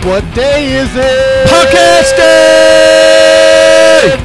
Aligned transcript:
What 0.00 0.24
day 0.34 0.72
is 0.72 0.88
it? 0.96 1.46
Podcast 1.48 2.16
day! 2.16 4.16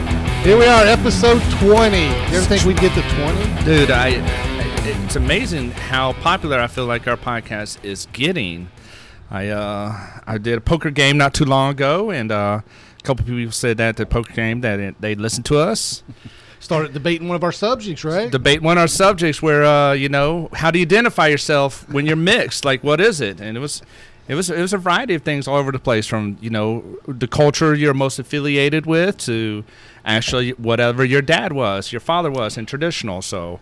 Here 0.41 0.57
we 0.57 0.65
are, 0.65 0.85
episode 0.85 1.41
20. 1.59 1.97
You 1.97 2.05
ever 2.07 2.45
think 2.45 2.63
we'd 2.63 2.79
get 2.79 2.93
to 2.95 3.01
20? 3.01 3.65
Dude, 3.65 3.91
I 3.91 4.11
it's 4.87 5.17
amazing 5.17 5.71
how 5.71 6.13
popular 6.13 6.57
I 6.59 6.67
feel 6.67 6.85
like 6.85 7.05
our 7.07 7.17
podcast 7.17 7.83
is 7.83 8.07
getting. 8.13 8.69
I 9.29 9.49
uh 9.49 9.93
I 10.25 10.37
did 10.37 10.57
a 10.57 10.61
poker 10.61 10.89
game 10.89 11.17
not 11.17 11.33
too 11.33 11.43
long 11.45 11.71
ago 11.71 12.11
and 12.11 12.31
uh 12.31 12.61
a 12.63 13.03
couple 13.03 13.25
people 13.25 13.51
said 13.51 13.75
that 13.77 13.97
the 13.97 14.05
poker 14.05 14.31
game 14.33 14.61
that 14.61 14.79
it, 14.79 14.95
they 15.01 15.15
listened 15.15 15.45
to 15.47 15.59
us 15.59 16.01
Started 16.59 16.91
debating 16.93 17.27
one 17.27 17.35
of 17.35 17.43
our 17.43 17.51
subjects, 17.51 18.03
right? 18.03 18.31
debate 18.31 18.63
one 18.63 18.77
of 18.77 18.81
our 18.81 18.87
subjects 18.87 19.41
where 19.41 19.65
uh 19.65 19.91
you 19.91 20.07
know 20.07 20.47
how 20.53 20.71
do 20.71 20.79
you 20.79 20.85
identify 20.85 21.27
yourself 21.27 21.87
when 21.89 22.05
you're 22.05 22.15
mixed 22.15 22.63
like 22.63 22.83
what 22.85 23.01
is 23.01 23.19
it 23.21 23.41
and 23.41 23.57
it 23.57 23.59
was 23.59 23.81
it 24.27 24.35
was 24.35 24.49
it 24.49 24.61
was 24.61 24.73
a 24.73 24.77
variety 24.77 25.15
of 25.15 25.21
things 25.21 25.47
all 25.47 25.57
over 25.57 25.71
the 25.71 25.79
place 25.79 26.05
from 26.05 26.37
you 26.41 26.49
know 26.49 26.83
the 27.07 27.27
culture 27.27 27.73
you're 27.73 27.93
most 27.93 28.19
affiliated 28.19 28.85
with 28.85 29.17
to 29.17 29.63
actually 30.05 30.51
whatever 30.51 31.03
your 31.05 31.21
dad 31.21 31.53
was 31.53 31.91
your 31.91 32.01
father 32.01 32.31
was 32.31 32.57
and 32.57 32.67
traditional. 32.67 33.21
So 33.21 33.59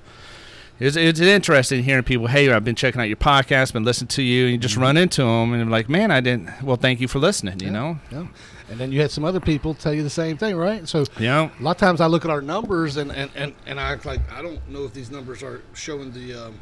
it's, 0.79 0.97
it's 0.97 1.19
interesting 1.19 1.83
hearing 1.83 2.03
people 2.03 2.27
hey 2.27 2.51
i've 2.51 2.65
been 2.65 2.75
checking 2.75 2.99
out 2.99 3.05
your 3.05 3.15
podcast 3.15 3.71
been 3.71 3.85
listening 3.85 4.09
to 4.09 4.21
you 4.21 4.43
and 4.43 4.51
you 4.51 4.57
just 4.57 4.75
run 4.75 4.97
into 4.97 5.21
them 5.21 5.53
and 5.53 5.61
I'm 5.61 5.69
like 5.69 5.87
man 5.87 6.11
i 6.11 6.19
didn't 6.19 6.49
well 6.61 6.75
thank 6.75 6.99
you 6.99 7.07
for 7.07 7.17
listening 7.19 7.61
you 7.61 7.71
know? 7.71 7.97
Yeah. 8.11 8.27
And 8.69 8.79
then 8.79 8.91
you 8.91 8.99
had 8.99 9.11
some 9.11 9.23
other 9.23 9.39
people 9.39 9.75
tell 9.75 9.93
you 9.93 10.01
the 10.01 10.09
same 10.09 10.37
thing, 10.37 10.55
right? 10.55 10.87
So 10.89 11.05
yeah. 11.19 11.51
a 11.59 11.63
lot 11.63 11.71
of 11.71 11.77
times 11.77 12.01
I 12.01 12.07
look 12.07 12.25
at 12.25 12.31
our 12.31 12.41
numbers 12.41 12.97
and, 12.97 13.11
and, 13.11 13.29
and, 13.35 13.53
and 13.67 13.79
I 13.79 13.95
like 14.05 14.19
I 14.33 14.41
don't 14.41 14.67
know 14.67 14.85
if 14.85 14.93
these 14.93 15.11
numbers 15.11 15.43
are 15.43 15.61
showing 15.73 16.11
the 16.11 16.47
um, 16.47 16.59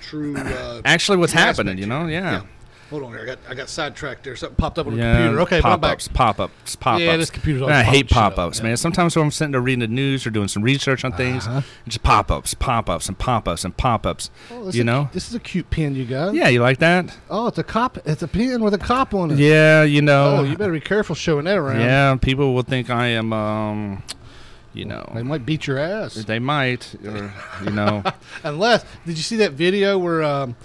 true. 0.00 0.36
Uh, 0.36 0.80
actually 0.84 1.18
what's 1.18 1.32
happening 1.32 1.76
you 1.76 1.86
know? 1.86 2.06
yeah 2.06 2.42
Hold 2.90 3.02
on 3.02 3.10
here. 3.12 3.20
I 3.20 3.26
got 3.26 3.38
I 3.50 3.54
got 3.54 3.68
sidetracked 3.68 4.24
there. 4.24 4.34
Something 4.34 4.56
popped 4.56 4.78
up 4.78 4.86
on 4.86 4.94
the 4.96 4.98
Yeah, 4.98 5.14
computer. 5.16 5.40
Okay, 5.42 5.60
but 5.60 5.68
I'm 5.72 5.80
back. 5.80 5.98
pop-ups, 5.98 6.08
pop-ups, 6.08 6.76
pop-ups. 6.76 7.02
Yeah, 7.02 7.16
this 7.18 7.28
computer's 7.30 7.60
Man, 7.60 7.72
I 7.72 7.82
hate 7.82 8.08
popping 8.08 8.08
shit 8.08 8.16
up, 8.16 8.34
pop-ups, 8.36 8.58
yeah. 8.58 8.64
man. 8.64 8.76
Sometimes 8.78 9.14
when 9.14 9.26
I'm 9.26 9.30
sitting 9.30 9.52
there 9.52 9.60
reading 9.60 9.80
the 9.80 9.88
news 9.88 10.26
or 10.26 10.30
doing 10.30 10.48
some 10.48 10.62
research 10.62 11.04
on 11.04 11.12
things, 11.12 11.46
Uh-huh. 11.46 11.60
just 11.86 12.02
pop-ups, 12.02 12.54
pop-ups, 12.54 13.06
and 13.08 13.18
pop-ups 13.18 13.64
and 13.64 13.76
pop-ups. 13.76 14.30
Oh, 14.50 14.62
you 14.62 14.68
is 14.68 14.78
a- 14.78 14.84
know? 14.84 15.10
this 15.12 15.28
is 15.28 15.34
a 15.34 15.38
cute 15.40 15.68
pin 15.68 15.94
you 15.96 16.06
got. 16.06 16.32
Yeah, 16.34 16.48
you 16.48 16.62
like 16.62 16.78
that? 16.78 17.14
Oh, 17.28 17.48
it's 17.48 17.58
a 17.58 17.62
cop. 17.62 17.98
It's 18.06 18.22
a 18.22 18.28
pin 18.28 18.62
with 18.62 18.72
a 18.72 18.78
cop 18.78 19.12
on 19.12 19.32
it. 19.32 19.38
Yeah, 19.38 19.82
you 19.82 20.00
know. 20.00 20.36
Oh, 20.38 20.42
you 20.44 20.56
better 20.56 20.72
be 20.72 20.80
careful 20.80 21.14
showing 21.14 21.44
that 21.44 21.58
around. 21.58 21.80
yeah, 21.80 22.14
people 22.16 22.54
will 22.54 22.62
think 22.62 22.88
I 22.88 23.08
am, 23.08 23.34
um, 23.34 24.02
you 24.72 24.84
know 24.86 25.10
They 25.14 25.22
might 25.22 25.44
beat 25.44 25.66
your 25.66 25.78
ass. 25.78 26.14
they 26.14 26.38
might, 26.38 26.94
or 27.04 27.34
you 27.64 27.70
know, 27.70 28.02
Unless, 28.44 28.84
did 29.04 29.16
you 29.18 29.22
see 29.22 29.36
that 29.36 29.52
video 29.52 29.98
where 29.98 30.22
um, 30.22 30.56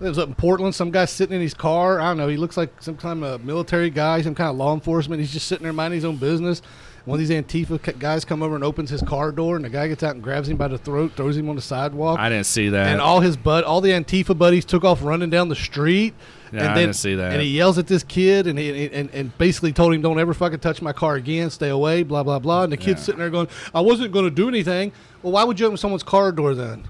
it 0.00 0.08
was 0.08 0.18
up 0.18 0.28
in 0.28 0.34
Portland? 0.34 0.74
Some 0.74 0.90
guy 0.90 1.04
sitting 1.06 1.34
in 1.36 1.42
his 1.42 1.54
car. 1.54 2.00
I 2.00 2.08
don't 2.08 2.16
know. 2.18 2.28
He 2.28 2.36
looks 2.36 2.56
like 2.56 2.70
some 2.82 2.96
kind 2.96 3.24
of 3.24 3.44
military 3.44 3.90
guy, 3.90 4.22
some 4.22 4.34
kind 4.34 4.50
of 4.50 4.56
law 4.56 4.74
enforcement. 4.74 5.20
He's 5.20 5.32
just 5.32 5.46
sitting 5.48 5.64
there 5.64 5.72
minding 5.72 5.96
his 5.98 6.04
own 6.04 6.16
business. 6.16 6.62
One 7.04 7.18
of 7.18 7.26
these 7.26 7.34
Antifa 7.42 7.98
guys 7.98 8.26
come 8.26 8.42
over 8.42 8.54
and 8.54 8.62
opens 8.62 8.90
his 8.90 9.00
car 9.00 9.32
door, 9.32 9.56
and 9.56 9.64
the 9.64 9.70
guy 9.70 9.88
gets 9.88 10.02
out 10.02 10.14
and 10.14 10.22
grabs 10.22 10.46
him 10.48 10.58
by 10.58 10.68
the 10.68 10.76
throat, 10.76 11.12
throws 11.16 11.38
him 11.38 11.48
on 11.48 11.56
the 11.56 11.62
sidewalk. 11.62 12.18
I 12.18 12.28
didn't 12.28 12.44
see 12.44 12.68
that. 12.68 12.88
and 12.88 13.00
all 13.00 13.20
his 13.20 13.34
bud, 13.34 13.64
all 13.64 13.80
the 13.80 13.92
Antifa 13.92 14.36
buddies 14.36 14.66
took 14.66 14.84
off 14.84 15.02
running 15.02 15.30
down 15.30 15.48
the 15.48 15.56
street. 15.56 16.12
Yeah, 16.52 16.60
and 16.60 16.68
I 16.68 16.74
didn't 16.74 16.96
see 16.96 17.14
that. 17.14 17.32
And 17.32 17.40
he 17.40 17.48
yells 17.48 17.78
at 17.78 17.86
this 17.86 18.02
kid, 18.02 18.46
and 18.46 18.58
he 18.58 18.88
and, 18.92 19.08
and 19.14 19.36
basically 19.38 19.72
told 19.72 19.94
him, 19.94 20.02
"Don't 20.02 20.18
ever 20.18 20.34
fucking 20.34 20.58
touch 20.58 20.82
my 20.82 20.92
car 20.92 21.14
again. 21.14 21.48
Stay 21.48 21.70
away." 21.70 22.02
Blah 22.02 22.24
blah 22.24 22.38
blah. 22.38 22.64
And 22.64 22.72
the 22.72 22.76
kid's 22.76 23.00
Yeah. 23.00 23.04
sitting 23.06 23.18
there 23.20 23.30
going, 23.30 23.48
"I 23.74 23.80
wasn't 23.80 24.12
going 24.12 24.24
to 24.26 24.30
do 24.30 24.48
anything." 24.48 24.92
Well, 25.22 25.32
why 25.32 25.44
would 25.44 25.58
you 25.58 25.66
open 25.66 25.78
someone's 25.78 26.02
car 26.02 26.30
door 26.30 26.54
then? 26.54 26.84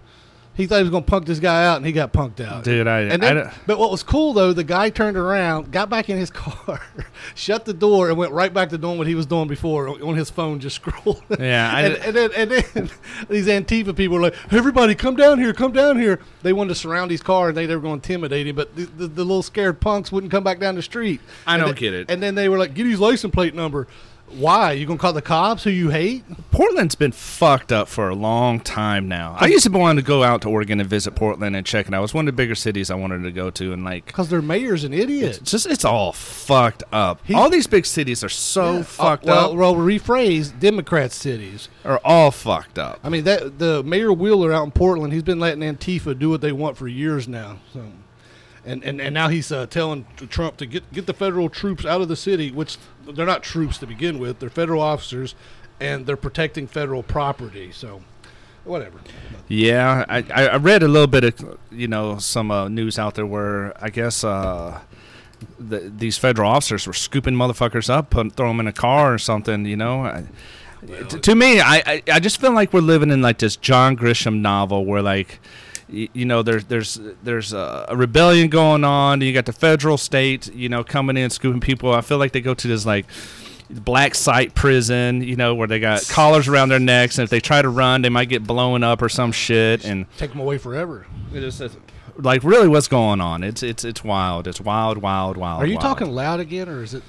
He 0.59 0.67
thought 0.67 0.77
he 0.79 0.83
was 0.83 0.91
going 0.91 1.05
to 1.05 1.11
punk 1.11 1.25
this 1.25 1.39
guy 1.39 1.65
out, 1.65 1.77
and 1.79 1.87
he 1.87 1.93
got 1.93 2.13
punked 2.13 2.41
out. 2.45 2.65
Dude, 2.65 2.87
I- 2.87 3.03
And 3.03 3.23
then, 3.23 3.37
don't- 3.37 3.51
but 3.67 3.79
what 3.79 3.91
was 3.93 4.03
cool 4.03 4.33
though, 4.35 4.53
the 4.53 4.65
guy 4.65 4.91
turned 4.91 5.17
around, 5.17 5.71
got 5.71 5.89
back 5.89 6.11
in 6.11 6.19
his 6.19 6.31
car, 6.33 6.81
shut 7.37 7.65
the 7.65 7.73
door, 7.73 8.09
and 8.11 8.19
went 8.19 8.33
right 8.33 8.53
back 8.53 8.69
to 8.71 8.79
doing 8.79 8.99
what 8.99 9.07
he 9.07 9.15
was 9.15 9.25
doing 9.25 9.47
before 9.49 9.89
on 9.89 10.03
on 10.03 10.17
his 10.17 10.29
phone, 10.31 10.59
just 10.61 10.83
scrolling. 10.83 11.39
Yeah, 11.39 11.71
I 11.73 11.81
and, 11.83 11.95
and 12.05 12.17
then 12.17 12.31
and 12.37 12.51
then 12.51 12.91
these 13.31 13.47
Antifa 13.47 13.95
people 13.97 14.17
were 14.17 14.23
like, 14.23 14.35
"Everybody, 14.53 14.95
come 14.97 15.15
down 15.17 15.39
here, 15.39 15.53
come 15.55 15.73
down 15.73 15.97
here." 15.99 16.19
They 16.43 16.53
wanted 16.53 16.71
to 16.71 16.75
surround 16.75 17.11
his 17.13 17.23
car, 17.23 17.49
and 17.51 17.57
they, 17.57 17.67
they 17.67 17.77
were 17.77 17.81
going 17.83 18.01
to 18.01 18.13
intimidate 18.13 18.47
him, 18.49 18.57
but 18.57 18.75
the, 18.75 18.85
the, 18.87 19.07
the 19.07 19.25
little 19.25 19.43
scared 19.45 19.81
punks 19.81 20.11
wouldn't 20.11 20.31
come 20.33 20.43
back 20.43 20.59
down 20.59 20.75
the 20.75 20.83
street. 20.83 21.21
I 21.47 21.55
And 21.55 21.61
don't 21.61 21.69
then- 21.71 21.79
get 21.81 21.95
it. 21.95 22.11
And 22.11 22.21
then 22.21 22.35
they 22.35 22.49
were 22.49 22.59
like, 22.59 22.75
"Get 22.75 22.85
his 22.87 22.99
license 22.99 23.33
plate 23.33 23.55
number." 23.55 23.87
Why? 24.37 24.73
You 24.73 24.87
gonna 24.87 24.99
call 24.99 25.13
the 25.13 25.23
cops 25.23 25.65
who 25.65 25.71
you 25.71 25.91
hate? 25.91 26.25
Portland's 26.51 26.95
been 26.95 27.13
fucked 27.13 27.73
up 27.73 27.89
for 27.89 28.09
a 28.09 28.15
long 28.15 28.61
time 28.61 29.09
now. 29.09 29.37
I 29.39 29.47
used 29.47 29.65
to 29.65 29.71
want 29.71 29.99
to 29.99 30.05
go 30.05 30.23
out 30.23 30.43
to 30.43 30.49
Oregon 30.49 30.81
and 30.81 30.89
visit 30.89 31.15
Portland 31.15 31.55
and 31.57 31.65
check 31.67 31.89
it 31.89 31.95
out. 31.95 31.99
It 31.99 32.03
was 32.03 32.15
one 32.15 32.29
of 32.29 32.35
the 32.35 32.37
bigger 32.37 32.55
cities 32.55 32.91
I 32.91 32.95
wanted 32.95 33.23
to 33.23 33.31
go 33.31 33.51
to, 33.51 33.73
and 33.73 33.85
like 33.85 34.07
Because 34.07 34.29
their 34.29 34.43
mayor's 34.43 34.85
an 34.85 34.93
idiot. 34.93 35.39
It's 35.41 35.51
just 35.51 35.67
it's 35.67 35.85
all 35.85 36.13
fucked 36.13 36.83
up. 36.93 37.21
He- 37.25 37.35
all 37.35 37.49
these 37.51 37.67
big 37.67 37.87
cities 37.87 38.23
are 38.25 38.29
so 38.29 38.77
Yeah. 38.79 38.83
fucked 38.83 39.25
Uh, 39.25 39.29
well, 39.29 39.51
up. 39.53 39.57
Well, 39.57 39.75
rephrase: 39.77 40.53
Democrat 40.59 41.13
cities. 41.13 41.69
Are 41.85 42.01
all 42.05 42.31
fucked 42.31 42.79
up. 42.79 42.99
I 43.03 43.09
mean, 43.09 43.25
that 43.25 43.59
the 43.59 43.83
Mayor 43.83 44.13
Wheeler 44.13 44.53
out 44.53 44.65
in 44.65 44.71
Portland, 44.73 45.13
he's 45.13 45.23
been 45.23 45.41
letting 45.41 45.61
Antifa 45.63 46.19
do 46.19 46.29
what 46.31 46.41
they 46.41 46.53
want 46.53 46.77
for 46.77 46.87
years 46.89 47.27
now. 47.29 47.57
So, 47.73 47.81
and 48.65 48.83
and, 48.85 49.01
and 49.01 49.15
now 49.15 49.29
he's 49.29 49.51
uh, 49.53 49.67
telling 49.67 50.07
Trump 50.29 50.57
to 50.59 50.67
get 50.67 50.93
get 50.93 51.07
the 51.07 51.15
federal 51.15 51.49
troops 51.49 51.85
out 51.85 52.01
of 52.01 52.09
the 52.09 52.17
city, 52.17 52.51
which 52.51 52.77
they're 53.07 53.27
not 53.27 53.43
troops 53.43 53.79
to 53.79 53.87
begin 53.87 54.19
with; 54.19 54.39
they're 54.39 54.51
federal 54.51 54.83
officers, 54.83 55.35
and 55.81 56.07
they're 56.07 56.17
protecting 56.17 56.67
federal 56.67 57.03
property. 57.03 57.71
So, 57.73 58.03
whatever. 58.65 58.99
Yeah, 59.49 60.05
I, 60.09 60.25
I 60.31 60.57
read 60.57 60.83
a 60.83 60.89
little 60.89 61.07
bit 61.07 61.25
of 61.25 61.59
you 61.71 61.89
know 61.89 62.19
some 62.19 62.51
uh, 62.51 62.69
news 62.69 62.99
out 62.99 63.15
there 63.15 63.27
where 63.27 63.73
I 63.83 63.91
guess 63.91 64.25
uh, 64.25 64.81
the, 65.59 65.93
these 65.97 66.19
federal 66.19 66.51
officers 66.51 66.87
were 66.87 66.93
scooping 66.93 67.35
motherfuckers 67.35 67.89
up, 67.89 68.11
put, 68.11 68.33
throw 68.33 68.49
them 68.49 68.61
in 68.61 68.67
a 68.67 68.73
car 68.73 69.15
or 69.15 69.19
something. 69.19 69.65
You 69.65 69.77
know. 69.77 70.03
I, 70.03 70.25
t- 71.09 71.19
to 71.19 71.35
me, 71.35 71.61
I, 71.61 71.83
I 71.87 72.03
I 72.13 72.21
just 72.21 72.41
feel 72.41 72.53
like 72.53 72.73
we're 72.73 72.81
living 72.81 73.11
in 73.11 73.23
like 73.23 73.39
this 73.39 73.57
John 73.57 73.97
Grisham 73.97 74.41
novel 74.41 74.85
where 74.85 75.03
like. 75.03 75.41
Y- 75.93 76.09
You 76.13 76.25
know, 76.25 76.43
there's 76.43 76.65
there's 76.65 76.99
there's 77.23 77.53
a, 77.53 77.87
a 77.89 77.97
rebellion 77.97 78.49
going 78.49 78.85
on. 78.85 79.21
You 79.21 79.33
got 79.33 79.47
the 79.47 79.53
federal 79.53 79.99
state, 79.99 80.53
you 80.55 80.69
know, 80.69 80.85
coming 80.85 81.17
in 81.17 81.31
scooping 81.31 81.61
people. 81.61 81.93
I 81.93 82.01
feel 82.01 82.19
like 82.19 82.33
they 82.33 82.41
go 82.41 82.55
to 82.55 82.69
this 82.69 82.85
like 82.87 83.07
black 83.71 84.15
site 84.15 84.55
prison, 84.55 85.23
you 85.23 85.37
know, 85.37 85.55
where 85.55 85.69
they 85.69 85.79
got 85.81 86.07
collars 86.09 86.49
around 86.49 86.71
their 86.71 86.79
necks, 86.81 87.19
and 87.19 87.25
if 87.25 87.31
they 87.31 87.41
try 87.41 87.61
to 87.61 87.69
run, 87.69 88.03
they 88.03 88.09
might 88.09 88.29
get 88.29 88.47
blown 88.47 88.83
up 88.83 89.03
or 89.03 89.09
some 89.09 89.33
shit. 89.33 89.85
And 89.85 90.07
Take 90.17 90.31
them 90.31 90.41
away 90.41 90.59
forever. 90.59 91.07
it 91.35 91.43
is 91.43 91.61
like 92.21 92.43
really, 92.43 92.67
what's 92.67 92.89
going 92.89 93.21
on? 93.21 93.45
It's 93.45 93.63
it's 93.63 93.85
it's 93.85 94.03
wild. 94.03 94.47
It's 94.49 94.61
wild, 94.61 94.99
wild, 94.99 95.37
wild. 95.37 95.63
Are 95.63 95.67
you 95.67 95.75
wild. 95.77 95.83
talking 95.83 96.11
loud 96.11 96.41
again, 96.41 96.69
or 96.69 96.83
is 96.83 96.95
it? 96.95 97.03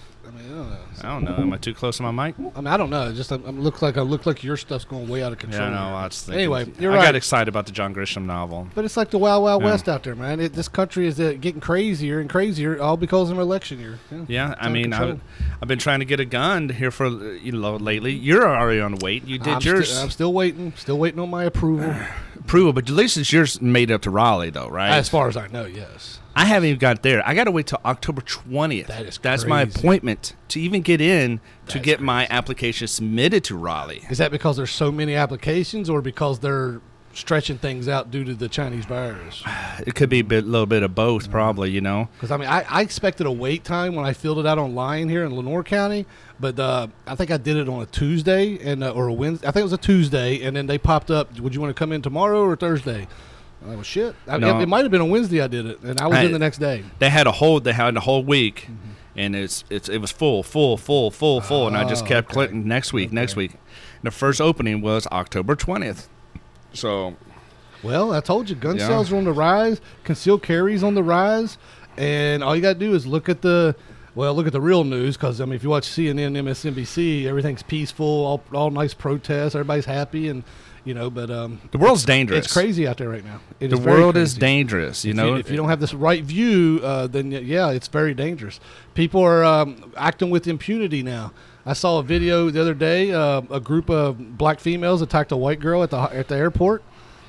I 0.49 0.55
don't 0.55 0.69
know. 0.69 0.77
I 1.01 1.07
don't 1.13 1.23
know. 1.25 1.35
Am 1.35 1.53
I 1.53 1.57
too 1.57 1.75
close 1.75 1.97
to 1.97 2.03
my 2.03 2.11
mic? 2.27 2.35
I 2.55 2.59
mean, 2.61 2.67
I 2.67 2.75
don't 2.75 2.89
know. 2.89 3.09
It 3.09 3.13
just 3.13 3.31
um, 3.31 3.61
looks 3.61 3.83
like 3.83 3.97
I 3.97 4.01
look 4.01 4.25
like 4.25 4.43
your 4.43 4.57
stuff's 4.57 4.83
going 4.83 5.07
way 5.07 5.21
out 5.21 5.31
of 5.31 5.37
control. 5.37 5.61
Yeah, 5.61 5.75
no. 5.75 5.95
I 5.95 6.05
was 6.05 6.21
thinking, 6.23 6.39
Anyway, 6.39 6.71
you're 6.79 6.91
I 6.91 6.95
right. 6.95 7.05
got 7.05 7.15
excited 7.15 7.47
about 7.47 7.67
the 7.67 7.71
John 7.71 7.93
Grisham 7.93 8.25
novel. 8.25 8.67
But 8.73 8.83
it's 8.83 8.97
like 8.97 9.11
the 9.11 9.19
Wild 9.19 9.43
Wild 9.43 9.61
Yeah. 9.61 9.69
West 9.69 9.87
out 9.87 10.03
there, 10.03 10.15
man. 10.15 10.39
It, 10.39 10.53
this 10.53 10.67
country 10.67 11.05
is 11.05 11.19
uh, 11.19 11.33
getting 11.39 11.61
crazier 11.61 12.19
and 12.19 12.29
crazier, 12.29 12.81
all 12.81 12.97
because 12.97 13.29
of 13.29 13.37
an 13.37 13.41
election 13.43 13.79
year. 13.79 13.99
Yeah, 14.27 14.55
I 14.59 14.69
mean. 14.69 14.91
I've, 14.91 15.21
I've 15.61 15.67
been 15.67 15.79
trying 15.79 15.99
to 15.99 16.05
get 16.05 16.19
a 16.19 16.25
gun 16.25 16.69
here 16.69 16.89
for 16.91 17.05
uh, 17.05 17.09
you 17.33 17.51
know 17.51 17.75
lately. 17.75 18.13
You're 18.13 18.47
already 18.47 18.79
on 18.81 18.95
wait. 18.95 19.25
You 19.25 19.37
did 19.37 19.53
I'm, 19.55 19.61
yours 19.61 19.91
sti- 19.91 20.01
I'm 20.01 20.09
still 20.09 20.33
waiting, 20.33 20.73
still 20.77 20.97
waiting 20.97 21.19
on 21.19 21.29
my 21.29 21.43
approval. 21.43 21.93
approval, 22.39 22.73
but 22.73 22.89
at 22.89 22.95
least 22.95 23.17
it's 23.17 23.31
yours 23.31 23.61
made 23.61 23.91
up 23.91 24.01
to 24.01 24.09
Raleigh, 24.09 24.49
though, 24.49 24.69
right? 24.69 24.89
As 24.91 25.09
far 25.09 25.27
as 25.27 25.37
I 25.37 25.47
know, 25.47 25.65
yes. 25.65 26.18
I 26.39 26.45
haven't 26.45 26.69
even 26.69 26.79
got 26.79 27.03
there. 27.03 27.21
I 27.27 27.33
got 27.33 27.43
to 27.43 27.51
wait 27.51 27.67
till 27.67 27.81
October 27.83 28.21
20th. 28.21 28.87
That 28.87 29.05
is 29.05 29.17
That's 29.17 29.43
my 29.43 29.63
appointment 29.63 30.37
to 30.47 30.61
even 30.61 30.81
get 30.81 31.01
in 31.01 31.41
to 31.67 31.79
get 31.79 31.99
my 31.99 32.27
application 32.29 32.87
submitted 32.87 33.43
to 33.45 33.57
Raleigh. 33.57 34.03
Is 34.09 34.19
that 34.19 34.31
because 34.31 34.55
there's 34.55 34.71
so 34.71 34.89
many 34.89 35.15
applications, 35.15 35.89
or 35.89 36.01
because 36.01 36.39
they're 36.39 36.79
stretching 37.11 37.57
things 37.57 37.89
out 37.89 38.09
due 38.09 38.23
to 38.23 38.33
the 38.33 38.47
Chinese 38.47 38.85
virus? 38.85 39.43
It 39.85 39.95
could 39.95 40.09
be 40.09 40.19
a 40.19 40.23
bit, 40.25 40.45
little 40.45 40.65
bit 40.65 40.83
of 40.83 40.93
both, 40.93 41.29
probably. 41.29 41.71
You 41.71 41.81
know. 41.81 42.07
Because 42.13 42.31
I 42.31 42.37
mean, 42.37 42.47
I, 42.47 42.65
I 42.69 42.81
expected 42.81 43.27
a 43.27 43.31
wait 43.31 43.65
time 43.65 43.95
when 43.95 44.05
I 44.05 44.13
filled 44.13 44.39
it 44.39 44.45
out 44.45 44.57
online 44.57 45.09
here 45.09 45.25
in 45.25 45.35
Lenoir 45.35 45.63
County, 45.63 46.05
but 46.39 46.57
uh, 46.57 46.87
I 47.05 47.15
think 47.15 47.31
I 47.31 47.37
did 47.37 47.57
it 47.57 47.67
on 47.67 47.81
a 47.81 47.85
Tuesday 47.85 48.59
and 48.59 48.81
uh, 48.81 48.91
or 48.91 49.09
a 49.09 49.13
Wednesday. 49.13 49.45
I 49.45 49.51
think 49.51 49.61
it 49.61 49.63
was 49.63 49.73
a 49.73 49.77
Tuesday, 49.77 50.41
and 50.41 50.55
then 50.55 50.67
they 50.67 50.77
popped 50.77 51.11
up. 51.11 51.37
Would 51.39 51.53
you 51.53 51.59
want 51.59 51.75
to 51.75 51.79
come 51.79 51.91
in 51.91 52.01
tomorrow 52.01 52.43
or 52.43 52.55
Thursday? 52.55 53.07
I 53.67 53.75
was 53.75 53.85
shit. 53.87 54.15
I, 54.27 54.37
No. 54.37 54.57
it, 54.59 54.63
it 54.63 54.69
might 54.69 54.83
have 54.83 54.91
been 54.91 55.01
a 55.01 55.05
Wednesday 55.05 55.41
I 55.41 55.47
did 55.47 55.65
it, 55.65 55.79
and 55.81 55.99
I 55.99 56.07
was 56.07 56.17
I- 56.17 56.23
in 56.23 56.31
the 56.31 56.39
next 56.39 56.59
day. 56.59 56.83
They 56.99 57.09
had 57.09 57.27
a 57.27 57.31
whole. 57.31 57.59
They 57.59 57.73
had 57.73 57.95
a 57.97 57.99
whole 57.99 58.23
week, 58.23 58.67
Mm-hmm. 58.69 59.19
and 59.19 59.35
it's 59.35 59.63
it's 59.69 59.89
it 59.89 59.97
was 59.99 60.11
full, 60.11 60.43
full, 60.43 60.77
full, 60.77 61.11
full, 61.11 61.41
full, 61.41 61.67
and 61.67 61.75
I 61.75 61.87
just 61.87 62.05
Oh, 62.05 62.07
kept 62.07 62.27
okay. 62.29 62.33
clicking 62.33 62.67
next 62.67 62.93
week, 62.93 63.11
next 63.11 63.33
Okay. 63.33 63.41
week. 63.41 63.51
The 64.03 64.11
first 64.11 64.39
opening 64.39 64.81
was 64.81 65.05
October 65.07 65.55
20th. 65.55 66.07
So 66.73 67.15
Well, 67.83 68.13
I 68.13 68.19
told 68.21 68.49
you, 68.49 68.55
gun 68.55 68.77
Yeah. 68.77 68.87
sales 68.87 69.11
are 69.11 69.17
on 69.17 69.23
the 69.25 69.31
rise, 69.33 69.81
concealed 70.03 70.41
carries 70.43 70.83
on 70.83 70.93
the 70.95 71.03
rise, 71.03 71.57
and 71.97 72.43
all 72.43 72.55
you 72.55 72.61
got 72.61 72.73
to 72.73 72.79
do 72.79 72.93
is 72.93 73.05
look 73.07 73.27
at 73.29 73.41
the 73.41 73.75
Well, 74.15 74.33
look 74.33 74.47
at 74.47 74.53
the 74.53 74.59
real 74.61 74.83
news 74.83 75.15
because 75.17 75.39
I 75.39 75.45
mean, 75.45 75.53
if 75.53 75.63
you 75.63 75.69
watch 75.69 75.83
CNN, 75.87 76.35
MSNBC, 76.37 77.25
everything's 77.27 77.63
peaceful, 77.63 78.05
all, 78.25 78.41
all 78.53 78.71
nice 78.71 78.93
protests, 78.93 79.53
everybody's 79.55 79.85
happy, 79.85 80.27
and 80.29 80.43
you 80.89 80.93
know. 80.95 81.09
But 81.09 81.29
um, 81.29 81.61
The 81.71 81.77
world's 81.77 82.03
dangerous. 82.03 82.45
it's 82.45 82.53
crazy 82.53 82.85
out 82.87 82.97
there 82.97 83.07
right 83.07 83.23
now. 83.23 83.39
It 83.61 83.69
The 83.69 83.77
is 83.77 83.85
world 83.85 84.17
is 84.17 84.33
dangerous. 84.33 85.05
You 85.05 85.11
If 85.11 85.15
know, 85.17 85.35
if 85.35 85.49
you 85.49 85.55
don't 85.55 85.69
have 85.69 85.79
this 85.79 85.93
right 85.93 86.23
view, 86.23 86.81
uh, 86.83 87.07
then 87.07 87.31
yeah, 87.31 87.69
it's 87.69 87.87
very 87.87 88.13
dangerous. 88.13 88.59
People 88.95 89.21
are 89.21 89.45
um, 89.45 89.93
acting 89.95 90.29
with 90.29 90.47
impunity 90.47 91.03
now. 91.03 91.31
I 91.65 91.73
saw 91.73 91.99
a 91.99 92.03
video 92.03 92.49
the 92.49 92.59
other 92.59 92.73
day. 92.73 93.11
Uh, 93.11 93.41
a 93.51 93.59
group 93.59 93.89
of 93.89 94.37
black 94.37 94.59
females 94.59 95.01
attacked 95.01 95.31
a 95.31 95.37
white 95.37 95.59
girl 95.59 95.83
at 95.83 95.91
the 95.91 95.99
at 95.99 96.27
the 96.27 96.35
airport. 96.35 96.81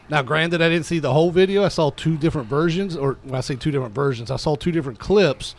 Now, 0.09 0.23
granted, 0.23 0.61
I 0.61 0.69
didn't 0.69 0.87
see 0.87 0.99
the 0.99 1.12
whole 1.12 1.31
video. 1.31 1.62
I 1.65 1.69
saw 1.69 1.91
two 1.91 2.17
different 2.17 2.49
versions, 2.49 2.97
or 2.97 3.19
when 3.23 3.37
I 3.37 3.41
say 3.43 3.55
two 3.55 3.71
different 3.71 3.95
versions, 3.95 4.29
I 4.31 4.37
saw 4.37 4.57
two 4.57 4.73
different 4.73 4.99
clips. 4.99 5.55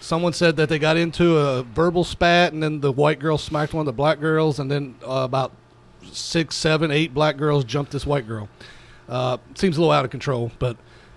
Someone 0.00 0.32
said 0.32 0.56
that 0.56 0.68
they 0.68 0.78
got 0.78 0.96
into 0.96 1.38
a 1.38 1.62
verbal 1.62 2.04
spat, 2.04 2.52
and 2.52 2.62
then 2.62 2.80
the 2.80 2.92
white 2.92 3.18
girl 3.18 3.38
smacked 3.38 3.72
one 3.72 3.80
of 3.80 3.86
the 3.86 3.96
black 3.96 4.20
girls, 4.20 4.58
and 4.58 4.70
then 4.70 4.94
uh, 5.02 5.22
about 5.24 5.52
six, 6.12 6.54
seven, 6.56 6.90
eight 6.90 7.14
black 7.14 7.36
girls 7.36 7.64
jumped 7.64 7.92
this 7.92 8.06
white 8.06 8.26
girl. 8.26 8.48
Uh, 9.08 9.38
seems 9.54 9.76
a 9.76 9.80
little 9.80 9.92
out 9.92 10.04
of 10.04 10.10
control, 10.10 10.52
but 10.58 10.76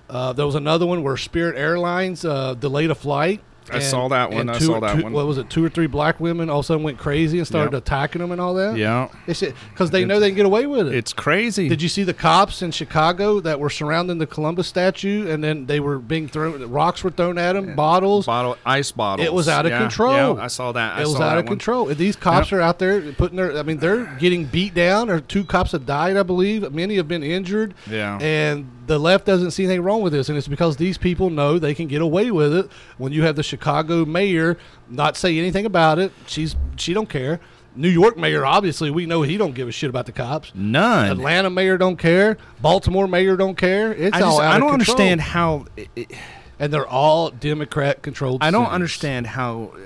uh, 0.10 0.34
there 0.34 0.46
was 0.46 0.56
another 0.56 0.86
one 0.86 1.04
where 1.04 1.18
Spirit 1.18 1.58
Airlines 1.58 2.24
uh, 2.26 2.54
delayed 2.54 2.92
a 2.92 2.96
flight. 2.96 3.42
I 3.72 3.80
saw 3.80 4.08
that 4.10 4.31
one. 4.31 4.42
and 4.42 4.52
I 4.52 4.60
saw 4.60 4.80
that 4.80 4.98
two- 4.98 5.04
one. 5.04 5.13
What 5.13 5.28
was 5.28 5.38
it? 5.38 5.50
Two 5.50 5.63
or 5.63 5.69
three 5.69 5.88
black 5.88 6.19
women 6.19 6.50
all 6.50 6.60
of 6.60 6.66
a 6.66 6.68
sudden 6.68 6.84
went 6.84 6.98
crazy 6.98 7.38
and 7.38 7.46
started 7.48 7.74
Yep. 7.74 7.81
attacking 7.84 8.22
them 8.22 8.31
and 8.31 8.42
all 8.42 8.54
that. 8.56 8.75
yeah, 8.78 9.08
It's 9.28 9.42
because 9.72 9.92
they 9.92 10.04
know 10.04 10.19
they 10.19 10.30
can 10.30 10.36
get 10.36 10.46
away 10.46 10.66
with 10.66 10.88
it. 10.88 10.96
it's 10.96 11.13
crazy. 11.13 11.69
Did 11.69 11.81
you 11.81 11.88
see 11.90 12.04
the 12.04 12.13
cops 12.13 12.62
in 12.62 12.72
Chicago 12.72 13.40
that 13.42 13.60
were 13.60 13.69
surrounding 13.69 14.18
the 14.18 14.25
Columbus 14.28 14.68
statue, 14.68 15.30
and 15.30 15.44
then 15.44 15.68
they 15.68 15.80
were 15.80 16.00
being 16.00 16.28
thrown? 16.28 16.69
Rocks 16.72 17.04
were 17.04 17.12
thrown 17.12 17.38
at 17.38 17.54
them, 17.54 17.75
bottles. 17.75 18.25
bottle 18.25 18.58
ice 18.66 18.92
bottles? 18.92 19.25
It 19.28 19.34
was 19.34 19.48
out 19.48 19.66
of 19.66 19.72
Yeah, 19.72 19.80
control. 19.80 20.13
Yeah, 20.38 20.44
I 20.44 20.48
saw 20.48 20.72
that. 20.72 20.98
I 20.98 21.02
it 21.02 21.08
was 21.08 21.16
out 21.22 21.38
of 21.38 21.44
one. 21.46 21.48
control. 21.48 21.86
These 21.86 22.16
cops 22.16 22.52
Yep. 22.52 22.60
are 22.60 22.62
out 22.62 22.80
there 22.80 23.00
putting 23.13 23.38
their. 23.38 23.58
I 23.58 23.63
mean, 23.63 23.78
they're 23.78 24.06
getting 24.19 24.46
beat 24.46 24.74
down. 24.74 25.10
Or 25.10 25.19
two 25.19 25.44
cops 25.44 25.72
have 25.74 25.86
died, 25.86 26.18
I 26.18 26.24
believe. 26.24 26.72
Many 26.74 26.96
have 26.98 27.08
been 27.08 27.24
injured. 27.24 27.74
Yeah. 27.90 28.18
And 28.19 28.66
the 28.88 29.00
left 29.00 29.25
doesn't 29.25 29.51
see 29.51 29.63
anything 29.66 29.81
wrong 29.83 30.01
with 30.01 30.13
this, 30.13 30.30
and 30.30 30.38
it's 30.38 30.48
because 30.48 30.78
these 30.78 30.98
people 30.98 31.30
know 31.30 31.60
they 31.60 31.74
can 31.75 31.88
get 31.88 32.01
away 32.01 32.31
with 32.31 32.54
it. 32.56 32.69
When 32.98 33.12
you 33.13 33.24
have 33.24 33.36
the 33.36 33.44
Chicago 33.44 34.06
mayor 34.06 34.57
not 34.89 35.16
say 35.18 35.38
anything 35.38 35.66
about 35.66 36.00
it, 36.00 36.12
she's 36.25 36.56
she 36.78 36.94
don't 36.94 37.10
care. 37.10 37.39
New 37.74 37.88
York 37.89 38.18
mayor, 38.18 38.45
obviously, 38.45 38.92
we 38.92 39.06
know 39.06 39.22
he 39.22 39.38
don't 39.38 39.54
give 39.56 39.68
a 39.68 39.72
shit 39.72 39.89
about 39.89 40.06
the 40.06 40.12
cops. 40.12 40.51
None. 40.54 41.10
Atlanta 41.10 41.50
mayor 41.50 41.78
don't 41.78 41.95
care. 41.95 42.38
Baltimore 42.62 43.07
mayor 43.07 43.38
don't 43.38 43.56
care. 43.56 43.94
It's 43.94 44.16
I, 44.18 44.22
all 44.22 44.31
just, 44.39 44.42
out 44.42 44.51
I 44.56 44.60
don't 44.60 44.72
control. 44.72 44.95
understand 44.98 45.22
how. 45.22 45.66
It, 45.77 45.89
it- 45.95 46.12
And 46.60 46.72
they're 46.74 46.86
all 46.88 47.30
Democrat 47.31 48.01
controlled. 48.04 48.44
I 48.44 48.51
don't 48.51 48.68
understand 48.68 49.25
how, 49.25 49.72
uh, 49.74 49.80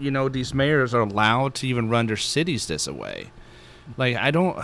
you 0.00 0.10
know, 0.10 0.28
these 0.28 0.52
mayors 0.52 0.92
are 0.94 1.00
allowed 1.02 1.54
to 1.56 1.66
even 1.68 1.88
run 1.88 2.06
their 2.08 2.16
cities 2.16 2.66
this 2.66 2.88
way. 2.88 3.30
Like, 3.96 4.16
I 4.16 4.30
don't. 4.32 4.58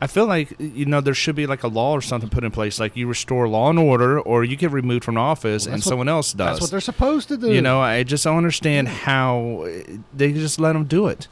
I 0.00 0.06
feel 0.06 0.26
like 0.26 0.54
you 0.58 0.84
know 0.84 1.00
there 1.00 1.14
should 1.14 1.36
be 1.36 1.46
like 1.46 1.62
a 1.62 1.68
law 1.68 1.92
or 1.92 2.00
something 2.02 2.28
put 2.28 2.44
in 2.44 2.50
place, 2.50 2.78
like 2.78 2.96
you 2.96 3.06
restore 3.06 3.48
law 3.48 3.70
and 3.70 3.78
order, 3.78 4.20
or 4.20 4.44
you 4.44 4.54
get 4.56 4.70
removed 4.70 5.04
from 5.04 5.16
office 5.16 5.64
and 5.66 5.76
what- 5.76 5.84
someone 5.84 6.08
else 6.08 6.32
does. 6.32 6.46
That's 6.48 6.60
what 6.60 6.70
they're 6.70 6.80
supposed 6.80 7.28
to 7.28 7.36
do. 7.36 7.52
you 7.52 7.62
know, 7.62 7.80
I 7.80 8.02
just 8.02 8.24
don't 8.24 8.36
understand 8.36 8.88
how 8.88 9.64
uh, 9.66 9.82
they 10.14 10.32
just 10.32 10.60
let 10.60 10.74
them 10.74 10.84
do 10.84 11.06
it. 11.06 11.28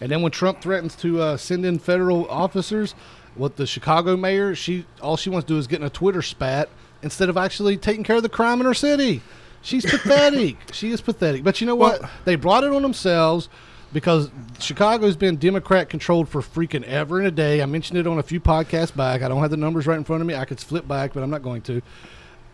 And 0.00 0.10
then 0.12 0.22
when 0.22 0.30
Trump 0.30 0.60
threatens 0.60 0.94
to 0.96 1.20
uh, 1.20 1.36
send 1.36 1.64
in 1.66 1.78
federal 1.78 2.28
officers, 2.28 2.94
what 3.34 3.56
the 3.56 3.66
Chicago 3.66 4.16
mayor, 4.16 4.54
she 4.54 4.86
all 5.02 5.16
she 5.16 5.28
wants 5.30 5.46
to 5.48 5.54
do 5.54 5.58
is 5.58 5.66
get 5.66 5.80
in 5.80 5.86
a 5.86 5.90
Twitter 5.90 6.22
spat 6.22 6.68
instead 7.02 7.28
of 7.28 7.36
actually 7.36 7.76
taking 7.76 8.04
care 8.04 8.16
of 8.16 8.22
the 8.22 8.28
crime 8.28 8.60
in 8.60 8.66
her 8.66 8.74
city. 8.74 9.20
She's 9.62 9.84
pathetic. 9.90 10.56
She 10.72 10.92
is 10.92 11.00
pathetic. 11.00 11.42
But 11.42 11.60
you 11.60 11.66
know 11.66 11.74
what? 11.74 12.02
Well- 12.02 12.10
they 12.24 12.36
brought 12.36 12.62
it 12.62 12.72
on 12.72 12.82
themselves 12.82 13.48
because 13.92 14.30
Chicago's 14.58 15.16
been 15.16 15.36
Democrat 15.36 15.88
controlled 15.88 16.28
for 16.28 16.40
freaking 16.42 16.82
ever 16.84 17.18
and 17.18 17.26
a 17.26 17.30
day. 17.30 17.62
I 17.62 17.66
mentioned 17.66 17.98
it 17.98 18.06
on 18.06 18.18
a 18.18 18.22
few 18.22 18.40
podcasts 18.40 18.94
back. 18.94 19.22
I 19.22 19.28
don't 19.28 19.40
have 19.40 19.50
the 19.50 19.56
numbers 19.56 19.86
right 19.86 19.96
in 19.98 20.04
front 20.04 20.20
of 20.22 20.26
me. 20.28 20.34
I 20.34 20.44
could 20.44 20.60
flip 20.60 20.86
back, 20.88 21.12
but 21.14 21.22
I'm 21.22 21.30
not 21.30 21.42
going 21.42 21.62
to. 21.62 21.80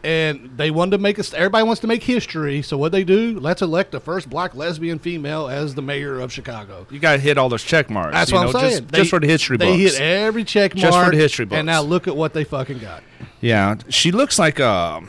And 0.05 0.51
they 0.57 0.73
wanted 0.73 0.91
to 0.93 0.99
make 0.99 1.21
us. 1.21 1.33
Everybody 1.33 1.63
wants 1.65 1.81
to 1.83 1.87
make 1.87 2.03
history. 2.03 2.61
So 2.61 2.77
what 2.77 2.91
they 2.91 3.05
do? 3.05 3.39
Let's 3.39 3.63
elect 3.63 3.93
the 3.93 4.01
first 4.01 4.29
black 4.29 4.53
lesbian 4.57 4.99
female 4.99 5.47
as 5.49 5.77
the 5.77 5.83
mayor 5.83 6.19
of 6.19 6.33
Chicago. 6.33 6.89
You 6.91 6.99
got 6.99 7.13
to 7.13 7.19
hit 7.21 7.39
all 7.39 7.49
those 7.49 7.63
check 7.63 7.89
marks. 7.89 8.13
That's 8.13 8.33
you 8.33 8.37
what 8.37 8.53
know, 8.53 8.59
I'm 8.59 8.65
saying. 8.69 8.81
Just, 8.81 8.89
They- 8.93 8.99
just 8.99 9.11
for 9.11 9.21
the 9.21 9.29
history 9.29 9.57
They 9.59 9.67
books. 9.85 9.97
hit 9.97 10.03
every 10.03 10.43
check 10.43 10.75
mark. 10.75 10.83
Just 10.83 11.05
for 11.05 11.11
the 11.13 11.17
history 11.17 11.45
books. 11.45 11.57
And 11.59 11.67
now 11.67 11.83
look 11.83 12.09
at 12.09 12.17
what 12.17 12.35
they 12.35 12.43
fucking 12.43 12.81
got. 12.81 13.05
yeah, 13.41 13.77
she 13.91 14.11
looks 14.11 14.41
like 14.41 14.59
a 14.59 15.01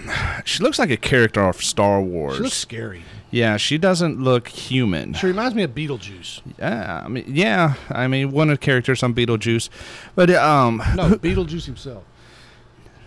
she 0.45 0.61
looks 0.61 0.77
like 0.77 0.91
a 0.91 0.97
character 0.97 1.43
off 1.43 1.63
Star 1.63 1.99
Wars. 1.99 2.37
She 2.37 2.43
looks 2.43 2.55
scary. 2.55 3.01
Yeah, 3.33 3.57
she 3.57 3.77
doesn't 3.77 4.21
look 4.21 4.47
human. 4.47 5.13
She 5.13 5.25
reminds 5.27 5.56
me 5.56 5.63
of 5.63 5.71
Beetlejuice. 5.71 6.41
Yeah, 6.59 7.01
I 7.03 7.07
mean, 7.07 7.25
yeah, 7.27 7.74
I 7.89 8.07
mean, 8.07 8.31
one 8.31 8.50
of 8.50 8.59
the 8.59 8.63
characters 8.65 9.01
on 9.03 9.13
Beetlejuice, 9.13 9.69
but 10.15 10.30
um, 10.30 10.77
No, 10.95 11.09
Beetlejuice 11.15 11.65
himself. 11.65 12.03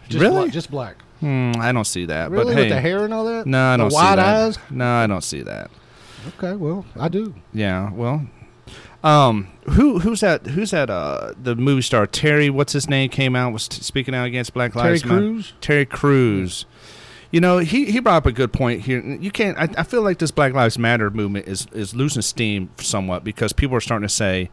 Just 0.08 0.20
Really? 0.22 0.42
Black, 0.42 0.52
just 0.52 0.70
black. 0.70 0.96
hmm, 1.20 1.52
I 1.58 1.72
don't 1.72 1.86
see 1.86 2.06
that. 2.06 2.30
Really? 2.30 2.44
but 2.46 2.54
hey, 2.54 2.60
With 2.64 2.68
the 2.70 2.80
hair 2.80 3.04
and 3.04 3.14
all 3.14 3.24
that? 3.24 3.46
no, 3.46 3.60
I 3.68 3.76
don't 3.76 3.90
see 3.90 3.96
that. 3.96 4.02
wide 4.02 4.18
that. 4.18 4.36
eyes? 4.46 4.58
No, 4.70 4.84
I 4.86 5.06
don't 5.06 5.24
see 5.24 5.42
that. 5.42 5.70
Okay, 6.38 6.54
well, 6.56 6.84
I 6.98 7.08
do. 7.08 7.34
Yeah, 7.52 7.92
well, 7.92 8.26
um, 9.04 9.46
who 9.70 10.00
who's 10.00 10.20
that? 10.20 10.46
Who's 10.48 10.72
that? 10.72 10.90
Uh, 10.90 11.32
the 11.40 11.54
movie 11.54 11.82
star 11.82 12.06
Terry. 12.08 12.50
What's 12.50 12.72
his 12.72 12.88
name? 12.88 13.08
Came 13.10 13.36
out 13.36 13.52
was 13.52 13.68
t- 13.68 13.80
speaking 13.82 14.14
out 14.14 14.26
against 14.26 14.52
Black 14.52 14.72
Terry 14.72 14.90
Lives 14.90 15.04
Matter. 15.04 15.20
Crews? 15.20 15.52
Terry 15.60 15.86
Crews. 15.86 16.66
You 17.36 17.40
know, 17.40 17.58
he, 17.58 17.84
he 17.92 18.00
brought 18.00 18.16
up 18.16 18.24
a 18.24 18.32
good 18.32 18.50
point 18.50 18.80
here. 18.80 19.04
You 19.04 19.30
can't. 19.30 19.58
I, 19.58 19.68
I 19.76 19.82
feel 19.82 20.00
like 20.00 20.16
this 20.16 20.30
Black 20.30 20.54
Lives 20.54 20.78
Matter 20.78 21.10
movement 21.10 21.46
is 21.46 21.66
is 21.72 21.94
losing 21.94 22.22
steam 22.22 22.70
somewhat 22.78 23.24
because 23.24 23.52
people 23.52 23.76
are 23.76 23.80
starting 23.82 24.08
to 24.08 24.14
say, 24.14 24.48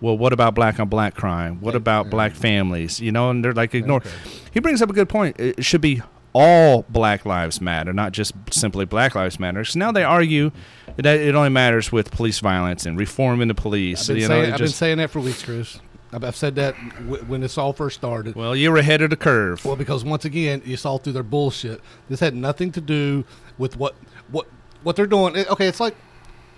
"Well, 0.00 0.18
what 0.18 0.32
about 0.32 0.56
black 0.56 0.80
on 0.80 0.88
black 0.88 1.14
crime? 1.14 1.60
What 1.60 1.76
about 1.76 2.10
black 2.10 2.34
families?" 2.34 2.98
You 2.98 3.12
know, 3.12 3.30
and 3.30 3.44
they're 3.44 3.52
like 3.52 3.72
ignore. 3.72 3.98
Okay. 3.98 4.10
He 4.52 4.58
brings 4.58 4.82
up 4.82 4.90
a 4.90 4.92
good 4.92 5.08
point. 5.08 5.38
It 5.38 5.64
should 5.64 5.80
be 5.80 6.02
all 6.32 6.84
Black 6.88 7.24
Lives 7.24 7.60
Matter, 7.60 7.92
not 7.92 8.10
just 8.10 8.32
simply 8.50 8.84
Black 8.84 9.14
Lives 9.14 9.38
Matter. 9.38 9.64
So 9.64 9.78
now 9.78 9.92
they 9.92 10.02
argue 10.02 10.50
that 10.96 11.20
it 11.20 11.36
only 11.36 11.50
matters 11.50 11.92
with 11.92 12.10
police 12.10 12.40
violence 12.40 12.84
and 12.84 12.98
reforming 12.98 13.46
the 13.46 13.54
police. 13.54 14.10
I've 14.10 14.16
been, 14.16 14.22
you 14.22 14.28
know, 14.28 14.42
saying, 14.42 14.52
I've 14.54 14.58
been 14.58 14.68
saying 14.70 14.98
that 14.98 15.10
for 15.10 15.20
weeks, 15.20 15.44
Chris. 15.44 15.78
I've, 16.14 16.36
said 16.36 16.54
that 16.56 16.74
w- 16.98 17.24
when 17.24 17.40
this 17.40 17.58
all 17.58 17.72
first 17.72 17.96
started. 17.96 18.34
well, 18.36 18.54
you 18.54 18.70
were 18.70 18.78
ahead 18.78 19.02
of 19.02 19.10
the 19.10 19.16
curve. 19.16 19.64
Well, 19.64 19.76
because 19.76 20.04
once 20.04 20.24
again, 20.24 20.62
you 20.64 20.76
saw 20.76 20.98
through 20.98 21.14
their 21.14 21.22
bullshit. 21.22 21.80
This 22.08 22.20
had 22.20 22.34
nothing 22.34 22.70
to 22.72 22.80
do 22.80 23.24
with 23.58 23.76
what 23.76 23.94
what 24.30 24.46
what 24.82 24.96
they're 24.96 25.06
doing. 25.06 25.34
It- 25.36 25.50
okay, 25.50 25.66
it's 25.66 25.80
like 25.80 25.96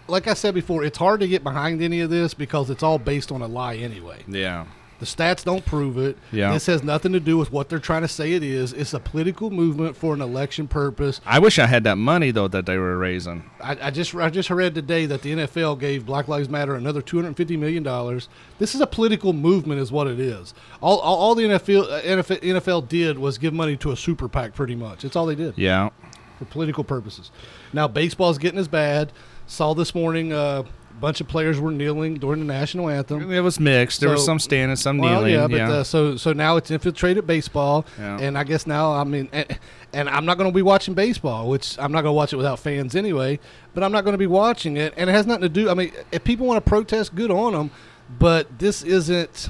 like 0.09 0.27
I 0.29 0.35
said 0.35 0.55
before, 0.55 0.85
it's 0.85 0.99
hard 0.99 1.21
to 1.21 1.27
get 1.29 1.43
behind 1.43 1.83
any 1.83 2.01
of 2.01 2.11
this 2.11 2.33
because 2.35 2.71
it's 2.71 2.83
all 2.83 2.99
based 2.99 3.33
on 3.33 3.43
a 3.43 3.47
lie 3.49 3.77
anyway. 3.77 4.19
yeah. 4.29 4.67
The 4.99 5.05
stats 5.07 5.45
don't 5.45 5.65
prove 5.67 5.99
it. 5.99 6.17
Yeah. 6.33 6.53
This 6.53 6.67
has 6.67 6.83
nothing 6.83 7.13
to 7.13 7.21
do 7.21 7.37
with 7.37 7.53
what 7.53 7.69
they're 7.69 7.79
trying 7.79 8.01
to 8.03 8.09
say 8.09 8.33
it 8.33 8.43
is. 8.43 8.73
It's 8.73 8.95
a 8.95 8.99
political 9.01 9.51
movement 9.51 9.95
for 9.95 10.15
an 10.15 10.23
election 10.23 10.67
purpose. 10.69 11.21
I 11.27 11.39
wish 11.39 11.59
I 11.59 11.67
had 11.67 11.85
that 11.85 11.97
money 11.99 12.31
though 12.31 12.49
that 12.49 12.65
they 12.65 12.79
were 12.79 12.97
raising. 12.97 13.45
I, 13.61 13.77
I 13.83 13.91
just 13.91 14.15
I 14.15 14.31
just 14.31 14.49
read 14.49 14.75
today 14.75 15.05
that 15.07 15.21
the 15.21 15.33
NFL 15.35 15.79
gave 15.81 16.07
Black 16.07 16.29
Lives 16.29 16.49
Matter 16.49 16.75
another 16.75 17.03
two 17.03 17.19
hundred 17.19 17.37
fifty 17.37 17.57
million 17.59 17.83
dollars. 17.83 18.29
This 18.59 18.75
is 18.75 18.81
a 18.81 18.87
political 18.87 19.33
movement, 19.35 19.81
is 19.81 19.93
what 19.93 20.07
it 20.07 20.19
is. 20.19 20.55
All 20.81 20.99
all, 21.01 21.17
all 21.17 21.35
the 21.35 21.45
NFL, 21.45 21.91
uh, 21.93 22.01
NFL 22.03 22.41
NFL 22.41 22.89
did 22.89 23.19
was 23.19 23.37
give 23.37 23.53
money 23.53 23.77
to 23.77 23.93
a 23.93 23.97
super 23.97 24.29
PAC, 24.29 24.55
pretty 24.55 24.77
much. 24.77 25.05
It's 25.05 25.15
all 25.17 25.27
they 25.27 25.35
did 25.35 25.53
Yeah. 25.59 25.91
for 26.39 26.47
political 26.47 26.85
purposes. 26.85 27.31
Now 27.75 27.87
baseball's 27.87 28.39
getting 28.39 28.59
as 28.59 28.69
bad. 28.69 29.13
Saw 29.47 29.75
this 29.75 29.95
morning 29.95 30.33
uh, 30.33 30.63
bunch 31.01 31.21
of 31.21 31.29
players 31.29 31.61
were 31.61 31.71
kneeling 31.71 32.15
during 32.15 32.41
the 32.41 32.47
national 32.47 32.89
anthem. 32.89 33.31
It 33.31 33.41
was 33.41 33.61
mixed. 33.61 34.01
There 34.01 34.11
was 34.11 34.25
some 34.25 34.39
standing, 34.39 34.77
some 34.77 34.99
Well, 34.99 35.23
kneeling. 35.23 35.33
yeah, 35.35 35.47
but 35.47 35.57
yeah. 35.57 35.71
Uh, 35.71 35.85
so 35.85 36.17
so 36.17 36.33
now 36.33 36.57
it's 36.57 36.71
infiltrated 36.71 37.27
baseball, 37.27 37.85
Yeah. 37.99 38.19
and 38.21 38.37
I 38.39 38.45
guess 38.45 38.67
now 38.67 38.93
I 38.93 39.05
mean, 39.05 39.29
and, 39.33 39.59
and 39.93 40.09
I'm 40.09 40.25
not 40.25 40.39
going 40.39 40.51
to 40.51 40.55
be 40.55 40.63
watching 40.63 40.95
baseball, 40.95 41.49
which 41.49 41.79
I'm 41.79 41.93
not 41.93 42.03
going 42.03 42.13
to 42.13 42.17
watch 42.17 42.33
it 42.33 42.37
without 42.37 42.59
fans 42.59 42.97
anyway. 42.97 43.39
But 43.75 43.83
I'm 43.85 43.93
not 43.93 44.05
going 44.05 44.15
to 44.15 44.19
be 44.19 44.27
watching 44.27 44.77
it, 44.79 44.95
and 44.97 45.11
it 45.11 45.13
has 45.13 45.27
nothing 45.27 45.43
to 45.43 45.49
do. 45.51 45.69
I 45.69 45.75
mean, 45.75 45.93
if 46.13 46.25
people 46.25 46.47
want 46.47 46.65
to 46.65 46.69
protest, 46.69 47.15
good 47.15 47.31
on 47.31 47.53
them, 47.53 47.71
but 48.19 48.59
this 48.59 48.83
isn't. 48.83 49.49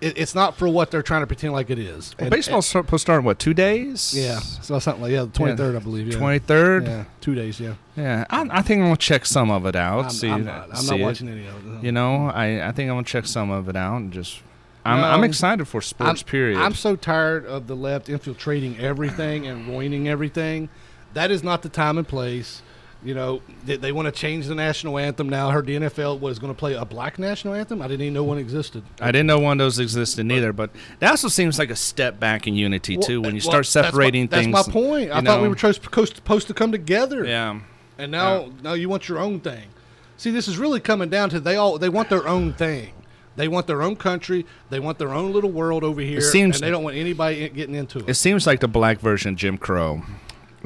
It, 0.00 0.18
it's 0.18 0.34
not 0.34 0.56
for 0.56 0.68
what 0.68 0.90
they're 0.90 1.02
trying 1.02 1.22
to 1.22 1.26
pretend 1.26 1.54
like 1.54 1.70
it 1.70 1.78
is. 1.78 2.14
well, 2.18 2.26
And- 2.26 2.30
baseball's 2.30 2.66
supposed 2.66 2.90
to 2.90 2.98
start 2.98 3.20
in 3.20 3.24
what? 3.24 3.38
Two 3.38 3.54
days? 3.54 4.12
yeah, 4.16 4.38
so 4.40 4.78
something 4.78 5.02
like 5.02 5.12
yeah, 5.12 5.22
the 5.22 5.28
23rd, 5.28 5.76
I 5.76 5.78
believe. 5.78 6.08
Yeah. 6.08 6.18
Twenty 6.18 6.38
third. 6.38 6.86
Yeah, 6.86 7.04
two 7.20 7.34
days. 7.34 7.58
Yeah, 7.58 7.74
Yeah, 7.96 8.24
I, 8.28 8.42
I 8.50 8.62
think 8.62 8.80
I'm 8.80 8.86
gonna 8.88 8.96
check 8.96 9.24
some 9.24 9.50
of 9.50 9.64
it 9.66 9.74
out. 9.76 10.04
I'm, 10.04 10.10
see, 10.10 10.28
I'm 10.28 10.44
not. 10.44 10.68
I'm 10.76 10.86
not 10.86 10.98
it. 11.00 11.02
watching 11.02 11.28
any 11.28 11.46
of 11.46 11.78
it. 11.78 11.84
You 11.84 11.92
know, 11.92 12.26
I, 12.26 12.68
I 12.68 12.72
think 12.72 12.90
I'm 12.90 12.96
gonna 12.96 13.04
check 13.04 13.26
some 13.26 13.50
of 13.50 13.68
it 13.68 13.76
out 13.76 13.96
and 13.96 14.12
just. 14.12 14.40
I'm, 14.84 15.00
No. 15.00 15.06
I'm 15.08 15.24
excited 15.24 15.64
for 15.66 15.80
sports. 15.80 16.22
I'm, 16.22 16.26
period. 16.28 16.58
I'm 16.60 16.74
so 16.74 16.94
tired 16.94 17.44
of 17.46 17.66
the 17.66 17.74
left 17.74 18.08
infiltrating 18.08 18.78
everything 18.78 19.44
and 19.46 19.66
ruining 19.66 20.08
everything. 20.08 20.68
That 21.14 21.30
is 21.32 21.42
not 21.42 21.62
the 21.62 21.68
time 21.68 21.98
and 21.98 22.06
place. 22.06 22.62
You 23.06 23.14
know, 23.14 23.40
they, 23.64 23.76
they 23.76 23.92
want 23.92 24.06
to 24.06 24.12
change 24.12 24.48
the 24.48 24.54
national 24.56 24.98
anthem 24.98 25.28
now. 25.28 25.48
I 25.48 25.52
heard 25.52 25.66
the 25.66 25.76
NFL 25.76 26.18
was 26.18 26.40
going 26.40 26.52
to 26.52 26.58
play 26.58 26.74
a 26.74 26.84
black 26.84 27.20
national 27.20 27.54
anthem. 27.54 27.80
I 27.80 27.86
didn't 27.86 28.02
even 28.02 28.14
know 28.14 28.24
one 28.24 28.38
existed. 28.38 28.82
I 29.00 29.12
didn't 29.12 29.28
know 29.28 29.38
one 29.38 29.60
of 29.60 29.64
those 29.64 29.78
existed 29.78 30.26
neither, 30.26 30.52
but 30.52 30.70
that 30.98 31.10
also 31.10 31.28
seems 31.28 31.56
like 31.56 31.70
a 31.70 31.76
step 31.76 32.18
back 32.18 32.48
in 32.48 32.54
unity 32.54 32.96
too. 32.96 33.20
When 33.20 33.36
you 33.36 33.42
well, 33.44 33.62
start 33.62 33.66
separating 33.66 34.26
that's 34.26 34.42
things. 34.42 34.52
my, 34.52 34.58
That's 34.58 34.68
my 34.68 34.72
point. 34.72 35.12
I 35.12 35.20
you 35.20 35.24
thought 35.24 35.40
we 35.40 35.48
were 35.48 35.56
supposed 35.56 36.48
to 36.48 36.54
come 36.54 36.72
together. 36.72 37.24
Yeah, 37.24 37.60
and 37.96 38.10
now 38.10 38.34
Uh, 38.34 38.48
now 38.64 38.72
you 38.72 38.88
want 38.88 39.08
your 39.08 39.20
own 39.20 39.38
thing. 39.38 39.68
See, 40.16 40.32
this 40.32 40.48
is 40.48 40.58
really 40.58 40.80
coming 40.80 41.08
down 41.08 41.30
to 41.30 41.38
they 41.38 41.54
all 41.54 41.78
they 41.78 41.88
want 41.88 42.10
their 42.10 42.26
own 42.26 42.54
thing. 42.54 42.92
They 43.36 43.46
want 43.46 43.68
their 43.68 43.82
own 43.82 43.94
country. 43.94 44.46
They 44.70 44.80
want 44.80 44.98
their 44.98 45.12
own 45.12 45.32
little 45.32 45.50
world 45.50 45.84
over 45.84 46.00
here, 46.00 46.18
It 46.18 46.22
seems- 46.22 46.56
and 46.56 46.64
they 46.64 46.70
don't 46.70 46.82
want 46.82 46.96
anybody 46.96 47.48
getting 47.50 47.76
into 47.76 47.98
it. 48.00 48.08
It 48.08 48.14
seems 48.14 48.46
like 48.46 48.60
the 48.60 48.68
black 48.68 48.98
version 48.98 49.34
of 49.34 49.36
Jim 49.36 49.58
Crow. 49.58 50.02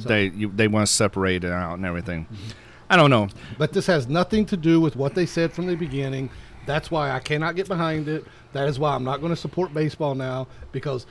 They 0.05 0.27
you, 0.27 0.51
they 0.55 0.69
want 0.69 0.87
to 0.87 0.93
separate 0.93 1.45
it 1.45 1.53
out 1.53 1.75
and 1.75 1.87
everything. 1.87 2.27
I 2.89 2.97
don't 2.97 3.11
know. 3.11 3.29
But 3.57 3.73
this 3.73 3.87
has 3.87 4.09
nothing 4.09 4.45
to 4.47 4.57
do 4.57 4.81
with 4.81 4.97
what 4.97 5.15
they 5.15 5.27
said 5.27 5.53
from 5.53 5.67
the 5.67 5.77
beginning. 5.77 6.29
That's 6.67 6.91
why 6.91 7.13
I 7.13 7.21
cannot 7.21 7.55
get 7.57 7.69
behind 7.69 8.09
it. 8.09 8.25
That 8.53 8.69
is 8.69 8.79
why 8.79 8.95
I'm 8.95 9.05
not 9.05 9.21
going 9.21 9.31
to 9.31 9.37
support 9.37 9.73
baseball 9.73 10.15
now 10.15 10.49
because 10.73 11.07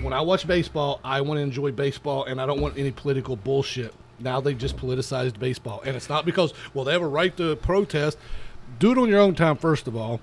when 0.00 0.12
I 0.12 0.20
watch 0.20 0.46
baseball, 0.46 1.00
I 1.04 1.20
want 1.20 1.38
to 1.38 1.42
enjoy 1.42 1.72
baseball 1.72 2.24
and 2.24 2.40
I 2.40 2.46
don't 2.46 2.60
want 2.60 2.76
any 2.76 2.90
political 2.90 3.36
bullshit. 3.36 3.94
Now 4.18 4.40
they've 4.40 4.56
just 4.56 4.76
politicized 4.76 5.38
baseball. 5.38 5.82
And 5.84 5.96
it's 5.96 6.08
not 6.08 6.24
because, 6.24 6.52
well, 6.72 6.84
they 6.84 6.92
have 6.92 7.02
a 7.02 7.08
right 7.08 7.34
to 7.36 7.56
protest. 7.56 8.18
Do 8.78 8.92
it 8.92 8.98
on 8.98 9.08
your 9.08 9.20
own 9.20 9.34
time, 9.34 9.56
first 9.56 9.86
of 9.86 9.96
all. 9.96 10.20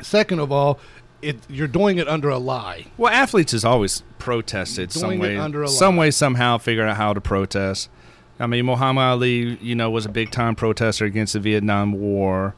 Second 0.00 0.38
of 0.38 0.50
all, 0.50 0.78
it, 1.22 1.38
you're 1.48 1.68
doing 1.68 1.98
it 1.98 2.08
under 2.08 2.28
a 2.28 2.38
lie. 2.38 2.86
Well, 2.96 3.12
athletes 3.12 3.52
has 3.52 3.64
always 3.64 4.02
protested 4.18 4.92
some 4.92 5.18
way, 5.18 5.66
some 5.66 5.96
way 5.96 6.10
somehow 6.10 6.58
figure 6.58 6.86
out 6.86 6.96
how 6.96 7.12
to 7.12 7.20
protest. 7.20 7.88
I 8.38 8.46
mean, 8.46 8.64
Muhammad 8.64 9.02
Ali, 9.02 9.58
you 9.60 9.74
know, 9.74 9.90
was 9.90 10.06
a 10.06 10.08
big 10.08 10.30
time 10.30 10.54
protester 10.54 11.04
against 11.04 11.34
the 11.34 11.40
Vietnam 11.40 11.92
War. 11.92 12.54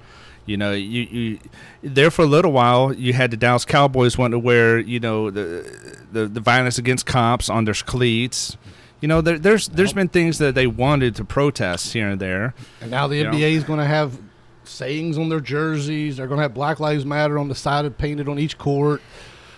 You 0.47 0.57
know, 0.57 0.73
you, 0.73 1.03
you 1.03 1.39
there 1.83 2.11
for 2.11 2.23
a 2.23 2.27
little 2.27 2.53
while. 2.53 2.93
You 2.93 3.13
had 3.13 3.31
the 3.31 3.37
Dallas 3.37 3.65
Cowboys 3.65 4.19
wanting 4.19 4.33
to 4.33 4.39
wear, 4.39 4.79
you 4.79 5.01
know, 5.01 5.31
the 5.31 5.97
the, 6.11 6.27
the 6.27 6.41
violence 6.41 6.79
against 6.79 7.07
cops 7.07 7.49
on 7.49 7.65
their 7.65 7.75
cleats. 7.75 8.57
You 9.01 9.09
know, 9.09 9.21
there, 9.21 9.39
there's 9.39 9.69
there's 9.69 9.93
been 9.93 10.09
things 10.09 10.39
that 10.39 10.55
they 10.55 10.67
wanted 10.67 11.17
to 11.17 11.25
protest 11.25 11.93
here 11.93 12.09
and 12.09 12.21
there. 12.21 12.55
And 12.81 12.91
now 12.91 13.09
the 13.09 13.17
You 13.17 13.25
know? 13.25 13.31
NBA 13.33 13.53
is 13.53 13.65
going 13.65 13.81
to 13.81 13.85
have 13.85 14.19
sayings 14.65 15.19
on 15.19 15.29
their 15.29 15.41
jerseys. 15.41 16.17
They're 16.17 16.27
going 16.27 16.39
to 16.39 16.43
have 16.43 16.55
Black 16.55 16.81
Lives 16.81 17.05
Matter 17.05 17.39
on 17.39 17.49
the 17.49 17.55
side 17.55 17.85
of 17.85 17.97
painted 17.99 18.29
on 18.29 18.39
each 18.39 18.59
court. 18.59 19.01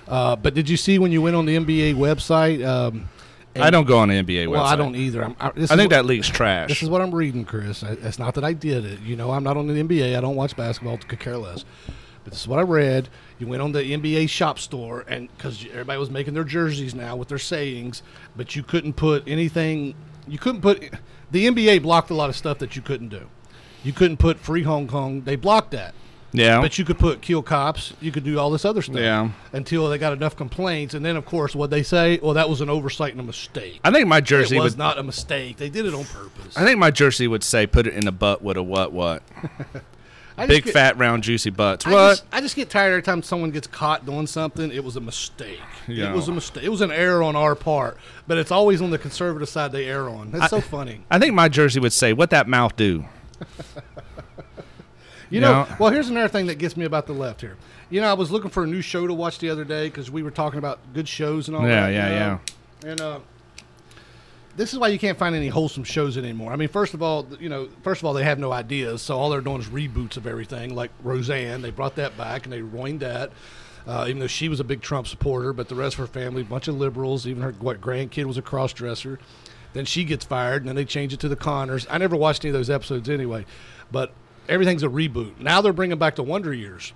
Uh, 0.07 0.37
but 0.37 0.55
did 0.55 0.69
you 0.69 0.77
see 0.77 0.99
when 0.99 1.13
you 1.13 1.23
went 1.23 1.37
on 1.37 1.47
the 1.47 1.57
NBA 1.57 1.95
website? 1.95 2.65
Um, 2.67 3.09
I 3.57 3.71
don't 3.71 3.87
go 3.87 3.99
on 3.99 4.09
the 4.09 4.15
NBA 4.23 4.49
Well, 4.49 4.65
website. 4.65 4.67
I 4.73 4.77
don't 4.77 4.97
either. 4.97 5.25
I'm, 5.25 5.37
I, 5.39 5.47
I 5.49 5.53
think 5.53 5.71
what- 5.71 5.91
that 5.91 6.05
league's 6.07 6.29
trash. 6.29 6.69
This 6.69 6.83
is 6.83 6.91
what 6.91 7.01
I'm 7.01 7.15
reading, 7.15 7.45
Chris. 7.45 7.85
I, 7.85 7.93
it's 7.93 8.19
not 8.19 8.35
that 8.35 8.45
I 8.45 8.53
did 8.53 8.85
it. 8.85 9.01
You 9.01 9.17
know, 9.17 9.31
I'm 9.31 9.45
not 9.45 9.57
on 9.57 9.67
the 9.67 9.75
NBA. 9.75 10.17
I 10.17 10.21
don't 10.21 10.35
watch 10.37 10.57
basketball. 10.57 10.99
Could 10.99 11.21
care 11.21 11.39
less. 11.39 11.65
But 12.25 12.33
this 12.33 12.41
is 12.41 12.49
what 12.49 12.59
I 12.59 12.63
read. 12.63 13.09
You 13.39 13.47
went 13.47 13.63
on 13.63 13.73
the 13.73 13.83
NBA 13.83 14.29
shop 14.31 14.59
store, 14.59 15.05
and 15.09 15.29
because 15.37 15.65
everybody 15.71 15.99
was 15.99 16.11
making 16.11 16.33
their 16.35 16.43
jerseys 16.45 16.95
now 16.95 17.17
with 17.17 17.29
their 17.29 17.39
sayings, 17.39 18.03
but 18.35 18.57
you 18.57 18.63
couldn't 18.63 18.95
put 18.95 19.23
anything. 19.29 19.95
You 20.27 20.39
couldn't 20.39 20.63
put. 20.63 20.83
The 21.31 21.47
NBA 21.47 21.83
blocked 21.83 22.11
a 22.11 22.15
lot 22.15 22.31
of 22.31 22.37
stuff 22.37 22.59
that 22.59 22.77
you 22.77 22.83
couldn't 22.83 23.09
do. 23.11 23.29
You 23.85 23.93
couldn't 23.93 24.17
put 24.17 24.39
free 24.39 24.63
Hong 24.65 24.89
Kong. 24.89 25.21
They 25.23 25.37
blocked 25.37 25.71
that. 25.73 25.95
yeah, 26.33 26.61
But 26.61 26.79
you 26.79 26.85
could 26.85 26.99
put 26.99 27.21
kill 27.23 27.43
cops. 27.43 27.93
You 28.01 28.11
could 28.11 28.25
do 28.25 28.39
all 28.39 28.51
this 28.51 28.65
other 28.65 28.83
stuff. 28.83 28.97
Yeah. 28.97 29.29
Until 29.53 29.89
they 29.89 29.99
got 29.99 30.13
enough 30.13 30.35
complaints, 30.37 30.95
and 30.95 31.05
then 31.05 31.17
of 31.17 31.25
course 31.27 31.55
what 31.55 31.71
they 31.71 31.83
say, 31.85 32.19
well, 32.23 32.35
that 32.35 32.49
was 32.49 32.61
an 32.61 32.69
oversight 32.71 33.13
and 33.13 33.21
a 33.21 33.25
mistake. 33.25 33.79
I 33.85 33.93
think 33.93 34.09
my 34.09 34.19
It 34.19 34.25
jersey 34.25 34.59
was 34.59 34.73
would. 34.73 34.79
not 34.79 34.99
a 34.99 35.03
mistake. 35.05 35.59
They 35.59 35.69
did 35.71 35.87
it 35.87 35.95
on 35.95 36.05
purpose. 36.05 36.57
I 36.57 36.65
think 36.65 36.79
my 36.81 36.91
jersey 36.91 37.29
would 37.29 37.45
say, 37.45 37.67
"Put 37.69 37.87
it 37.87 37.95
in 37.95 38.05
the 38.07 38.13
butt 38.13 38.43
with 38.43 38.57
a 38.57 38.63
what 38.65 38.93
what." 38.93 39.23
Big 40.49 40.65
get- 40.65 40.73
fat 40.73 40.99
round 40.99 41.23
juicy 41.23 41.51
butts. 41.51 41.87
I 41.87 41.93
What? 41.93 42.11
just, 42.11 42.25
I 42.33 42.41
just 42.41 42.57
get 42.57 42.69
tired 42.69 42.91
every 42.91 43.03
time 43.03 43.23
someone 43.23 43.53
gets 43.53 43.69
caught 43.69 44.05
doing 44.05 44.27
something. 44.27 44.73
It 44.73 44.83
was 44.83 44.97
a 44.97 45.01
mistake. 45.01 45.61
Yeah. 45.87 46.11
It 46.11 46.17
was 46.17 46.27
a 46.27 46.33
mistake. 46.33 46.65
It 46.65 46.71
was 46.71 46.81
an 46.81 46.91
error 46.91 47.23
on 47.23 47.37
our 47.37 47.55
part, 47.55 47.99
but 48.27 48.37
it's 48.39 48.51
always 48.51 48.83
on 48.83 48.91
the 48.91 48.99
conservative 48.99 49.49
side 49.49 49.71
they 49.71 49.87
err 49.87 50.09
on. 50.09 50.33
That's 50.33 50.51
so 50.51 50.61
funny. 50.61 51.03
I 51.09 51.21
think 51.21 51.35
my 51.35 51.49
jersey 51.49 51.79
would 51.79 51.93
say, 51.93 52.13
"What 52.13 52.31
that 52.31 52.49
mouth 52.49 52.75
do?" 52.75 53.05
You 55.31 55.41
know, 55.41 55.51
Yeah. 55.69 55.77
well, 55.81 55.91
here's 55.91 56.11
another 56.11 56.29
thing 56.29 56.47
that 56.47 56.57
gets 56.57 56.77
me 56.77 56.85
about 56.85 57.07
the 57.07 57.15
left 57.15 57.41
here. 57.41 57.57
You 57.91 58.01
know, 58.03 58.09
I 58.09 58.13
was 58.13 58.31
looking 58.31 58.51
for 58.51 58.65
a 58.65 58.67
new 58.67 58.83
show 58.83 59.07
to 59.07 59.15
watch 59.15 59.39
the 59.39 59.49
other 59.51 59.65
day 59.65 59.87
because 59.89 60.11
we 60.11 60.23
were 60.23 60.31
talking 60.31 60.59
about 60.59 60.79
good 60.93 61.09
shows 61.09 61.49
and 61.49 61.57
all 61.57 61.67
Yeah, 61.67 61.81
that. 61.81 61.89
you 61.89 61.95
yeah, 61.97 62.19
know? 62.85 62.91
And 62.91 63.01
uh, 63.01 63.19
this 64.55 64.73
is 64.75 64.79
why 64.79 64.89
you 64.89 64.99
can't 64.99 65.19
find 65.19 65.35
any 65.35 65.49
wholesome 65.49 65.83
shows 65.83 66.19
anymore. 66.19 66.53
I 66.53 66.57
mean, 66.57 66.69
first 66.69 66.93
of 66.95 67.03
all, 67.03 67.27
you 67.41 67.49
know, 67.49 67.69
first 67.83 68.03
of 68.03 68.05
all, 68.05 68.13
they 68.13 68.23
have 68.23 68.39
no 68.39 68.53
ideas, 68.53 69.01
so 69.03 69.19
all 69.19 69.31
they're 69.31 69.41
doing 69.41 69.61
is 69.61 69.67
reboots 69.69 70.17
of 70.19 70.27
everything. 70.27 70.75
Like 70.77 70.91
Roseanne, 71.03 71.63
they 71.63 71.71
brought 71.71 71.97
that 71.97 72.17
back 72.19 72.45
and 72.45 72.53
they 72.53 72.63
ruined 72.63 73.01
that. 73.01 73.33
Uh, 73.87 74.05
even 74.09 74.19
though 74.21 74.27
she 74.27 74.49
was 74.49 74.61
a 74.61 74.65
big 74.65 74.83
Trump 74.83 75.07
supporter, 75.07 75.53
but 75.53 75.69
the 75.69 75.75
rest 75.75 75.95
of 75.95 76.01
her 76.01 76.07
family, 76.07 76.43
a 76.43 76.45
bunch 76.45 76.69
of 76.69 76.75
liberals. 76.77 77.27
Even 77.27 77.43
her 77.43 77.53
what 77.53 77.81
grandkid 77.81 78.25
was 78.27 78.37
a 78.39 78.43
cross 78.43 78.73
dresser. 78.73 79.19
Then 79.75 79.85
she 79.85 80.05
gets 80.05 80.25
fired, 80.25 80.63
and 80.63 80.69
then 80.69 80.77
they 80.77 80.85
change 80.87 81.13
it 81.13 81.21
to 81.21 81.29
the 81.29 81.37
Conners. 81.37 81.87
I 81.91 81.99
never 81.99 82.17
watched 82.17 82.45
any 82.45 82.51
of 82.51 82.55
those 82.55 82.71
episodes 82.71 83.11
anyway, 83.11 83.45
but 83.93 84.13
everything's 84.49 84.83
a 84.83 84.89
reboot. 84.89 85.39
Now 85.39 85.61
they're 85.61 85.73
bringing 85.73 85.99
back 85.99 86.17
the 86.17 86.23
Wonder 86.23 86.55
Years. 86.55 86.93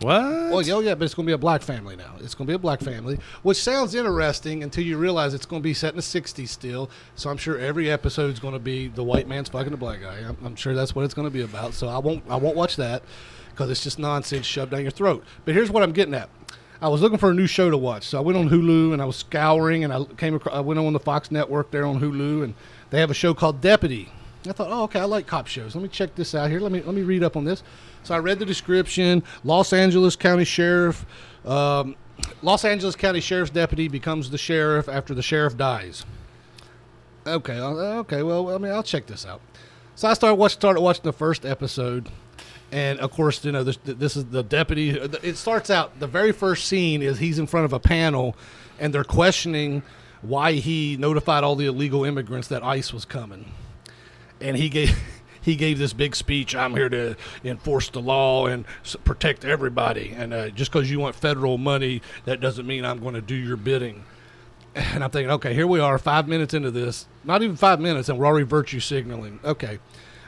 What? 0.00 0.22
Well, 0.50 0.62
yeah, 0.62 0.74
oh, 0.74 0.80
yeah, 0.80 0.94
but 0.96 1.04
it's 1.04 1.14
going 1.14 1.24
to 1.26 1.30
be 1.30 1.34
a 1.34 1.38
black 1.38 1.62
family 1.62 1.94
now. 1.94 2.16
It's 2.18 2.34
going 2.34 2.46
to 2.46 2.50
be 2.50 2.54
a 2.54 2.58
black 2.58 2.80
family, 2.80 3.18
which 3.42 3.62
sounds 3.62 3.94
interesting 3.94 4.64
until 4.64 4.82
you 4.82 4.98
realize 4.98 5.34
it's 5.34 5.46
going 5.46 5.62
to 5.62 5.64
be 5.64 5.74
set 5.74 5.90
in 5.90 5.96
the 5.96 6.02
'60s 6.02 6.48
still. 6.48 6.90
So 7.14 7.30
I'm 7.30 7.36
sure 7.36 7.58
every 7.58 7.90
episode 7.90 8.32
is 8.32 8.40
going 8.40 8.54
to 8.54 8.60
be 8.60 8.88
the 8.88 9.04
white 9.04 9.28
man's 9.28 9.48
fucking 9.50 9.70
the 9.70 9.76
black 9.76 10.00
guy. 10.00 10.18
I'm, 10.18 10.36
I'm 10.44 10.56
sure 10.56 10.74
that's 10.74 10.96
what 10.96 11.04
it's 11.04 11.14
going 11.14 11.28
to 11.28 11.32
be 11.32 11.42
about. 11.42 11.74
So 11.74 11.88
I 11.88 11.98
won't, 11.98 12.24
I 12.28 12.36
won't 12.36 12.56
watch 12.56 12.74
that 12.76 13.04
because 13.50 13.70
it's 13.70 13.84
just 13.84 14.00
nonsense 14.00 14.46
shoved 14.46 14.72
down 14.72 14.82
your 14.82 14.90
throat. 14.90 15.24
But 15.44 15.54
here's 15.54 15.70
what 15.70 15.84
I'm 15.84 15.92
getting 15.92 16.14
at. 16.14 16.28
I 16.84 16.88
was 16.88 17.00
looking 17.00 17.16
for 17.16 17.30
a 17.30 17.34
new 17.34 17.46
show 17.46 17.70
to 17.70 17.78
watch, 17.78 18.04
so 18.04 18.18
I 18.18 18.20
went 18.20 18.36
on 18.36 18.50
Hulu 18.50 18.92
and 18.92 19.00
I 19.00 19.06
was 19.06 19.16
scouring, 19.16 19.84
and 19.84 19.92
I 19.92 20.04
came 20.18 20.34
across. 20.34 20.54
I 20.54 20.60
went 20.60 20.78
on 20.78 20.92
the 20.92 21.00
Fox 21.00 21.30
network 21.30 21.70
there 21.70 21.86
on 21.86 21.98
Hulu, 21.98 22.44
and 22.44 22.54
they 22.90 23.00
have 23.00 23.10
a 23.10 23.14
show 23.14 23.32
called 23.32 23.62
Deputy. 23.62 24.12
I 24.46 24.52
thought, 24.52 24.68
oh, 24.70 24.82
okay, 24.82 25.00
I 25.00 25.04
like 25.04 25.26
cop 25.26 25.46
shows. 25.46 25.74
Let 25.74 25.80
me 25.80 25.88
check 25.88 26.14
this 26.14 26.34
out 26.34 26.50
here. 26.50 26.60
Let 26.60 26.72
me 26.72 26.82
let 26.82 26.94
me 26.94 27.00
read 27.00 27.22
up 27.22 27.38
on 27.38 27.44
this. 27.46 27.62
So 28.02 28.14
I 28.14 28.18
read 28.18 28.38
the 28.38 28.44
description. 28.44 29.22
Los 29.44 29.72
Angeles 29.72 30.14
County 30.14 30.44
Sheriff, 30.44 31.06
um, 31.46 31.96
Los 32.42 32.66
Angeles 32.66 32.94
County 32.94 33.20
Sheriff's 33.20 33.50
deputy 33.50 33.88
becomes 33.88 34.28
the 34.28 34.36
sheriff 34.36 34.86
after 34.86 35.14
the 35.14 35.22
sheriff 35.22 35.56
dies. 35.56 36.04
Okay, 37.26 37.58
uh, 37.58 38.00
okay. 38.00 38.22
Well, 38.22 38.54
I 38.54 38.58
mean, 38.58 38.72
I'll 38.72 38.82
check 38.82 39.06
this 39.06 39.24
out. 39.24 39.40
So 39.94 40.06
I 40.06 40.12
started 40.12 40.34
watch, 40.34 40.52
started 40.52 40.82
watching 40.82 41.04
the 41.04 41.14
first 41.14 41.46
episode, 41.46 42.10
and 42.74 42.98
of 42.98 43.12
course, 43.12 43.44
you 43.44 43.52
know, 43.52 43.62
this, 43.62 43.78
this 43.84 44.16
is 44.16 44.24
the 44.24 44.42
deputy. 44.42 44.90
It 44.90 45.36
starts 45.36 45.70
out 45.70 46.00
the 46.00 46.08
very 46.08 46.32
first 46.32 46.66
scene 46.66 47.02
is 47.02 47.20
he's 47.20 47.38
in 47.38 47.46
front 47.46 47.66
of 47.66 47.72
a 47.72 47.78
panel, 47.78 48.34
and 48.80 48.92
they're 48.92 49.04
questioning 49.04 49.84
why 50.22 50.54
he 50.54 50.96
notified 50.96 51.44
all 51.44 51.54
the 51.54 51.66
illegal 51.66 52.04
immigrants 52.04 52.48
that 52.48 52.64
ICE 52.64 52.92
was 52.92 53.04
coming, 53.04 53.52
and 54.40 54.56
he 54.56 54.68
gave. 54.68 54.98
He 55.44 55.56
gave 55.56 55.78
this 55.78 55.92
big 55.92 56.16
speech. 56.16 56.56
I'm 56.56 56.74
here 56.74 56.88
to 56.88 57.16
enforce 57.44 57.90
the 57.90 58.00
law 58.00 58.46
and 58.46 58.64
protect 59.04 59.44
everybody. 59.44 60.14
And 60.16 60.32
uh, 60.32 60.48
just 60.48 60.72
because 60.72 60.90
you 60.90 61.00
want 61.00 61.14
federal 61.14 61.58
money, 61.58 62.00
that 62.24 62.40
doesn't 62.40 62.66
mean 62.66 62.86
I'm 62.86 62.98
going 62.98 63.12
to 63.12 63.20
do 63.20 63.34
your 63.34 63.58
bidding. 63.58 64.04
And 64.74 65.04
I'm 65.04 65.10
thinking, 65.10 65.30
okay, 65.32 65.52
here 65.52 65.66
we 65.66 65.80
are, 65.80 65.98
five 65.98 66.28
minutes 66.28 66.54
into 66.54 66.70
this. 66.70 67.06
Not 67.24 67.42
even 67.42 67.56
five 67.56 67.78
minutes, 67.78 68.08
and 68.08 68.18
we're 68.18 68.24
already 68.24 68.46
virtue 68.46 68.80
signaling. 68.80 69.38
Okay, 69.44 69.80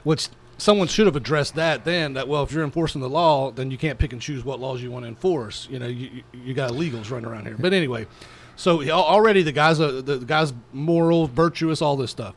which 0.05 0.29
someone 0.59 0.89
should 0.89 1.07
have 1.07 1.17
addressed 1.17 1.55
that 1.57 1.85
then. 1.85 2.15
That 2.15 2.29
well, 2.29 2.43
if 2.43 2.53
you're 2.53 2.65
enforcing 2.65 3.01
the 3.01 3.09
law, 3.09 3.51
then 3.51 3.71
you 3.71 3.79
can't 3.79 3.99
pick 3.99 4.13
and 4.13 4.21
choose 4.23 4.45
what 4.45 4.61
laws 4.61 4.83
you 4.83 4.91
want 4.91 5.05
to 5.05 5.09
enforce. 5.09 5.69
You 5.71 5.79
know, 5.79 5.87
you 5.87 6.23
you- 6.33 6.55
got 6.55 6.71
illegals 6.71 7.11
running 7.11 7.29
around 7.29 7.47
here. 7.47 7.57
But 7.59 7.73
anyway, 7.73 8.07
so 8.57 8.83
already 8.91 9.43
the 9.43 9.53
guy's 9.53 9.81
a, 9.81 10.01
the, 10.03 10.17
the 10.17 10.27
guy's 10.27 10.53
moral, 10.73 11.27
virtuous, 11.27 11.83
all 11.83 11.97
this 11.97 12.11
stuff. 12.11 12.35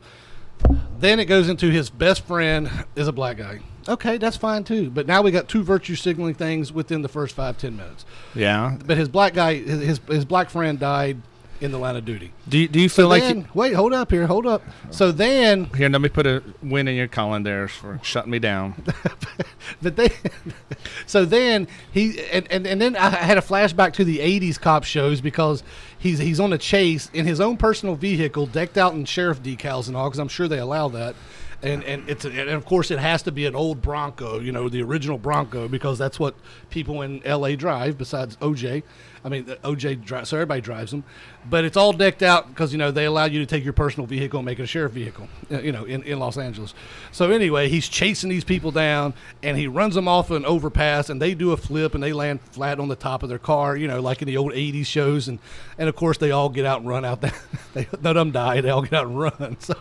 Then 0.98 1.18
it 1.18 1.24
goes 1.24 1.48
into 1.48 1.70
his 1.70 1.88
best 1.88 2.24
friend 2.26 2.70
is 2.94 3.08
a 3.08 3.12
black 3.12 3.38
guy. 3.38 3.60
Okay, 3.88 4.18
that's 4.18 4.36
fine 4.36 4.62
too. 4.62 4.90
But 4.90 5.06
now 5.06 5.22
we 5.22 5.30
got 5.30 5.48
two 5.48 5.62
virtue 5.62 5.94
signaling 5.94 6.34
things 6.34 6.70
within 6.72 7.00
the 7.00 7.08
first 7.08 7.34
five 7.34 7.56
ten 7.56 7.76
minutes. 7.76 8.04
yeah. 8.34 8.76
But 8.84 8.98
his 8.98 9.08
black 9.08 9.32
guy, 9.32 9.54
his, 9.54 9.98
his 10.06 10.24
black 10.26 10.50
friend 10.50 10.78
died 10.78 11.16
in 11.60 11.72
the 11.72 11.78
line 11.78 11.96
of 11.96 12.04
duty. 12.04 12.32
Do 12.48 12.58
you, 12.58 12.68
do 12.68 12.80
you 12.80 12.88
feel 12.88 13.08
like 13.08 13.22
then, 13.22 13.38
you, 13.38 13.46
wait, 13.54 13.74
hold 13.74 13.92
up 13.92 14.10
here, 14.10 14.26
hold 14.26 14.46
up. 14.46 14.62
So 14.90 15.12
then, 15.12 15.64
here? 15.76 15.88
Let 15.88 16.00
me 16.00 16.08
put 16.08 16.26
a 16.26 16.42
win 16.62 16.88
in 16.88 16.96
your 16.96 17.08
column 17.08 17.42
there 17.42 17.68
for 17.68 18.00
shutting 18.02 18.30
me 18.30 18.38
down. 18.38 18.82
but 19.82 19.96
they, 19.96 20.10
so 21.06 21.24
then 21.24 21.68
he 21.92 22.20
and, 22.32 22.50
and 22.50 22.66
and 22.66 22.80
then 22.80 22.96
I 22.96 23.10
had 23.10 23.38
a 23.38 23.42
flashback 23.42 23.92
to 23.94 24.04
the 24.04 24.18
'80s 24.18 24.58
cop 24.58 24.84
shows 24.84 25.20
because 25.20 25.62
he's 25.98 26.18
he's 26.18 26.40
on 26.40 26.52
a 26.52 26.58
chase 26.58 27.10
in 27.12 27.26
his 27.26 27.40
own 27.40 27.56
personal 27.56 27.94
vehicle, 27.94 28.46
decked 28.46 28.78
out 28.78 28.94
in 28.94 29.04
sheriff 29.04 29.42
decals 29.42 29.88
and 29.88 29.96
all, 29.96 30.08
because 30.08 30.18
I'm 30.18 30.28
sure 30.28 30.48
they 30.48 30.58
allow 30.58 30.88
that. 30.88 31.14
And 31.62 31.84
and 31.84 32.08
it's 32.08 32.24
and 32.24 32.38
of 32.38 32.64
course 32.64 32.90
it 32.90 32.98
has 32.98 33.22
to 33.24 33.32
be 33.32 33.44
an 33.44 33.54
old 33.54 33.82
Bronco, 33.82 34.40
you 34.40 34.50
know, 34.50 34.70
the 34.70 34.82
original 34.82 35.18
Bronco, 35.18 35.68
because 35.68 35.98
that's 35.98 36.18
what 36.18 36.34
people 36.70 37.02
in 37.02 37.22
L.A. 37.26 37.54
drive. 37.54 37.98
Besides 37.98 38.36
OJ, 38.36 38.82
I 39.22 39.28
mean 39.28 39.44
the 39.44 39.56
OJ 39.56 40.02
drives, 40.02 40.30
so 40.30 40.38
everybody 40.38 40.62
drives 40.62 40.90
them. 40.90 41.04
But 41.50 41.66
it's 41.66 41.76
all 41.76 41.92
decked 41.92 42.22
out 42.22 42.48
because 42.48 42.72
you 42.72 42.78
know 42.78 42.90
they 42.90 43.04
allow 43.04 43.26
you 43.26 43.40
to 43.40 43.46
take 43.46 43.62
your 43.62 43.74
personal 43.74 44.06
vehicle 44.06 44.38
and 44.38 44.46
make 44.46 44.58
it 44.58 44.62
a 44.62 44.66
sheriff 44.66 44.92
vehicle, 44.92 45.28
uh, 45.50 45.60
you 45.60 45.70
know, 45.70 45.84
in, 45.84 46.02
in 46.04 46.18
Los 46.18 46.38
Angeles. 46.38 46.72
So 47.12 47.30
anyway, 47.30 47.68
he's 47.68 47.90
chasing 47.90 48.30
these 48.30 48.44
people 48.44 48.70
down 48.70 49.12
and 49.42 49.58
he 49.58 49.66
runs 49.66 49.94
them 49.94 50.08
off 50.08 50.30
an 50.30 50.46
overpass 50.46 51.10
and 51.10 51.20
they 51.20 51.34
do 51.34 51.52
a 51.52 51.58
flip 51.58 51.94
and 51.94 52.02
they 52.02 52.14
land 52.14 52.40
flat 52.40 52.80
on 52.80 52.88
the 52.88 52.96
top 52.96 53.22
of 53.22 53.28
their 53.28 53.38
car, 53.38 53.76
you 53.76 53.86
know, 53.86 54.00
like 54.00 54.22
in 54.22 54.26
the 54.26 54.38
old 54.38 54.52
'80s 54.52 54.86
shows. 54.86 55.28
And 55.28 55.38
and 55.76 55.90
of 55.90 55.96
course 55.96 56.16
they 56.16 56.30
all 56.30 56.48
get 56.48 56.64
out 56.64 56.80
and 56.80 56.88
run 56.88 57.04
out. 57.04 57.20
There, 57.20 57.34
they, 57.74 57.86
none 58.00 58.16
of 58.16 58.20
them 58.20 58.30
die. 58.30 58.62
They 58.62 58.70
all 58.70 58.82
get 58.82 58.94
out 58.94 59.06
and 59.08 59.20
run. 59.20 59.58
So. 59.70 59.76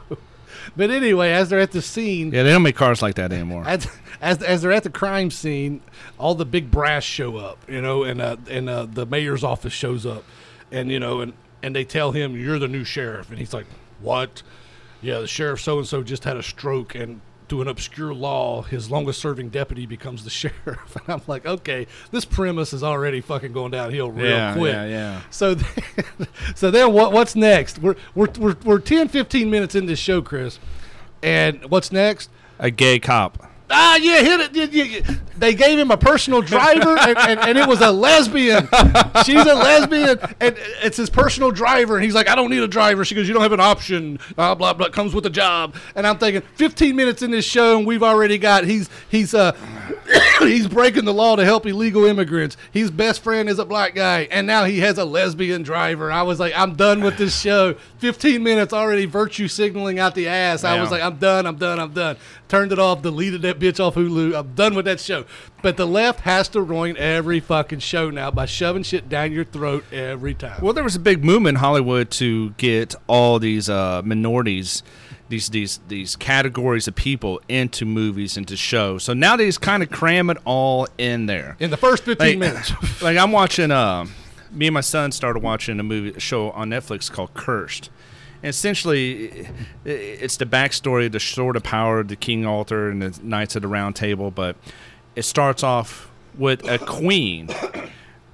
But 0.75 0.89
anyway, 0.91 1.31
as 1.31 1.49
they're 1.49 1.59
at 1.59 1.71
the 1.71 1.81
scene, 1.81 2.31
Yeah, 2.31 2.43
they 2.43 2.51
don't 2.51 2.63
make 2.63 2.75
cars 2.75 3.01
like 3.01 3.15
that 3.15 3.31
anymore. 3.31 3.63
as 3.67 3.88
as 4.21 4.41
as 4.43 4.61
they're 4.61 4.71
at 4.71 4.83
the 4.83 4.89
crime 4.89 5.31
scene, 5.31 5.81
all 6.17 6.35
the 6.35 6.45
big 6.45 6.69
brass 6.71 7.03
show 7.03 7.38
up, 7.38 7.57
you 7.69 7.81
know, 7.81 8.03
and 8.03 8.21
uh, 8.21 8.38
and 8.49 8.69
uh, 8.69 8.85
the 8.85 9.05
mayor's 9.05 9.43
office 9.43 9.73
shows 9.73 10.05
up, 10.05 10.23
and 10.71 10.91
you 10.91 10.99
know, 10.99 11.21
and 11.21 11.33
and 11.63 11.75
they 11.75 11.83
tell 11.83 12.11
him 12.11 12.35
you're 12.35 12.59
the 12.59 12.67
new 12.67 12.83
sheriff, 12.83 13.29
and 13.29 13.38
he's 13.39 13.53
like, 13.53 13.65
what? 14.01 14.41
Yeah, 15.01 15.19
the 15.19 15.27
sheriff 15.27 15.61
so 15.61 15.77
and 15.77 15.88
so 15.88 16.03
just 16.03 16.23
had 16.25 16.35
a 16.38 16.43
stroke, 16.43 16.95
and 16.95 17.21
through 17.50 17.62
an 17.62 17.68
obscure 17.68 18.13
law, 18.13 18.62
his 18.62 18.89
longest 18.89 19.20
serving 19.20 19.50
deputy 19.50 19.86
becomes 19.86 20.24
the 20.24 20.29
sheriff. 20.29 20.96
And 20.96 21.03
I'm 21.08 21.22
like, 21.27 21.46
okay, 21.46 21.88
this 22.12 22.25
premise 22.25 22.72
is 22.72 22.84
already 22.84 23.22
fucking 23.22 23.51
going 23.51 23.72
downhill 23.72 24.12
real 24.12 24.29
yeah, 24.29 24.53
quick. 24.53 24.74
yeah, 24.74 24.86
yeah. 24.86 25.22
So, 25.29 25.53
then, 25.56 26.27
so 26.56 26.72
then 26.72 26.94
what? 26.94 27.12
What's 27.12 27.36
next? 27.36 27.79
We're 27.79 27.96
we're 28.15 28.29
we're 28.39 28.56
we're 28.63 28.79
10, 28.79 29.10
15 29.10 29.50
minutes 29.50 29.75
in 29.75 29.88
this 29.88 30.00
show, 30.00 30.22
Chris, 30.22 30.60
and 31.22 31.65
what's 31.65 31.91
next? 31.91 32.29
A 32.60 32.72
gay 32.72 33.00
cop. 33.00 33.49
Ah, 33.69 33.97
yeah, 33.97 34.21
hit 34.21 34.55
it. 34.57 34.73
Yeah, 34.73 34.83
yeah. 34.83 35.15
They 35.38 35.53
gave 35.53 35.79
him 35.79 35.89
a 35.89 35.95
personal 35.97 36.41
driver, 36.41 36.97
and, 36.97 37.17
and, 37.17 37.39
and 37.39 37.57
it 37.57 37.65
was 37.67 37.79
a 37.81 37.91
lesbian. 37.91 38.67
She's 39.25 39.45
a 39.45 39.55
lesbian, 39.55 40.19
and 40.41 40.55
it's 40.83 40.97
his 40.97 41.09
personal 41.09 41.51
driver. 41.51 41.95
And 41.95 42.03
he's 42.03 42.13
like, 42.13 42.27
I 42.27 42.35
don't 42.35 42.49
need 42.49 42.61
a 42.61 42.67
driver. 42.67 43.05
She 43.05 43.15
goes, 43.15 43.27
You 43.27 43.33
don't 43.33 43.43
have 43.43 43.53
an 43.53 43.59
option. 43.61 44.19
Blah 44.35 44.55
blah 44.55 44.73
blah. 44.73 44.89
Comes 44.89 45.13
with 45.13 45.25
a 45.25 45.29
job. 45.29 45.75
And 45.95 46.05
I'm 46.05 46.17
thinking, 46.17 46.41
15 46.55 46.95
minutes 46.95 47.21
in 47.21 47.31
this 47.31 47.45
show, 47.45 47.77
and 47.77 47.88
we've 47.88 48.03
already 48.03 48.38
got 48.38 48.65
he's 48.65 48.89
he's 49.09 49.33
uh 49.33 49.53
he's 50.39 50.67
breaking 50.67 51.05
the 51.05 51.13
law 51.13 51.35
to 51.35 51.45
help 51.45 51.65
illegal 51.65 52.05
immigrants. 52.05 52.57
His 52.71 52.91
best 52.91 53.23
friend 53.23 53.47
is 53.47 53.59
a 53.59 53.65
black 53.65 53.95
guy, 53.95 54.27
and 54.31 54.45
now 54.45 54.65
he 54.65 54.79
has 54.79 54.97
a 54.97 55.05
lesbian 55.05 55.63
driver. 55.63 56.11
I 56.11 56.23
was 56.23 56.39
like, 56.39 56.53
I'm 56.55 56.75
done 56.75 57.01
with 57.01 57.17
this 57.17 57.39
show. 57.39 57.75
15 57.99 58.43
minutes 58.43 58.73
already 58.73 59.05
virtue 59.05 59.47
signaling 59.47 59.99
out 59.99 60.15
the 60.15 60.27
ass. 60.27 60.63
I 60.63 60.79
was 60.81 60.91
like, 60.91 61.01
I'm 61.01 61.17
done. 61.17 61.45
I'm 61.45 61.57
done. 61.57 61.79
I'm 61.79 61.93
done. 61.93 62.17
Turned 62.47 62.71
it 62.71 62.79
off. 62.79 63.01
Deleted 63.01 63.45
that 63.59 63.75
bitch 63.75 63.79
off 63.79 63.95
Hulu. 63.95 64.37
I'm 64.37 64.53
done 64.55 64.75
with 64.75 64.85
that 64.85 64.99
show. 64.99 65.25
But 65.61 65.77
the 65.77 65.85
left 65.85 66.21
has 66.21 66.47
to 66.49 66.61
ruin 66.61 66.95
every 66.97 67.39
fucking 67.39 67.79
show 67.79 68.09
now 68.09 68.31
by 68.31 68.45
shoving 68.45 68.83
shit 68.83 69.09
down 69.09 69.31
your 69.31 69.43
throat 69.45 69.83
every 69.91 70.33
time. 70.33 70.61
Well, 70.61 70.73
there 70.73 70.83
was 70.83 70.95
a 70.95 70.99
big 70.99 71.23
movement 71.23 71.55
in 71.57 71.59
Hollywood 71.59 72.09
to 72.11 72.51
get 72.51 72.95
all 73.07 73.39
these 73.39 73.69
uh, 73.69 74.01
minorities, 74.03 74.83
these 75.27 75.49
these 75.49 75.79
these 75.87 76.15
categories 76.15 76.87
of 76.87 76.95
people 76.95 77.41
into 77.49 77.85
movies, 77.85 78.37
into 78.37 78.55
shows. 78.55 79.03
So 79.03 79.13
now 79.13 79.35
they 79.35 79.45
just 79.45 79.61
kind 79.61 79.83
of 79.83 79.89
cram 79.89 80.29
it 80.29 80.37
all 80.45 80.87
in 80.97 81.25
there. 81.25 81.55
In 81.59 81.69
the 81.71 81.77
first 81.77 82.03
15 82.03 82.27
Like- 82.27 82.37
minutes. 82.39 82.71
like 83.01 83.17
I'm 83.17 83.31
watching. 83.31 83.71
Uh, 83.71 84.05
me 84.51 84.65
and 84.65 84.73
my 84.73 84.81
son 84.81 85.11
started 85.11 85.43
watching 85.43 85.79
a 85.79 85.83
movie 85.83 86.09
a 86.17 86.19
show 86.19 86.49
on 86.51 86.69
Netflix 86.71 87.11
called 87.11 87.31
Cursed. 87.35 87.91
And 88.41 88.50
essentially, 88.50 89.48
it's 89.84 90.38
the 90.38 90.46
backstory 90.46 91.08
of 91.08 91.12
the 91.12 91.19
Sword 91.19 91.55
of 91.55 91.63
Power, 91.63 92.03
the 92.03 92.15
King 92.15 92.46
Arthur, 92.46 92.89
and 92.89 93.01
the 93.01 93.19
Knights 93.22 93.55
of 93.55 93.62
the 93.62 93.67
Round 93.67 93.96
Table. 93.96 94.31
But 94.31 94.55
it 95.15 95.24
starts 95.24 95.63
off 95.63 96.10
with 96.38 96.65
a 96.67 96.79
queen. 96.79 97.50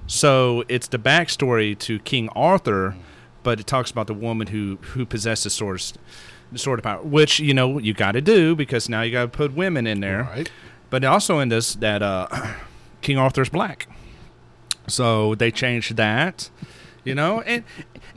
So 0.06 0.64
it's 0.68 0.86
the 0.86 0.98
backstory 0.98 1.76
to 1.80 1.98
King 1.98 2.28
Arthur, 2.36 2.94
but 3.42 3.58
it 3.58 3.66
talks 3.66 3.90
about 3.90 4.06
the 4.06 4.14
woman 4.14 4.46
who 4.48 4.78
who 4.92 5.04
possesses 5.04 5.52
swords, 5.52 5.94
the 6.52 6.58
Sword 6.58 6.78
of 6.78 6.84
Power, 6.84 7.02
which 7.02 7.40
you 7.40 7.52
know 7.52 7.78
you 7.78 7.92
got 7.92 8.12
to 8.12 8.20
do 8.20 8.54
because 8.54 8.88
now 8.88 9.02
you 9.02 9.12
got 9.12 9.22
to 9.22 9.28
put 9.28 9.54
women 9.54 9.86
in 9.86 10.00
there. 10.00 10.22
right. 10.22 10.50
But 10.88 11.04
also 11.04 11.40
in 11.40 11.48
this 11.48 11.74
that 11.74 12.02
uh, 12.02 12.28
King 13.02 13.18
Arthur's 13.18 13.48
black, 13.48 13.88
so 14.86 15.34
they 15.34 15.50
changed 15.50 15.96
that, 15.96 16.48
you 17.04 17.14
know, 17.14 17.40
and 17.40 17.64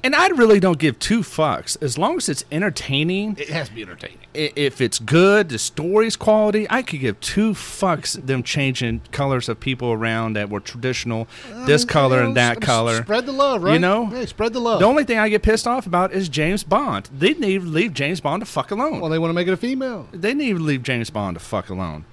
and 0.03 0.15
I 0.15 0.27
really 0.29 0.59
don't 0.59 0.77
give 0.79 0.97
two 0.99 1.19
fucks 1.21 1.81
as 1.81 1.97
long 1.97 2.17
as 2.17 2.29
it's 2.29 2.45
entertaining. 2.51 3.35
It 3.39 3.49
has 3.49 3.69
to 3.69 3.75
be 3.75 3.81
entertaining. 3.81 4.17
i- 4.35 4.51
If 4.55 4.81
it's 4.81 4.99
good, 4.99 5.49
the 5.49 5.57
story's 5.59 6.15
quality, 6.15 6.67
I 6.69 6.81
could 6.81 6.99
give 6.99 7.19
two 7.19 7.51
fucks 7.53 8.13
them 8.25 8.43
changing 8.43 9.01
colors 9.11 9.49
of 9.49 9.59
people 9.59 9.91
around 9.91 10.33
that 10.33 10.49
were 10.49 10.59
traditional, 10.59 11.27
this 11.65 11.85
color 11.85 12.21
and 12.21 12.35
that 12.35 12.61
color. 12.61 12.97
Spread 13.03 13.25
the 13.25 13.31
love, 13.31 13.63
right? 13.63 13.73
You 13.73 13.79
know? 13.79 14.05
Hey, 14.07 14.25
spread 14.25 14.53
the 14.53 14.59
love. 14.59 14.79
The 14.79 14.85
only 14.85 15.03
thing 15.03 15.17
I 15.19 15.29
get 15.29 15.41
pissed 15.41 15.67
off 15.67 15.85
about 15.87 16.11
is 16.13 16.29
James 16.29 16.63
Bond. 16.63 17.09
They 17.17 17.33
need 17.33 17.61
to 17.61 17.67
leave 17.67 17.93
James 17.93 18.19
Bond 18.21 18.41
to 18.41 18.45
fuck 18.45 18.71
alone. 18.71 18.99
well, 19.01 19.09
they 19.09 19.19
want 19.19 19.29
to 19.29 19.33
make 19.35 19.47
it 19.47 19.53
a 19.53 19.57
female. 19.57 20.07
they 20.11 20.33
need 20.33 20.53
to 20.53 20.59
leave 20.59 20.83
James 20.83 21.09
Bond 21.09 21.35
to 21.37 21.43
fuck 21.43 21.69
alone. 21.69 22.05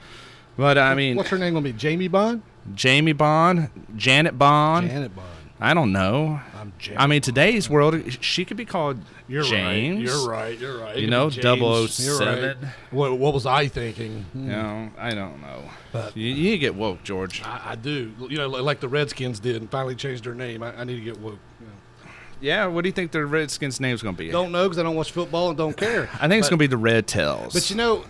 But 0.57 0.79
I 0.79 0.94
mean, 0.94 1.16
What's 1.16 1.29
her 1.29 1.38
name 1.38 1.53
going 1.53 1.64
to 1.64 1.72
be? 1.72 1.79
Jamie 1.79 2.09
Bond? 2.09 2.42
Jamie 2.75 3.12
Bond, 3.12 3.68
Janet 3.96 4.38
Bond. 4.38 4.88
Janet 4.88 5.14
Bond. 5.14 5.29
I 5.59 5.73
don't 5.73 5.90
know. 5.92 6.40
I 6.99 7.07
mean, 7.07 7.23
today's 7.23 7.71
world, 7.71 8.03
she 8.23 8.45
could 8.45 8.59
be 8.59 8.66
called 8.66 8.99
You're 9.27 9.42
James. 9.42 10.11
right. 10.12 10.19
You're 10.19 10.29
right. 10.29 10.59
You're 10.59 10.79
right. 10.79 10.97
You 10.99 11.07
know, 11.09 11.31
James. 11.31 11.92
007. 11.95 12.05
You're 12.05 12.47
right. 12.55 12.57
What, 12.90 13.19
what 13.19 13.33
was 13.33 13.47
I 13.47 13.69
thinking? 13.69 14.25
Hmm. 14.33 14.42
You 14.42 14.49
know, 14.53 14.90
I 14.99 15.11
don't 15.14 15.40
know. 15.40 15.62
But- 15.92 16.14
you, 16.16 16.29
you 16.29 16.59
get 16.59 16.75
woke, 16.75 17.03
George. 17.05 17.42
I, 17.42 17.71
I 17.71 17.75
do. 17.77 18.12
You 18.29 18.37
know, 18.37 18.49
like 18.49 18.81
the 18.81 18.88
Redskins 18.88 19.40
did 19.40 19.57
and 19.57 19.71
finally 19.71 19.95
changed 19.95 20.25
their 20.25 20.35
name. 20.35 20.62
I, 20.62 20.79
I 20.81 20.85
need 20.85 20.97
to 20.97 21.01
get 21.03 21.19
woke. 21.21 21.38
you 21.61 21.66
know. 21.66 21.73
Yeah, 22.42 22.66
what 22.66 22.83
do 22.83 22.88
you 22.90 22.92
think 22.92 23.12
the 23.12 23.25
Redskins' 23.25 23.81
name's 23.81 24.03
going 24.03 24.14
to 24.14 24.19
be? 24.19 24.29
Don't 24.29 24.53
know 24.53 24.64
because 24.64 24.79
I 24.79 24.83
don't 24.83 24.95
watch 24.97 25.11
football 25.12 25.49
and 25.49 25.57
don't 25.57 25.77
care. 25.77 26.11
I 26.21 26.29
think 26.29 26.40
it's 26.40 26.51
going 26.51 26.59
to 26.59 26.62
be 26.62 26.66
the 26.66 26.77
Red 26.77 27.07
Tails. 27.07 27.55
But 27.55 27.71
you 27.71 27.77
know, 27.77 28.05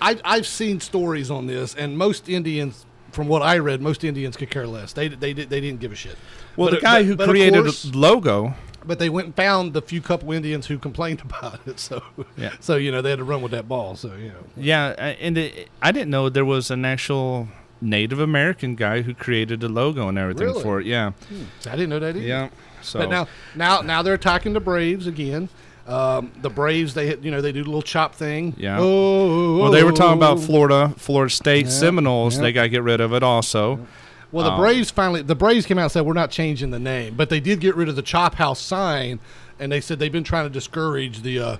I, 0.00 0.16
I've 0.24 0.46
seen 0.46 0.78
stories 0.78 1.28
on 1.28 1.48
this, 1.48 1.74
and 1.74 1.98
most 1.98 2.28
Indians, 2.28 2.86
from 3.14 3.28
what 3.28 3.42
I 3.42 3.58
read, 3.58 3.80
most 3.80 4.04
Indians 4.04 4.36
could 4.36 4.50
care 4.50 4.66
less. 4.66 4.92
They 4.92 5.08
they 5.08 5.32
they 5.32 5.60
didn't 5.60 5.80
give 5.80 5.92
a 5.92 5.94
shit. 5.96 6.16
well, 6.56 6.68
But- 6.70 6.76
the 6.76 6.80
guy 6.82 6.98
but- 7.00 7.06
who 7.06 7.16
but 7.16 7.28
created 7.28 7.62
course- 7.64 7.82
the 7.84 7.96
logo, 7.96 8.54
But 8.86 8.98
they 8.98 9.08
went 9.08 9.26
and 9.28 9.34
found 9.34 9.72
the 9.72 9.80
few 9.80 10.02
couple 10.02 10.30
Indians 10.32 10.66
who 10.66 10.76
complained 10.78 11.22
about 11.28 11.60
it. 11.66 11.80
So 11.80 12.02
Yeah. 12.36 12.52
so 12.60 12.76
you 12.76 12.92
know 12.92 13.00
they 13.02 13.10
had 13.10 13.18
to 13.20 13.24
run 13.24 13.40
with 13.42 13.52
that 13.52 13.66
ball. 13.68 13.96
So 13.96 14.08
you 14.14 14.28
know. 14.28 14.44
yeah, 14.56 14.88
and 15.20 15.38
it, 15.38 15.68
I 15.80 15.90
didn't 15.92 16.10
know 16.10 16.28
there 16.28 16.44
was 16.44 16.70
an 16.70 16.84
actual 16.84 17.48
Native 17.80 18.18
American 18.20 18.74
guy 18.76 19.02
who 19.02 19.14
created 19.14 19.60
the 19.60 19.68
logo 19.68 20.08
and 20.08 20.18
everything 20.18 20.46
Really? 20.48 20.62
for 20.62 20.80
it. 20.80 20.86
Yeah, 20.86 21.10
hmm. 21.28 21.44
I 21.66 21.72
didn't 21.72 21.88
know 21.90 21.98
that 22.00 22.16
either. 22.16 22.20
yeah. 22.26 22.48
So 22.82 22.98
But 22.98 23.08
now, 23.10 23.26
now, 23.54 23.80
now 23.80 24.02
they're 24.02 24.14
attacking 24.14 24.52
the 24.52 24.60
Braves 24.60 25.06
again. 25.06 25.48
Um, 25.86 26.32
the 26.40 26.48
Braves, 26.48 26.94
they 26.94 27.14
you 27.18 27.30
know 27.30 27.40
they 27.42 27.52
do 27.52 27.62
the 27.62 27.68
little 27.68 27.82
chop 27.82 28.14
thing. 28.14 28.54
Yeah. 28.56 28.78
Oh, 28.80 29.58
well, 29.58 29.70
they 29.70 29.84
were 29.84 29.92
talking 29.92 30.16
about. 30.16 30.40
Florida, 30.40 30.94
Florida 30.96 31.30
State 31.32 31.66
Yeah, 31.66 31.70
Seminoles. 31.72 32.36
yeah. 32.36 32.42
They 32.42 32.52
got 32.52 32.62
to 32.62 32.68
get 32.70 32.82
rid 32.82 33.00
of 33.00 33.12
it 33.12 33.22
also. 33.22 33.86
Well, 34.32 34.44
the 34.44 34.52
Um, 34.52 34.60
Braves 34.60 34.90
finally, 34.90 35.22
the 35.22 35.34
Braves 35.36 35.66
came 35.66 35.78
out 35.78 35.82
and 35.84 35.92
said 35.92 36.06
we're 36.06 36.12
not 36.14 36.30
changing 36.30 36.70
the 36.70 36.78
name, 36.80 37.14
but 37.16 37.28
they 37.28 37.38
did 37.38 37.60
get 37.60 37.76
rid 37.76 37.88
of 37.88 37.96
the 37.96 38.02
Chop 38.02 38.34
House 38.36 38.58
sign, 38.60 39.20
and 39.60 39.70
they 39.70 39.80
said 39.80 39.98
they've 40.00 40.10
been 40.10 40.24
trying 40.24 40.44
to 40.46 40.50
discourage 40.50 41.20
the 41.22 41.38
uh, 41.38 41.56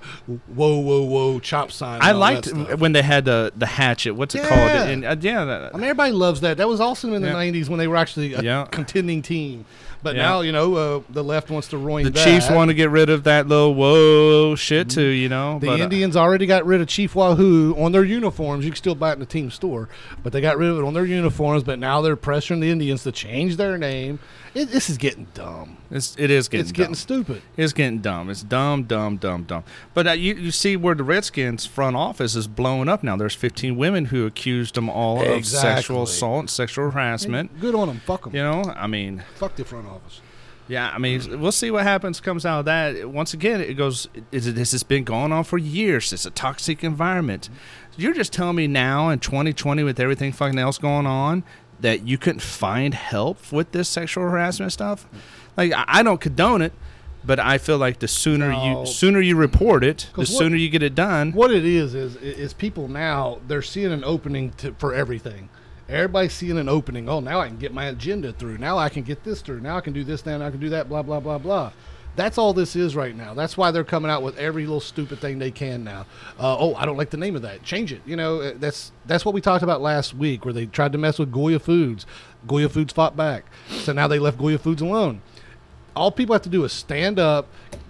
whoa, 0.53 0.79
whoa, 0.79 1.03
whoa 1.03 1.39
chop 1.39 1.71
sign. 1.71 1.99
I 2.01 2.11
liked 2.11 2.47
when 2.79 2.91
they 2.93 3.01
had 3.03 3.23
the 3.25 3.53
the 3.55 3.65
hatchet. 3.67 4.15
What's 4.15 4.33
it 4.35 4.39
Yeah. 4.43 4.49
called? 4.49 4.89
And 4.89 5.05
uh, 5.05 5.15
yeah, 5.21 5.69
I 5.73 5.77
mean, 5.77 5.83
everybody 5.83 6.11
loves 6.11 6.41
that. 6.41 6.57
That 6.57 6.67
was 6.67 6.81
awesome 6.81 7.13
in 7.13 7.21
the 7.21 7.29
Yeah. 7.29 7.35
'90s 7.35 7.69
when 7.69 7.77
they 7.79 7.87
were 7.87 7.95
actually 7.95 8.33
a 8.33 8.41
Yeah. 8.41 8.65
contending 8.71 9.21
team. 9.21 9.65
But 10.05 10.15
Yeah. 10.17 10.21
now, 10.21 10.41
you 10.41 10.51
know, 10.51 10.75
uh, 10.75 11.01
the 11.09 11.23
left 11.23 11.49
wants 11.49 11.67
to 11.69 11.77
ruin 11.77 12.03
the 12.03 12.11
that. 12.11 12.23
Chiefs 12.23 12.47
want 12.51 12.69
to 12.69 12.75
get 12.75 12.91
rid 12.91 13.09
of 13.09 13.23
that 13.23 13.47
little 13.47 13.73
whoa 13.73 14.55
shit 14.55 14.87
too. 14.87 15.01
You 15.07 15.29
know, 15.29 15.57
The 15.59 15.65
but, 15.67 15.79
uh, 15.79 15.83
Indians 15.83 16.15
already 16.15 16.45
got 16.45 16.63
rid 16.63 16.79
of 16.79 16.87
Chief 16.87 17.15
Wahoo 17.15 17.73
on 17.75 17.91
their 17.91 18.03
uniforms. 18.03 18.65
You 18.65 18.71
can 18.71 18.77
still 18.77 18.93
buy 18.93 19.09
it 19.09 19.13
in 19.13 19.19
the 19.19 19.25
team 19.25 19.49
store, 19.49 19.89
but 20.21 20.31
they 20.31 20.41
got 20.41 20.59
rid 20.59 20.69
of 20.69 20.77
it 20.77 20.83
on 20.83 20.93
their 20.93 21.05
uniforms. 21.05 21.63
But 21.63 21.79
now 21.79 22.01
they're 22.01 22.15
pressuring 22.15 22.61
the 22.61 22.69
Indians 22.69 23.01
to 23.01 23.11
change 23.11 23.57
their 23.57 23.79
name. 23.79 24.19
It, 24.53 24.71
this 24.71 24.89
is 24.89 24.97
getting 24.97 25.27
dumb. 25.33 25.75
it's 25.91 26.15
it 26.17 26.31
is 26.31 26.47
getting 26.47 26.61
it's 26.61 26.71
dumb. 26.71 26.83
getting 26.83 26.95
stupid. 26.95 27.41
It's 27.57 27.73
getting 27.73 27.99
dumb. 27.99 28.29
It's 28.29 28.41
dumb, 28.41 28.83
dumb, 28.83 29.17
dumb, 29.17 29.43
dumb. 29.43 29.63
But 29.93 30.07
uh, 30.07 30.11
you 30.11 30.35
you 30.35 30.51
see 30.51 30.77
where 30.77 30.95
the 30.95 31.03
Redskins 31.03 31.65
front 31.65 31.97
office 31.97 32.35
is 32.35 32.47
blowing 32.47 32.87
up 32.87 33.03
now. 33.03 33.17
There's 33.17 33.35
15 33.35 33.75
women 33.75 34.05
who 34.05 34.25
accused 34.25 34.75
them 34.75 34.89
all 34.89 35.21
of 35.21 35.45
sexual 35.45 36.03
assault 36.03 36.39
and 36.41 36.49
sexual 36.49 36.89
harassment. 36.91 37.59
Good 37.59 37.75
on 37.75 37.87
them. 37.87 37.99
Fuck 38.05 38.23
them. 38.25 38.35
You 38.35 38.43
know, 38.43 38.63
I 38.77 38.87
mean, 38.87 39.23
Fuck 39.35 39.55
the 39.55 39.65
front 39.65 39.87
office. 39.87 39.94
Yeah, 40.67 40.89
I 40.93 40.97
mean, 40.97 41.39
we'll 41.39 41.51
see 41.51 41.69
what 41.69 41.83
happens 41.83 42.19
comes 42.19 42.45
out 42.45 42.59
of 42.59 42.65
that. 42.65 43.09
Once 43.09 43.33
again, 43.33 43.61
it 43.61 43.75
goes. 43.75 44.07
Is 44.31 44.47
it, 44.47 44.53
this 44.55 44.71
has 44.71 44.81
been 44.83 45.03
going 45.03 45.31
on 45.31 45.43
for 45.43 45.57
years? 45.57 46.11
It's 46.11 46.25
a 46.25 46.31
toxic 46.31 46.83
environment. 46.83 47.49
You're 47.97 48.13
just 48.13 48.33
telling 48.33 48.55
me 48.55 48.67
now 48.67 49.09
in 49.09 49.19
2020 49.19 49.83
with 49.83 49.99
everything 49.99 50.31
fucking 50.31 50.57
else 50.59 50.77
going 50.77 51.05
on 51.05 51.43
that 51.79 52.07
you 52.07 52.17
couldn't 52.17 52.41
find 52.41 52.93
help 52.93 53.51
with 53.51 53.71
this 53.73 53.87
sexual 53.89 54.23
harassment 54.23 54.71
stuff? 54.71 55.05
Like 55.55 55.71
I, 55.71 55.85
I 55.87 56.03
don't 56.03 56.19
condone 56.19 56.61
it, 56.61 56.73
but 57.23 57.39
I 57.39 57.57
feel 57.57 57.77
like 57.77 57.99
the 57.99 58.07
sooner 58.07 58.49
No. 58.51 58.81
you 58.81 58.85
sooner 58.87 59.19
you 59.21 59.35
report 59.35 59.83
it, 59.83 60.09
the 60.13 60.21
what- 60.21 60.27
sooner 60.27 60.55
you 60.55 60.69
get 60.69 60.81
it 60.83 60.95
done. 60.95 61.31
What 61.33 61.51
it 61.51 61.63
is 61.65 61.93
is 61.93 62.15
is 62.17 62.53
people 62.53 62.87
now 62.87 63.39
they're 63.47 63.61
seeing 63.61 63.91
an 63.91 64.03
opening 64.03 64.51
to, 64.53 64.73
for 64.79 64.93
everything. 64.93 65.49
Everybody's 65.87 66.33
seeing 66.33 66.57
an 66.57 66.69
opening. 66.69 67.07
Oh, 67.07 67.19
now 67.19 67.39
I 67.39 67.47
can 67.47 67.57
get 67.57 67.73
my 67.73 67.85
agenda 67.85 68.33
through. 68.33 68.57
Now 68.57 68.77
I 68.77 68.89
can 68.89 69.03
get 69.03 69.23
this 69.23 69.41
through. 69.41 69.61
Now 69.61 69.77
I 69.77 69.81
can 69.81 69.93
do 69.93 70.03
this. 70.03 70.25
Now 70.25 70.41
I 70.41 70.49
can 70.49 70.59
do 70.59 70.69
that. 70.69 70.89
Blah 70.89 71.03
blah 71.03 71.19
blah 71.19 71.37
blah. 71.37 71.71
That's 72.15 72.37
all 72.37 72.53
this 72.53 72.77
is 72.77 72.95
right 72.95 73.13
now. 73.15 73.33
That's 73.33 73.57
why 73.57 73.71
they're 73.71 73.83
coming 73.83 74.09
out 74.09 74.23
with 74.23 74.37
every 74.37 74.63
little 74.63 74.79
stupid 74.79 75.19
thing 75.19 75.37
they 75.37 75.51
can 75.51 75.83
now. 75.83 76.05
Uh, 76.39 76.55
oh, 76.57 76.73
I 76.75 76.85
don't 76.85 76.95
like 76.95 77.09
the 77.09 77.17
name 77.17 77.35
of 77.35 77.41
that. 77.41 77.61
Change 77.61 77.91
it. 77.91 78.01
You 78.05 78.15
know, 78.15 78.39
uh, 78.39 78.53
that's 78.55 78.91
that's 79.05 79.25
what 79.25 79.35
we 79.35 79.41
talked 79.41 79.63
about 79.63 79.81
last 79.81 80.13
week, 80.13 80.45
where 80.45 80.53
they 80.53 80.65
tried 80.65 80.93
to 80.93 80.97
mess 80.97 81.19
with 81.19 81.31
Goya 81.31 81.59
Foods. 81.59 82.05
Goya 82.47 82.69
Foods 82.69 82.93
fought 82.93 83.17
back, 83.17 83.45
so 83.69 83.91
now 83.93 84.07
they 84.07 84.19
left 84.19 84.37
Goya 84.37 84.57
Foods 84.57 84.81
alone 84.81 85.21
all 85.95 86.11
people 86.11 86.33
have 86.33 86.41
to 86.43 86.49
do 86.49 86.63
is 86.63 86.73
stand 86.73 87.19
up, 87.19 87.47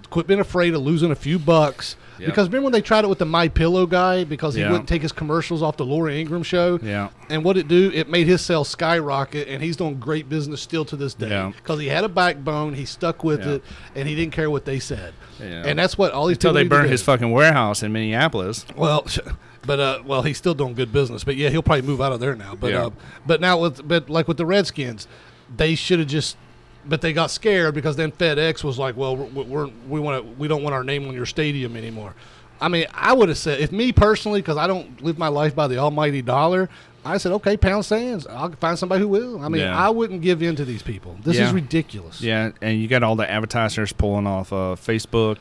quit 0.10 0.28
being 0.28 0.40
afraid 0.40 0.74
of 0.74 0.82
losing 0.82 1.12
a 1.12 1.16
few 1.16 1.40
bucks. 1.40 1.96
Yep. 2.20 2.28
Because 2.30 2.48
remember 2.48 2.66
when 2.66 2.74
they 2.74 2.82
tried 2.82 3.04
it 3.04 3.08
with 3.08 3.20
the 3.20 3.26
My 3.26 3.48
Pillow 3.48 3.86
guy 3.86 4.24
because 4.24 4.56
he 4.56 4.62
Yeah. 4.62 4.72
wouldn't 4.72 4.88
take 4.88 5.02
his 5.02 5.12
commercials 5.12 5.62
off 5.62 5.78
the 5.78 5.86
Laura 5.86 6.14
Ingraham 6.14 6.44
show. 6.44 6.80
Yeah. 6.82 7.10
And 7.30 7.44
what 7.44 7.58
it 7.58 7.68
do? 7.68 7.92
It 7.94 8.10
made 8.10 8.28
his 8.28 8.42
sales 8.42 8.70
skyrocket, 8.70 9.48
and 9.48 9.62
he's 9.62 9.76
doing 9.76 9.96
great 10.00 10.30
business 10.30 10.62
still 10.62 10.86
to 10.86 10.96
this 10.96 11.14
day. 11.14 11.30
Yeah. 11.30 11.52
Because 11.56 11.80
he 11.80 11.88
had 11.88 12.04
a 12.04 12.10
backbone, 12.10 12.74
he 12.76 12.86
stuck 12.86 13.24
with 13.24 13.42
it, 13.46 13.64
and 13.96 14.08
he 14.08 14.16
didn't 14.16 14.34
care 14.34 14.50
what 14.50 14.66
they 14.66 14.80
said. 14.80 15.14
Yeah. 15.40 15.64
And 15.66 15.78
that's 15.78 15.98
what 15.98 16.12
all 16.14 16.28
these 16.28 16.38
Until 16.38 16.54
they 16.54 16.64
burned 16.64 16.90
his 16.90 17.02
fucking 17.02 17.32
warehouse 17.32 17.84
in 17.84 17.92
Minneapolis. 17.92 18.66
Well, 18.76 19.06
but 19.66 19.80
uh, 19.80 20.00
well, 20.06 20.22
he's 20.22 20.38
still 20.38 20.54
doing 20.54 20.74
good 20.76 20.94
business. 20.94 21.24
But 21.24 21.36
yeah, 21.36 21.50
he'll 21.50 21.64
probably 21.64 21.82
move 21.82 22.00
out 22.00 22.14
of 22.14 22.20
there 22.20 22.36
now. 22.36 22.56
But 22.60 22.72
Yeah. 22.72 22.86
uh, 22.86 22.90
but 23.26 23.42
now 23.42 23.60
with 23.60 23.86
but 23.88 24.10
like 24.10 24.28
with 24.28 24.38
the 24.38 24.46
Redskins, 24.46 25.08
they 25.54 25.76
should 25.76 26.00
have 26.00 26.08
just. 26.08 26.38
But 26.88 27.02
they 27.02 27.14
got 27.14 27.32
scared 27.32 27.74
because 27.74 27.96
then 27.96 28.12
FedEx 28.12 28.64
was 28.64 28.78
like, 28.78 28.96
"Well, 28.96 29.16
we're, 29.18 29.44
we're 29.44 29.68
we 29.90 30.00
want 30.00 30.24
to 30.24 30.32
we 30.40 30.48
don't 30.48 30.62
want 30.64 30.74
our 30.76 30.84
name 30.84 31.08
on 31.08 31.14
your 31.14 31.26
stadium 31.26 31.76
anymore." 31.76 32.14
I 32.62 32.68
mean, 32.70 32.86
I 32.94 33.12
would 33.14 33.30
have 33.30 33.38
said 33.38 33.60
if 33.60 33.72
me 33.72 33.92
personally, 33.92 34.42
because 34.42 34.58
I 34.58 34.68
don't 34.68 35.02
live 35.02 35.18
my 35.18 35.28
life 35.28 35.56
by 35.56 35.68
the 35.68 35.78
almighty 35.78 36.22
dollar. 36.22 36.70
I 37.08 37.18
said, 37.20 37.34
okay, 37.34 37.56
pound 37.56 37.86
sands. 37.86 38.26
I'll 38.26 38.50
find 38.54 38.80
somebody 38.80 39.02
who 39.02 39.08
will. 39.08 39.40
I 39.40 39.48
mean, 39.48 39.62
Yeah. 39.62 39.78
I 39.78 39.90
wouldn't 39.92 40.24
give 40.24 40.42
in 40.42 40.56
to 40.56 40.66
these 40.66 40.82
people. 40.82 41.16
This 41.24 41.38
Yeah. 41.38 41.46
is 41.46 41.54
ridiculous. 41.54 42.20
Yeah, 42.20 42.50
and 42.64 42.80
you 42.82 42.88
got 42.88 43.04
all 43.04 43.16
the 43.16 43.30
advertisers 43.30 43.94
pulling 43.94 44.26
off 44.26 44.52
uh, 44.52 44.76
Facebook. 44.76 45.38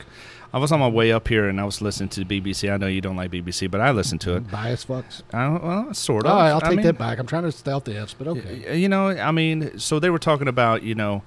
I 0.55 0.59
was 0.59 0.71
on 0.71 0.79
my 0.79 0.87
way 0.87 1.11
up 1.11 1.27
here 1.27 1.49
and 1.49 1.61
I 1.61 1.65
was 1.65 1.83
listening 1.83 2.11
to 2.11 2.25
BBC. 2.25 2.73
I 2.73 2.77
know 2.77 2.87
you 2.87 3.01
don't 3.01 3.17
like 3.17 3.33
BBC, 3.33 3.69
but 3.69 3.81
I 3.81 3.91
listen 3.91 4.21
to 4.21 4.37
it. 4.37 4.49
Bias 4.53 4.85
fucks. 4.85 5.23
I 5.33 5.49
well, 5.49 5.93
sort 5.93 6.27
of. 6.27 6.31
All 6.31 6.39
right, 6.39 6.51
I'll 6.51 6.59
I 6.59 6.69
take 6.69 6.77
mean, 6.77 6.87
that 6.87 6.97
back. 6.97 7.19
I'm 7.19 7.27
trying 7.27 7.43
to 7.43 7.51
stay 7.51 7.73
out 7.73 7.85
the 7.85 7.97
F's, 7.99 8.15
but 8.15 8.29
okay. 8.29 8.79
You 8.79 8.89
know, 8.89 9.09
I 9.09 9.33
mean, 9.33 9.77
so 9.81 9.99
they 9.99 10.11
were 10.11 10.19
talking 10.21 10.47
about, 10.47 10.85
you 10.85 10.95
know, 10.95 11.25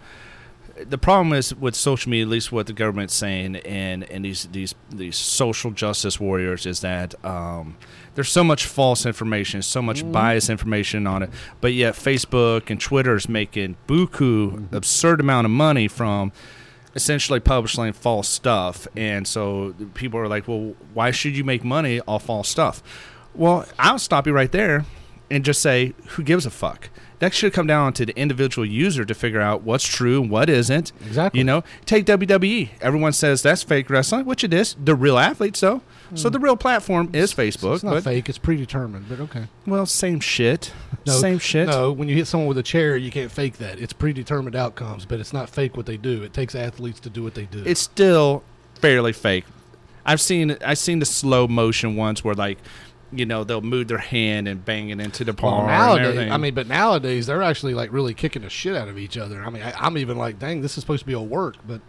the 0.81 0.97
problem 0.97 1.33
is 1.33 1.53
with 1.53 1.75
social 1.75 2.09
media, 2.09 2.23
at 2.23 2.29
least 2.29 2.53
what 2.53 2.67
the 2.67 2.73
government's 2.73 3.15
saying, 3.15 3.57
and 3.57 4.05
and 4.05 4.23
these 4.23 4.47
these 4.53 4.75
these 4.89 5.17
social 5.17 5.71
justice 5.71 6.21
warriors 6.21 6.65
is 6.65 6.79
that 6.79 7.13
um, 7.25 7.75
there's 8.15 8.29
so 8.31 8.45
much 8.45 8.65
false 8.65 9.05
information, 9.05 9.61
so 9.61 9.81
much 9.81 10.03
Mm-hmm. 10.03 10.11
biased 10.13 10.49
information 10.49 11.05
on 11.05 11.23
it, 11.23 11.31
but 11.59 11.73
yet 11.73 11.95
Facebook 11.95 12.69
and 12.69 12.79
Twitter 12.79 13.15
is 13.17 13.27
making 13.27 13.75
buku 13.87 14.71
absurd 14.71 15.19
amount 15.19 15.43
of 15.43 15.51
money 15.51 15.89
from 15.89 16.31
essentially 16.97 17.39
publishing 17.39 17.93
false 17.93 18.27
stuff, 18.27 18.87
and 18.97 19.27
so 19.27 19.73
people 19.93 20.19
are 20.19 20.27
like, 20.27 20.47
well, 20.47 20.73
why 20.95 21.11
should 21.11 21.37
you 21.37 21.43
make 21.43 21.63
money 21.63 22.01
off 22.07 22.25
false 22.25 22.49
stuff? 22.49 22.81
Well, 23.35 23.65
I'll 23.77 23.99
stop 23.99 24.25
you 24.25 24.33
right 24.33 24.51
there 24.51 24.83
and 25.29 25.45
just 25.45 25.61
say, 25.61 25.93
who 26.07 26.23
gives 26.23 26.45
a 26.47 26.49
fuck? 26.49 26.89
That 27.19 27.33
should 27.33 27.51
come 27.51 27.65
down 27.65 27.93
to 27.93 28.05
the 28.05 28.15
individual 28.17 28.65
user 28.65 29.03
to 29.03 29.13
figure 29.15 29.41
out 29.41 29.63
what's 29.63 29.85
true 29.85 30.21
and 30.21 30.29
what 30.29 30.49
isn't. 30.49 30.91
Exactly. 31.05 31.39
You 31.39 31.43
know, 31.43 31.63
take 31.85 32.05
WWE. 32.05 32.69
Everyone 32.79 33.11
says 33.11 33.41
that's 33.41 33.63
fake 33.63 33.89
wrestling, 33.89 34.25
which 34.25 34.43
it 34.43 34.53
is. 34.53 34.75
They're 34.79 34.93
real 34.93 35.17
athletes, 35.17 35.61
though. 35.61 35.81
So 36.13 36.29
hmm. 36.29 36.33
the 36.33 36.39
real 36.39 36.55
platform 36.55 37.09
is 37.13 37.33
Facebook. 37.33 37.75
It's 37.75 37.83
not 37.83 37.95
but, 37.95 38.03
fake. 38.03 38.29
It's 38.29 38.37
predetermined, 38.37 39.09
but 39.09 39.19
okay. 39.19 39.47
well, 39.65 39.85
same 39.85 40.19
shit. 40.19 40.73
No, 41.05 41.13
same 41.13 41.39
shit. 41.39 41.69
No, 41.69 41.93
when 41.93 42.09
you 42.09 42.15
hit 42.15 42.27
someone 42.27 42.49
with 42.49 42.57
a 42.57 42.63
chair, 42.63 42.97
you 42.97 43.11
can't 43.11 43.31
fake 43.31 43.59
that. 43.59 43.79
It's 43.79 43.93
predetermined 43.93 44.57
outcomes, 44.57 45.05
but 45.05 45.21
it's 45.21 45.31
not 45.31 45.49
fake 45.49 45.77
what 45.77 45.85
they 45.85 45.95
do. 45.95 46.21
It 46.21 46.33
takes 46.33 46.53
athletes 46.53 46.99
to 47.01 47.09
do 47.09 47.23
what 47.23 47.33
they 47.33 47.45
do. 47.45 47.63
It's 47.65 47.79
still 47.79 48.43
fairly 48.81 49.13
fake. 49.13 49.45
I've 50.05 50.19
seen 50.19 50.57
I've 50.65 50.77
seen 50.77 50.99
the 50.99 51.05
slow 51.05 51.47
motion 51.47 51.95
ones 51.95 52.25
where 52.25 52.35
like, 52.35 52.57
you 53.11 53.25
know, 53.25 53.43
they'll 53.43 53.61
move 53.61 53.87
their 53.87 53.97
hand 53.97 54.47
and 54.47 54.63
bang 54.65 54.89
it 54.89 54.99
into 54.99 55.23
the 55.23 55.31
Well, 55.33 55.51
bar. 55.51 55.59
and 55.61 55.67
nowadays. 56.03 56.31
I 56.31 56.37
mean, 56.37 56.53
but 56.53 56.67
nowadays 56.67 57.25
they're 57.27 57.41
actually 57.41 57.73
like 57.73 57.91
really 57.93 58.13
kicking 58.13 58.41
the 58.41 58.49
shit 58.49 58.75
out 58.75 58.87
of 58.89 58.97
each 58.97 59.17
other. 59.17 59.41
I 59.43 59.49
mean, 59.49 59.63
I, 59.63 59.71
I'm 59.77 59.97
even 59.97 60.17
like, 60.17 60.39
dang, 60.39 60.61
this 60.61 60.77
is 60.77 60.83
supposed 60.83 61.01
to 61.01 61.05
be 61.07 61.13
a 61.13 61.21
work, 61.21 61.55
but, 61.65 61.79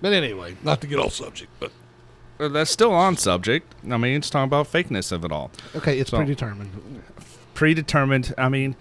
but 0.00 0.12
anyway, 0.12 0.56
not 0.62 0.80
to 0.82 0.86
get 0.86 0.98
off 1.00 1.12
subject, 1.14 1.50
but 1.58 1.72
Well, 2.38 2.50
that's 2.50 2.70
still 2.70 2.92
on 2.92 3.16
subject. 3.16 3.74
I 3.90 3.96
mean, 3.96 4.16
it's 4.16 4.30
talking 4.30 4.44
about 4.44 4.70
fakeness 4.70 5.10
of 5.10 5.24
it 5.24 5.32
all. 5.32 5.50
okay, 5.74 5.98
it's 5.98 6.10
So- 6.10 6.18
predetermined. 6.18 6.70
predetermined. 7.54 8.34
I 8.38 8.48
mean, 8.48 8.76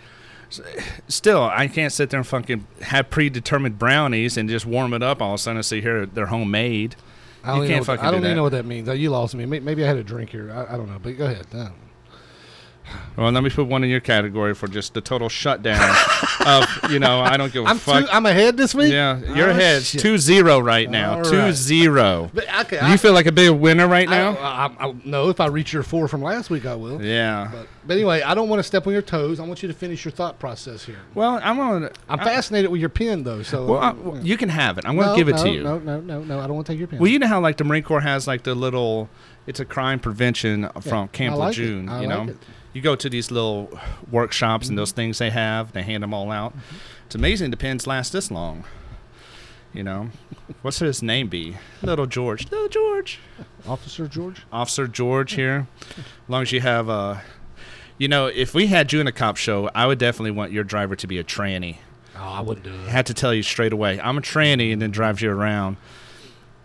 still, 1.07 1.43
I 1.43 1.67
can't 1.67 1.91
sit 1.91 2.09
there 2.11 2.19
and 2.19 2.27
fucking 2.27 2.67
have 2.83 3.09
predetermined 3.09 3.79
brownies 3.79 4.37
and 4.37 4.47
just 4.49 4.65
warm 4.65 4.93
it 4.93 5.01
up 5.03 5.21
all 5.21 5.33
of 5.33 5.35
a 5.35 5.37
sudden 5.39 5.57
and 5.57 5.65
see 5.65 5.81
here 5.81 6.05
they're 6.05 6.27
homemade. 6.27 6.95
I 7.43 7.47
don't 7.49 7.57
You 7.57 7.63
even 7.63 7.67
can't 7.67 7.69
know 7.69 7.79
what- 7.79 7.85
fucking 7.99 8.07
I 8.07 8.11
don't 8.11 8.21
do 8.21 8.25
even 8.27 8.29
that. 8.31 8.35
know 8.35 8.43
what 8.43 8.51
that 8.51 8.65
means. 8.65 8.89
Uh, 8.89 8.93
You 8.93 9.09
lost 9.09 9.33
me. 9.35 9.45
Maybe 9.45 9.83
I 9.83 9.87
had 9.87 9.97
a 9.97 10.03
drink 10.03 10.29
here. 10.29 10.51
I, 10.51 10.73
I 10.73 10.77
don't 10.77 10.89
know, 10.89 10.99
but 11.01 11.17
go 11.17 11.25
ahead. 11.25 11.47
Well, 13.15 13.31
let 13.31 13.43
me 13.43 13.49
put 13.49 13.65
one 13.65 13.83
in 13.83 13.89
your 13.89 13.99
category 13.99 14.53
for 14.53 14.67
just 14.67 14.93
the 14.93 15.01
total 15.01 15.27
shutdown 15.27 15.95
of, 16.45 16.65
you 16.91 16.99
know, 16.99 17.19
I 17.21 17.35
don't 17.35 17.51
give 17.51 17.65
a 17.65 17.67
I'm 17.67 17.79
fuck. 17.79 18.05
two, 18.05 18.11
I'm 18.11 18.25
ahead 18.27 18.57
this 18.57 18.75
week. 18.75 18.91
yeah, 18.91 19.17
your 19.33 19.49
Oh, 19.49 19.53
head's 19.53 19.87
shit. 19.89 20.01
2 20.01 20.17
0 20.19 20.59
right 20.59 20.87
now. 20.89 21.17
All 21.17 21.23
2 21.23 21.37
right. 21.37 21.53
0. 21.53 22.29
But, 22.33 22.45
okay, 22.61 22.79
Do 22.79 22.85
I, 22.85 22.91
you 22.91 22.97
feel 22.99 23.13
like 23.13 23.25
a 23.25 23.31
big 23.31 23.49
winner 23.51 23.87
right 23.87 24.07
I, 24.07 24.11
now? 24.11 24.31
I, 24.37 24.67
I, 24.79 24.87
I, 24.89 24.95
no, 25.03 25.29
if 25.29 25.39
I 25.39 25.47
reach 25.47 25.73
your 25.73 25.81
four 25.83 26.07
from 26.07 26.21
last 26.21 26.49
week, 26.51 26.65
I 26.67 26.75
will. 26.75 27.01
yeah. 27.01 27.49
But, 27.51 27.67
but 27.87 27.93
anyway, 27.95 28.21
I 28.21 28.35
don't 28.35 28.49
want 28.49 28.59
to 28.59 28.63
step 28.63 28.85
on 28.85 28.93
your 28.93 29.01
toes. 29.01 29.39
I 29.39 29.43
want 29.47 29.63
you 29.63 29.67
to 29.67 29.73
finish 29.73 30.05
your 30.05 30.11
thought 30.11 30.37
process 30.39 30.85
here. 30.85 30.99
Well, 31.15 31.39
I'm 31.41 31.57
to. 31.81 31.91
I'm 32.09 32.19
fascinated 32.19 32.69
with 32.69 32.81
your 32.81 32.89
pen, 32.89 33.23
though. 33.23 33.41
So 33.41 33.65
Well, 33.65 33.79
I, 33.79 33.91
well, 33.93 34.23
you 34.23 34.37
can 34.37 34.49
have 34.49 34.77
it. 34.77 34.85
I'm 34.85 34.95
going 34.95 35.07
to 35.07 35.11
no, 35.13 35.15
give 35.17 35.29
it 35.29 35.37
no, 35.37 35.43
to 35.43 35.49
you. 35.49 35.63
No, 35.63 35.79
no, 35.79 35.99
no, 36.01 36.21
no. 36.23 36.39
I 36.39 36.45
don't 36.45 36.55
want 36.55 36.67
to 36.67 36.73
take 36.73 36.79
your 36.79 36.87
pen. 36.87 36.99
Well, 36.99 37.09
you 37.09 37.17
know 37.17 37.27
how 37.27 37.39
like 37.39 37.57
the 37.57 37.63
Marine 37.63 37.83
Corps 37.83 38.01
has 38.01 38.27
like 38.27 38.43
the 38.43 38.53
little, 38.53 39.09
it's 39.47 39.59
a 39.59 39.65
crime 39.65 39.99
prevention 39.99 40.69
from 40.81 41.07
Camp 41.07 41.33
I 41.33 41.37
like. 41.37 41.47
Lejeune. 41.57 41.89
I 41.89 42.01
You 42.03 42.07
like 42.09 42.25
know, 42.27 42.31
it. 42.33 42.37
You 42.77 42.83
go 42.83 42.95
to 42.95 43.09
these 43.09 43.31
little 43.31 43.77
workshops 44.11 44.65
Mm-hmm. 44.67 44.71
and 44.73 44.77
those 44.77 44.91
things 44.91 45.17
they 45.17 45.31
have, 45.31 45.73
they 45.73 45.81
hand 45.83 46.03
them 46.03 46.13
all 46.13 46.31
out. 46.31 46.53
It's 47.07 47.15
amazing 47.15 47.51
the 47.51 47.57
pens 47.57 47.87
last 47.87 48.13
this 48.13 48.29
long. 48.31 48.63
You 49.73 49.83
know, 49.83 50.09
what's 50.61 50.79
his 50.79 51.03
name 51.03 51.27
be? 51.27 51.57
Little 51.81 52.05
George. 52.05 52.49
Little 52.51 52.69
George. 52.69 53.19
Officer 53.67 54.07
George. 54.07 54.43
Officer 54.51 54.87
George 54.87 55.33
here. 55.41 55.67
As 55.97 56.03
long 56.29 56.41
as 56.43 56.51
you 56.51 56.61
have 56.61 56.89
uh 56.89 57.17
you 57.97 58.07
know, 58.07 58.27
if 58.27 58.53
we 58.53 58.67
had 58.67 58.93
you 58.93 59.01
in 59.01 59.07
a 59.07 59.11
cop 59.11 59.37
show, 59.37 59.71
I 59.73 59.87
would 59.87 59.97
definitely 59.97 60.31
want 60.31 60.51
your 60.51 60.63
driver 60.63 60.95
to 60.95 61.07
be 61.07 61.17
a 61.17 61.23
tranny. 61.23 61.77
Oh, 62.15 62.19
I 62.21 62.41
wouldn't 62.41 62.63
do 62.65 62.73
I 62.87 62.91
had 62.91 63.07
to 63.07 63.13
tell 63.13 63.33
you 63.33 63.41
straight 63.43 63.73
away, 63.73 63.99
I'm 63.99 64.17
a 64.17 64.21
tranny, 64.21 64.71
and 64.71 64.79
then 64.81 64.91
drives 64.91 65.21
you 65.21 65.31
around. 65.31 65.77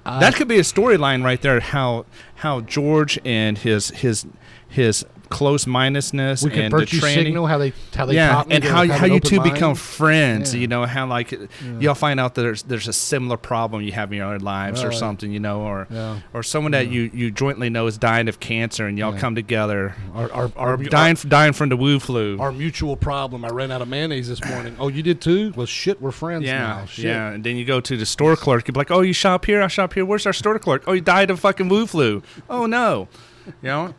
I- 0.04 0.20
that 0.20 0.34
could 0.34 0.48
be 0.48 0.58
a 0.58 0.62
storyline 0.62 1.24
right 1.24 1.40
there. 1.40 1.60
How 1.60 2.04
how 2.36 2.60
George 2.60 3.18
and 3.24 3.56
his 3.58 3.88
his 3.90 4.26
his 4.68 5.04
close 5.32 5.66
mindedness 5.66 6.42
we 6.42 6.50
could 6.50 6.58
and 6.60 6.72
the 6.72 6.78
virtue 6.78 6.98
tranny, 7.00 7.14
signal 7.14 7.46
how 7.46 7.58
they 7.58 7.72
how 7.94 8.06
they 8.06 8.14
yeah, 8.14 8.42
and 8.50 8.62
how 8.62 8.86
how 8.86 9.06
an 9.06 9.12
you 9.14 9.20
two 9.20 9.38
mind. 9.38 9.54
become 9.54 9.74
friends. 9.74 10.54
Yeah. 10.54 10.60
You 10.60 10.66
know 10.68 10.86
how 10.86 11.06
like 11.06 11.32
y'all 11.80 11.94
find 11.94 12.20
out 12.20 12.34
that 12.34 12.42
there's 12.42 12.62
there's 12.64 12.88
a 12.88 12.92
similar 12.92 13.36
problem 13.36 13.82
you 13.82 13.92
have 13.92 14.12
in 14.12 14.18
your 14.18 14.26
own 14.26 14.40
lives 14.40 14.84
or 14.84 14.92
something. 14.92 15.32
You 15.32 15.40
know, 15.40 15.62
or 15.62 15.86
Yeah. 15.90 16.20
or 16.34 16.42
someone 16.42 16.72
that 16.72 16.88
you 16.88 17.10
you 17.14 17.30
jointly 17.30 17.70
know 17.70 17.86
is 17.86 17.98
dying 17.98 18.28
of 18.28 18.40
cancer, 18.40 18.86
and 18.86 18.98
y'all 18.98 19.14
Yeah. 19.14 19.20
come 19.20 19.34
together. 19.34 19.94
Our, 20.14 20.32
our, 20.32 20.52
our, 20.56 20.76
dying 20.76 21.16
dying 21.28 21.52
from 21.52 21.68
the 21.70 21.76
woo 21.76 21.98
flu. 21.98 22.38
our, 22.38 22.46
our 22.46 22.52
mutual 22.52 22.96
problem. 22.96 23.44
I 23.44 23.48
ran 23.48 23.70
out 23.70 23.82
of 23.82 23.88
mayonnaise 23.88 24.28
this 24.28 24.44
morning. 24.44 24.76
Oh, 24.78 24.88
you 24.88 25.02
did 25.02 25.20
too? 25.20 25.52
Well, 25.56 25.66
shit, 25.66 26.00
we're 26.02 26.10
friends 26.10 26.44
yeah, 26.44 26.58
now. 26.58 26.84
Shit. 26.86 27.06
yeah, 27.06 27.30
and 27.30 27.42
then 27.42 27.56
you 27.56 27.64
go 27.64 27.80
to 27.80 27.96
the 27.96 28.06
store 28.06 28.36
clerk. 28.36 28.68
You're 28.68 28.74
like, 28.74 28.90
"Oh, 28.90 29.00
you 29.00 29.12
shop 29.12 29.46
here? 29.46 29.62
I 29.62 29.68
shop 29.68 29.94
here. 29.94 30.04
Where's 30.04 30.26
our 30.26 30.32
store 30.32 30.58
clerk? 30.58 30.84
Oh, 30.86 30.92
you 30.92 31.00
died 31.00 31.30
of 31.30 31.40
fucking 31.40 31.68
woo 31.68 31.86
flu. 31.86 32.22
Oh 32.50 32.66
no, 32.66 33.08
you 33.46 33.52
know, 33.62 33.94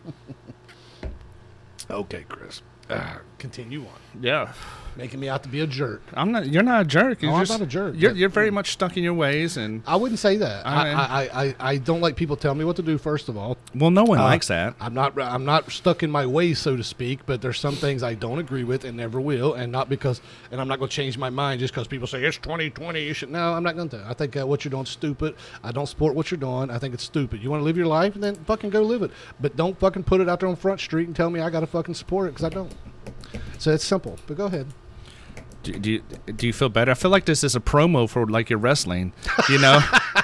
Okay, 1.90 2.26
Chris. 2.28 2.62
Uh, 2.90 3.18
continue 3.44 3.82
on. 3.82 4.00
yeah. 4.22 4.54
Making 4.96 5.22
me 5.22 5.28
out 5.28 5.42
to 5.42 5.50
be 5.50 5.60
a 5.62 5.66
jerk. 5.66 6.04
I'm 6.14 6.32
not. 6.32 6.46
You're 6.46 6.62
not 6.62 6.82
a 6.84 6.86
jerk. 6.86 7.20
You're 7.24 7.32
No, 7.32 7.38
I'm 7.38 7.46
just, 7.48 7.60
not 7.60 7.66
a 7.66 7.66
jerk, 7.66 7.96
You're, 7.98 8.12
but- 8.12 8.18
you're 8.20 8.30
very 8.30 8.52
much 8.52 8.74
stuck 8.74 8.96
in 8.96 9.02
your 9.04 9.16
ways, 9.16 9.58
and 9.58 9.82
I 9.88 9.96
wouldn't 9.96 10.20
say 10.20 10.38
that. 10.38 10.68
I 10.68 10.70
I, 10.70 10.84
mean- 10.84 10.98
I, 10.98 11.04
I, 11.04 11.44
I, 11.48 11.56
I 11.72 11.78
don't 11.80 12.00
like 12.00 12.16
people 12.16 12.36
telling 12.36 12.60
me 12.60 12.64
what 12.66 12.76
to 12.76 12.84
do. 12.84 13.00
First 13.00 13.28
of 13.28 13.36
all, 13.36 13.58
well, 13.74 13.90
no 13.90 14.04
one 14.04 14.20
Uh, 14.20 14.24
likes 14.26 14.50
that. 14.50 14.76
I'm 14.80 14.94
not 14.94 15.20
I'm 15.20 15.46
not 15.46 15.72
stuck 15.72 16.04
in 16.04 16.12
my 16.12 16.28
ways, 16.28 16.60
so 16.60 16.78
to 16.78 16.84
speak. 16.84 17.26
But 17.26 17.42
there's 17.42 17.60
some 17.60 17.74
things 17.76 18.04
I 18.04 18.14
don't 18.14 18.38
agree 18.38 18.64
with 18.64 18.86
and 18.86 18.96
never 18.96 19.20
will, 19.20 19.56
and 19.56 19.72
not 19.72 19.90
because 19.90 20.22
and 20.52 20.62
I'm 20.62 20.68
not 20.68 20.78
going 20.78 20.90
to 20.90 20.96
change 20.96 21.18
my 21.18 21.32
mind 21.32 21.60
just 21.60 21.74
because 21.74 21.88
people 21.88 22.06
say 22.06 22.24
it's 22.24 22.38
2020. 22.38 23.02
You 23.04 23.14
should 23.16 23.32
no, 23.32 23.52
I'm 23.56 23.64
not 23.64 23.76
going 23.76 23.90
to. 23.90 24.06
I 24.08 24.14
think 24.14 24.38
uh, 24.38 24.46
what 24.46 24.64
you're 24.64 24.70
doing 24.70 24.84
is 24.84 24.90
stupid. 24.90 25.34
I 25.64 25.72
don't 25.72 25.88
support 25.88 26.14
what 26.14 26.30
you're 26.30 26.40
doing. 26.40 26.70
I 26.70 26.78
think 26.78 26.94
it's 26.94 27.04
stupid. 27.04 27.42
You 27.42 27.50
want 27.50 27.62
to 27.62 27.66
live 27.66 27.78
your 27.78 27.88
life, 27.88 28.14
and 28.14 28.24
then 28.24 28.36
fucking 28.46 28.70
go 28.70 28.84
live 28.84 29.02
it. 29.02 29.10
But 29.42 29.56
don't 29.56 29.76
fucking 29.80 30.04
put 30.04 30.22
it 30.22 30.30
out 30.30 30.40
there 30.40 30.50
on 30.50 30.56
Front 30.56 30.82
Street 30.82 31.08
and 31.08 31.16
tell 31.16 31.32
me 31.32 31.40
I 31.40 31.50
got 31.50 31.62
to 31.62 31.68
fucking 31.68 31.96
support 31.96 32.28
it 32.28 32.34
because 32.36 32.46
I 32.46 32.50
don't. 32.50 32.72
So 33.58 33.72
it's 33.72 33.86
simple. 33.86 34.18
But 34.28 34.38
go 34.38 34.46
ahead. 34.46 34.68
Do, 35.64 35.72
do 35.74 35.92
you 35.92 36.04
do 36.36 36.46
you 36.46 36.54
feel 36.54 36.70
better? 36.70 36.92
I 36.92 36.96
feel 36.96 37.12
like 37.12 37.26
this 37.26 37.44
is 37.44 37.56
a 37.56 37.62
promo 37.62 38.10
for 38.10 38.26
like 38.28 38.50
your 38.50 38.60
wrestling. 38.60 39.14
You 39.50 39.60
know, 39.60 39.80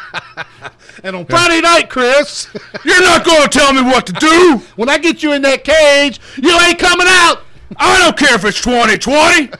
And 1.03 1.15
on 1.15 1.25
Friday 1.25 1.61
night, 1.61 1.89
Chris, 1.89 2.49
you're 2.83 3.01
not 3.01 3.25
going 3.25 3.43
to 3.43 3.49
tell 3.49 3.73
me 3.73 3.81
what 3.83 4.05
to 4.07 4.13
do. 4.13 4.61
when 4.75 4.89
I 4.89 4.97
get 4.97 5.23
you 5.23 5.33
in 5.33 5.41
that 5.43 5.63
cage, 5.63 6.19
you 6.37 6.57
ain't 6.61 6.79
coming 6.79 7.07
out. 7.09 7.43
I 7.77 7.99
don't 7.99 8.17
care 8.17 8.35
if 8.35 8.45
it's 8.45 8.61
2020. 8.61 9.51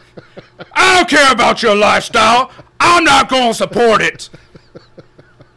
I 0.74 0.98
don't 0.98 1.10
care 1.10 1.32
about 1.32 1.64
your 1.64 1.76
lifestyle. 1.76 2.52
I'm 2.80 3.04
not 3.04 3.30
going 3.30 3.50
to 3.50 3.54
support 3.54 4.02
it. 4.02 4.30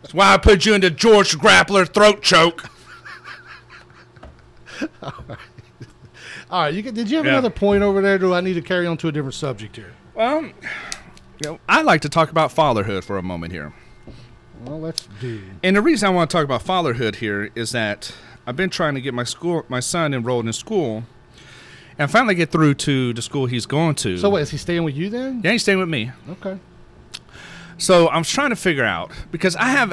That's 0.03 0.15
why 0.15 0.35
I 0.35 0.37
put 0.37 0.67
you 0.67 0.75
into 0.75 0.91
George 0.91 1.37
Grappler 1.39 1.93
throat 1.93 2.23
choke. 2.23 2.69
All 5.03 5.25
right, 5.29 5.39
you 6.53 6.83
can, 6.83 6.95
did 6.95 7.11
you 7.11 7.17
have 7.17 7.27
Yeah. 7.27 7.33
another 7.33 7.51
point 7.51 7.83
over 7.83 8.01
there? 8.03 8.19
Do 8.19 8.35
I 8.35 8.41
need 8.41 8.55
to 8.55 8.63
carry 8.63 8.87
on 8.87 8.97
to 8.99 9.09
a 9.09 9.13
different 9.13 9.35
subject 9.35 9.77
here? 9.77 9.93
Well, 10.15 10.43
you 10.45 10.53
know, 11.45 11.59
I 11.69 11.83
like 11.83 12.03
to 12.03 12.09
talk 12.09 12.31
about 12.31 12.53
fatherhood 12.53 13.05
for 13.05 13.17
a 13.19 13.23
moment 13.23 13.53
here. 13.53 13.73
Well, 14.65 14.81
let's 14.81 15.09
do. 15.21 15.41
And 15.63 15.75
the 15.77 15.83
reason 15.83 16.07
I 16.07 16.11
want 16.11 16.31
to 16.31 16.37
talk 16.37 16.45
about 16.45 16.63
fatherhood 16.63 17.17
here 17.17 17.51
is 17.55 17.73
that 17.73 18.15
I've 18.47 18.55
been 18.57 18.71
trying 18.71 18.95
to 18.95 19.01
get 19.01 19.15
my 19.15 19.25
school, 19.25 19.65
my 19.69 19.81
son 19.81 20.15
enrolled 20.15 20.47
in 20.47 20.53
school, 20.53 21.05
and 21.99 22.11
finally 22.11 22.35
get 22.35 22.51
through 22.51 22.75
to 22.75 23.13
the 23.13 23.23
school 23.23 23.47
he's 23.47 23.67
going 23.67 23.95
to. 23.97 24.19
So, 24.19 24.31
wait, 24.31 24.43
is 24.43 24.51
he 24.51 24.57
staying 24.59 24.85
with 24.85 24.95
you 24.95 25.11
then? 25.11 25.41
Yeah, 25.43 25.53
he's 25.53 25.63
staying 25.63 25.79
with 25.79 25.89
me. 25.89 26.13
Okay. 26.29 26.59
So 27.79 28.09
I'm 28.11 28.23
trying 28.23 28.51
to 28.51 28.57
figure 28.57 28.85
out 28.85 29.11
because 29.33 29.57
I 29.57 29.65
have. 29.71 29.93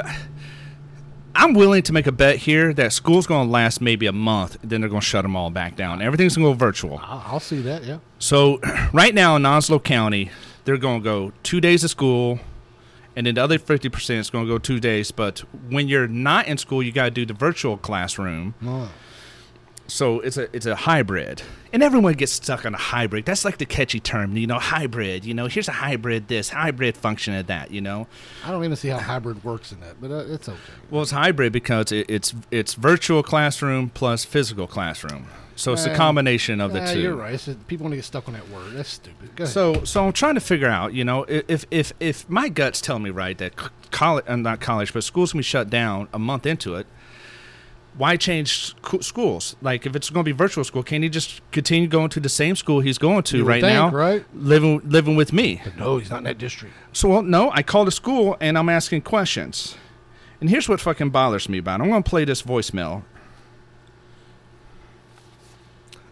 I'm 1.35 1.53
willing 1.53 1.83
to 1.83 1.93
make 1.93 2.07
a 2.07 2.11
bet 2.11 2.37
here 2.37 2.73
that 2.73 2.93
school's 2.93 3.27
going 3.27 3.47
to 3.47 3.51
last 3.51 3.81
maybe 3.81 4.07
a 4.07 4.11
month, 4.11 4.57
then 4.63 4.81
they're 4.81 4.89
going 4.89 5.01
to 5.01 5.05
shut 5.05 5.23
them 5.23 5.35
all 5.35 5.49
back 5.49 5.75
down. 5.75 6.01
Everything's 6.01 6.35
going 6.35 6.47
to 6.47 6.53
go 6.53 6.57
virtual. 6.57 6.99
I'll, 7.03 7.23
I'll 7.33 7.39
see 7.39 7.61
that. 7.61 7.83
Yeah. 7.83 7.99
So 8.17 8.59
right 8.93 9.13
now 9.13 9.35
in 9.35 9.45
Onslow 9.45 9.79
County, 9.79 10.31
they're 10.65 10.77
going 10.77 11.01
to 11.01 11.03
go 11.03 11.31
two 11.43 11.61
days 11.61 11.83
of 11.83 11.89
school, 11.89 12.39
and 13.15 13.25
then 13.27 13.35
the 13.35 13.43
other 13.43 13.57
50% 13.59 14.17
is 14.17 14.29
going 14.29 14.45
to 14.45 14.51
go 14.51 14.57
two 14.57 14.79
days. 14.79 15.11
But 15.11 15.39
when 15.69 15.87
you're 15.87 16.07
not 16.07 16.47
in 16.47 16.57
school, 16.57 16.81
you 16.81 16.91
got 16.91 17.05
to 17.05 17.11
do 17.11 17.25
the 17.25 17.33
virtual 17.33 17.77
classroom. 17.77 18.55
Oh. 18.63 18.91
So 19.89 20.19
it's 20.21 20.38
a 20.38 20.54
it's 20.56 20.65
a 20.65 20.75
hybrid, 20.75 21.41
and 21.73 21.84
everyone 21.84 22.13
gets 22.13 22.32
stuck 22.32 22.65
on 22.65 22.73
a 22.73 22.78
hybrid. 22.78 23.25
That's 23.25 23.43
like 23.43 23.58
the 23.58 23.65
catchy 23.65 23.99
term, 23.99 24.38
you 24.38 24.47
know, 24.47 24.60
hybrid. 24.60 25.25
You 25.25 25.34
know, 25.34 25.47
here's 25.47 25.67
a 25.67 25.73
hybrid 25.73 26.28
this, 26.28 26.49
hybrid 26.49 26.95
function 26.95 27.34
of 27.34 27.47
that. 27.47 27.71
You 27.71 27.82
know, 27.82 28.08
I 28.45 28.52
don't 28.52 28.63
even 28.63 28.78
see 28.78 28.89
how 28.89 28.99
hybrid 28.99 29.43
works 29.43 29.71
in 29.71 29.80
that, 29.82 29.99
but 29.99 30.12
uh, 30.12 30.25
it's 30.28 30.47
okay. 30.47 30.58
well, 30.89 31.02
it's 31.02 31.12
hybrid 31.12 31.52
because 31.52 31.91
it, 31.91 32.06
it's 32.10 32.34
it's 32.52 32.73
virtual 32.75 33.23
classroom 33.23 33.89
plus 33.89 34.23
physical 34.25 34.67
classroom. 34.67 35.28
So 35.56 35.73
it's 35.73 35.86
a 35.86 35.93
combination 35.93 36.60
common 36.60 36.78
of 36.78 36.82
the 36.86 36.88
Yeah, 36.88 36.93
two. 36.93 37.02
you're 37.02 37.15
right. 37.17 37.38
Just- 37.38 37.67
people 37.67 37.84
want 37.84 37.91
to 37.91 37.97
get 37.97 38.06
stuck 38.06 38.30
on 38.30 38.34
that 38.34 38.47
word. 38.49 38.71
That's 38.75 38.88
stupid. 38.88 39.45
So, 39.45 39.84
so 39.84 40.06
I'm 40.06 40.13
trying 40.13 40.36
to 40.36 40.39
figure 40.39 40.69
out, 40.69 40.93
you 40.93 41.04
know, 41.04 41.25
if 41.28 41.65
if 41.69 41.91
if 41.99 42.30
my 42.30 42.47
guts 42.47 42.80
tell 42.80 42.97
me 42.97 43.10
right 43.10 43.38
that 43.39 43.58
college, 43.91 44.23
uh, 44.25 44.38
not 44.38 44.62
college, 44.62 44.93
but 44.93 45.04
schools 45.04 45.32
can 45.32 45.39
be 45.39 45.43
shut 45.43 45.69
down 45.69 46.08
a 46.13 46.19
month 46.19 46.45
into 46.45 46.75
it, 46.75 46.88
why 47.99 48.15
change 48.15 48.73
schools? 49.01 49.57
Like, 49.62 49.85
if 49.85 49.93
it's 49.93 50.09
going 50.09 50.23
to 50.23 50.33
be 50.33 50.35
virtual 50.35 50.63
school, 50.63 50.83
can 50.83 51.03
he 51.03 51.09
just 51.09 51.41
continue 51.51 51.85
going 51.85 52.07
to 52.12 52.21
the 52.21 52.29
same 52.29 52.55
school 52.55 52.79
he's 52.79 52.97
going 52.97 53.23
to 53.23 53.38
You 53.39 53.43
right 53.43 53.62
think, 53.62 53.73
now, 53.73 53.89
right? 53.89 54.25
living 54.33 54.81
living 54.85 55.17
with 55.17 55.33
me? 55.33 55.59
But 55.65 55.75
no, 55.75 55.97
he's 55.97 56.09
not 56.09 56.19
in 56.19 56.23
that 56.23 56.38
district. 56.38 56.73
So, 56.93 57.09
well, 57.09 57.21
no, 57.21 57.51
I 57.51 57.62
called 57.62 57.88
the 57.88 57.91
school 57.91 58.38
and 58.39 58.57
I'm 58.57 58.69
asking 58.69 59.01
questions, 59.01 59.75
and 60.39 60.49
here's 60.49 60.69
what 60.69 60.79
fucking 60.79 61.09
bothers 61.09 61.49
me 61.49 61.57
about. 61.57 61.81
it. 61.81 61.83
I'm 61.83 61.89
going 61.89 62.01
to 62.01 62.09
play 62.09 62.23
this 62.23 62.41
voicemail. 62.41 63.03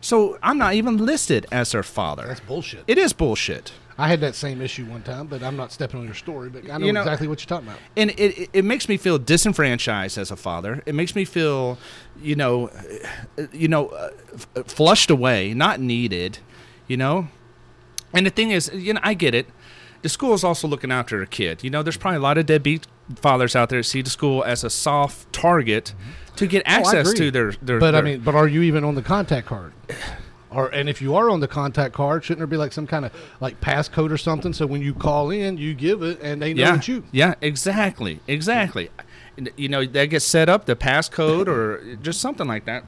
So 0.00 0.36
I'm 0.42 0.58
not 0.58 0.74
even 0.74 0.96
listed 0.96 1.46
as 1.52 1.72
their 1.72 1.84
father. 1.84 2.26
That's 2.28 2.40
bullshit. 2.40 2.84
it 2.88 2.98
is 2.98 3.12
bullshit. 3.12 3.72
I 3.98 4.08
had 4.08 4.20
that 4.20 4.34
same 4.34 4.60
issue 4.60 4.84
one 4.86 5.02
time, 5.02 5.26
but 5.26 5.42
I'm 5.42 5.56
not 5.56 5.72
stepping 5.72 6.00
on 6.00 6.06
your 6.06 6.14
story. 6.14 6.48
But 6.48 6.70
I 6.70 6.78
know, 6.78 6.86
You 6.86 6.92
know- 6.92 7.00
exactly 7.00 7.28
what 7.28 7.40
you're 7.40 7.48
talking 7.48 7.68
about. 7.68 7.80
and 7.96 8.10
it, 8.18 8.50
it, 8.52 8.64
makes 8.64 8.88
me 8.88 8.96
feel 8.96 9.18
disenfranchised 9.18 10.18
as 10.18 10.30
a 10.30 10.36
father. 10.36 10.82
It 10.86 10.94
makes 10.94 11.14
me 11.14 11.24
feel, 11.24 11.78
you 12.20 12.36
know, 12.36 12.68
uh, 13.38 13.46
you 13.52 13.68
know, 13.68 13.88
uh, 13.88 14.10
flushed 14.64 15.10
away, 15.10 15.54
not 15.54 15.80
needed, 15.80 16.38
you 16.86 16.96
know. 16.96 17.28
And 18.12 18.26
the 18.26 18.30
thing 18.30 18.50
is, 18.50 18.70
you 18.74 18.94
know, 18.94 19.00
I 19.02 19.14
get 19.14 19.34
it. 19.34 19.46
The 20.02 20.08
school 20.08 20.34
is 20.34 20.42
also 20.42 20.66
looking 20.66 20.90
after 20.90 21.16
their 21.16 21.26
kid. 21.26 21.62
You 21.62 21.70
know, 21.70 21.82
there's 21.82 21.96
probably 21.96 22.16
a 22.16 22.22
lot 22.22 22.36
of 22.36 22.46
deadbeat 22.46 22.86
fathers 23.16 23.54
out 23.54 23.68
there 23.68 23.80
that 23.80 23.84
see 23.84 24.02
the 24.02 24.10
school 24.10 24.42
as 24.44 24.64
a 24.64 24.70
soft 24.70 25.32
target 25.32 25.94
to 26.36 26.46
get 26.46 26.62
access 26.66 27.08
agree. 27.10 27.26
to 27.26 27.30
their 27.30 27.52
their. 27.62 27.78
But 27.78 27.94
I 27.94 28.00
mean, 28.00 28.20
but 28.20 28.34
are 28.34 28.48
you 28.48 28.62
even 28.62 28.84
on 28.84 28.94
the 28.94 29.02
contact 29.02 29.46
card? 29.46 29.72
Or 30.54 30.68
and 30.68 30.88
if 30.88 31.00
you 31.00 31.14
are 31.14 31.30
on 31.30 31.40
the 31.40 31.48
contact 31.48 31.94
card, 31.94 32.24
shouldn't 32.24 32.40
there 32.40 32.46
be 32.46 32.56
like 32.56 32.72
some 32.72 32.86
kind 32.86 33.04
of 33.04 33.12
like 33.40 33.60
passcode 33.60 34.10
or 34.10 34.18
something? 34.18 34.52
So 34.52 34.66
when 34.66 34.82
you 34.82 34.94
call 34.94 35.30
in, 35.30 35.56
you 35.56 35.74
give 35.74 36.02
it, 36.02 36.20
and 36.20 36.40
they 36.40 36.54
know 36.54 36.62
yeah, 36.62 36.76
it's 36.76 36.88
you. 36.88 37.04
yeah, 37.12 37.34
exactly, 37.40 38.20
exactly. 38.26 38.90
You 39.56 39.68
know, 39.68 39.84
that 39.84 40.06
gets 40.06 40.24
set 40.24 40.48
up 40.48 40.66
the 40.66 40.76
passcode 40.76 41.46
or 41.46 41.96
just 41.96 42.20
something 42.20 42.46
like 42.46 42.66
that. 42.66 42.84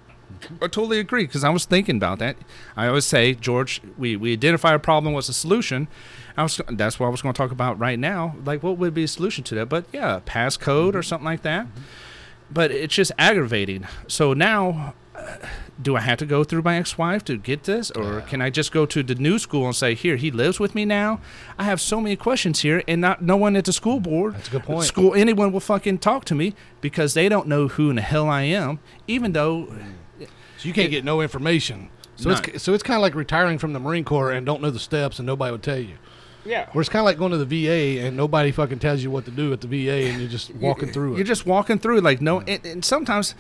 I 0.61 0.67
totally 0.67 0.99
agree 0.99 1.25
because 1.25 1.45
I 1.45 1.51
was 1.51 1.65
thinking 1.65 1.97
about 1.97 2.19
that. 2.19 2.37
I 2.77 2.87
always 2.87 3.05
say, 3.05 3.35
George, 3.35 3.81
we, 3.97 4.17
we 4.17 4.33
identify 4.33 4.75
a 4.75 4.79
problem, 4.79 5.15
what's 5.15 5.29
the 5.29 5.33
solution? 5.33 5.89
I 6.37 6.43
was 6.43 6.61
that's 6.69 6.99
what 6.99 7.07
I 7.07 7.11
was 7.11 7.23
going 7.23 7.33
to 7.33 7.39
talk 7.39 7.53
about 7.53 7.79
right 7.79 7.99
now. 7.99 8.37
Like, 8.45 8.63
what 8.63 8.77
would 8.79 8.93
be 8.95 9.05
a 9.05 9.09
solution 9.09 9.45
to 9.45 9.55
that? 9.57 9.69
But 9.69 9.87
yeah, 9.93 10.21
passcode 10.27 10.95
or 10.95 11.03
something 11.03 11.25
like 11.25 11.43
that. 11.43 11.67
But 12.51 12.71
it's 12.71 12.95
just 12.95 13.13
aggravating. 13.19 13.87
So 14.09 14.33
now, 14.33 14.95
uh, 15.15 15.37
do 15.81 15.97
I 15.97 16.01
have 16.01 16.19
to 16.19 16.27
go 16.27 16.45
through 16.45 16.63
my 16.63 16.77
ex-wife 16.77 17.25
to 17.25 17.37
get 17.37 17.65
this, 17.65 17.91
or 17.91 18.21
can 18.23 18.41
I 18.41 18.51
just 18.51 18.73
go 18.73 18.87
to 18.87 19.03
the 19.03 19.15
new 19.15 19.39
school 19.39 19.67
and 19.67 19.75
say, 19.75 19.95
"Here, 19.95 20.17
he 20.17 20.31
lives 20.31 20.61
with 20.61 20.75
me 20.75 20.85
now"? 20.85 21.21
I 21.59 21.65
have 21.65 21.81
so 21.81 22.01
many 22.01 22.17
questions 22.17 22.61
here, 22.61 22.83
and 22.87 23.01
not 23.01 23.23
no 23.23 23.37
one 23.37 23.57
at 23.57 23.65
the 23.65 23.73
school 23.73 24.01
board, 24.01 24.35
That's 24.35 24.49
a 24.49 24.51
good 24.53 24.63
point. 24.65 24.85
school, 24.87 25.15
anyone 25.15 25.53
will 25.53 25.61
fucking 25.61 25.99
talk 25.99 26.25
to 26.27 26.35
me 26.35 26.55
because 26.81 27.15
they 27.15 27.29
don't 27.29 27.49
know 27.49 27.69
who 27.69 27.91
in 27.91 27.97
the 27.97 28.03
hell 28.03 28.29
I 28.29 28.43
am, 28.43 28.79
even 29.07 29.33
though. 29.33 29.69
So 30.59 30.69
you 30.69 30.73
can't 30.73 30.91
get 30.91 31.05
no 31.05 31.21
information. 31.21 31.91
So 32.17 32.31
None. 32.31 32.43
it's 32.55 32.63
so 32.63 32.73
it's 32.75 32.83
kind 32.83 32.97
of 32.97 33.03
like 33.03 33.15
retiring 33.15 33.59
from 33.59 33.73
the 33.73 33.81
Marine 33.81 34.05
Corps 34.05 34.31
and 34.33 34.47
don't 34.47 34.63
know 34.63 34.71
the 34.71 34.79
steps, 34.79 35.19
and 35.19 35.27
nobody 35.27 35.51
would 35.53 35.63
tell 35.63 35.79
you. 35.79 35.97
Yeah. 36.45 36.69
Where 36.73 36.81
it's 36.81 36.89
kind 36.91 37.01
of 37.01 37.07
like 37.07 37.17
going 37.19 37.33
to 37.33 37.43
the 37.43 37.47
VA 37.67 38.05
and 38.07 38.17
nobody 38.17 38.53
fucking 38.53 38.79
tells 38.79 39.03
you 39.03 39.11
what 39.11 39.25
to 39.25 39.31
do 39.31 39.53
at 39.53 39.61
the 39.63 39.67
VA, 39.67 40.09
and 40.09 40.21
you're 40.21 40.29
just 40.29 40.55
walking 40.55 40.91
through 40.93 41.17
You're 41.17 41.25
just 41.25 41.47
walking 41.47 41.79
through, 41.79 42.01
like 42.01 42.21
no, 42.21 42.41
and, 42.41 42.65
and 42.67 42.85
sometimes 42.85 43.35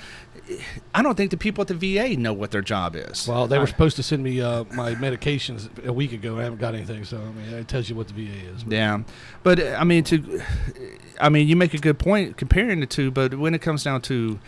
I 0.95 1.03
don't 1.03 1.15
think 1.15 1.31
the 1.31 1.37
people 1.37 1.63
at 1.63 1.69
the 1.69 1.75
VA 1.75 2.17
know 2.19 2.33
what 2.33 2.51
their 2.51 2.63
job 2.63 2.97
is. 2.97 3.27
Well, 3.29 3.47
they 3.47 3.57
I- 3.57 3.61
were 3.61 3.67
supposed 3.67 3.97
to 3.97 4.03
send 4.03 4.23
me 4.23 4.41
uh, 4.41 4.65
my 4.73 4.95
medications 4.95 5.69
a 5.85 5.93
week 5.93 6.13
ago. 6.13 6.39
I 6.39 6.45
haven't 6.45 6.61
got 6.61 6.75
anything, 6.75 7.05
so 7.05 7.19
I 7.19 7.31
mean, 7.33 7.55
it 7.55 7.69
tells 7.69 7.89
you 7.89 7.95
what 7.97 8.09
the 8.09 8.15
VA 8.15 8.55
is. 8.55 8.65
But. 8.65 8.73
Yeah, 8.73 9.03
but 9.43 9.61
uh, 9.61 9.77
I 9.79 9.85
mean, 9.85 10.05
to, 10.05 10.43
I 11.21 11.29
mean, 11.29 11.47
you 11.49 11.57
make 11.57 11.75
a 11.75 11.79
good 11.79 11.99
point 11.99 12.37
comparing 12.37 12.81
the 12.81 12.87
two. 12.87 13.11
But 13.11 13.35
when 13.35 13.55
it 13.55 13.61
comes 13.61 13.85
down 13.85 14.01
to, 14.03 14.39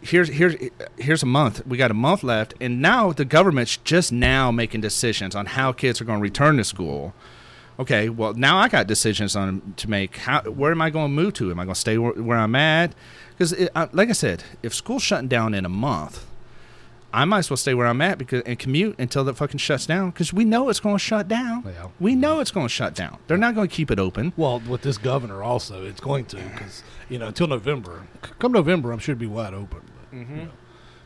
here's 0.00 0.28
here's 0.28 0.56
here's 0.98 1.22
a 1.22 1.26
month. 1.26 1.66
We 1.66 1.76
got 1.78 1.90
a 1.90 1.94
month 1.94 2.22
left, 2.22 2.54
and 2.60 2.80
now 2.82 3.12
the 3.12 3.24
government's 3.24 3.76
just 3.78 4.12
now 4.12 4.50
making 4.50 4.80
decisions 4.82 5.34
on 5.34 5.46
how 5.46 5.72
kids 5.72 6.00
are 6.00 6.04
going 6.04 6.18
to 6.18 6.22
return 6.22 6.56
to 6.58 6.64
school. 6.64 7.14
Okay, 7.78 8.08
well 8.08 8.34
now 8.34 8.58
I 8.58 8.68
got 8.68 8.86
decisions 8.86 9.34
on 9.34 9.74
to 9.78 9.90
make. 9.90 10.16
How 10.18 10.42
where 10.42 10.70
am 10.70 10.80
I 10.80 10.90
going 10.90 11.06
to 11.06 11.22
move 11.22 11.34
to? 11.34 11.50
Am 11.50 11.58
I 11.58 11.64
going 11.64 11.74
to 11.74 11.80
stay 11.80 11.98
where, 11.98 12.12
where 12.12 12.38
I'm 12.38 12.54
at? 12.54 12.94
Because 13.36 13.52
like 13.92 14.08
I 14.08 14.12
said, 14.12 14.44
if 14.62 14.72
school's 14.74 15.02
shutting 15.02 15.28
down 15.28 15.54
in 15.54 15.64
a 15.64 15.68
month. 15.70 16.26
I 17.12 17.24
might 17.24 17.38
as 17.38 17.50
well 17.50 17.56
stay 17.56 17.74
where 17.74 17.86
I'm 17.86 18.00
at 18.00 18.18
because 18.18 18.42
and 18.42 18.58
commute 18.58 18.96
until 18.98 19.28
it 19.28 19.36
fucking 19.36 19.58
shuts 19.58 19.86
down 19.86 20.10
because 20.10 20.32
we 20.32 20.44
know 20.44 20.68
it's 20.68 20.80
going 20.80 20.96
to 20.96 20.98
shut 20.98 21.28
down. 21.28 21.62
Yeah. 21.64 21.86
We 22.00 22.16
know 22.16 22.40
it's 22.40 22.50
going 22.50 22.66
to 22.66 22.72
shut 22.72 22.96
down. 22.96 23.18
They're 23.28 23.36
not 23.38 23.54
going 23.54 23.68
to 23.68 23.72
keep 23.72 23.92
it 23.92 24.00
open. 24.00 24.32
Well, 24.36 24.58
with 24.68 24.82
this 24.82 24.98
governor 24.98 25.40
also, 25.40 25.84
it's 25.86 26.00
going 26.00 26.24
to 26.26 26.36
because 26.38 26.82
you 27.08 27.20
know 27.20 27.28
until 27.28 27.46
November. 27.46 28.02
C- 28.24 28.32
Come 28.40 28.50
November, 28.50 28.90
I'm 28.90 28.98
sure 28.98 29.12
it'll 29.12 29.20
be 29.20 29.26
wide 29.28 29.54
open. 29.54 29.82
But, 30.10 30.18
Mm-hmm. 30.18 30.36
you 30.38 30.42
know. 30.46 30.50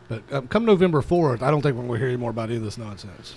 But 0.08 0.22
um, 0.32 0.48
come 0.48 0.64
November 0.64 1.02
fourth, 1.02 1.42
I 1.42 1.50
don't 1.50 1.60
think 1.60 1.76
we're 1.76 1.82
going 1.82 1.94
to 1.94 1.98
hear 1.98 2.08
any 2.08 2.16
more 2.16 2.30
about 2.30 2.48
any 2.48 2.56
of 2.56 2.64
this 2.64 2.78
nonsense. 2.78 3.34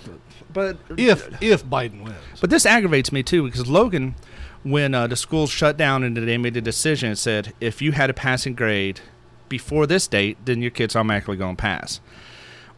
But 0.52 0.76
But 0.88 0.98
if 0.98 1.42
if 1.42 1.64
Biden 1.64 2.02
wins, 2.02 2.16
but 2.40 2.50
this 2.50 2.64
aggravates 2.64 3.12
me 3.12 3.22
too 3.22 3.44
because 3.44 3.68
Logan, 3.68 4.14
when 4.62 4.94
uh, 4.94 5.06
the 5.06 5.16
schools 5.16 5.50
shut 5.50 5.76
down 5.76 6.02
and 6.02 6.16
they 6.16 6.38
made 6.38 6.54
the 6.54 6.60
decision, 6.60 7.12
it 7.12 7.16
said 7.16 7.52
if 7.60 7.82
you 7.82 7.92
had 7.92 8.10
a 8.10 8.14
passing 8.14 8.54
grade 8.54 9.00
before 9.48 9.86
this 9.86 10.06
date, 10.06 10.38
then 10.46 10.62
your 10.62 10.70
kid's 10.70 10.96
automatically 10.96 11.36
going 11.36 11.56
to 11.56 11.60
pass. 11.60 12.00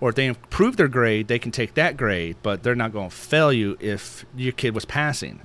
Or 0.00 0.08
if 0.10 0.16
they 0.16 0.26
improve 0.26 0.76
their 0.76 0.88
grade, 0.88 1.28
they 1.28 1.38
can 1.38 1.52
take 1.52 1.74
that 1.74 1.96
grade, 1.96 2.36
but 2.42 2.62
they're 2.64 2.74
not 2.74 2.92
going 2.92 3.10
to 3.10 3.14
fail 3.14 3.52
you 3.52 3.76
if 3.80 4.26
your 4.36 4.52
kid 4.52 4.74
was 4.74 4.84
passing. 4.84 5.40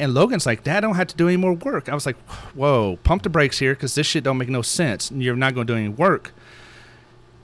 And 0.00 0.12
Logan's 0.12 0.44
like, 0.44 0.64
Dad, 0.64 0.78
I 0.78 0.80
don't 0.80 0.96
have 0.96 1.06
to 1.08 1.16
do 1.16 1.28
any 1.28 1.36
more 1.36 1.52
work. 1.52 1.88
I 1.88 1.94
was 1.94 2.04
like, 2.04 2.16
Whoa, 2.54 2.98
pump 3.04 3.22
the 3.22 3.28
brakes 3.28 3.58
here 3.58 3.74
because 3.74 3.94
this 3.94 4.06
shit 4.06 4.24
don't 4.24 4.38
make 4.38 4.48
no 4.48 4.62
sense. 4.62 5.10
And 5.10 5.22
you're 5.22 5.36
not 5.36 5.54
going 5.54 5.66
to 5.66 5.72
do 5.72 5.78
any 5.78 5.88
work. 5.88 6.32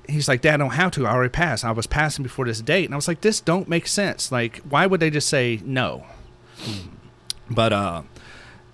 He's 0.09 0.29
like, 0.29 0.41
Dad, 0.43 0.55
I 0.55 0.57
don't 0.59 0.71
have 0.71 0.93
to. 0.93 1.07
I 1.07 1.13
already 1.13 1.31
passed. 1.31 1.65
I 1.65 1.73
was 1.73 1.87
passing 1.87 2.23
before 2.23 2.45
this 2.47 2.61
date. 2.61 2.85
And 2.87 2.95
I 2.95 2.97
was 2.97 3.09
like, 3.09 3.21
this 3.21 3.41
don't 3.41 3.69
make 3.69 3.87
sense. 3.87 4.31
Like, 4.33 4.59
why 4.69 4.87
would 4.87 5.01
they 5.01 5.11
just 5.11 5.29
say 5.29 5.61
no? 5.65 6.05
But 7.51 7.73
uh, 7.73 8.03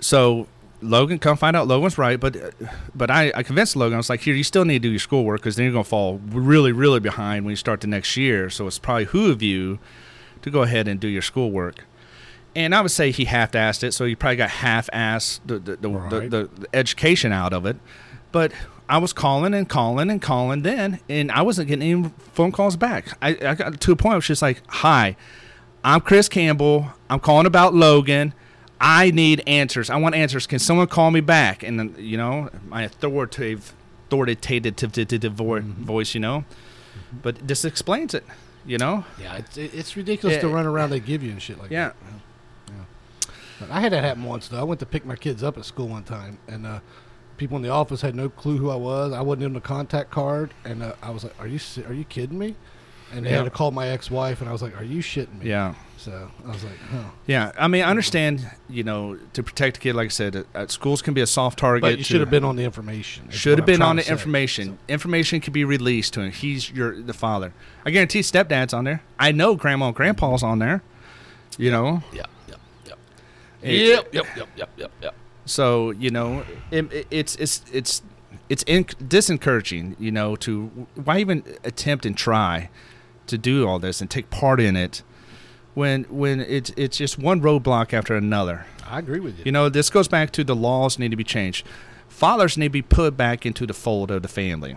so 0.01 0.47
Logan, 0.81 1.19
come 1.19 1.37
find 1.37 1.57
out 1.57 1.67
Logan's 1.69 1.99
right. 1.99 2.19
But 2.19 2.55
but 2.95 3.11
I, 3.11 3.33
I 3.35 3.43
convinced 3.43 3.77
Logan. 3.77 3.95
I 3.95 3.99
was 3.99 4.09
like, 4.11 4.21
here, 4.21 4.35
you 4.35 4.45
still 4.45 4.65
need 4.65 4.83
to 4.83 4.89
do 4.89 4.91
your 4.91 4.99
schoolwork 4.99 5.41
because 5.41 5.57
then 5.57 5.65
you're 5.65 5.73
gonna 5.73 5.85
fall 5.85 6.19
really 6.31 6.73
really 6.73 7.01
behind 7.01 7.45
when 7.45 7.51
you 7.53 7.57
start 7.57 7.81
the 7.81 7.87
next 7.87 8.17
year. 8.17 8.49
So 8.51 8.67
it's 8.67 8.79
probably 8.79 9.05
who 9.07 9.31
of 9.31 9.43
you 9.43 9.79
to 10.43 10.51
go 10.51 10.63
ahead 10.63 10.89
and 10.89 10.99
do 10.99 11.09
your 11.09 11.23
schoolwork. 11.23 11.85
And 12.55 12.75
I 12.75 12.83
would 12.83 12.91
say 12.91 13.13
he 13.13 13.25
half-assed 13.25 13.83
it, 13.83 13.93
so 13.93 14.05
he 14.05 14.15
probably 14.15 14.37
got 14.37 14.51
half-assed 14.51 15.41
the 15.47 15.59
the, 15.59 15.77
the, 15.77 15.89
Right. 15.89 16.11
the, 16.11 16.21
the, 16.29 16.51
the 16.61 16.67
education 16.75 17.33
out 17.33 17.53
of 17.53 17.65
it. 17.67 17.77
But 18.31 18.53
I 18.93 18.99
was 18.99 19.15
calling 19.15 19.55
and 19.55 19.67
calling 19.67 20.11
and 20.11 20.21
calling 20.21 20.61
then, 20.61 21.01
and 21.09 21.33
I 21.33 21.41
wasn't 21.41 21.69
getting 21.69 21.91
any 21.91 22.11
phone 22.35 22.53
calls 22.53 22.77
back. 22.77 23.17
I, 23.23 23.31
I 23.31 23.55
got 23.55 23.81
to 23.81 23.93
a 23.93 23.97
point 23.97 24.11
where 24.11 24.19
it's 24.19 24.27
just 24.27 24.43
like, 24.43 24.63
"Hi, 24.69 25.17
I'm 25.83 26.03
Chris 26.03 26.29
Campbell. 26.29 26.93
I'm 27.09 27.19
calling 27.19 27.47
about 27.47 27.73
Logan. 27.73 28.35
I 28.79 29.11
need 29.11 29.43
answers. 29.47 29.89
I 29.89 29.97
want 29.97 30.15
answers. 30.15 30.47
Can 30.47 30.59
someone 30.59 30.89
call 30.89 31.11
me 31.11 31.21
back?" 31.23 31.63
And 31.63 31.79
then 31.81 31.95
you 31.99 32.19
know, 32.19 32.51
my 32.69 32.83
authoritative, 32.83 33.73
authoritative 34.11 35.33
voice, 35.33 36.13
you 36.15 36.21
know. 36.21 36.45
But 37.23 37.49
this 37.49 37.65
explains 37.65 38.13
it, 38.13 38.27
you 38.67 38.77
know. 38.77 39.07
Yeah, 39.19 39.37
it's 39.37 39.57
it's 39.57 39.97
ridiculous 39.97 40.37
Yeah. 40.37 40.43
the 40.43 40.49
run 40.49 40.67
around 40.67 40.91
they 40.91 41.01
give 41.01 41.23
you 41.23 41.31
and 41.31 41.41
shit 41.41 41.59
like 41.59 41.71
Yeah. 41.71 41.89
that. 41.89 41.97
Yeah. 42.69 42.75
But 43.59 43.71
I 43.71 43.81
had 43.81 43.93
that 43.93 44.05
happen 44.05 44.25
once 44.25 44.49
though. 44.49 44.61
I 44.61 44.65
went 44.65 44.81
to 44.81 44.87
pick 44.87 45.07
my 45.07 45.17
kids 45.17 45.43
up 45.43 45.57
at 45.57 45.65
school 45.65 45.89
one 45.89 46.05
time, 46.05 46.37
and 46.47 46.67
uh, 46.67 46.81
people 47.37 47.57
in 47.57 47.63
the 47.63 47.69
office 47.71 48.01
had 48.01 48.15
no 48.15 48.29
clue 48.29 48.59
who 48.59 48.71
I 48.71 48.77
was. 48.77 49.13
I 49.13 49.21
wasn't 49.21 49.45
in 49.45 49.53
the 49.55 49.61
contact 49.61 50.11
card, 50.11 50.53
and 50.65 50.83
uh, 50.83 50.93
I 51.03 51.11
was 51.11 51.25
like, 51.25 51.35
"Are 51.41 51.47
you 51.47 51.59
are 51.87 51.93
you 51.95 52.05
kidding 52.05 52.39
me?" 52.39 52.55
And 53.15 53.27
they 53.27 53.31
Yeah. 53.31 53.37
had 53.39 53.45
to 53.45 53.51
call 53.51 53.71
my 53.73 53.89
ex-wife, 53.89 54.41
and 54.41 54.49
I 54.49 54.53
was 54.53 54.63
like, 54.63 54.79
"Are 54.81 54.85
you 54.85 55.03
shitting 55.03 55.39
me?" 55.41 55.49
Yeah. 55.51 55.75
So 55.99 56.31
I 56.45 56.49
was 56.51 56.65
like, 56.65 56.79
"Huh." 56.91 57.05
Yeah, 57.27 57.53
I 57.59 57.69
mean, 57.69 57.83
I 57.83 57.89
understand. 57.91 58.45
You 58.69 58.83
know, 58.85 59.19
to 59.35 59.43
protect 59.43 59.77
a 59.77 59.81
kid, 59.81 59.95
like 59.95 60.07
I 60.07 60.09
said, 60.09 60.35
uh, 60.37 60.43
uh, 60.55 60.67
schools 60.67 61.03
can 61.03 61.15
be 61.15 61.21
a 61.21 61.27
soft 61.27 61.59
target. 61.59 61.83
But 61.83 61.99
you 61.99 62.05
should 62.05 62.21
have 62.21 62.31
been 62.31 62.43
on 62.45 62.57
the 62.57 62.65
information. 62.65 63.31
Should 63.31 63.59
have 63.59 63.67
been 63.67 63.83
on 63.83 63.97
the 63.97 64.11
information. 64.11 64.79
Information 64.89 65.41
could 65.41 65.53
be 65.53 65.65
released 65.65 66.15
to 66.15 66.21
him. 66.23 66.33
He's 66.33 66.71
your 66.71 67.01
the 67.01 67.13
father. 67.13 67.53
I 67.87 67.91
guarantee 67.91 68.21
stepdad's 68.21 68.73
on 68.75 68.85
there. 68.85 69.03
I 69.19 69.31
know 69.33 69.55
grandma 69.55 69.89
and 69.89 69.95
grandpa's 69.95 70.43
on 70.43 70.59
there. 70.59 70.83
You 71.59 71.71
know. 71.71 72.03
Yep, 72.15 72.31
yep, 72.49 72.59
yep. 72.87 72.99
Yep, 73.63 74.09
yep, 74.13 74.27
yep, 74.37 74.49
yep, 74.57 74.71
yep, 74.77 74.91
yep. 75.03 75.15
So 75.45 75.91
you 75.93 76.11
know, 76.11 76.45
it, 76.71 76.93
it- 76.93 77.07
it's 77.11 77.37
it's 77.37 77.65
it's 77.73 78.03
it's 78.49 78.63
in, 78.67 78.85
disencouraging. 78.85 79.97
You 79.99 80.11
know, 80.13 80.37
to 80.37 80.67
why 80.95 81.19
even 81.19 81.43
attempt 81.65 82.07
and 82.07 82.17
try 82.17 82.71
to 83.27 83.39
do 83.39 83.67
all 83.69 83.79
this 83.79 84.01
and 84.01 84.11
take 84.11 84.31
part 84.31 84.61
in 84.61 84.77
it 84.77 85.03
when 85.75 86.05
when 86.05 86.41
it's 86.41 86.71
it's 86.77 86.97
just 86.97 87.19
one 87.19 87.41
roadblock 87.41 87.93
after 87.93 88.15
another. 88.17 88.67
I 88.87 88.99
agree 88.99 89.21
with 89.21 89.39
you. 89.39 89.45
You 89.47 89.53
know, 89.53 89.69
this 89.69 89.89
goes 89.91 90.07
back 90.09 90.31
to 90.33 90.45
the 90.45 90.55
laws 90.57 90.99
need 90.99 91.11
to 91.13 91.17
be 91.17 91.25
changed. 91.25 91.67
Fathers 92.09 92.59
need 92.59 92.67
to 92.67 92.71
be 92.71 92.83
put 92.83 93.17
back 93.17 93.47
into 93.47 93.67
the 93.67 93.73
fold 93.73 94.11
of 94.11 94.23
the 94.23 94.29
family. 94.29 94.77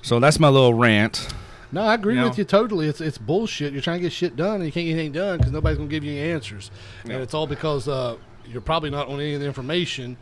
So 0.00 0.18
that's 0.18 0.40
my 0.40 0.48
little 0.48 0.74
rant. 0.74 1.28
No, 1.70 1.82
I 1.82 1.94
agree 1.94 2.16
You 2.16 2.22
with 2.24 2.32
know? 2.32 2.38
you 2.38 2.44
totally. 2.44 2.86
It's 2.88 3.00
it's 3.00 3.18
bullshit. 3.18 3.72
You're 3.72 3.82
trying 3.82 3.98
to 3.98 4.02
get 4.02 4.12
shit 4.12 4.36
done, 4.36 4.56
and 4.56 4.64
you 4.66 4.72
can't 4.72 4.84
get 4.86 4.92
anything 4.94 5.12
done 5.12 5.38
because 5.38 5.52
nobody's 5.52 5.78
gonna 5.78 5.88
give 5.88 6.04
you 6.04 6.12
any 6.12 6.30
answers, 6.32 6.70
Yeah. 7.04 7.14
and 7.14 7.22
it's 7.22 7.34
all 7.34 7.46
because 7.46 7.88
uh, 7.88 8.16
you're 8.46 8.60
probably 8.60 8.90
not 8.90 9.08
on 9.08 9.14
any 9.20 9.34
of 9.34 9.40
the 9.40 9.46
information. 9.46 10.16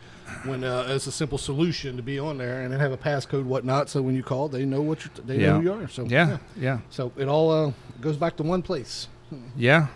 When 0.44 0.62
uh, 0.62 0.86
it's 0.90 1.08
a 1.08 1.12
simple 1.12 1.38
solution 1.38 1.96
to 1.96 2.02
be 2.04 2.18
on 2.18 2.38
there 2.38 2.62
and 2.62 2.72
then 2.72 2.78
have 2.78 2.92
a 2.92 2.96
passcode, 2.96 3.44
whatnot, 3.44 3.88
so 3.90 4.00
when 4.00 4.14
you 4.14 4.22
call, 4.22 4.48
they 4.48 4.64
know 4.64 4.80
what 4.80 5.04
you 5.04 5.10
they 5.24 5.38
Yeah. 5.40 5.46
know 5.52 5.56
who 5.56 5.62
you 5.62 5.72
are. 5.72 5.88
So 5.88 6.04
Yeah, 6.04 6.38
yeah, 6.56 6.78
So 6.88 7.10
it 7.16 7.26
all 7.26 7.50
uh, 7.50 7.72
goes 8.00 8.16
back 8.16 8.36
to 8.36 8.44
one 8.44 8.62
place. 8.62 9.08
yeah. 9.56 9.88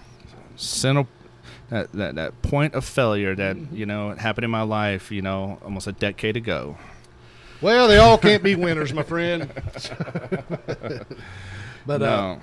Central, 0.57 1.07
that, 1.71 1.93
that 1.93 2.15
that 2.17 2.43
point 2.43 2.75
of 2.75 2.85
failure 2.85 3.35
that 3.37 3.57
you 3.73 3.87
know 3.87 4.11
happened 4.17 4.45
in 4.45 4.51
my 4.51 4.63
life. 4.63 5.11
You 5.13 5.23
know, 5.23 5.59
almost 5.65 5.87
a 5.87 5.93
decade 5.93 6.37
ago. 6.37 6.77
Well, 7.61 7.87
they 7.89 7.99
all 7.99 8.19
can't 8.19 8.43
be 8.43 8.55
winners, 8.57 8.93
my 8.93 9.03
friend. 9.05 9.51
but 11.87 12.03
uh, 12.03 12.37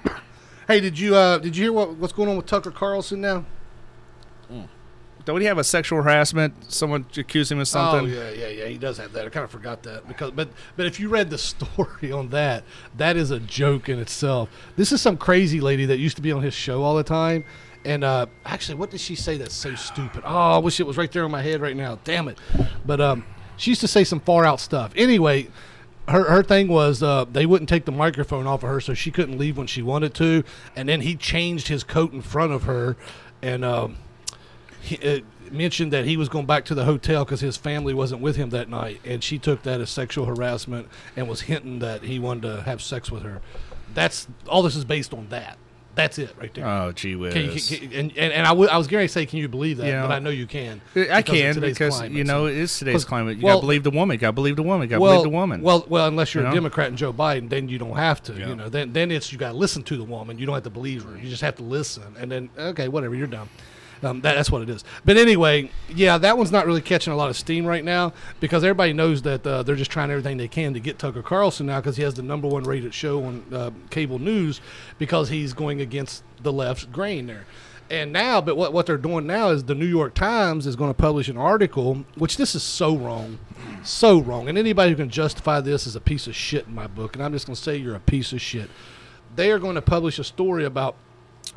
hey, 0.67 0.79
did 0.79 0.97
you 0.97 1.15
uh, 1.15 1.37
did 1.39 1.55
you 1.55 1.63
hear 1.65 1.73
what, 1.73 1.95
what's 1.95 2.13
going 2.13 2.29
on 2.29 2.37
with 2.37 2.45
Tucker 2.45 2.71
Carlson 2.71 3.21
now? 3.21 3.45
Don't 5.25 5.39
he 5.41 5.47
have 5.47 5.57
a 5.57 5.63
sexual 5.63 6.01
harassment? 6.01 6.71
Someone 6.71 7.05
accused 7.17 7.51
him 7.51 7.59
of 7.59 7.67
something. 7.67 8.11
Oh 8.11 8.13
yeah, 8.13 8.29
yeah, 8.31 8.47
yeah. 8.47 8.65
He 8.65 8.77
does 8.77 8.97
have 8.97 9.13
that. 9.13 9.25
I 9.25 9.29
kind 9.29 9.43
of 9.43 9.51
forgot 9.51 9.83
that 9.83 10.07
because, 10.07 10.31
but 10.31 10.49
but 10.75 10.85
if 10.85 10.99
you 10.99 11.09
read 11.09 11.29
the 11.29 11.37
story 11.37 12.11
on 12.11 12.29
that, 12.29 12.63
that 12.97 13.17
is 13.17 13.31
a 13.31 13.39
joke 13.39 13.89
in 13.89 13.99
itself. 13.99 14.49
This 14.75 14.91
is 14.91 15.01
some 15.01 15.17
crazy 15.17 15.61
lady 15.61 15.85
that 15.85 15.97
used 15.97 16.15
to 16.15 16.21
be 16.21 16.31
on 16.31 16.41
his 16.41 16.53
show 16.53 16.83
all 16.83 16.95
the 16.95 17.03
time. 17.03 17.43
And 17.83 18.03
uh, 18.03 18.27
actually, 18.45 18.75
what 18.75 18.91
did 18.91 18.99
she 18.99 19.15
say 19.15 19.37
that's 19.37 19.55
so 19.55 19.73
stupid? 19.73 20.21
Oh, 20.23 20.51
I 20.51 20.57
wish 20.59 20.79
it 20.79 20.85
was 20.85 20.97
right 20.97 21.11
there 21.11 21.23
on 21.23 21.31
my 21.31 21.41
head 21.41 21.61
right 21.61 21.75
now. 21.75 21.97
Damn 22.03 22.27
it! 22.27 22.37
But 22.85 23.01
um, 23.01 23.25
she 23.57 23.71
used 23.71 23.81
to 23.81 23.87
say 23.87 24.03
some 24.03 24.19
far 24.19 24.45
out 24.45 24.59
stuff. 24.59 24.91
Anyway, 24.95 25.49
her 26.07 26.23
her 26.29 26.43
thing 26.43 26.67
was 26.67 27.01
uh, 27.01 27.25
they 27.25 27.45
wouldn't 27.45 27.69
take 27.69 27.85
the 27.85 27.91
microphone 27.91 28.45
off 28.45 28.63
of 28.63 28.69
her, 28.69 28.81
so 28.81 28.93
she 28.93 29.09
couldn't 29.09 29.37
leave 29.37 29.57
when 29.57 29.67
she 29.67 29.81
wanted 29.81 30.13
to. 30.15 30.43
And 30.75 30.87
then 30.87 31.01
he 31.01 31.15
changed 31.15 31.67
his 31.69 31.83
coat 31.83 32.13
in 32.13 32.21
front 32.21 32.51
of 32.51 32.63
her, 32.63 32.97
and 33.41 33.65
um, 33.65 33.97
he, 34.81 34.97
uh, 34.97 35.19
mentioned 35.51 35.91
that 35.93 36.05
he 36.05 36.17
was 36.17 36.29
going 36.29 36.45
back 36.45 36.65
to 36.65 36.75
the 36.75 36.85
hotel 36.85 37.25
because 37.25 37.41
his 37.41 37.57
family 37.57 37.93
wasn't 37.93 38.21
with 38.21 38.35
him 38.35 38.49
that 38.51 38.69
night, 38.69 39.01
and 39.05 39.23
she 39.23 39.37
took 39.37 39.63
that 39.63 39.81
as 39.81 39.89
sexual 39.89 40.25
harassment 40.25 40.87
and 41.15 41.27
was 41.27 41.41
hinting 41.41 41.79
that 41.79 42.03
he 42.03 42.19
wanted 42.19 42.43
to 42.43 42.61
have 42.63 42.81
sex 42.81 43.11
with 43.11 43.23
her. 43.23 43.41
That's 43.93 44.27
all. 44.47 44.63
This 44.63 44.75
is 44.75 44.85
based 44.85 45.13
on 45.13 45.27
that. 45.29 45.57
That's 45.93 46.17
it 46.17 46.33
right 46.39 46.53
there. 46.53 46.65
Oh, 46.65 46.93
gee 46.93 47.17
whiz. 47.17 47.33
Can 47.33 47.51
you, 47.51 47.59
can, 47.89 47.99
and 47.99 48.17
and, 48.17 48.31
and 48.31 48.47
I, 48.47 48.51
w- 48.51 48.69
I 48.69 48.77
was 48.77 48.87
going 48.87 49.05
to 49.05 49.11
say, 49.11 49.25
can 49.25 49.39
you 49.39 49.49
believe 49.49 49.75
that? 49.75 49.87
Yeah. 49.87 50.03
But 50.03 50.11
I 50.13 50.19
know 50.19 50.29
you 50.29 50.47
can. 50.47 50.79
I 50.95 51.21
can 51.21 51.59
because 51.59 51.97
climate, 51.97 52.13
you 52.17 52.25
so- 52.25 52.31
know 52.31 52.45
it 52.45 52.55
is 52.55 52.79
today's 52.79 53.03
climate. 53.03 53.37
You 53.39 53.43
well- 53.43 53.57
gotta 53.57 53.65
believe 53.67 53.83
the 53.83 53.91
woman. 53.91 54.17
Gotta 54.17 54.31
believe 54.31 54.55
the 54.55 54.63
woman. 54.63 54.87
Gotta 54.87 55.01
well, 55.01 55.11
believe 55.15 55.23
the 55.23 55.37
woman. 55.37 55.61
Well, 55.61 55.85
well, 55.89 56.07
unless 56.07 56.33
you're 56.33 56.43
You 56.43 56.47
a 56.47 56.51
know? 56.51 56.55
Democrat 56.55 56.87
and 56.87 56.97
Joe 56.97 57.11
Biden, 57.11 57.49
then 57.49 57.67
you 57.67 57.77
don't 57.77 57.97
have 57.97 58.23
to. 58.23 58.33
Yeah. 58.33 58.47
You 58.47 58.55
know, 58.55 58.69
then 58.69 58.93
then 58.93 59.11
it's 59.11 59.33
you 59.33 59.37
got 59.37 59.51
to 59.51 59.57
listen 59.57 59.83
to 59.83 59.97
the 59.97 60.05
woman. 60.05 60.39
You 60.39 60.45
don't 60.45 60.55
have 60.55 60.63
to 60.63 60.69
believe 60.69 61.03
her. 61.03 61.17
You 61.17 61.29
just 61.29 61.41
have 61.41 61.57
to 61.57 61.63
listen, 61.63 62.15
and 62.17 62.31
then 62.31 62.49
okay, 62.57 62.87
whatever, 62.87 63.13
you're 63.13 63.27
dumb. 63.27 63.49
Um, 64.03 64.21
that, 64.21 64.35
that's 64.35 64.51
what 64.51 64.61
it 64.61 64.69
is. 64.69 64.83
But 65.05 65.17
anyway, 65.17 65.69
yeah, 65.93 66.17
that 66.17 66.37
one's 66.37 66.51
not 66.51 66.65
really 66.65 66.81
catching 66.81 67.13
a 67.13 67.15
lot 67.15 67.29
of 67.29 67.37
steam 67.37 67.65
right 67.65 67.83
now 67.83 68.13
because 68.39 68.63
everybody 68.63 68.93
knows 68.93 69.21
that 69.23 69.45
uh, 69.45 69.63
they're 69.63 69.75
just 69.75 69.91
trying 69.91 70.09
everything 70.09 70.37
they 70.37 70.47
can 70.47 70.73
to 70.73 70.79
get 70.79 70.97
Tucker 70.97 71.21
Carlson 71.21 71.67
now 71.67 71.79
because 71.79 71.97
he 71.97 72.03
has 72.03 72.15
the 72.15 72.23
number 72.23 72.47
one 72.47 72.63
rated 72.63 72.93
show 72.93 73.23
on 73.23 73.43
uh, 73.53 73.71
cable 73.89 74.19
news 74.19 74.59
because 74.97 75.29
he's 75.29 75.53
going 75.53 75.81
against 75.81 76.23
the 76.41 76.51
left's 76.51 76.85
grain 76.85 77.27
there. 77.27 77.45
And 77.91 78.13
now, 78.13 78.39
but 78.39 78.55
what, 78.55 78.71
what 78.71 78.85
they're 78.85 78.97
doing 78.97 79.27
now 79.27 79.49
is 79.49 79.65
the 79.65 79.75
New 79.75 79.85
York 79.85 80.13
Times 80.13 80.65
is 80.65 80.77
going 80.77 80.89
to 80.89 80.97
publish 80.97 81.27
an 81.27 81.37
article, 81.37 82.05
which 82.15 82.37
this 82.37 82.55
is 82.55 82.63
so 82.63 82.95
wrong, 82.95 83.37
so 83.83 84.17
wrong. 84.17 84.47
And 84.47 84.57
anybody 84.57 84.91
who 84.91 84.95
can 84.95 85.09
justify 85.09 85.59
this 85.59 85.85
is 85.85 85.93
a 85.93 85.99
piece 85.99 86.25
of 86.25 86.33
shit 86.33 86.67
in 86.67 86.73
my 86.73 86.87
book. 86.87 87.15
And 87.15 87.23
I'm 87.23 87.33
just 87.33 87.47
going 87.47 87.55
to 87.57 87.61
say 87.61 87.75
you're 87.75 87.95
a 87.95 87.99
piece 87.99 88.31
of 88.31 88.39
shit. 88.39 88.69
They 89.35 89.51
are 89.51 89.59
going 89.59 89.75
to 89.75 89.81
publish 89.81 90.19
a 90.19 90.23
story 90.23 90.63
about 90.63 90.95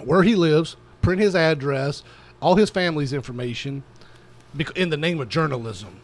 where 0.03 0.25
he 0.25 0.35
lives, 0.35 0.77
print 1.03 1.21
his 1.21 1.37
address, 1.37 2.03
all 2.45 2.57
his 2.57 2.69
family's 2.71 3.13
information, 3.13 3.83
in 4.77 4.91
the 4.91 4.97
name 4.97 5.21
of 5.21 5.29
journalism. 5.29 6.01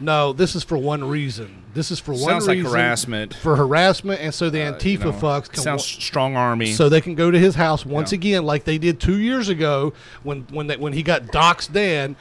No, 0.00 0.32
this 0.32 0.54
is 0.54 0.62
for 0.62 0.76
one 0.78 1.02
reason. 1.08 1.62
This 1.74 1.90
is 1.90 1.98
for 1.98 2.12
one 2.12 2.20
Mm. 2.20 2.26
Sounds 2.26 2.46
like 2.48 2.56
reason. 2.58 2.70
harassment. 2.72 3.34
For 3.34 3.56
harassment, 3.56 4.20
and 4.20 4.32
so 4.32 4.50
the 4.50 4.62
Uh, 4.62 4.72
Antifa 4.72 4.84
you 4.92 4.98
know, 4.98 5.12
fucks 5.12 5.48
can 5.50 5.62
sounds 5.62 5.82
wa- 5.82 6.00
strong 6.00 6.36
army. 6.36 6.72
so 6.72 6.88
they 6.88 7.00
can 7.00 7.14
go 7.16 7.30
to 7.30 7.38
his 7.38 7.54
house 7.56 7.84
once 7.84 8.12
Yeah. 8.12 8.16
again, 8.18 8.44
like 8.44 8.64
they 8.64 8.78
did 8.78 9.00
two 9.00 9.18
years 9.18 9.48
ago 9.48 9.92
when 10.22 10.46
when 10.52 10.66
they, 10.68 10.76
when 10.76 10.92
he 10.92 11.02
got 11.02 11.26
doxxed 11.26 11.68
then, 11.72 12.14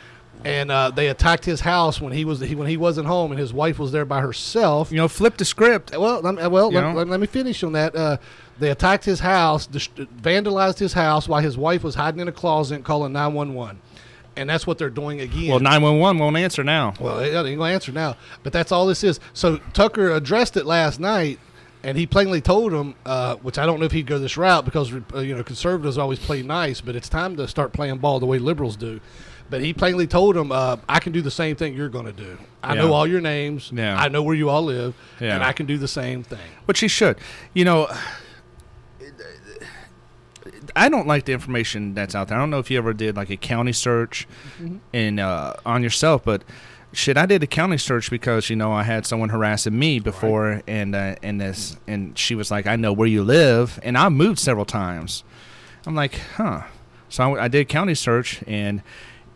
and 0.45 0.71
uh, 0.71 0.89
they 0.95 1.07
attacked 1.09 1.45
his 1.45 1.61
house 1.61 2.01
when 2.01 2.11
he 2.13 2.25
was 2.25 2.39
he, 2.39 2.55
when 2.55 2.67
he 2.67 2.77
wasn't 2.77 3.05
home 3.07 3.31
and 3.31 3.39
his 3.39 3.53
wife 3.53 3.77
was 3.77 3.91
there 3.91 4.05
by 4.05 4.21
herself. 4.21 4.91
you 4.91 4.97
know, 4.97 5.07
flip 5.07 5.37
the 5.37 5.45
script. 5.45 5.95
Well, 5.97 6.25
uh, 6.25 6.49
well, 6.49 6.71
let, 6.71 6.95
let- 6.95 7.07
let 7.07 7.19
me 7.19 7.27
finish 7.27 7.63
on 7.63 7.73
that. 7.73 7.95
Uh, 7.95 8.17
they 8.59 8.69
attacked 8.71 9.05
his 9.05 9.19
house, 9.19 9.67
vandalized 9.67 10.79
his 10.79 10.93
house 10.93 11.27
while 11.27 11.41
his 11.41 11.57
wife 11.57 11.83
was 11.83 11.95
hiding 11.95 12.19
in 12.19 12.27
a 12.27 12.31
closet 12.31 12.83
calling 12.83 13.13
nine 13.13 13.33
one 13.33 13.53
one, 13.53 13.79
and 14.35 14.49
that's 14.49 14.65
what 14.67 14.77
they're 14.77 14.89
doing 14.89 15.21
again. 15.21 15.49
Well, 15.49 15.59
nine 15.59 15.81
one 15.81 15.99
one 15.99 16.17
won't 16.17 16.37
answer 16.37 16.63
now. 16.63 16.93
Well, 16.99 17.17
they 17.19 17.33
ain't 17.35 17.57
gonna 17.57 17.71
answer 17.73 17.91
now. 17.91 18.15
But 18.43 18.53
that's 18.53 18.71
all 18.71 18.85
this 18.87 19.03
is. 19.03 19.19
So 19.33 19.57
Tucker 19.73 20.11
addressed 20.11 20.57
it 20.57 20.65
last 20.65 20.99
night, 20.99 21.39
and 21.83 21.97
he 21.97 22.05
plainly 22.07 22.41
told 22.41 22.73
him, 22.73 22.95
uh, 23.05 23.35
which 23.35 23.57
I 23.57 23.65
don't 23.65 23.79
know 23.79 23.85
if 23.85 23.91
he'd 23.91 24.07
go 24.07 24.17
this 24.19 24.37
route 24.37 24.65
because 24.65 24.91
uh, 25.13 25.19
you 25.19 25.35
know 25.35 25.43
conservatives 25.43 25.97
always 25.97 26.19
play 26.19 26.41
nice, 26.41 26.81
but 26.81 26.95
it's 26.95 27.09
time 27.09 27.35
to 27.37 27.47
start 27.47 27.73
playing 27.73 27.97
ball 27.99 28.19
the 28.19 28.25
way 28.25 28.39
liberals 28.39 28.75
do. 28.75 28.99
But 29.49 29.61
he 29.61 29.73
plainly 29.73 30.07
told 30.07 30.35
him, 30.35 30.51
uh, 30.51 30.75
"I 30.89 30.99
can 30.99 31.13
do 31.13 31.21
the 31.21 31.31
same 31.31 31.55
thing 31.55 31.73
you're 31.73 31.87
going 31.87 32.05
to 32.05 32.11
do. 32.11 32.37
I 32.61 32.73
Yeah. 32.75 32.81
know 32.81 32.91
all 32.93 33.07
your 33.07 33.21
names. 33.21 33.71
Yeah. 33.73 33.95
I 33.97 34.09
know 34.09 34.21
where 34.21 34.35
you 34.35 34.49
all 34.49 34.63
live, 34.63 34.93
Yeah. 35.21 35.35
and 35.35 35.43
I 35.43 35.53
can 35.53 35.65
do 35.65 35.77
the 35.77 35.87
same 35.87 36.21
thing." 36.23 36.39
Which 36.65 36.81
he 36.81 36.89
should. 36.89 37.15
You 37.53 37.63
know, 37.63 37.87
I 40.77 40.89
don't 40.89 41.07
like 41.07 41.25
the 41.25 41.33
information 41.33 41.93
that's 41.93 42.15
out 42.15 42.27
there. 42.27 42.37
I 42.37 42.39
don't 42.41 42.49
know 42.49 42.59
if 42.59 42.69
you 42.71 42.77
ever 42.77 42.93
did 42.93 43.15
like 43.15 43.29
a 43.29 43.37
county 43.37 43.73
search 43.73 44.27
Mm-hmm. 44.59 44.77
in 44.93 45.19
uh, 45.19 45.53
on 45.65 45.83
yourself, 45.83 46.23
but 46.23 46.43
Shit, 46.93 47.17
I 47.17 47.25
did 47.25 47.43
a 47.43 47.47
county 47.47 47.77
search 47.77 48.09
because 48.09 48.49
you 48.49 48.55
know 48.55 48.71
I 48.71 48.83
had 48.83 49.05
someone 49.05 49.27
harassing 49.29 49.77
me 49.77 49.99
before, 49.99 50.63
and 50.67 50.95
uh, 50.95 51.15
and 51.21 51.39
this, 51.39 51.75
and 51.85 52.17
she 52.17 52.33
was 52.33 52.49
like, 52.49 52.65
"I 52.65 52.77
know 52.77 52.93
where 52.93 53.07
you 53.07 53.23
live," 53.25 53.77
and 53.83 53.97
I 53.97 54.07
moved 54.07 54.39
several 54.39 54.65
times. 54.65 55.25
I'm 55.85 55.95
like, 55.95 56.15
huh. 56.37 56.61
So 57.09 57.35
I, 57.35 57.43
I 57.43 57.47
did 57.49 57.67
county 57.67 57.93
search, 57.93 58.41
and 58.47 58.81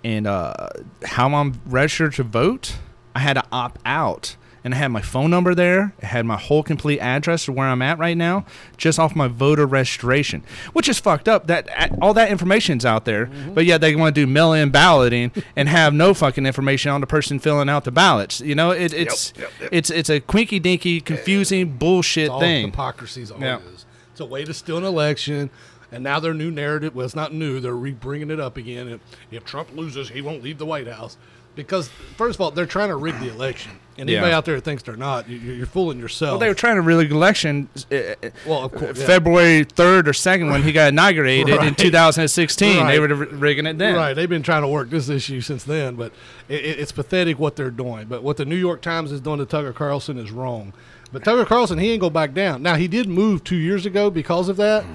and 0.04 0.28
uh, 0.28 0.70
how 1.04 1.28
I'm 1.36 1.62
registered 1.66 2.14
to 2.16 2.24
vote, 2.24 2.78
I 3.14 3.20
had 3.20 3.34
to 3.34 3.44
opt 3.52 3.82
out. 3.86 4.38
And 4.64 4.76
I 4.76 4.78
had 4.78 4.90
my 4.90 5.02
phone 5.02 5.32
number 5.32 5.56
there. 5.56 5.94
It 6.00 6.06
had 6.06 6.26
my 6.26 6.38
whole 6.38 6.62
complete 6.62 7.00
address 7.00 7.48
of 7.48 7.56
where 7.56 7.68
I'm 7.68 7.82
at 7.82 7.98
right 7.98 8.16
now, 8.16 8.46
just 8.78 9.00
off 9.00 9.16
my 9.16 9.28
voter 9.28 9.66
registration, 9.66 10.44
which 10.74 10.88
is 10.88 11.00
fucked 11.00 11.28
up. 11.28 11.48
That 11.48 11.68
all 12.00 12.14
that 12.14 12.30
information's 12.30 12.86
out 12.86 13.06
there, 13.06 13.26
mm-hmm. 13.26 13.54
but 13.56 13.66
yet 13.66 13.82
they 13.82 13.96
want 13.96 14.14
to 14.14 14.22
do 14.22 14.28
mail-in 14.28 14.70
balloting 14.70 15.32
and 15.56 15.68
have 15.68 15.94
no 15.94 16.14
fucking 16.14 16.46
information 16.46 16.92
on 16.92 17.02
the 17.02 17.08
person 17.08 17.40
filling 17.40 17.70
out 17.70 17.86
the 17.86 17.92
ballots. 17.92 18.40
You 18.40 18.54
know, 18.54 18.70
it, 18.70 18.94
it's 18.94 19.34
yep, 19.36 19.50
yep. 19.60 19.70
it's 19.72 19.90
it's 19.90 20.10
a 20.10 20.20
quinky 20.20 20.60
dinky, 20.60 21.02
confusing 21.02 21.78
bullshit 21.78 22.26
It's 22.26 22.32
all 22.32 22.40
thing. 22.40 22.68
hypocrisy 22.68 23.24
is 23.24 23.32
all 23.32 23.40
Yeah. 23.40 23.58
it 23.58 23.64
is. 23.74 23.86
It's 24.12 24.20
a 24.20 24.26
way 24.26 24.46
to 24.46 24.54
steal 24.54 24.78
an 24.78 24.84
election. 24.84 25.50
And 25.94 26.06
now 26.06 26.22
their 26.22 26.34
new 26.34 26.52
narrative, 26.52 26.96
well, 26.96 27.06
it's 27.06 27.16
not 27.16 27.34
new. 27.34 27.60
They're 27.60 27.76
re 27.76 27.92
bringing 27.92 28.32
it 28.32 28.40
up 28.40 28.56
again. 28.56 28.88
If, 28.88 29.02
if 29.30 29.44
Trump 29.44 29.76
loses, 29.76 30.10
he 30.10 30.22
won't 30.22 30.42
leave 30.42 30.58
the 30.58 30.66
White 30.66 30.88
House. 30.88 31.18
Because, 31.56 31.90
first 32.18 32.36
of 32.38 32.42
all, 32.42 32.52
they're 32.52 32.66
trying 32.66 32.90
to 32.90 32.96
rig 32.96 33.20
the 33.20 33.30
election. 33.30 33.72
And 33.98 34.10
Yeah. 34.10 34.18
anybody 34.20 34.34
out 34.34 34.46
there 34.46 34.56
that 34.56 34.64
thinks 34.64 34.84
they're 34.84 34.96
not, 34.96 35.30
you- 35.30 35.38
you're, 35.38 35.56
you're 35.56 35.66
fooling 35.66 36.00
yourself. 36.00 36.32
Well, 36.32 36.40
they 36.40 36.48
were 36.48 36.54
trying 36.56 36.76
to 36.78 36.82
rig 36.82 37.10
the 37.10 37.16
election. 37.16 37.68
Uh, 37.92 37.96
uh, 37.96 38.30
Well, 38.46 38.64
of 38.64 38.72
course, 38.72 38.98
yeah. 38.98 39.06
February 39.06 39.64
third 39.66 40.08
or 40.08 40.14
second 40.14 40.50
when 40.50 40.64
he 40.64 40.72
got 40.72 40.90
inaugurated 40.90 41.50
in 41.54 41.58
Right. 41.58 41.78
2016. 41.78 42.88
They 42.88 43.00
were 43.00 43.08
rigging 43.10 43.66
it 43.66 43.78
then. 43.78 43.96
Right, 43.96 44.14
they've 44.14 44.30
been 44.30 44.44
trying 44.44 44.62
to 44.62 44.68
work 44.70 44.90
this 44.90 45.10
issue 45.10 45.42
since 45.42 45.66
then, 45.66 45.96
but 45.96 46.14
it, 46.48 46.64
it, 46.64 46.80
it's 46.80 46.94
pathetic 46.94 47.38
what 47.38 47.58
they're 47.58 47.70
doing. 47.70 48.06
But 48.08 48.24
what 48.24 48.38
the 48.38 48.46
New 48.46 48.56
York 48.56 48.82
Times 48.82 49.12
is 49.12 49.20
doing 49.20 49.40
to 49.40 49.46
Tucker 49.46 49.74
Carlson 49.74 50.18
is 50.18 50.32
wrong. 50.32 50.72
But 51.12 51.26
Tucker 51.26 51.44
Carlson, 51.46 51.78
he 51.78 51.92
ain't 51.92 52.00
go 52.02 52.10
back 52.10 52.34
down. 52.34 52.64
Now 52.64 52.76
he 52.76 52.88
did 52.88 53.10
move 53.10 53.44
two 53.44 53.58
years 53.58 53.86
ago 53.86 54.10
because 54.10 54.48
of 54.48 54.56
that, 54.58 54.86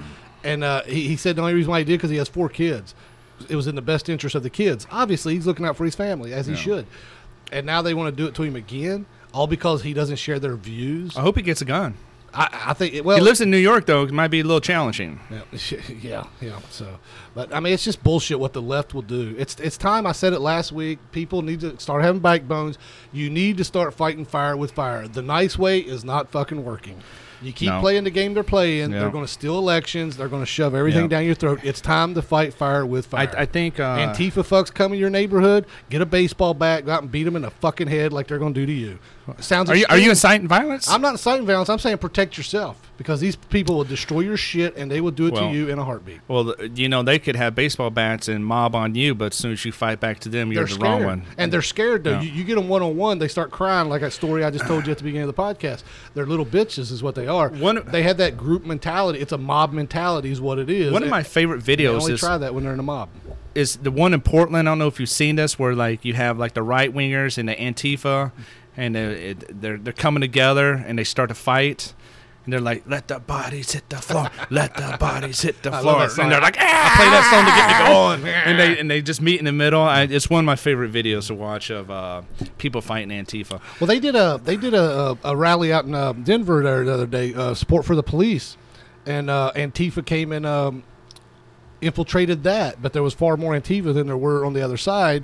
and 0.43 0.63
uh, 0.63 0.81
he, 0.83 1.07
he 1.07 1.15
said 1.15 1.35
the 1.35 1.41
only 1.43 1.53
reason 1.53 1.69
why 1.69 1.79
he 1.79 1.85
did 1.85 1.99
because 1.99 2.09
he 2.09 2.17
has 2.17 2.27
four 2.27 2.49
kids. 2.49 2.95
It 3.49 3.55
was 3.55 3.67
in 3.67 3.75
the 3.75 3.81
best 3.81 4.09
interest 4.09 4.35
of 4.35 4.43
the 4.43 4.49
kids. 4.49 4.87
Obviously, 4.91 5.35
he's 5.35 5.45
looking 5.47 5.65
out 5.65 5.75
for 5.77 5.85
his 5.85 5.95
family 5.95 6.33
as 6.33 6.47
he 6.47 6.55
should. 6.55 6.85
And 7.51 7.65
now 7.65 7.81
they 7.81 7.93
want 7.93 8.15
to 8.15 8.23
do 8.23 8.27
it 8.27 8.35
to 8.35 8.43
him 8.43 8.55
again, 8.55 9.05
all 9.33 9.47
because 9.47 9.83
he 9.83 9.93
doesn't 9.93 10.17
share 10.17 10.39
their 10.39 10.55
views. 10.55 11.15
I 11.15 11.21
hope 11.21 11.37
he 11.37 11.41
gets 11.41 11.61
a 11.61 11.65
gun. 11.65 11.95
I, 12.33 12.49
I 12.67 12.73
think. 12.73 12.93
It, 12.93 13.05
well, 13.05 13.17
he 13.17 13.23
lives 13.23 13.41
in 13.41 13.49
New 13.49 13.57
York 13.57 13.85
though. 13.85 14.03
It 14.03 14.11
might 14.11 14.27
be 14.27 14.41
a 14.41 14.43
little 14.43 14.59
challenging. 14.61 15.19
yeah, 15.31 15.41
yeah, 16.01 16.27
yeah. 16.41 16.59
So, 16.69 16.99
but 17.33 17.53
I 17.53 17.59
mean, 17.59 17.73
it's 17.73 17.83
just 17.83 18.03
bullshit 18.03 18.39
what 18.39 18.53
the 18.53 18.61
left 18.61 18.93
will 18.93 19.01
do. 19.01 19.33
It's 19.37 19.55
it's 19.59 19.77
time. 19.77 20.05
I 20.05 20.11
said 20.11 20.33
it 20.33 20.39
last 20.39 20.71
week. 20.71 20.99
People 21.11 21.41
need 21.41 21.61
to 21.61 21.79
start 21.79 22.03
having 22.03 22.21
backbones. 22.21 22.77
You 23.13 23.29
need 23.29 23.57
to 23.57 23.63
start 23.63 23.93
fighting 23.93 24.25
fire 24.25 24.57
with 24.57 24.71
fire. 24.71 25.07
The 25.07 25.21
nice 25.21 25.57
way 25.57 25.79
is 25.79 26.03
not 26.03 26.29
fucking 26.29 26.63
working. 26.63 27.01
You 27.41 27.53
keep 27.53 27.69
No. 27.69 27.79
playing 27.81 28.03
the 28.03 28.09
game 28.09 28.33
they're 28.33 28.43
playing. 28.43 28.91
Yeah. 28.91 28.99
They're 28.99 29.09
going 29.09 29.25
to 29.25 29.31
steal 29.31 29.57
elections. 29.57 30.17
They're 30.17 30.27
going 30.27 30.41
to 30.41 30.45
shove 30.47 30.73
everything 30.73 31.03
Yeah. 31.03 31.07
down 31.07 31.25
your 31.25 31.35
throat. 31.35 31.59
It's 31.63 31.81
time 31.81 32.13
to 32.15 32.21
fight 32.21 32.53
fire 32.53 32.85
with 32.85 33.13
I, 33.13 33.27
fire. 33.27 33.35
I 33.39 33.45
think. 33.45 33.79
Uh, 33.79 33.97
Antifa 33.97 34.43
fucks 34.43 34.73
come 34.73 34.93
in 34.93 34.99
your 34.99 35.09
neighborhood. 35.09 35.65
Get 35.89 36.01
a 36.01 36.05
baseball 36.05 36.53
bat. 36.53 36.85
Go 36.85 36.91
out 36.93 37.01
and 37.03 37.11
beat 37.11 37.23
them 37.23 37.35
in 37.35 37.43
the 37.43 37.51
fucking 37.51 37.87
head 37.87 38.11
like 38.13 38.27
they're 38.27 38.39
going 38.39 38.53
to 38.53 38.59
do 38.59 38.65
to 38.65 38.73
you. 38.73 38.99
Sounds. 39.39 39.69
Are 39.69 39.75
you 39.75 39.85
are 39.89 39.97
you 39.97 40.09
inciting 40.09 40.47
violence? 40.47 40.89
I'm 40.89 41.01
not 41.01 41.11
inciting 41.13 41.45
violence. 41.45 41.69
I'm 41.69 41.79
saying 41.79 41.97
protect 41.97 42.37
yourself 42.37 42.79
because 42.97 43.19
these 43.19 43.35
people 43.35 43.75
will 43.77 43.83
destroy 43.83 44.21
your 44.21 44.37
shit 44.37 44.75
and 44.77 44.89
they 44.89 45.01
will 45.01 45.11
do 45.11 45.27
it 45.27 45.33
Well, 45.33 45.49
to 45.51 45.55
you 45.55 45.69
in 45.69 45.77
a 45.79 45.83
heartbeat. 45.83 46.19
well, 46.27 46.55
you 46.73 46.89
know 46.89 47.03
they 47.03 47.19
could 47.19 47.35
have 47.35 47.53
baseball 47.53 47.89
bats 47.89 48.27
and 48.27 48.45
mob 48.45 48.73
on 48.75 48.95
you, 48.95 49.13
but 49.13 49.33
as 49.33 49.35
soon 49.35 49.51
as 49.51 49.63
you 49.65 49.71
fight 49.71 49.99
back 49.99 50.19
to 50.21 50.29
them, 50.29 50.51
you're 50.51 50.61
they're 50.65 50.67
the 50.77 50.81
scared. 50.81 51.01
wrong 51.01 51.03
one. 51.03 51.23
And 51.37 51.51
they're 51.53 51.61
scared 51.61 52.03
though. 52.03 52.19
You, 52.19 52.29
you 52.31 52.43
get 52.43 52.55
them 52.55 52.69
one 52.69 52.81
on 52.81 52.95
one, 52.97 53.19
they 53.19 53.27
start 53.27 53.51
crying 53.51 53.89
like 53.89 54.01
that 54.01 54.13
story 54.13 54.43
I 54.43 54.49
just 54.49 54.65
told 54.65 54.85
you 54.85 54.91
at 54.91 54.97
the 54.97 55.03
beginning 55.03 55.27
of 55.29 55.35
the 55.35 55.41
podcast. 55.41 55.83
They're 56.13 56.25
little 56.25 56.45
bitches, 56.45 56.91
is 56.91 57.03
what 57.03 57.15
they 57.15 57.27
are. 57.27 57.49
One- 57.49 57.83
they 57.87 58.03
have 58.03 58.17
that 58.17 58.37
group 58.37 58.65
mentality. 58.65 59.19
It's 59.19 59.31
a 59.31 59.37
mob 59.37 59.73
mentality, 59.73 60.31
is 60.31 60.41
what 60.41 60.57
it 60.59 60.69
is. 60.69 60.91
One 60.91 61.03
of 61.03 61.09
my 61.09 61.23
favorite 61.23 61.61
videos 61.63 62.01
only 62.01 62.13
is 62.13 62.19
try 62.19 62.37
that 62.37 62.53
when 62.55 62.63
they're 62.63 62.73
in 62.73 62.79
a 62.79 62.83
mob. 62.83 63.09
is 63.53 63.75
the 63.77 63.91
one 63.91 64.13
in 64.13 64.21
Portland. 64.21 64.67
I 64.67 64.71
don't 64.71 64.79
know 64.79 64.87
if 64.87 64.99
you've 64.99 65.09
seen 65.09 65.35
this, 65.35 65.59
where 65.59 65.75
like 65.75 66.03
you 66.05 66.13
have 66.13 66.39
like 66.39 66.53
the 66.53 66.63
right 66.63 66.93
wingers 66.93 67.37
and 67.37 67.47
the 67.49 67.55
Antifa, 67.55 68.31
and 68.77 68.95
uh, 68.95 68.99
it, 68.99 69.61
they're 69.61 69.77
they're 69.77 69.91
coming 69.91 70.21
together 70.21 70.73
and 70.73 70.97
they 70.97 71.03
start 71.03 71.29
to 71.29 71.35
fight, 71.35 71.93
and 72.45 72.53
they're 72.53 72.61
like, 72.61 72.83
"Let 72.87 73.09
the 73.09 73.19
bodies 73.19 73.71
hit 73.73 73.89
the 73.89 73.97
floor, 73.97 74.29
let 74.49 74.75
the 74.75 74.95
bodies 74.99 75.41
hit 75.41 75.61
the 75.63 75.71
floor," 75.71 76.03
and 76.03 76.31
they're 76.31 76.39
like, 76.39 76.57
I 76.57 76.65
"Ah!" 76.65 76.93
play 76.95 77.09
that 77.09 77.27
song 77.29 77.43
to 77.43 77.51
get 77.51 78.23
me 78.23 78.27
going. 78.27 78.35
and 78.45 78.59
they 78.59 78.79
and 78.79 78.89
they 78.89 79.01
just 79.01 79.21
meet 79.21 79.39
in 79.39 79.45
the 79.45 79.51
middle. 79.51 79.81
I, 79.81 80.03
it's 80.03 80.29
one 80.29 80.39
of 80.39 80.45
my 80.45 80.55
favorite 80.55 80.93
videos 80.93 81.27
to 81.27 81.35
watch 81.35 81.69
of 81.71 81.89
uh, 81.91 82.21
people 82.57 82.79
fighting 82.81 83.09
Antifa. 83.09 83.59
Well, 83.81 83.87
they 83.87 83.99
did 83.99 84.15
a 84.15 84.39
they 84.41 84.55
did 84.55 84.73
a, 84.73 84.81
a, 84.81 85.17
a 85.25 85.35
rally 85.35 85.73
out 85.73 85.85
in 85.85 85.95
uh, 85.95 86.13
Denver 86.13 86.63
there 86.63 86.85
the 86.85 86.93
other 86.93 87.07
day, 87.07 87.33
uh, 87.33 87.55
support 87.55 87.83
for 87.83 87.95
the 87.95 88.03
police, 88.03 88.55
and 89.05 89.29
uh, 89.29 89.51
Antifa 89.55 90.05
came 90.05 90.31
and 90.31 90.45
um, 90.45 90.83
infiltrated 91.81 92.43
that. 92.43 92.81
But 92.81 92.93
there 92.93 93.03
was 93.03 93.13
far 93.13 93.37
more 93.37 93.53
Antifa 93.53 93.93
than 93.93 94.07
there 94.07 94.17
were 94.17 94.45
on 94.45 94.53
the 94.53 94.61
other 94.61 94.77
side, 94.77 95.23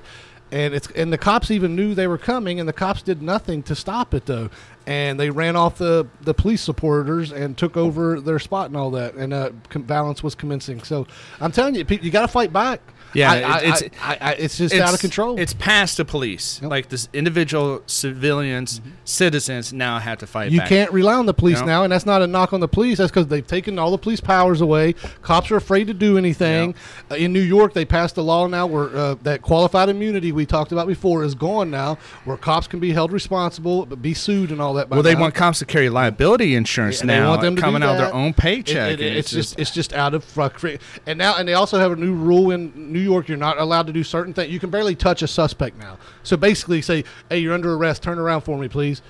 and 0.53 0.75
it's 0.75 0.87
and 0.91 1.11
the 1.11 1.17
cops 1.17 1.49
even 1.49 1.75
knew 1.75 1.95
they 1.95 2.05
were 2.05 2.19
coming, 2.19 2.59
and 2.59 2.69
the 2.69 2.73
cops 2.73 3.01
did 3.01 3.23
nothing 3.23 3.63
to 3.63 3.75
stop 3.75 4.13
it 4.13 4.27
though, 4.27 4.51
and 4.85 5.19
they 5.19 5.31
ran 5.31 5.55
off 5.55 5.79
the 5.79 6.07
the 6.21 6.33
police 6.35 6.61
supporters 6.61 7.31
and 7.31 7.57
took 7.57 7.75
over 7.75 8.21
their 8.21 8.37
spot 8.37 8.67
and 8.67 8.77
all 8.77 8.91
that, 8.91 9.15
and 9.15 9.33
uh, 9.33 9.49
violence 9.71 10.21
was 10.21 10.35
commencing. 10.35 10.83
So 10.83 11.07
I'm 11.41 11.51
telling 11.51 11.73
you, 11.73 11.85
you 11.89 12.11
got 12.11 12.21
to 12.21 12.27
fight 12.27 12.53
back. 12.53 12.81
Yeah, 13.13 13.31
I, 13.31 13.35
it- 13.59 13.63
it's- 13.63 13.83
I, 14.01 14.17
I, 14.21 14.31
it's 14.33 14.57
just 14.57 14.73
out 14.75 14.93
of 14.93 14.99
control. 14.99 15.39
It's 15.39 15.53
past 15.53 15.97
the 15.97 16.05
police. 16.05 16.59
Yep. 16.61 16.71
Like 16.71 16.89
this 16.89 17.09
individual 17.13 17.81
civilians, 17.85 18.81
citizens 19.05 19.71
now 19.73 19.99
have 19.99 20.19
to 20.19 20.27
fight 20.27 20.43
Mm-hmm. 20.47 20.53
You 20.53 20.59
back. 20.59 20.69
can't 20.69 20.91
rely 20.91 21.13
on 21.13 21.25
the 21.25 21.33
police 21.33 21.59
No. 21.61 21.65
now, 21.65 21.83
and 21.83 21.91
that's 21.91 22.05
not 22.05 22.21
a 22.21 22.27
knock 22.27 22.53
on 22.53 22.59
the 22.59 22.67
police. 22.67 22.97
That's 22.97 23.11
because 23.11 23.27
they've 23.27 23.45
taken 23.45 23.79
all 23.79 23.91
the 23.91 23.97
police 23.97 24.19
powers 24.19 24.61
away. 24.61 24.93
Cops 25.21 25.51
are 25.51 25.55
afraid 25.55 25.87
to 25.87 25.93
do 25.93 26.17
anything. 26.17 26.75
Uh, 27.09 27.15
in 27.15 27.31
New 27.33 27.41
York, 27.41 27.73
they 27.73 27.85
passed 27.85 28.17
a 28.17 28.21
law 28.21 28.47
now 28.47 28.65
where 28.67 28.95
uh, 28.95 29.15
that 29.23 29.41
qualified 29.41 29.89
immunity 29.89 30.31
we 30.31 30.45
talked 30.45 30.71
about 30.71 30.87
before 30.87 31.23
is 31.23 31.35
gone 31.35 31.69
now, 31.71 31.97
where 32.25 32.35
cops 32.37 32.67
can 32.67 32.79
be 32.79 32.91
held 32.91 33.11
responsible, 33.11 33.85
but 33.85 34.01
be 34.01 34.13
sued 34.13 34.51
and 34.51 34.61
all 34.61 34.73
that. 34.73 34.89
by 34.89 34.95
Well, 34.97 35.03
they 35.03 35.13
now. 35.15 35.21
want 35.21 35.35
cops 35.35 35.59
to 35.59 35.65
carry 35.65 35.89
liability 35.89 36.55
insurance 36.55 36.99
they 36.99 37.07
now, 37.07 37.29
want 37.29 37.41
them 37.41 37.55
coming 37.55 37.83
out 37.83 37.91
of 37.95 37.97
their 37.99 38.13
own 38.13 38.33
paycheck. 38.33 38.93
It- 38.93 38.99
it- 39.01 39.07
and 39.07 39.17
it's, 39.17 39.31
just 39.31 39.57
it's 39.59 39.71
just 39.71 39.93
out 39.93 40.13
of 40.13 40.23
fuck. 40.23 40.61
And 41.07 41.17
now 41.17 41.35
and 41.37 41.47
they 41.47 41.53
also 41.53 41.79
have 41.79 41.91
a 41.91 41.95
new 41.95 42.13
rule 42.13 42.51
in 42.51 42.71
New 42.93 42.99
York. 43.03 43.27
You're 43.27 43.37
not 43.37 43.59
allowed 43.59 43.87
to 43.87 43.93
do 43.93 44.03
certain 44.03 44.33
things. 44.33 44.51
You 44.51 44.59
can 44.59 44.69
barely 44.69 44.95
touch 44.95 45.21
a 45.21 45.27
suspect 45.27 45.77
now. 45.77 45.97
So 46.23 46.37
basically, 46.37 46.81
say, 46.81 47.03
"Hey, 47.29 47.39
you're 47.39 47.53
under 47.53 47.73
arrest. 47.73 48.03
Turn 48.03 48.19
around 48.19 48.41
for 48.41 48.57
me, 48.57 48.67
please." 48.67 49.01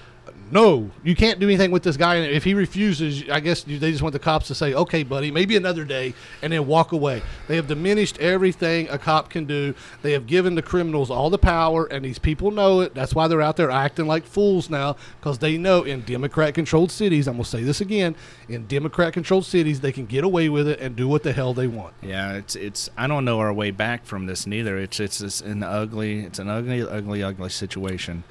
No, 0.53 0.91
you 1.03 1.15
can't 1.15 1.39
do 1.39 1.47
anything 1.47 1.71
with 1.71 1.81
this 1.81 1.97
guy. 1.97 2.15
And 2.15 2.31
if 2.31 2.43
he 2.43 2.53
refuses, 2.53 3.27
I 3.27 3.39
guess 3.39 3.63
they 3.63 3.89
just 3.91 4.03
want 4.03 4.13
the 4.13 4.19
cops 4.19 4.47
to 4.47 4.55
say, 4.55 4.75
"Okay, 4.75 5.01
buddy, 5.01 5.31
maybe 5.31 5.57
another 5.57 5.83
day," 5.83 6.13
and 6.43 6.53
then 6.53 6.67
walk 6.67 6.91
away. 6.91 7.23
They 7.47 7.55
have 7.55 7.67
diminished 7.67 8.19
everything 8.19 8.87
a 8.89 8.99
cop 8.99 9.31
can 9.31 9.45
do. 9.45 9.73
They 10.03 10.11
have 10.11 10.27
given 10.27 10.53
the 10.53 10.61
criminals 10.61 11.09
all 11.09 11.31
the 11.31 11.39
power, 11.39 11.85
and 11.85 12.05
these 12.05 12.19
people 12.19 12.51
know 12.51 12.81
it. 12.81 12.93
That's 12.93 13.15
why 13.15 13.27
they're 13.27 13.41
out 13.41 13.57
there 13.57 13.71
acting 13.71 14.05
like 14.05 14.27
fools 14.27 14.69
now, 14.69 14.95
because 15.19 15.39
they 15.39 15.57
know 15.57 15.81
in 15.81 16.01
Democrat-controlled 16.01 16.91
cities. 16.91 17.27
I'm 17.27 17.33
gonna 17.33 17.45
say 17.45 17.63
this 17.63 17.81
again: 17.81 18.15
in 18.47 18.67
Democrat-controlled 18.67 19.45
cities, 19.45 19.81
they 19.81 19.91
can 19.91 20.05
get 20.05 20.23
away 20.23 20.49
with 20.49 20.67
it 20.67 20.79
and 20.79 20.95
do 20.95 21.07
what 21.07 21.23
the 21.23 21.33
hell 21.33 21.55
they 21.55 21.67
want. 21.67 21.95
yeah, 22.03 22.33
it's 22.33 22.55
it's. 22.55 22.91
I 22.95 23.07
don't 23.07 23.25
know 23.25 23.39
our 23.39 23.51
way 23.51 23.71
back 23.71 24.05
from 24.05 24.27
this 24.27 24.45
neither. 24.45 24.77
It's 24.77 24.99
it's, 24.99 25.19
it's 25.19 25.41
an 25.41 25.63
ugly, 25.63 26.19
it's 26.19 26.37
an 26.37 26.47
ugly, 26.47 26.83
ugly, 26.87 27.23
ugly 27.23 27.49
situation. 27.49 28.23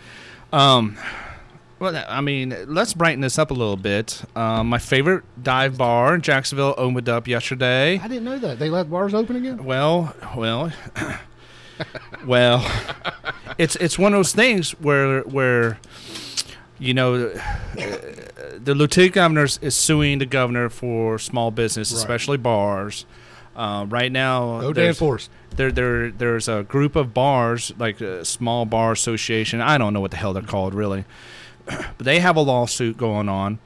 Um, 0.52 0.96
well, 1.83 2.05
I 2.09 2.20
mean, 2.20 2.55
let's 2.68 2.95
brighten 2.95 3.20
this 3.20 3.39
up 3.39 3.51
a 3.51 3.55
little 3.55 3.76
bit. 3.76 4.22
Um, 4.37 4.68
my 4.68 4.78
favorite 4.78 5.24
dive 5.43 5.76
bar 5.76 6.14
in 6.14 6.20
Jacksonville 6.22 6.74
opened 6.78 7.09
up 7.09 7.26
yesterday. 7.26 7.99
I 7.99 8.07
didn't 8.09 8.24
know 8.24 8.39
that 8.39 8.59
they 8.61 8.70
let 8.70 8.89
bars 8.89 9.14
open 9.14 9.37
again. 9.37 9.64
Well, 9.64 10.14
well, 10.37 10.72
well. 12.26 12.64
It's 13.59 13.76
it's 13.76 13.99
one 13.99 14.14
of 14.14 14.18
those 14.18 14.33
things 14.33 14.70
where 14.72 15.22
where 15.22 15.78
you 16.78 16.95
know 16.95 17.26
uh, 17.26 17.37
the 18.59 18.74
lieutenant 18.74 19.14
governor 19.14 19.45
is 19.45 19.74
suing 19.76 20.18
the 20.20 20.26
governor 20.26 20.68
for 20.70 21.18
small 21.18 21.51
business, 21.51 21.93
Right. 21.93 21.99
especially 21.99 22.37
bars. 22.39 23.05
Uh, 23.55 23.85
right 23.89 24.11
now, 24.11 24.61
Dan 24.61 24.72
there's- 24.72 24.99
Force. 24.99 25.28
there 25.57 25.70
there 25.70 26.11
there's 26.11 26.49
a 26.49 26.62
group 26.62 26.97
of 26.97 27.12
bars 27.12 27.72
like 27.78 28.01
a 28.01 28.24
small 28.24 28.64
bar 28.64 28.93
association. 28.93 29.61
I 29.61 29.76
don't 29.76 29.93
know 29.93 30.01
what 30.01 30.11
the 30.12 30.16
hell 30.16 30.33
they're 30.33 30.43
called 30.43 30.72
really, 30.74 31.05
but 31.66 31.98
they 31.98 32.20
have 32.20 32.36
a 32.36 32.40
lawsuit 32.40 32.96
going 32.96 33.28
on. 33.28 33.58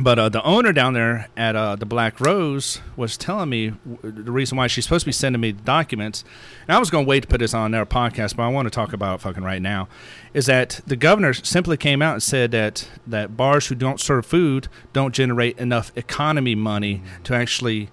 But 0.00 0.18
uh, 0.18 0.28
the 0.28 0.42
owner 0.42 0.72
down 0.72 0.94
there 0.94 1.28
at 1.36 1.54
uh, 1.54 1.76
the 1.76 1.86
Black 1.86 2.20
Rose 2.20 2.80
was 2.96 3.16
telling 3.16 3.48
me 3.48 3.72
the 4.02 4.32
reason 4.32 4.58
why 4.58 4.66
she's 4.66 4.84
supposed 4.84 5.04
to 5.04 5.06
be 5.06 5.12
sending 5.12 5.40
me 5.40 5.52
the 5.52 5.62
documents. 5.62 6.24
And 6.66 6.76
I 6.76 6.80
was 6.80 6.90
going 6.90 7.04
to 7.04 7.08
wait 7.08 7.20
to 7.20 7.28
put 7.28 7.38
this 7.38 7.54
on 7.54 7.70
their 7.70 7.86
podcast, 7.86 8.34
but 8.34 8.42
I 8.42 8.48
want 8.48 8.66
to 8.66 8.70
talk 8.70 8.92
about 8.92 9.20
it 9.20 9.22
fucking 9.22 9.44
right 9.44 9.62
now. 9.62 9.88
Is 10.34 10.46
that 10.46 10.80
the 10.86 10.96
governor 10.96 11.32
simply 11.32 11.76
came 11.76 12.02
out 12.02 12.14
and 12.14 12.22
said 12.22 12.50
that 12.50 12.88
that 13.06 13.36
bars 13.36 13.68
who 13.68 13.76
don't 13.76 14.00
serve 14.00 14.26
food 14.26 14.68
don't 14.92 15.14
generate 15.14 15.56
enough 15.58 15.92
economy 15.94 16.56
money 16.56 17.02
to 17.22 17.34
actually 17.34 17.88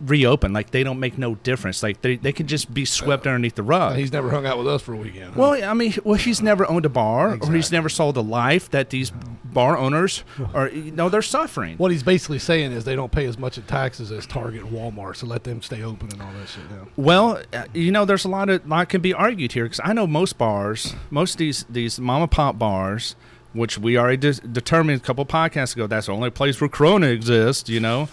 reopen. 0.00 0.52
Like 0.52 0.70
they 0.70 0.82
don't 0.84 1.00
make 1.00 1.16
no 1.18 1.34
difference. 1.36 1.82
Like 1.82 2.02
they 2.02 2.16
they 2.16 2.32
could 2.32 2.46
just 2.46 2.72
be 2.72 2.84
swept 2.84 3.26
underneath 3.26 3.54
the 3.54 3.62
rug. 3.62 3.96
He's 3.96 4.12
never 4.12 4.30
hung 4.30 4.46
out 4.46 4.58
with 4.58 4.68
us 4.68 4.82
for 4.82 4.92
a 4.92 4.96
weekend. 4.96 5.34
huh? 5.34 5.40
Well, 5.40 5.64
I 5.64 5.74
mean, 5.74 5.94
well, 6.04 6.18
he's 6.18 6.42
never 6.42 6.68
owned 6.68 6.84
a 6.84 6.88
bar, 6.90 7.38
or 7.40 7.52
he's 7.52 7.72
never 7.72 7.88
sold 7.88 8.16
a 8.16 8.20
life 8.20 8.70
that 8.70 8.90
these 8.90 9.10
bar 9.44 9.76
owners 9.78 10.22
are. 10.54 10.68
You 10.68 10.90
know, 10.92 11.08
they're 11.08 11.22
suffering. 11.22 11.78
what 11.78 11.90
he's 11.90 12.02
basically 12.02 12.38
saying 12.38 12.72
is 12.72 12.84
they 12.84 12.96
don't 12.96 13.12
pay 13.12 13.26
as 13.26 13.38
much 13.38 13.56
in 13.56 13.64
taxes 13.64 14.12
as 14.12 14.26
Target 14.26 14.62
and 14.64 14.72
Walmart, 14.72 15.16
so 15.16 15.26
let 15.26 15.44
them 15.44 15.62
stay 15.62 15.82
open 15.82 16.08
and 16.12 16.20
all 16.20 16.32
that 16.32 16.48
shit. 16.48 16.62
Well, 16.96 17.40
uh, 17.52 17.64
you 17.72 17.90
know, 17.92 18.04
there's 18.04 18.24
a 18.24 18.28
lot 18.28 18.48
of 18.50 18.66
lot 18.68 18.88
can 18.88 19.00
be 19.00 19.14
argued 19.14 19.52
here 19.52 19.64
because 19.64 19.80
I 19.82 19.92
know 19.92 20.06
most 20.06 20.36
bars, 20.38 20.94
most 21.10 21.34
of 21.34 21.38
these 21.38 21.64
these 21.70 21.98
mom 21.98 22.22
and 22.22 22.30
pop 22.30 22.58
bars, 22.58 23.16
which 23.54 23.78
we 23.78 23.96
already 23.96 24.18
de- 24.18 24.32
determined 24.46 25.00
a 25.00 25.04
couple 25.04 25.24
podcasts 25.24 25.74
ago, 25.74 25.86
that's 25.86 26.06
the 26.06 26.12
only 26.12 26.30
place 26.30 26.60
where 26.60 26.68
Corona 26.68 27.06
exists. 27.06 27.70
You 27.70 27.80
know, 27.80 28.08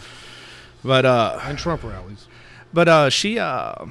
but 0.84 1.06
uh, 1.06 1.40
And 1.44 1.58
Trump 1.58 1.84
rallies. 1.84 2.28
but 2.74 2.88
uh, 2.88 3.10
she 3.10 3.40
uh. 3.40 3.86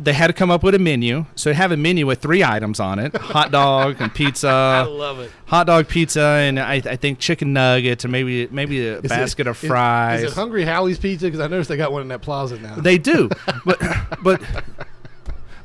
They 0.00 0.14
had 0.14 0.28
to 0.28 0.32
come 0.32 0.50
up 0.50 0.64
with 0.64 0.74
a 0.74 0.80
menu, 0.80 1.26
so 1.36 1.50
they 1.50 1.54
have 1.54 1.70
a 1.70 1.76
menu 1.76 2.06
with 2.08 2.20
three 2.20 2.42
items 2.42 2.80
on 2.80 2.98
it: 2.98 3.14
hot 3.16 3.52
dog 3.52 3.96
and 4.00 4.12
pizza, 4.12 4.48
I 4.48 4.82
love 4.82 5.20
it. 5.20 5.30
hot 5.46 5.68
dog 5.68 5.86
pizza, 5.86 6.22
and 6.22 6.58
I, 6.58 6.76
I 6.76 6.96
think 6.96 7.20
chicken 7.20 7.52
nuggets, 7.52 8.04
or 8.04 8.08
maybe 8.08 8.48
maybe 8.50 8.84
a 8.88 8.94
Is 8.98 9.04
it- 9.04 9.08
basket 9.08 9.46
of 9.46 9.62
is- 9.62 9.68
fries. 9.68 10.22
Is, 10.24 10.32
it 10.32 10.34
Hungry 10.34 10.64
Howie's 10.64 10.98
Pizza? 10.98 11.26
Because 11.26 11.38
I 11.38 11.46
noticed 11.46 11.68
they 11.68 11.76
got 11.76 11.92
one 11.92 12.02
in 12.02 12.08
that 12.08 12.22
plaza 12.22 12.58
now. 12.58 12.74
They 12.74 12.98
do, 12.98 13.28
but 13.64 13.80
but 14.24 14.40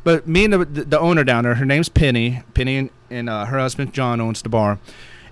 but 0.03 0.27
me 0.27 0.45
and 0.45 0.53
the, 0.53 0.65
the 0.65 0.99
owner 0.99 1.23
down 1.23 1.43
there, 1.43 1.55
her 1.55 1.65
name's 1.65 1.89
Penny. 1.89 2.43
Penny 2.53 2.77
and, 2.77 2.89
and 3.09 3.29
uh, 3.29 3.45
her 3.45 3.57
husband 3.57 3.93
John 3.93 4.21
owns 4.21 4.41
the 4.43 4.49
bar. 4.49 4.77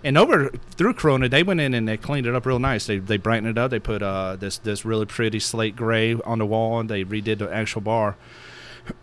And 0.06 0.20
over 0.20 0.50
through 0.78 0.94
Corona, 0.94 1.28
they 1.28 1.42
went 1.42 1.60
in 1.60 1.74
and 1.74 1.88
they 1.88 1.98
cleaned 1.98 2.28
it 2.28 2.36
up 2.36 2.46
real 2.46 2.60
nice. 2.60 2.86
They 2.86 3.00
they 3.00 3.18
brightened 3.18 3.48
it 3.48 3.58
up. 3.58 3.72
They 3.72 3.80
put 3.80 4.04
uh, 4.04 4.36
this 4.36 4.60
this 4.60 4.86
really 4.86 5.08
pretty 5.08 5.40
slate 5.40 5.76
gray 5.76 6.14
on 6.14 6.38
the 6.38 6.46
wall, 6.46 6.80
and 6.80 6.88
they 6.88 7.04
redid 7.04 7.40
the 7.40 7.52
actual 7.52 7.82
bar, 7.82 8.16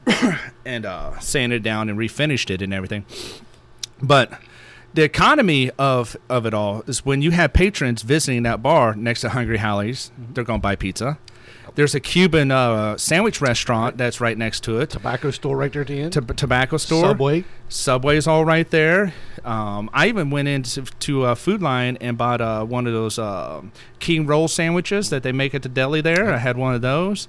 and 0.64 0.86
uh, 0.86 1.18
sanded 1.18 1.56
it 1.56 1.64
down 1.64 1.88
and 1.88 1.98
refinished 1.98 2.50
it 2.50 2.62
and 2.62 2.72
everything. 2.72 3.04
But 4.00 4.40
the 4.94 5.02
economy 5.02 5.72
of 5.76 6.16
of 6.30 6.46
it 6.46 6.54
all 6.54 6.84
is 6.86 7.04
when 7.04 7.20
you 7.20 7.32
have 7.32 7.52
patrons 7.52 8.02
visiting 8.02 8.44
that 8.44 8.62
bar 8.62 8.94
next 8.94 9.22
to 9.22 9.30
Hungry 9.30 9.58
Howie's, 9.58 10.12
they're 10.16 10.44
going 10.44 10.60
to 10.60 10.62
buy 10.62 10.76
pizza. 10.76 11.18
There's 11.74 11.94
a 11.94 12.00
Cuban 12.00 12.50
uh, 12.50 12.98
sandwich 12.98 13.40
restaurant 13.40 13.96
that's 13.96 14.20
right 14.20 14.36
next 14.36 14.62
to 14.64 14.78
it. 14.80 14.90
Tobacco 14.90 15.30
store 15.30 15.56
right 15.56 15.72
there 15.72 15.82
at 15.82 15.88
the 15.88 16.00
end. 16.00 16.12
T- 16.12 16.20
tobacco 16.20 16.76
store. 16.76 17.08
Subway. 17.08 17.44
Subway's 17.68 18.26
all 18.26 18.44
right 18.44 18.68
there. 18.70 19.14
Um, 19.44 19.88
I 19.94 20.08
even 20.08 20.28
went 20.30 20.48
into 20.48 20.82
to 20.82 21.24
a 21.26 21.34
Food 21.36 21.62
Lion 21.62 21.96
and 22.00 22.18
bought 22.18 22.40
uh, 22.42 22.64
one 22.64 22.86
of 22.86 22.92
those 22.92 23.18
uh, 23.18 23.62
king 24.00 24.26
roll 24.26 24.48
sandwiches 24.48 25.08
that 25.10 25.22
they 25.22 25.32
make 25.32 25.54
at 25.54 25.62
the 25.62 25.68
deli 25.70 26.00
there. 26.02 26.32
I 26.32 26.38
had 26.38 26.56
one 26.58 26.74
of 26.74 26.82
those. 26.82 27.26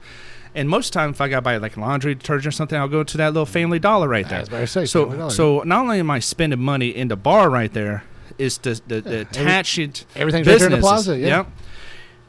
And 0.56 0.70
most 0.70 0.88
of 0.88 0.92
the 0.94 1.00
time, 1.00 1.10
if 1.12 1.22
I 1.22 1.30
got 1.30 1.44
buy 1.44 1.58
like 1.58 1.78
laundry 1.78 2.14
detergent 2.14 2.54
or 2.54 2.56
something, 2.56 2.78
I'll 2.78 2.88
go 2.88 3.04
to 3.04 3.18
that 3.18 3.30
little 3.34 3.46
Family 3.46 3.80
Dollar 3.80 4.08
right 4.08 4.28
there. 4.28 4.40
That's 4.40 4.52
what 4.52 4.62
I 4.62 4.66
say, 4.66 4.86
So, 4.86 5.30
so 5.30 5.62
not 5.66 5.80
only 5.82 6.00
am 6.00 6.12
I 6.12 6.20
spending 6.20 6.60
money 6.60 6.90
in 6.90 7.08
the 7.08 7.16
bar 7.16 7.50
right 7.50 7.74
there, 7.74 8.04
is 8.38 8.58
the 8.60 8.80
the, 8.88 9.02
the 9.02 9.10
every- 9.10 9.22
attached 9.22 10.06
everything's 10.16 10.46
right 10.48 10.60
there 10.60 10.68
in 10.68 10.74
the 10.74 10.80
plaza, 10.80 11.18
yeah. 11.18 11.28
Yep. 11.38 11.48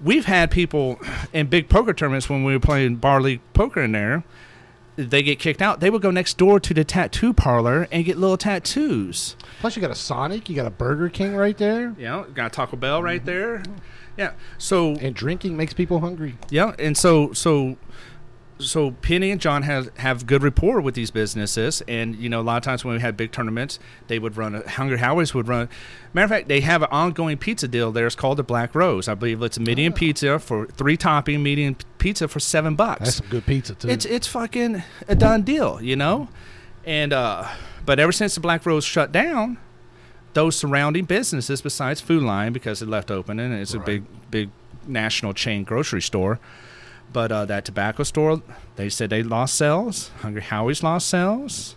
We've 0.05 0.27
had 0.27 0.51
people 0.51 1.01
in 1.33 1.47
big 1.49 1.69
poker 1.69 1.93
tournaments 1.95 2.29
when 2.29 2.45
we 2.45 2.53
were 2.53 2.61
playing 2.61 2.97
bar 2.97 3.21
league 3.21 3.41
poker 3.55 3.81
in 3.83 3.93
there. 3.93 4.23
They 4.97 5.25
get 5.25 5.41
kicked 5.41 5.61
out. 5.61 5.81
They 5.81 5.91
would 5.91 6.03
go 6.03 6.13
next 6.13 6.37
door 6.39 6.61
to 6.61 6.73
the 6.75 6.85
tattoo 6.85 7.33
parlor 7.33 7.89
and 7.91 8.05
get 8.05 8.17
little 8.17 8.37
tattoos. 8.37 9.35
Plus, 9.59 9.75
you 9.75 9.83
got 9.83 9.91
a 9.91 9.95
Sonic. 9.97 10.49
You 10.49 10.55
got 10.55 10.67
a 10.67 10.71
Burger 10.71 11.09
King 11.09 11.35
right 11.35 11.57
there. 11.59 11.91
Know, 11.99 12.27
got 12.33 12.53
Taco 12.53 12.77
Bell 12.77 13.03
right 13.03 13.19
Mm-hmm. 13.21 13.27
there. 13.27 13.63
Yeah. 14.17 14.33
So 14.59 14.95
And 15.01 15.13
drinking 15.13 15.57
makes 15.57 15.73
people 15.73 15.99
hungry. 15.99 16.37
yeah, 16.49 16.75
and 16.79 16.97
so 16.97 17.33
so 17.33 17.77
so 18.65 18.93
Penny 19.03 19.31
and 19.31 19.41
John 19.41 19.62
have 19.62 19.97
have 19.99 20.27
good 20.27 20.43
rapport 20.43 20.81
with 20.81 20.95
these 20.95 21.11
businesses, 21.11 21.83
and 21.87 22.17
you 22.17 22.29
know 22.29 22.41
a 22.41 22.43
lot 22.43 22.57
of 22.57 22.62
times 22.62 22.85
when 22.85 22.95
we 22.95 23.01
had 23.01 23.17
big 23.17 23.31
tournaments, 23.33 23.79
they 24.09 24.19
would 24.19 24.37
run. 24.37 24.55
A, 24.55 24.69
Hungry 24.69 24.99
Howie's 24.99 25.35
would 25.35 25.47
run. 25.49 25.69
Matter 26.12 26.25
of 26.25 26.31
fact, 26.31 26.49
they 26.49 26.61
have 26.61 26.83
an 26.83 26.89
ongoing 26.91 27.37
pizza 27.39 27.69
deal 27.69 27.93
there. 27.93 28.07
It's 28.07 28.17
called 28.17 28.39
the 28.39 28.43
Black 28.43 28.75
Rose. 28.75 29.09
I 29.09 29.15
believe 29.15 29.43
it's 29.43 29.57
a 29.57 29.61
medium 29.61 29.93
Oh. 29.93 29.97
pizza 29.97 30.39
for 30.39 30.67
three 30.67 30.97
topping 30.97 31.43
medium 31.43 31.77
pizza 31.99 32.27
for 32.29 32.41
seven 32.41 32.75
bucks. 32.75 33.01
That's 33.01 33.17
some 33.17 33.29
good 33.29 33.47
pizza 33.47 33.75
too. 33.75 33.89
it's 33.89 34.05
it's 34.05 34.27
fucking 34.27 34.83
a 35.09 35.15
done 35.15 35.43
deal, 35.43 35.81
you 35.83 35.97
know. 35.97 36.29
And 36.85 37.12
uh, 37.12 37.49
but 37.87 37.99
ever 37.99 38.12
since 38.12 38.35
the 38.35 38.41
Black 38.41 38.65
Rose 38.67 38.85
shut 38.85 39.11
down, 39.12 39.59
those 40.35 40.57
surrounding 40.57 41.05
businesses, 41.05 41.62
besides 41.62 42.01
Food 42.01 42.23
Lion, 42.23 42.53
because 42.53 42.83
it 42.83 42.89
left 42.89 43.11
open 43.11 43.39
and 43.41 43.55
it's 43.55 43.75
a 43.75 43.79
big 43.79 44.05
big 44.31 44.51
national 44.87 45.33
chain 45.33 45.65
grocery 45.65 46.03
store. 46.03 46.39
But 47.13 47.31
uh, 47.31 47.45
that 47.47 47.65
tobacco 47.65 48.03
store, 48.03 48.43
they 48.77 48.89
said 48.89 49.11
they 49.11 49.23
lost 49.23 49.55
sales. 49.55 50.09
Hungry 50.21 50.43
Howie's 50.43 50.83
lost 50.83 51.09
sales. 51.09 51.77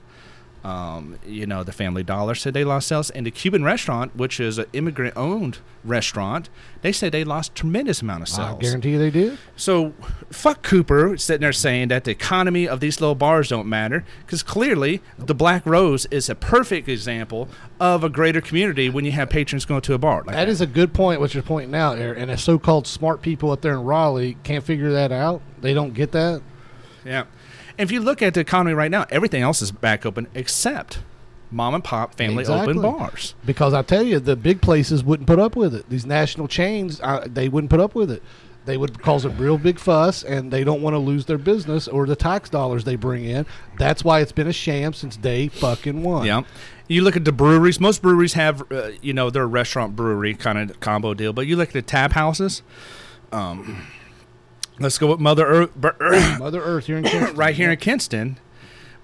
Um, 0.64 1.18
you 1.26 1.46
know, 1.46 1.64
the 1.64 1.72
Family 1.72 2.04
Dollar 2.04 2.36
said 2.36 2.54
they 2.54 2.66
lost 2.66 2.88
sales, 2.88 3.10
and 3.12 3.26
the 3.26 3.32
Cuban 3.32 3.64
restaurant, 3.64 4.16
which 4.16 4.40
is 4.40 4.58
an 4.58 4.66
immigrant-owned 4.74 5.60
restaurant, 5.86 6.50
they 6.82 6.92
said 6.92 7.12
they 7.14 7.24
lost 7.24 7.56
tremendous 7.56 8.02
amount 8.02 8.24
of 8.24 8.28
sales. 8.28 8.58
I 8.58 8.62
guarantee 8.62 8.92
you 8.92 9.00
they 9.00 9.12
did. 9.12 9.38
So, 9.56 9.94
fuck 10.30 10.64
Cooper 10.64 11.16
sitting 11.18 11.42
there 11.42 11.54
saying 11.54 11.88
that 11.90 12.04
the 12.04 12.12
economy 12.12 12.68
of 12.68 12.80
these 12.82 13.00
little 13.00 13.16
bars 13.16 13.50
don't 13.50 13.68
matter, 13.68 14.04
because 14.26 14.44
clearly 14.44 15.02
the 15.18 15.36
Black 15.36 15.66
Rose 15.66 16.06
is 16.08 16.30
a 16.30 16.36
perfect 16.36 16.90
example 16.90 17.48
of 17.80 18.04
a 18.04 18.10
greater 18.10 18.42
community 18.42 18.90
when 18.90 19.06
you 19.06 19.12
have 19.14 19.30
patrons 19.30 19.64
going 19.64 19.82
to 19.82 19.94
a 19.94 19.98
bar. 19.98 20.24
Like 20.26 20.36
That 20.36 20.50
is 20.50 20.60
a 20.60 20.68
good 20.68 20.94
point. 20.94 21.22
What 21.22 21.34
you're 21.34 21.44
pointing 21.44 21.76
out 21.76 21.98
there, 21.98 22.14
and 22.14 22.30
the 22.30 22.38
so-called 22.38 22.88
smart 22.88 23.22
people 23.22 23.52
up 23.52 23.62
there 23.62 23.74
in 23.74 23.84
Raleigh 23.84 24.38
can't 24.44 24.64
figure 24.66 24.92
that 24.92 25.12
out. 25.14 25.42
They 25.62 25.74
don't 25.74 25.94
get 25.94 26.12
that. 26.12 26.42
yeah. 27.06 27.24
If 27.78 27.92
you 27.92 28.00
look 28.02 28.22
at 28.22 28.34
the 28.34 28.40
economy 28.40 28.74
right 28.74 28.92
now, 28.92 29.06
everything 29.10 29.42
else 29.44 29.62
is 29.62 29.72
back 29.72 30.06
open 30.06 30.28
except 30.34 31.00
mom 31.52 31.74
and 31.76 31.84
pop 31.84 32.16
family 32.16 32.42
Exactly. 32.42 32.72
open 32.78 32.82
bars. 32.82 33.36
Because 33.46 33.74
I 33.74 33.82
tell 33.82 34.04
you, 34.04 34.20
the 34.20 34.36
big 34.36 34.62
places 34.62 35.04
wouldn't 35.04 35.28
put 35.28 35.40
up 35.40 35.56
with 35.56 35.74
it. 35.76 35.90
These 35.90 36.06
national 36.06 36.48
chains, 36.48 37.00
uh, 37.02 37.26
they 37.28 37.48
wouldn't 37.50 37.70
put 37.70 37.80
up 37.80 37.96
with 37.96 38.12
it. 38.12 38.22
They 38.66 38.76
would 38.76 39.02
cause 39.02 39.24
a 39.24 39.30
real 39.30 39.58
big 39.58 39.80
fuss, 39.80 40.24
and 40.24 40.52
they 40.52 40.66
don't 40.66 40.82
want 40.82 40.94
to 40.94 40.98
lose 40.98 41.24
their 41.26 41.38
business 41.38 41.88
or 41.88 42.06
the 42.06 42.18
tax 42.18 42.50
dollars 42.50 42.84
they 42.84 42.98
bring 42.98 43.24
in. 43.24 43.46
That's 43.78 44.04
why 44.04 44.20
it's 44.20 44.34
been 44.34 44.48
a 44.48 44.52
sham 44.52 44.92
since 44.92 45.16
day 45.16 45.48
fucking 45.48 46.04
one. 46.04 46.26
Yeah. 46.26 46.42
You 46.90 47.02
look 47.02 47.16
at 47.16 47.24
the 47.24 47.32
breweries. 47.32 47.80
Most 47.80 48.02
breweries 48.02 48.34
have, 48.34 48.70
uh, 48.70 48.90
you 49.02 49.14
know, 49.14 49.30
they're 49.30 49.44
a 49.44 49.48
restaurant 49.48 49.96
brewery 49.96 50.34
kind 50.34 50.58
of 50.70 50.82
combo 50.82 51.14
deal. 51.14 51.32
But 51.32 51.48
you 51.48 51.56
look 51.56 51.70
at 51.70 51.74
the 51.74 51.82
tap 51.82 52.12
houses. 52.12 52.62
Um, 53.32 53.88
let's 54.80 54.98
go 54.98 55.08
with 55.08 55.20
Mother 55.20 55.46
Earth, 55.46 55.76
Mother 56.40 56.62
Earth 56.62 56.86
here 56.86 56.98
in 56.98 57.04
Kinston. 57.06 57.36
right 57.36 57.56
here 57.56 57.72
in 57.72 57.78
Kinston. 57.78 58.40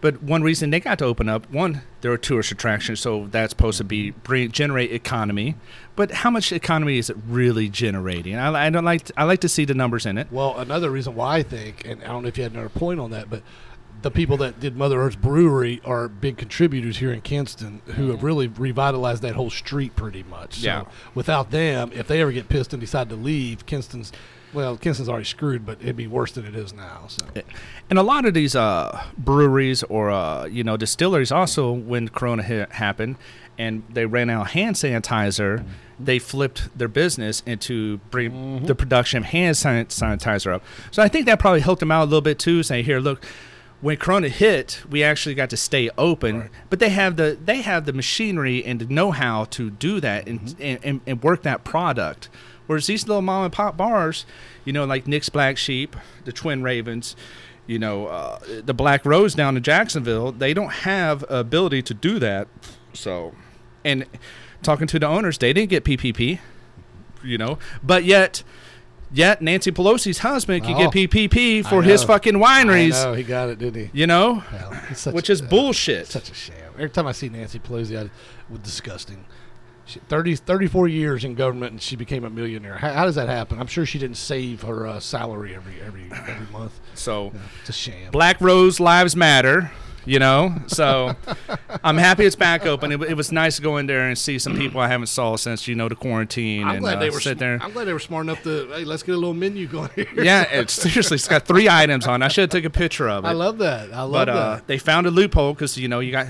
But 0.02 0.22
one 0.22 0.44
reason 0.44 0.70
they 0.70 0.82
got 0.82 1.00
to 1.00 1.06
open 1.06 1.30
up, 1.30 1.50
one, 1.50 1.82
they're 2.02 2.12
a 2.12 2.18
tourist 2.20 2.52
attraction, 2.52 2.98
so 2.98 3.28
that's 3.28 3.52
supposed 3.52 3.78
to 3.78 3.86
be 3.86 4.12
bring, 4.12 4.52
generate 4.52 4.92
economy. 4.92 5.56
But 5.96 6.12
how 6.12 6.30
much 6.30 6.52
economy 6.52 6.98
is 6.98 7.10
it 7.10 7.16
really 7.26 7.70
generating? 7.70 8.36
I, 8.36 8.66
I 8.66 8.70
don't 8.70 8.84
like. 8.84 9.10
I 9.16 9.24
like 9.24 9.40
to 9.42 9.50
see 9.50 9.64
the 9.64 9.74
numbers 9.74 10.06
in 10.06 10.18
it. 10.18 10.28
Well, 10.30 10.60
another 10.60 10.92
reason 10.92 11.16
why 11.16 11.38
I 11.38 11.44
think, 11.44 11.88
and 11.88 12.04
I 12.04 12.08
don't 12.08 12.24
know 12.24 12.28
if 12.28 12.38
you 12.38 12.44
had 12.44 12.52
another 12.52 12.68
point 12.68 13.00
on 13.00 13.12
that, 13.12 13.30
but 13.30 13.44
the 14.02 14.12
people 14.12 14.36
that 14.38 14.60
did 14.60 14.76
Mother 14.76 15.00
Earth's 15.02 15.16
brewery 15.16 15.80
are 15.86 16.10
big 16.10 16.38
contributors 16.38 16.98
here 16.98 17.14
in 17.14 17.22
Kinston 17.22 17.82
who 17.86 18.10
have 18.10 18.18
mm-hmm. 18.18 18.26
really 18.26 18.48
revitalized 18.48 19.22
that 19.24 19.36
whole 19.36 19.50
street 19.50 19.96
pretty 19.96 20.24
much. 20.24 20.56
So 20.56 20.66
Yeah. 20.66 20.84
without 21.16 21.52
them, 21.52 21.92
if 21.94 22.08
they 22.08 22.22
ever 22.22 22.34
get 22.34 22.50
pissed 22.50 22.74
and 22.74 22.82
decide 22.82 23.08
to 23.10 23.16
leave, 23.16 23.66
Kinston's 23.66 24.12
well, 24.54 24.78
Kinston's 24.78 25.10
already 25.10 25.26
screwed, 25.26 25.66
but 25.66 25.82
it'd 25.82 25.96
be 25.96 26.08
worse 26.08 26.32
than 26.32 26.46
it 26.46 26.56
is 26.56 26.74
now. 26.74 27.06
So 27.08 27.26
And 27.90 27.98
a 28.00 28.04
lot 28.04 28.26
of 28.26 28.34
these 28.34 28.56
uh, 28.56 29.04
breweries 29.18 29.84
or 29.84 30.12
uh, 30.12 30.46
you 30.46 30.64
know 30.64 30.78
distilleries 30.78 31.32
also, 31.32 31.72
when 31.72 32.10
Corona 32.10 32.44
hit, 32.44 32.72
happened, 32.74 33.16
and 33.58 33.84
they 33.90 34.06
ran 34.06 34.30
out 34.30 34.42
of 34.48 34.52
hand 34.52 34.76
sanitizer, 34.76 35.64
they 36.00 36.20
flipped 36.20 36.76
their 36.78 36.88
business 36.88 37.42
into 37.46 37.98
bring 38.10 38.66
the 38.66 38.76
production 38.76 39.20
of 39.20 39.26
hand 39.26 39.56
san- 39.58 39.86
sanitizer 39.88 40.54
up. 40.54 40.64
So 40.92 41.02
I 41.04 41.08
think 41.08 41.26
that 41.26 41.40
probably 41.40 41.62
helped 41.62 41.80
them 41.80 41.92
out 41.92 42.04
a 42.04 42.06
little 42.06 42.22
bit 42.22 42.40
too. 42.40 42.64
Saying 42.64 42.86
here, 42.86 43.00
look, 43.00 43.24
when 43.82 43.98
Corona 43.98 44.30
hit, 44.30 44.82
we 44.90 45.04
actually 45.04 45.36
got 45.36 45.50
to 45.50 45.58
stay 45.58 45.90
open, 45.98 46.40
Right. 46.40 46.50
but 46.70 46.80
they 46.80 46.90
have 46.90 47.16
the 47.18 47.38
they 47.44 47.62
have 47.62 47.86
the 47.86 47.94
machinery 47.94 48.64
and 48.64 48.80
the 48.80 48.86
know 48.86 49.12
how 49.12 49.46
to 49.46 49.70
do 49.70 50.00
that 50.00 50.28
and, 50.28 50.56
and, 50.60 50.80
and, 50.84 51.02
and 51.06 51.22
work 51.24 51.44
that 51.44 51.64
product. 51.64 52.30
Whereas 52.68 52.88
these 52.88 53.08
little 53.08 53.22
mom 53.22 53.44
and 53.46 53.54
pop 53.54 53.76
bars, 53.78 54.26
you 54.66 54.72
know, 54.74 54.86
like 54.86 55.08
Nick's 55.08 55.30
Black 55.30 55.58
Sheep, 55.58 55.96
the 56.26 56.32
Twin 56.32 56.64
Ravens, 56.64 57.16
you 57.68 57.78
know, 57.80 58.08
uh, 58.08 58.40
the 58.64 58.74
Black 58.74 59.06
Rose 59.06 59.34
down 59.36 59.58
in 59.58 59.64
Jacksonville, 59.64 60.32
they 60.32 60.54
don't 60.54 60.72
have 60.72 61.24
ability 61.30 61.82
to 61.84 61.94
do 61.94 62.20
that. 62.20 62.48
So, 62.94 63.34
and 63.84 64.06
talking 64.62 64.88
to 64.88 65.00
the 65.00 65.08
owners, 65.08 65.38
they 65.38 65.52
didn't 65.54 65.70
get 65.70 65.84
PPP, 65.84 66.40
you 67.24 67.38
know, 67.38 67.58
but 67.84 68.04
yet. 68.04 68.44
Yet 69.16 69.44
Nancy 69.44 69.72
Pelosi's 69.72 70.18
husband 70.18 70.64
can 70.64 70.74
Oh, 70.74 70.90
get 70.90 70.92
PPP 71.12 71.64
for 71.68 71.84
his 71.84 72.04
fucking 72.04 72.34
wineries, 72.34 72.96
Oh, 73.06 73.14
he 73.14 73.22
got 73.22 73.48
it, 73.50 73.60
didn't 73.60 73.84
he? 73.84 73.90
you 73.94 74.08
know, 74.08 74.42
Well, 74.52 74.74
which 75.14 75.30
a- 75.30 75.34
is 75.34 75.40
bullshit. 75.44 76.08
Such 76.08 76.32
a 76.32 76.34
sham. 76.34 76.56
Every 76.74 76.90
time 76.90 77.06
I 77.06 77.12
see 77.12 77.30
Nancy 77.30 77.60
Pelosi, 77.60 77.96
I, 77.96 78.10
was 78.50 78.60
disgusting. 78.62 79.24
She, 79.86 80.00
30, 80.00 80.38
34 80.38 80.88
years 80.88 81.26
in 81.26 81.36
government, 81.36 81.72
and 81.74 81.82
she 81.82 81.96
became 81.96 82.24
a 82.24 82.30
millionaire. 82.30 82.78
How, 82.78 82.94
how 82.94 83.06
does 83.06 83.16
that 83.16 83.28
happen? 83.28 83.60
I'm 83.60 83.68
sure 83.68 83.86
she 83.86 84.00
didn't 84.00 84.18
save 84.18 84.62
her 84.62 84.88
uh, 84.88 85.00
salary 85.00 85.56
every 85.56 85.82
every 85.82 86.10
every 86.12 86.48
month. 86.54 86.80
So, 86.94 87.34
It's 87.62 87.70
a 87.70 87.74
sham. 87.74 88.12
Black 88.12 88.40
Rose 88.40 88.80
Lives 88.80 89.16
Matter. 89.16 89.72
You 90.06 90.20
know, 90.20 90.54
so 90.68 91.16
I'm 91.84 91.98
happy 91.98 92.26
it's 92.26 92.36
back 92.36 92.66
open. 92.66 92.92
It, 92.92 93.02
it 93.04 93.14
was 93.14 93.32
nice 93.32 93.56
to 93.56 93.62
go 93.62 93.78
in 93.78 93.86
there 93.88 94.08
and 94.08 94.18
see 94.18 94.38
some 94.38 94.58
people 94.58 94.82
I 94.82 94.90
haven't 94.90 95.08
saw 95.08 95.38
since 95.38 95.66
you 95.66 95.76
know 95.76 95.88
the 95.88 95.96
quarantine 95.96 96.64
I'm 96.64 96.76
and 96.76 96.80
glad 96.82 96.98
uh, 96.98 97.00
they 97.00 97.10
were 97.10 97.22
sit 97.22 97.40
there. 97.40 97.58
I'm 97.62 97.72
glad 97.72 97.86
they 97.86 97.94
were 97.94 98.00
smart 98.00 98.26
enough 98.26 98.44
to 98.44 98.68
hey, 98.68 98.84
let's 98.84 99.02
get 99.04 99.16
a 99.16 99.18
little 99.18 99.34
menu 99.34 99.66
going 99.66 99.90
here. 99.96 100.08
yeah, 100.24 100.44
it, 100.44 100.70
seriously, 100.70 101.16
it's 101.16 101.28
got 101.28 101.46
three 101.46 101.70
items 101.70 102.06
on. 102.06 102.22
I 102.22 102.28
should 102.28 102.42
have 102.42 102.50
took 102.50 102.66
a 102.66 102.70
picture 102.70 103.10
of 103.10 103.24
it. 103.24 103.28
I 103.30 103.32
love 103.32 103.60
that. 103.60 103.94
I 103.94 104.02
love 104.02 104.12
but 104.12 104.26
that. 104.26 104.36
uh, 104.36 104.60
they 104.68 104.78
found 104.78 105.08
a 105.08 105.12
loophole 105.12 105.54
because 105.54 105.78
you 105.78 105.88
know 105.88 106.02
you 106.02 106.12
got 106.12 106.28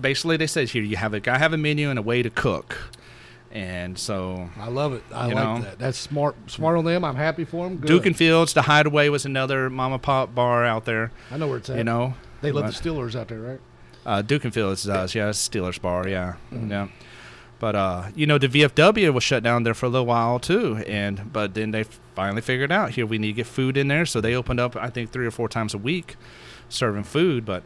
basically 0.00 0.36
they 0.36 0.48
said 0.48 0.68
here 0.70 0.82
you 0.82 0.96
have 0.96 1.14
a 1.14 1.20
guy 1.20 1.38
have 1.38 1.52
a 1.52 1.58
menu 1.58 1.90
and 1.90 2.00
a 2.00 2.02
way 2.02 2.22
to 2.22 2.30
cook, 2.30 2.76
and 3.52 3.96
so 3.96 4.50
I 4.58 4.68
love 4.68 4.94
it. 4.94 5.04
I 5.12 5.26
like 5.26 5.34
know. 5.36 5.60
that. 5.62 5.78
That's 5.78 5.98
smart. 5.98 6.34
Smart 6.50 6.76
on 6.76 6.84
them. 6.84 7.04
I'm 7.04 7.16
happy 7.16 7.44
for 7.44 7.68
them. 7.68 7.76
Good. 7.76 7.86
Duke 7.86 8.06
and 8.06 8.16
Fields, 8.16 8.52
the 8.52 8.62
Hideaway 8.62 9.08
was 9.10 9.24
another 9.24 9.70
mama 9.70 10.00
pop 10.00 10.34
bar 10.34 10.64
out 10.64 10.86
there. 10.86 11.12
I 11.30 11.36
know 11.36 11.46
where 11.46 11.58
it's 11.58 11.70
at. 11.70 11.76
You 11.76 11.84
know, 11.84 12.14
they 12.42 12.52
love 12.52 12.64
But- 12.64 12.74
the 12.74 12.90
Steelers 12.90 13.14
out 13.18 13.28
there, 13.28 13.40
right? 13.40 13.60
Uh, 14.04 14.20
Duke 14.20 14.44
and 14.44 14.52
Fields 14.52 14.82
does, 14.82 15.14
yeah, 15.14 15.30
Steelers 15.30 15.80
bar, 15.80 16.08
yeah, 16.08 16.34
Mm-hmm. 16.52 16.70
yeah. 16.70 16.88
But 17.60 17.76
uh, 17.76 18.04
you 18.16 18.26
know, 18.26 18.36
the 18.38 18.48
VFW 18.48 19.14
was 19.14 19.22
shut 19.22 19.44
down 19.44 19.62
there 19.62 19.74
for 19.74 19.86
a 19.86 19.88
little 19.88 20.06
while 20.06 20.40
too, 20.40 20.82
and 20.88 21.32
but 21.32 21.54
then 21.54 21.70
they 21.70 21.84
finally 22.16 22.42
figured 22.42 22.72
out 22.72 22.90
here 22.90 23.06
we 23.06 23.18
need 23.18 23.28
to 23.28 23.32
get 23.34 23.46
food 23.46 23.76
in 23.76 23.86
there, 23.86 24.04
so 24.04 24.20
they 24.20 24.34
opened 24.34 24.58
up 24.58 24.74
I 24.74 24.90
think 24.90 25.12
three 25.12 25.24
or 25.26 25.30
four 25.30 25.48
times 25.48 25.72
a 25.72 25.78
week, 25.78 26.16
serving 26.68 27.04
food. 27.04 27.44
But 27.44 27.62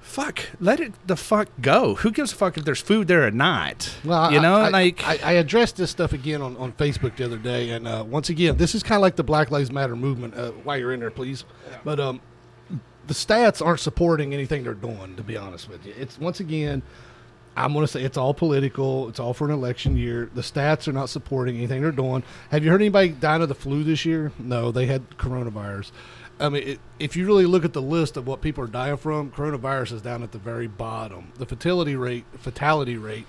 fuck, 0.00 0.50
let 0.60 0.78
it 0.78 0.92
the 1.06 1.16
fuck 1.16 1.48
go. 1.60 1.96
Who 1.96 2.12
gives 2.12 2.32
a 2.32 2.36
fuck 2.36 2.56
if 2.56 2.64
there's 2.64 2.80
food 2.80 3.08
there 3.08 3.26
or 3.26 3.32
not? 3.32 3.92
Well, 4.04 4.30
you 4.32 4.38
I- 4.38 4.42
know, 4.42 4.54
I, 4.54 4.68
like 4.68 5.04
I, 5.04 5.18
I 5.24 5.32
addressed 5.32 5.76
this 5.76 5.90
stuff 5.90 6.12
again 6.12 6.40
on, 6.40 6.56
on 6.56 6.72
Facebook 6.74 7.16
the 7.16 7.24
other 7.24 7.38
day, 7.38 7.70
and 7.70 7.88
uh, 7.88 8.04
once 8.06 8.28
again, 8.28 8.56
this 8.58 8.76
is 8.76 8.84
kind 8.84 8.96
of 8.98 9.02
like 9.02 9.16
the 9.16 9.24
Black 9.24 9.50
Lives 9.50 9.72
Matter 9.72 9.96
movement. 9.96 10.36
Uh, 10.36 10.52
while 10.62 10.78
you're 10.78 10.92
in 10.92 11.00
there, 11.00 11.10
please, 11.10 11.44
but 11.84 11.98
um, 11.98 12.20
the 13.10 13.14
stats 13.14 13.60
aren't 13.64 13.80
supporting 13.80 14.32
anything 14.32 14.62
they're 14.62 14.72
doing. 14.72 15.16
To 15.16 15.22
be 15.24 15.36
honest 15.36 15.68
with 15.68 15.84
you, 15.84 15.92
it's 15.98 16.16
once 16.16 16.38
again, 16.38 16.80
I'm 17.56 17.72
going 17.72 17.82
to 17.84 17.90
say 17.90 18.04
it's 18.04 18.16
all 18.16 18.32
political. 18.32 19.08
It's 19.08 19.18
all 19.18 19.34
for 19.34 19.46
an 19.46 19.50
election 19.50 19.96
year. 19.96 20.30
The 20.32 20.42
stats 20.42 20.86
are 20.86 20.92
not 20.92 21.08
supporting 21.08 21.56
anything 21.56 21.82
they're 21.82 21.90
doing. 21.90 22.22
Have 22.52 22.62
you 22.64 22.70
heard 22.70 22.80
anybody 22.80 23.08
dying 23.08 23.42
of 23.42 23.48
the 23.48 23.56
flu 23.56 23.82
this 23.82 24.04
year? 24.04 24.30
No, 24.38 24.70
they 24.70 24.86
had 24.86 25.10
coronavirus. 25.18 25.90
I 26.38 26.50
mean, 26.50 26.62
it, 26.62 26.80
if 27.00 27.16
you 27.16 27.26
really 27.26 27.46
look 27.46 27.64
at 27.64 27.72
the 27.72 27.82
list 27.82 28.16
of 28.16 28.28
what 28.28 28.42
people 28.42 28.62
are 28.62 28.68
dying 28.68 28.96
from, 28.96 29.32
coronavirus 29.32 29.94
is 29.94 30.02
down 30.02 30.22
at 30.22 30.30
the 30.30 30.38
very 30.38 30.68
bottom. 30.68 31.32
The 31.36 31.46
fatality 31.46 31.96
rate, 31.96 32.24
fatality 32.38 32.96
rate, 32.96 33.26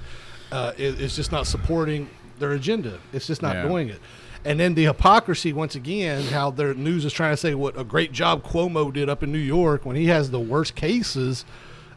uh, 0.51 0.73
is, 0.77 0.99
is 0.99 1.15
just 1.15 1.31
not 1.31 1.47
supporting 1.47 2.07
their 2.37 2.51
agenda. 2.51 2.99
It's 3.13 3.25
just 3.25 3.41
not 3.41 3.55
Yeah. 3.55 3.67
doing 3.67 3.89
it. 3.89 3.99
And 4.43 4.59
then 4.59 4.73
the 4.73 4.85
hypocrisy 4.85 5.53
once 5.53 5.75
again, 5.75 6.23
how 6.23 6.49
their 6.49 6.73
news 6.73 7.05
is 7.05 7.13
trying 7.13 7.33
to 7.33 7.37
say 7.37 7.53
what 7.53 7.79
a 7.79 7.83
great 7.83 8.11
job 8.11 8.43
Cuomo 8.43 8.91
did 8.91 9.07
up 9.09 9.21
in 9.21 9.31
New 9.31 9.37
York 9.37 9.85
when 9.85 9.95
he 9.95 10.07
has 10.07 10.31
the 10.31 10.39
worst 10.39 10.75
cases, 10.75 11.45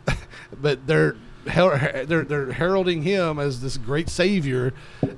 but 0.61 0.87
they're 0.87 1.17
they're 1.45 2.25
they're 2.25 2.53
heralding 2.53 3.03
him 3.03 3.39
as 3.39 3.61
this 3.61 3.77
great 3.77 4.09
savior, 4.09 4.73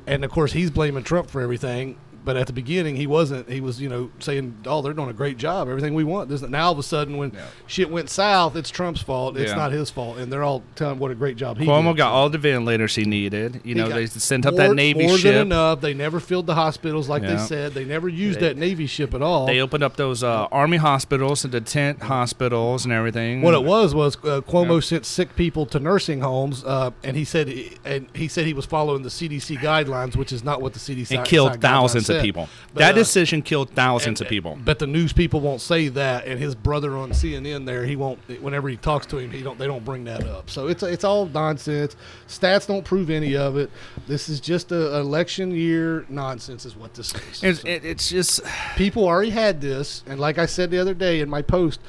and 0.07 0.25
of 0.25 0.31
course 0.31 0.53
he's 0.53 0.71
blaming 0.71 1.05
Trump 1.05 1.31
for 1.31 1.41
everything. 1.41 1.97
But 2.27 2.37
at 2.37 2.49
the 2.49 2.53
beginning, 2.53 2.97
he 2.97 3.07
wasn't. 3.07 3.49
He 3.49 3.61
was, 3.61 3.81
you 3.81 3.89
know, 3.89 4.11
saying, 4.19 4.57
"Oh, 4.67 4.83
they're 4.83 4.93
doing 4.93 5.09
a 5.09 5.13
great 5.15 5.39
job. 5.39 5.69
Everything 5.69 5.95
we 5.95 6.03
want." 6.03 6.29
This, 6.29 6.43
now 6.43 6.67
all 6.67 6.73
of 6.73 6.79
a 6.79 6.83
sudden, 6.83 7.17
when 7.17 7.31
Yeah. 7.33 7.41
shit 7.69 7.89
went 7.89 8.11
south, 8.11 8.57
it's 8.57 8.69
Trump's 8.69 9.01
fault. 9.01 9.37
It's 9.39 9.53
Yeah. 9.53 9.57
not 9.57 9.71
his 9.71 9.91
fault, 9.91 10.19
and 10.19 10.33
they're 10.33 10.43
all 10.43 10.65
telling 10.75 10.99
what 10.99 11.13
a 11.13 11.15
great 11.15 11.37
job 11.37 11.57
he 11.57 11.65
Cuomo 11.65 11.93
did. 11.93 11.99
got 11.99 12.11
all 12.13 12.29
the 12.29 12.37
ventilators 12.39 12.97
he 12.97 13.05
needed. 13.05 13.61
You 13.63 13.75
He 13.77 13.81
know, 13.81 13.89
they 13.89 14.07
sent 14.07 14.45
up 14.45 14.55
more, 14.55 14.59
that 14.69 14.75
Navy 14.75 15.01
ship. 15.03 15.09
more 15.09 15.19
ship. 15.19 15.33
than 15.35 15.47
enough. 15.47 15.81
They 15.81 15.95
never 15.95 16.19
filled 16.19 16.49
the 16.49 16.57
hospitals 16.57 17.09
like 17.09 17.23
they 17.23 17.39
said. 17.39 17.75
They 17.75 17.85
never 17.85 18.09
used 18.09 18.41
They- 18.41 18.49
that 18.49 18.57
Navy 18.57 18.89
ship 18.89 19.15
at 19.15 19.23
all. 19.23 19.47
They 19.47 19.61
opened 19.61 19.85
up 19.85 19.95
those 19.97 20.25
uh, 20.25 20.49
army 20.51 20.79
hospitals 20.79 21.45
and 21.45 21.53
the 21.55 21.61
tent 21.61 22.03
hospitals 22.03 22.85
and 22.85 22.93
everything. 22.93 23.41
What 23.43 23.55
it 23.55 23.63
was 23.63 23.95
was 23.95 24.17
uh, 24.25 24.41
Cuomo 24.41 24.75
Yeah. 24.75 24.81
sent 24.81 25.07
sick 25.07 25.37
people 25.37 25.65
to 25.67 25.79
nursing 25.79 26.23
homes, 26.23 26.65
uh, 26.67 26.91
and 27.05 27.17
he 27.17 27.25
said 27.25 27.53
and 27.85 28.07
he 28.15 28.27
said 28.27 28.47
he 28.47 28.53
was 28.55 28.67
following 28.67 29.03
the 29.05 29.11
CDC 29.11 29.57
guidelines, 29.59 30.17
which 30.17 30.33
is 30.33 30.43
not 30.43 30.61
what 30.61 30.73
the 30.73 30.81
CDC 30.81 31.15
and 31.17 31.25
killed 31.25 31.61
thousands 31.61 32.11
of 32.11 32.16
said. 32.17 32.23
people. 32.23 32.49
But, 32.75 32.81
that 32.81 32.95
uh, 32.95 32.99
decision 32.99 33.43
killed 33.43 33.71
thousands 33.71 34.21
of 34.21 34.29
people. 34.29 34.59
But 34.65 34.79
the 34.79 34.87
news 34.87 35.13
people 35.13 35.41
won't 35.41 35.61
say 35.61 35.89
that, 35.89 36.27
and 36.27 36.39
his 36.39 36.55
brother 36.55 36.97
on 36.97 37.11
CNN 37.11 37.67
there, 37.67 37.85
he 37.85 37.97
won't. 37.97 38.19
Whenever 38.43 38.69
he 38.69 38.77
talks 38.77 39.07
to 39.07 39.19
him, 39.19 39.31
he 39.31 39.43
don't. 39.43 39.59
They 39.59 39.67
don't 39.67 39.85
bring 39.85 40.05
that 40.05 40.27
up. 40.27 40.51
So 40.51 40.67
it's 40.69 40.83
it's 40.83 41.05
all 41.05 41.27
nonsense. 41.27 41.97
Stats 42.29 42.67
don't 42.67 42.85
prove 42.85 43.11
any 43.11 43.37
of 43.37 43.57
it. 43.57 43.71
This 44.07 44.29
is 44.29 44.41
just 44.41 44.73
a 44.73 44.97
election 44.97 45.51
year 45.51 46.05
nonsense, 46.09 46.65
is 46.65 46.77
what 46.77 46.95
this 46.95 47.15
is. 47.15 47.43
It's, 47.43 47.61
So- 47.61 47.69
it, 47.69 47.85
it's 47.85 48.09
just 48.09 48.41
people 48.77 49.05
already 49.07 49.31
had 49.31 49.61
this, 49.61 50.03
and 50.07 50.19
like 50.21 50.39
I 50.39 50.47
said 50.47 50.71
the 50.71 50.79
other 50.79 50.95
day 50.95 51.21
in 51.21 51.29
my 51.29 51.43
post, 51.43 51.81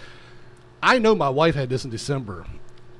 I 0.81 0.99
know 0.99 1.15
my 1.15 1.29
wife 1.29 1.55
had 1.55 1.69
this 1.69 1.83
in 1.85 1.91
December. 1.91 2.45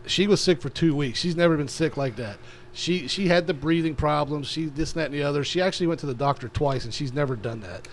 She 0.10 0.28
was 0.28 0.41
sick 0.41 0.62
for 0.62 0.70
two 0.70 0.95
weeks. 0.95 1.20
She's 1.20 1.36
never 1.36 1.58
been 1.58 1.68
sick 1.68 1.97
like 1.97 2.16
that. 2.18 2.38
She 2.74 3.08
she 3.08 3.28
had 3.28 3.47
the 3.47 3.53
breathing 3.53 3.95
problems. 3.95 4.47
She 4.47 4.66
this 4.66 4.93
and 4.93 5.01
that 5.01 5.05
and 5.08 5.14
the 5.16 5.24
other. 5.24 5.43
She 5.43 5.62
actually 5.62 5.88
went 5.88 5.99
to 6.01 6.05
the 6.05 6.14
doctor 6.14 6.47
twice, 6.47 6.86
and 6.86 6.93
she's 6.93 7.14
never 7.14 7.36
done 7.36 7.62
that. 7.62 7.88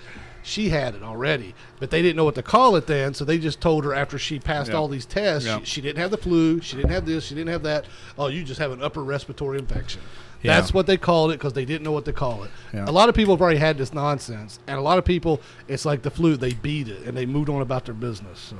She 0.46 0.68
had 0.68 0.94
it 0.94 1.02
already, 1.02 1.54
but 1.80 1.90
they 1.90 2.02
didn't 2.02 2.16
know 2.16 2.24
what 2.24 2.34
to 2.34 2.42
call 2.42 2.76
it 2.76 2.86
then, 2.86 3.14
so 3.14 3.24
they 3.24 3.38
just 3.38 3.62
told 3.62 3.82
her 3.86 3.94
after 3.94 4.18
she 4.18 4.38
passed 4.38 4.70
Yeah. 4.72 4.76
all 4.76 4.88
these 4.88 5.06
tests, 5.06 5.46
Yeah. 5.48 5.60
she, 5.60 5.64
she 5.64 5.80
didn't 5.80 5.96
have 6.00 6.10
the 6.10 6.18
flu, 6.18 6.60
she 6.60 6.76
didn't 6.76 6.90
have 6.90 7.06
this, 7.06 7.24
she 7.24 7.34
didn't 7.34 7.48
have 7.48 7.62
that. 7.62 7.86
Oh, 8.18 8.26
you 8.26 8.44
just 8.44 8.60
have 8.60 8.70
an 8.70 8.82
upper 8.82 9.02
respiratory 9.02 9.58
infection. 9.58 10.02
Yeah. 10.42 10.60
That's 10.60 10.74
what 10.74 10.86
they 10.86 10.98
called 10.98 11.30
it 11.30 11.38
because 11.38 11.54
they 11.54 11.64
didn't 11.64 11.82
know 11.82 11.92
what 11.92 12.04
to 12.04 12.12
call 12.12 12.44
it. 12.44 12.50
Yeah. 12.74 12.84
A 12.86 12.92
lot 12.92 13.08
of 13.08 13.14
people 13.14 13.32
have 13.34 13.40
already 13.40 13.58
had 13.58 13.78
this 13.78 13.94
nonsense, 13.94 14.58
and 14.66 14.76
a 14.76 14.82
lot 14.82 14.98
of 14.98 15.06
people, 15.06 15.40
it's 15.66 15.86
like 15.86 16.02
the 16.02 16.10
flu. 16.10 16.36
They 16.36 16.52
beat 16.52 16.88
it 16.88 17.04
and 17.06 17.16
they 17.16 17.24
moved 17.24 17.48
on 17.48 17.62
about 17.62 17.86
their 17.86 17.94
business. 17.94 18.38
So, 18.38 18.56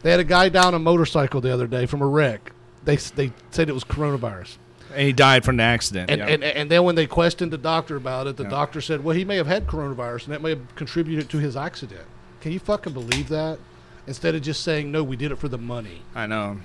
they 0.00 0.10
had 0.10 0.20
a 0.20 0.24
guy 0.24 0.48
down 0.48 0.72
a 0.72 0.78
motorcycle 0.78 1.42
the 1.42 1.52
other 1.52 1.66
day 1.66 1.84
from 1.84 2.00
a 2.00 2.06
wreck. 2.06 2.52
They 2.84 2.96
they 2.96 3.32
said 3.50 3.68
it 3.68 3.72
was 3.74 3.84
coronavirus, 3.84 4.56
and 4.92 5.00
he 5.06 5.12
died 5.12 5.44
from 5.44 5.56
the 5.58 5.62
accident. 5.62 6.10
and 6.10 6.20
yeah. 6.20 6.26
and, 6.26 6.44
and 6.44 6.70
then 6.70 6.84
when 6.84 6.94
they 6.94 7.06
questioned 7.06 7.52
the 7.52 7.58
doctor 7.58 7.96
about 7.96 8.26
it, 8.26 8.36
the 8.36 8.44
Yeah. 8.44 8.50
doctor 8.50 8.80
said, 8.80 9.04
"Well, 9.04 9.16
he 9.16 9.24
may 9.24 9.36
have 9.36 9.46
had 9.46 9.66
coronavirus, 9.66 10.24
and 10.26 10.34
that 10.34 10.42
may 10.42 10.50
have 10.50 10.74
contributed 10.76 11.28
to 11.30 11.38
his 11.38 11.56
accident." 11.56 12.02
Can 12.40 12.52
you 12.52 12.58
fucking 12.60 12.92
believe 12.92 13.28
that? 13.28 13.58
Instead 14.06 14.34
of 14.34 14.40
just 14.42 14.62
saying, 14.62 14.90
"No, 14.90 15.02
we 15.04 15.16
did 15.16 15.32
it 15.32 15.36
for 15.38 15.48
the 15.48 15.58
money." 15.58 16.00
I 16.14 16.26
know. 16.26 16.58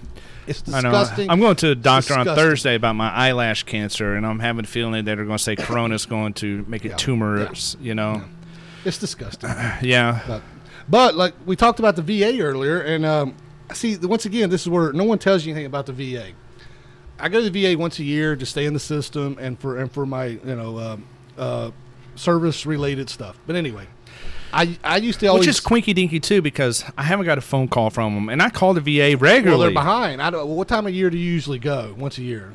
It's 0.48 0.62
I 0.72 0.82
disgusting. 0.82 1.30
I'm 1.30 1.40
going 1.40 1.56
to 1.58 1.72
a 1.72 1.76
doctor 1.76 2.14
on. 2.14 2.26
Thursday 2.26 2.76
about 2.76 2.96
my 2.96 3.10
eyelash 3.12 3.64
cancer, 3.64 4.16
and 4.16 4.26
I'm 4.26 4.40
having 4.40 4.64
a 4.64 4.68
feeling 4.68 5.04
that 5.06 5.16
they're 5.16 5.26
going 5.26 5.38
to 5.38 5.44
say 5.44 5.56
corona's 5.56 6.06
going 6.06 6.34
to 6.36 6.64
make 6.68 6.86
it 6.86 6.90
Yeah. 6.90 6.96
tumors. 6.96 7.76
You 7.82 7.96
know. 7.96 8.24
It's 8.86 8.98
disgusting. 8.98 9.50
Yeah. 9.82 10.20
But, 10.28 10.42
but 10.88 11.16
like 11.16 11.34
we 11.46 11.56
talked 11.56 11.80
about 11.80 11.96
the 11.96 12.02
VA 12.02 12.40
earlier, 12.42 12.80
and 12.80 13.06
um, 13.06 13.36
see 13.74 13.96
once 13.98 14.26
again, 14.26 14.50
this 14.50 14.62
is 14.62 14.70
where 14.70 14.94
no 14.94 15.04
one 15.04 15.20
tells 15.20 15.46
you 15.46 15.52
anything 15.52 15.66
about 15.66 15.86
the 15.86 15.94
VA. 15.94 16.32
I 17.20 17.30
go 17.30 17.42
to 17.42 17.50
the 17.50 17.74
VA 17.74 17.78
once 17.78 18.00
a 18.00 18.04
year 18.04 18.36
to 18.36 18.46
stay 18.46 18.66
in 18.66 18.74
the 18.74 18.80
system 18.80 19.38
and 19.40 19.60
for 19.60 19.78
and 19.78 19.92
for 19.92 20.06
my 20.06 20.26
you 20.26 20.56
know 20.56 20.80
um, 20.80 21.06
uh, 21.38 21.72
service 22.16 22.66
related 22.66 23.10
stuff. 23.10 23.38
But 23.46 23.56
anyway, 23.56 23.88
I 24.52 24.78
I 24.84 24.98
used 24.98 25.20
to 25.22 25.28
always 25.28 25.42
Which 25.42 25.50
is 25.50 25.60
quinky 25.60 25.94
dinky 25.94 26.20
too 26.20 26.42
because 26.42 26.84
I 26.98 27.04
haven't 27.04 27.26
got 27.26 27.38
a 27.38 27.42
phone 27.42 27.68
call 27.68 27.90
from 27.90 28.16
them, 28.16 28.30
and 28.30 28.42
I 28.42 28.50
call 28.50 28.74
the 28.74 28.82
VA 28.82 29.16
regularly. 29.18 29.50
well 29.50 29.60
they're 29.60 29.72
behind. 29.72 30.22
I 30.22 30.30
don't. 30.30 30.48
What 30.50 30.68
time 30.68 30.88
of 30.88 30.94
year 30.94 31.10
do 31.10 31.18
you 31.18 31.32
usually 31.32 31.60
go? 31.60 31.96
Once 31.98 32.18
a 32.18 32.24
year. 32.24 32.54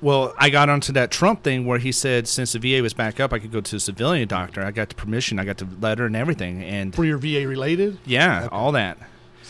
Well, 0.00 0.34
I 0.36 0.50
got 0.50 0.68
onto 0.68 0.92
that 0.94 1.12
Trump 1.12 1.44
thing 1.44 1.64
where 1.64 1.78
he 1.78 1.92
said 1.92 2.26
since 2.26 2.52
the 2.52 2.58
VA 2.58 2.82
was 2.82 2.92
back 2.92 3.20
up, 3.20 3.32
I 3.32 3.38
could 3.38 3.52
go 3.52 3.60
to 3.60 3.76
a 3.76 3.78
civilian 3.80 4.26
doctor. 4.26 4.60
I 4.60 4.72
got 4.72 4.88
the 4.88 4.96
permission, 4.96 5.38
I 5.38 5.44
got 5.44 5.58
the 5.58 5.68
letter 5.80 6.06
and 6.06 6.16
everything, 6.16 6.60
and 6.64 6.92
For 6.92 7.04
your 7.04 7.18
VA 7.18 7.46
related? 7.46 7.98
yeah, 8.04 8.48
all 8.50 8.72
that. 8.72 8.98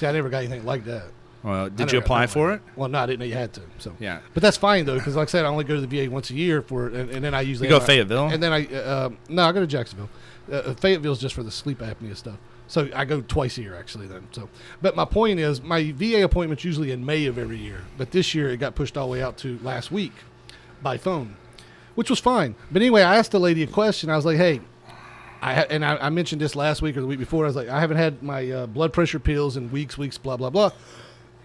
See, 0.03 0.09
I 0.09 0.11
never 0.11 0.29
got 0.29 0.39
anything 0.39 0.65
like 0.65 0.85
that. 0.87 1.05
Well, 1.45 1.71
did 1.71 1.93
you 1.93 2.01
apply 2.01 2.27
for 2.27 2.53
it? 2.55 2.61
Well, 2.75 2.89
no, 2.89 2.99
I 2.99 3.07
didn't 3.07 3.21
know 3.21 3.25
you 3.25 3.35
had 3.35 3.53
to. 3.53 3.61
So 3.79 3.95
Yeah. 4.01 4.19
But 4.35 4.43
that's 4.43 4.57
fine 4.57 4.85
though, 4.85 4.99
because 4.99 5.15
like 5.15 5.29
I 5.29 5.31
said, 5.31 5.45
I 5.45 5.49
only 5.49 5.63
go 5.63 5.77
to 5.77 5.87
the 5.87 5.87
VA 6.07 6.11
once 6.11 6.31
a 6.31 6.35
year 6.35 6.61
for, 6.61 6.89
and, 6.89 7.09
and 7.09 7.25
then 7.25 7.35
I 7.35 7.43
usually 7.43 7.69
You 7.69 7.75
go 7.75 7.79
my- 7.79 7.85
Fayetteville? 7.87 8.27
and 8.31 8.43
then 8.43 8.53
I 8.53 8.67
uh, 8.67 9.07
um, 9.07 9.19
no, 9.29 9.45
I 9.45 9.53
go 9.53 9.61
to 9.61 9.67
Jacksonville. 9.69 10.09
Uh, 10.51 10.75
Fayetteville's 10.75 11.21
just 11.21 11.37
for 11.37 11.45
the 11.45 11.53
sleep 11.53 11.79
apnea 11.79 12.17
stuff. 12.17 12.35
So 12.67 12.89
I 12.97 13.05
go 13.05 13.21
twice 13.21 13.59
a 13.59 13.63
year 13.63 13.77
actually 13.77 14.09
then. 14.09 14.27
So, 14.33 14.49
but 14.81 14.97
my 14.97 15.05
point 15.05 15.39
is, 15.39 15.63
my 15.63 15.93
VA 15.93 16.25
appointment's 16.25 16.65
usually 16.65 16.91
in 16.91 17.07
May 17.07 17.27
of 17.27 17.39
every 17.39 17.59
year, 17.59 17.83
but 17.97 18.11
this 18.11 18.35
year 18.35 18.51
it 18.51 18.57
got 18.57 18.75
pushed 18.75 18.97
all 18.97 19.07
the 19.07 19.13
way 19.13 19.23
out 19.23 19.37
to 19.39 19.57
last 19.63 19.93
week 19.93 20.15
by 20.83 20.99
phone, 20.99 21.37
which 21.95 22.11
was 22.11 22.19
fine. 22.19 22.57
But 22.73 22.83
anyway, 22.83 23.03
I 23.03 23.15
asked 23.19 23.31
the 23.31 23.39
lady 23.39 23.63
a 23.63 23.69
question. 23.69 24.11
I 24.11 24.17
was 24.17 24.25
like, 24.25 24.37
hey. 24.39 24.63
I 25.43 25.55
and 25.65 25.85
I, 25.85 25.97
I 25.97 26.09
mentioned 26.11 26.41
this 26.41 26.55
last 26.57 26.81
week 26.83 26.97
or 26.97 27.01
the 27.01 27.07
week 27.07 27.19
before. 27.19 27.45
I 27.45 27.49
was 27.49 27.57
like, 27.57 27.69
I 27.69 27.81
haven't 27.81 27.97
had 27.99 28.23
my 28.23 28.49
uh, 28.51 28.67
blood 28.67 28.93
pressure 28.93 29.19
pills 29.19 29.57
in 29.57 29.71
weeks, 29.71 29.99
weeks, 29.99 30.17
blah 30.17 30.37
blah 30.37 30.51
blah 30.51 30.71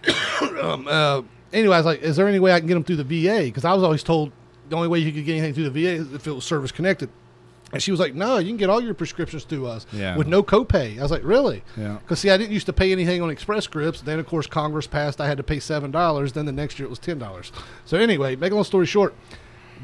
um, 0.62 0.86
uh, 0.88 1.22
anyway, 1.52 1.74
I 1.74 1.78
was 1.78 1.86
like, 1.86 2.00
is 2.02 2.16
there 2.16 2.28
any 2.28 2.38
way 2.38 2.52
I 2.52 2.58
can 2.60 2.68
get 2.68 2.74
them 2.74 2.84
through 2.84 3.02
the 3.02 3.04
VA? 3.24 3.42
Because 3.44 3.64
I 3.64 3.74
was 3.74 3.82
always 3.82 4.02
told 4.02 4.32
the 4.68 4.76
only 4.76 4.88
way 4.88 4.98
you 5.00 5.12
could 5.12 5.24
get 5.24 5.32
anything 5.32 5.54
through 5.54 5.68
the 5.70 5.82
VA 5.82 5.90
is 6.02 6.12
if 6.12 6.26
it 6.26 6.32
was 6.32 6.44
service 6.44 6.70
connected. 6.72 7.08
And 7.72 7.82
she 7.82 7.90
was 7.90 8.00
like, 8.00 8.14
no, 8.14 8.38
you 8.38 8.48
can 8.48 8.56
get 8.56 8.70
all 8.70 8.80
your 8.80 8.94
prescriptions 8.94 9.44
through 9.44 9.66
us 9.66 9.86
Yeah. 9.92 10.16
with 10.16 10.26
no 10.26 10.42
copay. 10.42 10.98
I 10.98 11.02
was 11.02 11.10
like, 11.10 11.22
really? 11.22 11.62
Yeah. 11.76 11.98
Because, 11.98 12.20
see, 12.20 12.30
I 12.30 12.38
didn't 12.38 12.52
used 12.52 12.64
to 12.66 12.72
pay 12.72 12.92
anything 12.92 13.20
on 13.20 13.28
Express 13.28 13.64
Scripts. 13.64 14.00
Then, 14.00 14.18
of 14.18 14.26
course, 14.26 14.46
Congress 14.46 14.86
passed 14.86 15.20
I 15.20 15.26
had 15.26 15.36
to 15.36 15.42
pay 15.42 15.58
$7. 15.58 16.32
Then 16.32 16.46
the 16.46 16.52
next 16.52 16.78
year 16.78 16.86
it 16.86 16.90
was 16.90 16.98
$10. 16.98 17.50
So, 17.84 17.98
anyway, 17.98 18.36
make 18.36 18.52
a 18.52 18.54
long 18.54 18.64
story 18.64 18.86
short, 18.86 19.14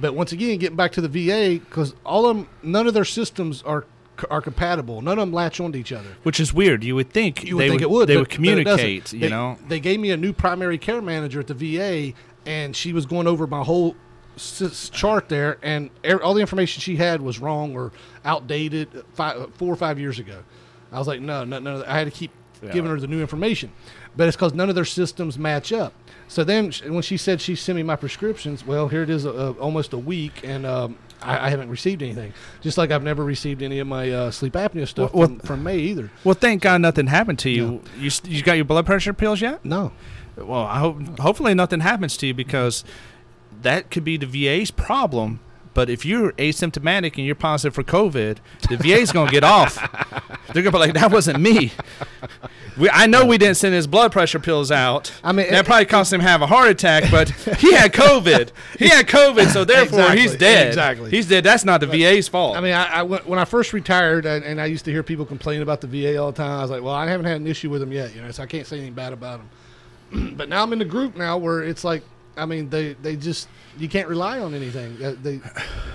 But 0.00 0.14
once 0.14 0.32
again, 0.32 0.56
getting 0.58 0.76
back 0.76 0.92
to 0.92 1.02
the 1.02 1.08
VA, 1.08 1.60
because 1.62 1.94
all 2.06 2.26
of 2.26 2.34
them, 2.36 2.48
none 2.62 2.86
of 2.86 2.94
their 2.94 3.04
systems 3.04 3.62
are 3.64 3.84
are 4.30 4.40
compatible. 4.40 5.00
None 5.02 5.18
of 5.18 5.22
them 5.26 5.32
latch 5.32 5.60
onto 5.60 5.78
each 5.78 5.92
other. 5.92 6.08
Which 6.22 6.38
is 6.40 6.52
weird. 6.54 6.84
You 6.84 6.94
would 6.96 7.10
think 7.10 7.44
You 7.44 7.56
would 7.56 7.62
they 7.62 7.68
think 7.70 7.80
would, 7.80 7.82
it 7.82 7.90
would. 7.90 8.08
they 8.08 8.16
would 8.16 8.28
but 8.28 8.34
it 8.34 8.64
doesn't. 8.64 8.78
communicate. 8.78 9.12
You 9.12 9.20
They- 9.20 9.28
know, 9.30 9.58
they 9.68 9.80
gave 9.80 10.00
me 10.00 10.10
a 10.10 10.16
new 10.16 10.32
primary 10.32 10.78
care 10.78 11.02
manager 11.02 11.40
at 11.40 11.46
the 11.46 11.54
VA, 11.54 12.14
and 12.46 12.74
she 12.76 12.92
was 12.92 13.06
going 13.06 13.26
over 13.26 13.46
my 13.46 13.62
whole 13.62 13.96
chart 14.92 15.28
there, 15.28 15.58
and 15.62 15.90
er- 16.04 16.22
all 16.22 16.34
the 16.34 16.40
information 16.40 16.80
she 16.80 16.96
had 16.96 17.22
was 17.22 17.38
wrong 17.38 17.74
or 17.76 17.92
outdated 18.24 18.88
five, 19.14 19.48
four 19.54 19.72
or 19.72 19.76
five 19.76 19.98
years 19.98 20.18
ago. 20.18 20.38
I 20.92 20.98
was 20.98 21.06
like, 21.08 21.20
no, 21.20 21.44
no, 21.44 21.58
no. 21.58 21.84
I 21.86 21.98
had 21.98 22.04
to 22.04 22.10
keep 22.10 22.30
Yeah. 22.62 22.72
giving 22.72 22.90
her 22.90 22.98
the 22.98 23.06
new 23.06 23.20
information, 23.20 23.70
but 24.16 24.26
it's 24.28 24.36
because 24.36 24.54
none 24.54 24.68
of 24.68 24.74
their 24.74 24.84
systems 24.84 25.38
match 25.38 25.72
up. 25.72 25.92
So 26.28 26.42
then, 26.44 26.72
when 26.88 27.02
she 27.02 27.16
said 27.16 27.40
she 27.40 27.54
sent 27.54 27.76
me 27.76 27.82
my 27.82 27.96
prescriptions, 27.96 28.66
well, 28.66 28.88
here 28.88 29.02
it 29.02 29.10
is, 29.10 29.26
uh, 29.26 29.52
almost 29.60 29.92
a 29.92 29.98
week, 29.98 30.40
and 30.42 30.64
um, 30.64 30.96
I, 31.22 31.46
I 31.46 31.50
haven't 31.50 31.70
received 31.70 32.02
anything. 32.02 32.32
Just 32.60 32.76
like 32.78 32.90
I've 32.90 33.02
never 33.02 33.24
received 33.24 33.62
any 33.62 33.78
of 33.78 33.86
my 33.86 34.10
uh, 34.10 34.30
sleep 34.30 34.52
apnea 34.54 34.86
stuff 34.86 35.12
Well, 35.14 35.28
from, 35.28 35.38
from 35.40 35.62
May 35.62 35.78
either. 35.78 36.10
well, 36.24 36.34
thank 36.34 36.62
God 36.62 36.80
nothing 36.80 37.06
happened 37.06 37.38
to 37.40 37.50
you. 37.50 37.82
You 37.98 38.10
you 38.24 38.42
got 38.42 38.54
your 38.54 38.64
blood 38.64 38.86
pressure 38.86 39.12
pills 39.12 39.40
yet? 39.40 39.64
No. 39.64 39.92
Well, 40.36 40.62
I 40.64 40.78
hope 40.80 41.18
hopefully 41.20 41.54
nothing 41.54 41.80
happens 41.80 42.16
to 42.18 42.26
you 42.26 42.34
because 42.34 42.84
that 43.62 43.90
could 43.90 44.04
be 44.04 44.16
the 44.16 44.26
VA's 44.26 44.70
problem. 44.70 45.40
But 45.74 45.90
if 45.90 46.06
you're 46.06 46.32
asymptomatic 46.32 47.16
and 47.16 47.26
you're 47.26 47.34
positive 47.34 47.74
for 47.74 47.82
COVID, 47.82 48.38
the 48.68 48.76
VA's 48.76 49.12
gonna 49.12 49.30
get 49.30 49.44
off. 49.44 49.74
They're 50.52 50.62
gonna 50.62 50.72
be 50.72 50.78
like, 50.78 50.94
"That 50.94 51.10
wasn't 51.10 51.40
me." 51.40 51.72
We, 52.76 52.90
I 52.90 53.06
know 53.06 53.24
we 53.24 53.38
didn't 53.38 53.56
send 53.56 53.72
his 53.72 53.86
blood 53.86 54.10
pressure 54.10 54.40
pills 54.40 54.72
out. 54.72 55.12
I 55.22 55.30
mean, 55.30 55.48
that 55.50 55.60
it- 55.60 55.66
probably 55.66 55.84
caused 55.86 56.12
him 56.12 56.20
to 56.20 56.26
have 56.26 56.42
a 56.42 56.46
heart 56.46 56.70
attack, 56.70 57.08
but 57.10 57.28
he 57.58 57.72
had 57.72 57.92
COVID. 57.92 58.50
He 58.78 58.88
had 58.88 59.06
COVID, 59.06 59.52
so 59.52 59.64
therefore 59.64 60.10
he's 60.10 60.34
dead. 60.34 60.68
exactly. 60.68 61.10
He's 61.10 61.28
dead. 61.28 61.44
That's 61.44 61.64
not 61.64 61.80
the 61.80 61.86
VA's 61.86 62.26
fault. 62.26 62.56
I 62.56 62.60
mean, 62.60 62.72
I, 62.74 63.00
I 63.00 63.02
when 63.02 63.38
I 63.38 63.44
first 63.44 63.72
retired, 63.72 64.26
and, 64.26 64.44
and 64.44 64.60
I 64.60 64.66
used 64.66 64.84
to 64.86 64.90
hear 64.90 65.02
people 65.04 65.24
complain 65.24 65.62
about 65.62 65.82
the 65.82 65.86
VA 65.86 66.16
all 66.20 66.32
the 66.32 66.36
time. 66.36 66.58
I 66.58 66.62
was 66.62 66.70
like, 66.70 66.82
well, 66.82 66.94
I 66.94 67.06
haven't 67.08 67.26
had 67.26 67.40
an 67.40 67.46
issue 67.46 67.70
with 67.70 67.80
them 67.80 67.92
yet, 67.92 68.14
you 68.14 68.20
know, 68.22 68.30
so 68.32 68.42
I 68.42 68.46
can't 68.46 68.66
say 68.66 68.76
anything 68.78 68.94
bad 68.94 69.12
about 69.12 69.40
them. 70.10 70.34
but 70.36 70.48
now 70.48 70.62
I'm 70.64 70.72
in 70.72 70.78
the 70.80 70.84
group 70.84 71.16
now 71.16 71.38
where 71.38 71.62
it's 71.62 71.84
like, 71.84 72.02
I 72.36 72.46
mean, 72.46 72.68
they 72.68 72.94
they 72.94 73.16
just 73.16 73.48
you 73.78 73.88
can't 73.88 74.08
rely 74.08 74.38
on 74.40 74.54
anything. 74.54 75.02
Uh, 75.04 75.14
They 75.22 75.40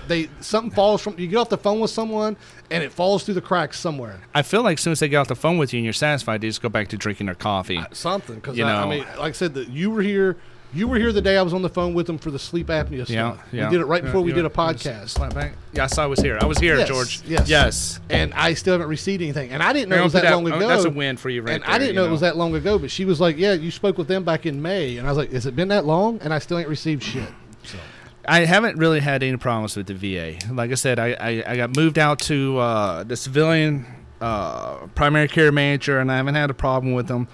they 0.08 0.30
something 0.40 0.70
falls 0.70 1.02
from 1.02 1.18
you 1.18 1.26
get 1.26 1.36
off 1.36 1.48
the 1.48 1.58
phone 1.58 1.80
with 1.80 1.90
someone 1.90 2.36
and 2.70 2.82
it 2.82 2.92
falls 2.92 3.24
through 3.24 3.34
the 3.34 3.40
cracks 3.40 3.78
somewhere. 3.78 4.20
I 4.34 4.42
feel 4.42 4.62
like 4.62 4.78
as 4.78 4.82
soon 4.82 4.92
as 4.92 5.00
they 5.00 5.08
get 5.08 5.16
off 5.18 5.28
the 5.28 5.34
phone 5.36 5.58
with 5.58 5.72
you 5.72 5.78
and 5.78 5.84
you're 5.84 5.92
satisfied, 5.92 6.40
they 6.40 6.48
just 6.48 6.62
go 6.62 6.68
back 6.68 6.88
to 6.88 6.96
drinking 6.96 7.26
their 7.26 7.34
coffee. 7.34 7.80
Something 7.92 8.36
because 8.36 8.56
You 8.56 8.64
I, 8.64 8.82
I 8.82 8.88
mean, 8.88 9.04
like 9.18 9.20
I 9.20 9.32
said, 9.32 9.54
that 9.54 9.68
you 9.68 9.90
were 9.90 10.02
here. 10.02 10.36
You 10.72 10.86
were 10.86 10.98
here 10.98 11.12
the 11.12 11.20
day 11.20 11.36
I 11.36 11.42
was 11.42 11.52
on 11.52 11.62
the 11.62 11.68
phone 11.68 11.94
with 11.94 12.06
them 12.06 12.16
for 12.18 12.30
the 12.30 12.38
sleep 12.38 12.68
apnea 12.68 12.98
Yeah, 13.08 13.32
stuff. 13.34 13.48
yeah. 13.50 13.68
We 13.68 13.72
did 13.76 13.80
it 13.80 13.86
right 13.86 14.02
Yeah, 14.02 14.08
before 14.08 14.20
we 14.22 14.32
did 14.32 14.44
a 14.44 14.50
podcast. 14.50 15.08
Slap 15.08 15.34
back. 15.34 15.52
Yeah, 15.72 15.84
I 15.84 15.86
saw 15.88 16.04
I 16.04 16.06
was 16.06 16.20
here. 16.20 16.38
I 16.40 16.44
was 16.44 16.58
here, 16.58 16.78
Yes, 16.78 16.88
George. 16.88 17.22
yes. 17.26 17.48
Yes. 17.48 18.00
and 18.08 18.32
I 18.34 18.54
still 18.54 18.74
haven't 18.74 18.88
received 18.88 19.22
anything. 19.22 19.50
And 19.50 19.62
I 19.62 19.72
didn't 19.72 19.88
know 19.88 19.96
it 19.96 20.04
was 20.04 20.14
I'll 20.14 20.22
that 20.22 20.32
long 20.32 20.52
oh, 20.52 20.56
ago. 20.56 20.68
That's 20.68 20.84
a 20.84 20.90
win 20.90 21.16
for 21.16 21.28
you, 21.28 21.42
right 21.42 21.54
and 21.54 21.64
there, 21.64 21.70
I 21.70 21.78
didn't 21.78 21.94
you 21.94 22.00
know, 22.00 22.06
it 22.06 22.10
was 22.10 22.20
that 22.20 22.36
long 22.36 22.54
ago. 22.54 22.78
But 22.78 22.90
she 22.90 23.04
was 23.04 23.20
like, 23.20 23.36
"Yeah, 23.36 23.52
you 23.52 23.70
spoke 23.70 23.98
with 23.98 24.06
them 24.06 24.22
back 24.24 24.46
in 24.46 24.62
May," 24.62 24.96
and 24.98 25.06
I 25.06 25.10
was 25.10 25.18
like, 25.18 25.32
"Has 25.32 25.46
it 25.46 25.56
been 25.56 25.68
that 25.68 25.84
long?" 25.86 26.20
And 26.22 26.32
I 26.32 26.38
still 26.38 26.58
ain't 26.58 26.68
received 26.68 27.02
shit. 27.02 27.28
So 27.64 27.78
I 28.26 28.44
haven't 28.44 28.78
really 28.78 29.00
had 29.00 29.22
any 29.22 29.36
problems 29.36 29.76
with 29.76 29.86
the 29.86 29.94
VA. 29.94 30.38
Like 30.52 30.70
I 30.70 30.74
said, 30.74 30.98
I, 30.98 31.16
I, 31.20 31.44
I 31.46 31.56
got 31.56 31.74
moved 31.76 31.98
out 31.98 32.20
to 32.20 32.58
uh, 32.58 33.02
the 33.04 33.16
civilian 33.16 33.86
uh, 34.20 34.86
primary 34.94 35.26
care 35.28 35.50
manager, 35.50 35.98
and 35.98 36.12
I 36.12 36.16
haven't 36.18 36.34
had 36.36 36.50
a 36.50 36.54
problem 36.54 36.92
with 36.92 37.08
them. 37.08 37.28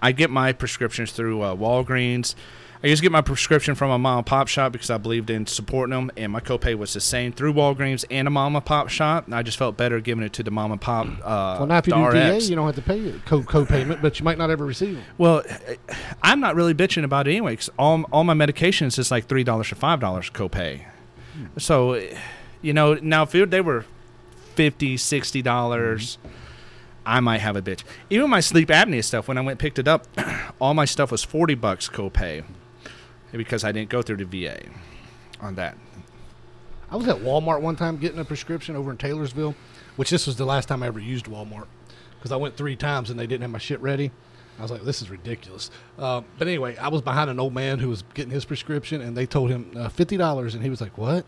I 0.00 0.12
get 0.12 0.30
my 0.30 0.52
prescriptions 0.52 1.12
through 1.12 1.42
uh, 1.42 1.54
Walgreens. 1.54 2.34
I 2.84 2.88
used 2.88 2.98
to 3.00 3.04
get 3.04 3.12
my 3.12 3.20
prescription 3.20 3.76
from 3.76 3.90
a 3.92 3.98
mom 3.98 4.18
and 4.18 4.26
pop 4.26 4.48
shop 4.48 4.72
because 4.72 4.90
I 4.90 4.98
believed 4.98 5.30
in 5.30 5.46
supporting 5.46 5.92
them, 5.92 6.10
and 6.16 6.32
my 6.32 6.40
copay 6.40 6.76
was 6.76 6.92
the 6.94 7.00
same 7.00 7.32
through 7.32 7.52
Walgreens 7.54 8.04
and 8.10 8.26
a 8.26 8.30
mom 8.30 8.56
and 8.56 8.64
pop 8.64 8.88
shop. 8.88 9.26
And 9.26 9.34
I 9.36 9.42
just 9.42 9.56
felt 9.56 9.76
better 9.76 10.00
giving 10.00 10.24
it 10.24 10.32
to 10.32 10.42
the 10.42 10.50
mom 10.50 10.72
and 10.72 10.80
pop. 10.80 11.06
Uh, 11.22 11.56
well, 11.58 11.66
now 11.66 11.78
if 11.78 11.86
you 11.86 11.92
do 11.92 12.10
VA, 12.10 12.40
you 12.50 12.56
don't 12.56 12.66
have 12.66 12.74
to 12.74 12.82
pay 12.82 12.98
it 12.98 13.24
co 13.24 13.40
co-payment, 13.42 14.02
but 14.02 14.18
you 14.18 14.24
might 14.24 14.36
not 14.36 14.50
ever 14.50 14.66
receive 14.66 14.96
them. 14.96 15.04
Well, 15.16 15.44
I'm 16.22 16.40
not 16.40 16.56
really 16.56 16.74
bitching 16.74 17.04
about 17.04 17.28
it 17.28 17.30
anyway, 17.30 17.54
'cause 17.54 17.70
all, 17.78 18.02
all 18.10 18.24
my 18.24 18.34
medications 18.34 18.98
is 18.98 19.12
like 19.12 19.28
$3 19.28 19.70
or 19.70 19.76
$5 19.76 20.30
copay. 20.32 20.80
So, 21.58 22.02
you 22.62 22.72
know, 22.72 22.94
now 22.94 23.22
if 23.22 23.30
they 23.30 23.60
were 23.60 23.84
50 24.56 24.96
$60, 24.96 25.42
dollars 25.44 26.18
I 27.04 27.18
might 27.20 27.38
have 27.38 27.56
a 27.56 27.62
bitch. 27.62 27.82
Even 28.10 28.30
my 28.30 28.38
sleep 28.40 28.68
apnea 28.68 29.02
stuff, 29.02 29.26
when 29.26 29.36
I 29.36 29.40
went 29.40 29.52
and 29.52 29.58
picked 29.58 29.78
it 29.80 29.88
up, 29.88 30.06
all 30.60 30.72
my 30.74 30.84
stuff 30.84 31.10
was 31.10 31.24
40 31.24 31.54
bucks 31.56 31.88
copay 31.88 32.44
because 33.32 33.64
I 33.64 33.72
didn't 33.72 33.90
go 33.90 34.02
through 34.02 34.24
the 34.24 34.44
VA 34.46 34.60
on 35.40 35.54
that. 35.56 35.76
I 36.90 36.96
was 36.96 37.08
at 37.08 37.16
Walmart 37.16 37.62
one 37.62 37.76
time 37.76 37.96
getting 37.96 38.18
a 38.18 38.24
prescription 38.24 38.76
over 38.76 38.90
in 38.90 38.98
Taylorsville, 38.98 39.54
which 39.96 40.10
this 40.10 40.26
was 40.26 40.36
the 40.36 40.44
last 40.44 40.68
time 40.68 40.82
I 40.82 40.86
ever 40.86 41.00
used 41.00 41.26
Walmart 41.26 41.66
because 42.18 42.32
I 42.32 42.36
went 42.36 42.56
three 42.56 42.76
times 42.76 43.10
and 43.10 43.18
they 43.18 43.26
didn't 43.26 43.42
have 43.42 43.50
my 43.50 43.58
shit 43.58 43.80
ready. 43.80 44.10
I 44.58 44.62
was 44.62 44.70
like, 44.70 44.82
this 44.82 45.00
is 45.02 45.10
ridiculous. 45.10 45.70
Uh, 45.98 46.20
but 46.38 46.46
anyway, 46.46 46.76
I 46.76 46.88
was 46.88 47.00
behind 47.00 47.30
an 47.30 47.40
old 47.40 47.54
man 47.54 47.78
who 47.78 47.88
was 47.88 48.04
getting 48.14 48.30
his 48.30 48.44
prescription, 48.44 49.00
and 49.00 49.16
they 49.16 49.26
told 49.26 49.50
him 49.50 49.72
uh, 49.74 49.88
fifty 49.88 50.16
dollars, 50.16 50.54
and 50.54 50.62
he 50.62 50.70
was 50.70 50.80
like, 50.80 50.96
"What?" 50.98 51.24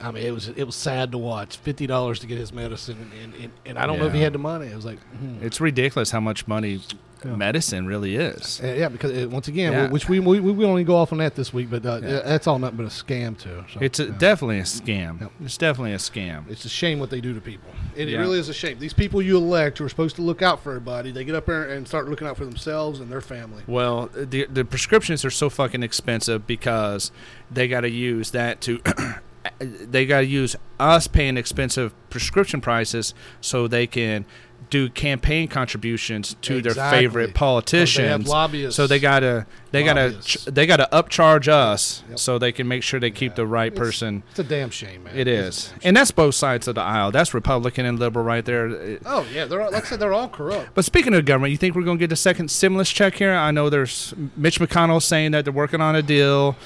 I 0.00 0.10
mean, 0.10 0.24
it 0.26 0.32
was 0.32 0.48
it 0.48 0.64
was 0.64 0.74
sad 0.74 1.12
to 1.12 1.18
watch. 1.18 1.56
Fifty 1.58 1.86
dollars 1.86 2.18
to 2.20 2.26
get 2.26 2.38
his 2.38 2.52
medicine, 2.52 2.96
and, 3.00 3.32
and, 3.34 3.42
and, 3.44 3.52
and 3.66 3.78
I 3.78 3.86
don't 3.86 3.98
know 3.98 4.06
if 4.06 4.12
he 4.12 4.20
had 4.22 4.32
the 4.32 4.38
money. 4.38 4.66
It 4.66 4.76
was 4.76 4.84
like, 4.84 4.98
hmm. 5.18 5.38
It's 5.42 5.60
ridiculous 5.60 6.10
how 6.10 6.20
much 6.20 6.46
money 6.46 6.80
Yeah. 7.24 7.36
medicine 7.36 7.86
really 7.86 8.16
is. 8.16 8.60
Uh, 8.62 8.66
yeah, 8.76 8.88
because 8.90 9.10
uh, 9.12 9.28
once 9.30 9.48
again, 9.48 9.72
Yeah. 9.72 9.88
which 9.90 10.10
we, 10.10 10.20
we 10.20 10.40
we 10.40 10.52
will 10.52 10.68
only 10.68 10.84
go 10.84 10.96
off 10.96 11.10
on 11.10 11.18
that 11.18 11.34
this 11.36 11.54
week, 11.54 11.70
but 11.70 11.86
uh, 11.86 12.00
Yeah. 12.02 12.20
that's 12.20 12.46
all 12.46 12.58
nothing 12.58 12.76
but 12.76 12.84
a 12.84 12.88
scam 12.90 13.38
too. 13.38 13.64
So, 13.72 13.78
It's 13.80 13.98
a, 13.98 14.06
yeah. 14.06 14.18
definitely 14.18 14.58
a 14.58 14.64
scam. 14.64 15.20
Yep. 15.22 15.30
It's 15.42 15.56
definitely 15.56 15.94
a 15.94 15.98
scam. 15.98 16.50
It's 16.50 16.66
a 16.66 16.68
shame 16.68 16.98
what 16.98 17.08
they 17.08 17.22
do 17.22 17.32
to 17.32 17.40
people. 17.40 17.70
It, 17.96 18.08
Yeah. 18.08 18.18
it 18.18 18.20
really 18.20 18.38
is 18.38 18.50
a 18.50 18.52
shame. 18.54 18.78
These 18.78 18.92
people 18.92 19.22
you 19.22 19.38
elect 19.38 19.78
who 19.78 19.86
are 19.86 19.88
supposed 19.88 20.16
to 20.16 20.22
look 20.22 20.42
out 20.42 20.62
for 20.62 20.70
everybody, 20.72 21.12
they 21.12 21.24
get 21.24 21.34
up 21.34 21.46
there 21.46 21.64
and 21.70 21.88
start 21.88 22.10
looking 22.10 22.26
out 22.26 22.36
for 22.36 22.44
themselves 22.44 23.00
and 23.00 23.10
their 23.10 23.22
family. 23.22 23.62
Well, 23.66 24.10
the 24.14 24.46
the 24.52 24.66
prescriptions 24.66 25.24
are 25.24 25.30
so 25.30 25.48
fucking 25.48 25.82
expensive 25.82 26.46
because 26.46 27.10
they 27.50 27.68
got 27.68 27.82
to 27.82 27.90
use 27.90 28.32
that 28.32 28.60
to 28.62 28.80
they 29.58 30.06
got 30.06 30.20
to 30.20 30.26
use 30.26 30.56
us 30.80 31.06
paying 31.06 31.36
expensive 31.36 31.92
prescription 32.10 32.60
prices 32.60 33.14
so 33.40 33.66
they 33.68 33.86
can 33.86 34.24
do 34.70 34.88
campaign 34.88 35.46
contributions 35.46 36.36
to 36.40 36.62
their 36.62 36.72
Exactly. 36.72 36.98
favorite 37.00 37.22
They 37.22 37.28
have 37.28 37.34
politicians. 37.34 38.26
lobbyists. 38.26 38.76
So 38.76 38.86
they 38.86 38.98
gotta 38.98 39.46
they 39.72 39.84
gotta 39.84 40.16
they 40.50 40.66
gotta 40.66 40.88
upcharge 40.90 41.48
us 41.48 42.02
Yep. 42.08 42.18
so 42.18 42.38
they 42.38 42.50
can 42.50 42.66
make 42.66 42.82
sure 42.82 42.98
they 42.98 43.10
keep 43.10 43.32
Yeah. 43.32 43.36
the 43.36 43.46
right 43.46 43.70
It's- 43.72 43.78
person. 43.86 44.22
It's 44.30 44.38
a 44.38 44.44
damn 44.44 44.70
shame, 44.70 45.04
man. 45.04 45.12
It 45.16 45.28
It's 45.28 45.66
is, 45.66 45.74
and 45.84 45.94
that's 45.96 46.10
both 46.10 46.34
sides 46.34 46.66
of 46.66 46.76
the 46.76 46.80
aisle. 46.80 47.10
That's 47.12 47.34
Republican 47.34 47.84
and 47.84 47.98
liberal 47.98 48.24
right 48.24 48.44
there. 48.44 48.98
Oh 49.04 49.26
yeah, 49.32 49.44
they're 49.44 49.60
all, 49.60 49.70
like 49.70 49.84
I 49.84 49.88
said, 49.88 50.00
they're 50.00 50.14
all 50.14 50.28
corrupt. 50.28 50.70
but 50.74 50.84
speaking 50.86 51.12
of 51.14 51.24
government, 51.26 51.50
you 51.52 51.58
think 51.58 51.76
we're 51.76 51.82
going 51.82 51.98
to 51.98 52.02
get 52.02 52.10
a 52.12 52.16
second 52.16 52.50
stimulus 52.50 52.90
check 52.90 53.16
here? 53.16 53.32
I 53.34 53.50
know 53.50 53.68
there's 53.68 54.14
Mitch 54.36 54.58
McConnell 54.60 55.02
saying 55.02 55.32
that 55.32 55.44
they're 55.44 55.52
working 55.52 55.82
on 55.82 55.94
a 55.94 56.02
deal. 56.02 56.56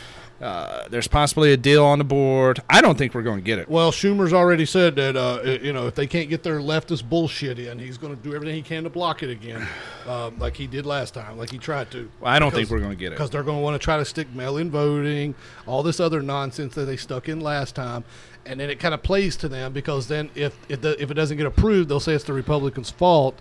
Uh, 0.41 0.86
there's 0.89 1.09
possibly 1.09 1.53
a 1.53 1.57
deal 1.57 1.84
on 1.84 1.99
the 1.99 2.05
board. 2.05 2.61
I 2.70 2.80
don't 2.80 2.97
think 2.97 3.12
we're 3.12 3.22
going 3.24 3.39
to 3.39 3.45
get 3.45 3.59
it. 3.59 3.68
Well, 3.68 3.91
Schumer's 3.91 4.32
already 4.32 4.66
said 4.66 4.95
that 4.95 5.16
uh, 5.16 5.41
i- 5.45 5.59
you 5.64 5.72
know 5.72 5.89
if 5.89 5.97
they 5.97 6.07
can't 6.07 6.28
get 6.28 6.45
their 6.45 6.61
leftist 6.61 7.09
bullshit 7.09 7.59
in, 7.59 7.80
he's 7.80 7.99
going 7.99 8.16
to 8.16 8.22
do 8.22 8.34
everything 8.36 8.55
he 8.55 8.62
can 8.62 8.84
to 8.84 8.91
block 8.91 9.24
it 9.24 9.30
again, 9.30 9.66
um, 10.07 10.39
like 10.39 10.57
he 10.57 10.68
did 10.68 10.86
last 10.86 11.14
time, 11.14 11.36
like 11.39 11.51
he 11.51 11.59
tried 11.59 11.91
to. 11.91 12.09
Well, 12.20 12.32
I 12.32 12.39
don't 12.39 12.55
think 12.55 12.70
we're 12.70 12.78
going 12.78 12.91
to 12.93 12.97
get 12.97 13.09
it. 13.09 13.16
because 13.16 13.30
they're 13.30 13.43
going 13.43 13.59
to 13.59 13.62
want 13.64 13.74
to 13.74 13.84
try 13.84 13.97
to 13.97 14.05
stick 14.05 14.32
mail-in 14.32 14.70
voting, 14.70 15.34
all 15.66 15.82
this 15.82 15.99
other 15.99 16.22
nonsense 16.22 16.74
that 16.76 16.84
they 16.84 16.97
stuck 16.97 17.28
in 17.28 17.41
last 17.41 17.74
time, 17.74 18.05
and 18.47 18.61
then 18.61 18.70
it 18.70 18.78
kind 18.78 18.95
of 18.95 19.03
plays 19.03 19.36
to 19.39 19.49
them 19.49 19.72
because 19.72 20.07
then 20.07 20.30
if 20.36 20.57
if, 20.68 20.80
the, 20.82 21.01
if 21.03 21.11
it 21.11 21.14
doesn't 21.14 21.36
get 21.36 21.47
approved, 21.47 21.89
they'll 21.89 21.99
say 21.99 22.12
it's 22.14 22.22
the 22.24 22.32
Republicans' 22.32 22.91
fault. 22.91 23.36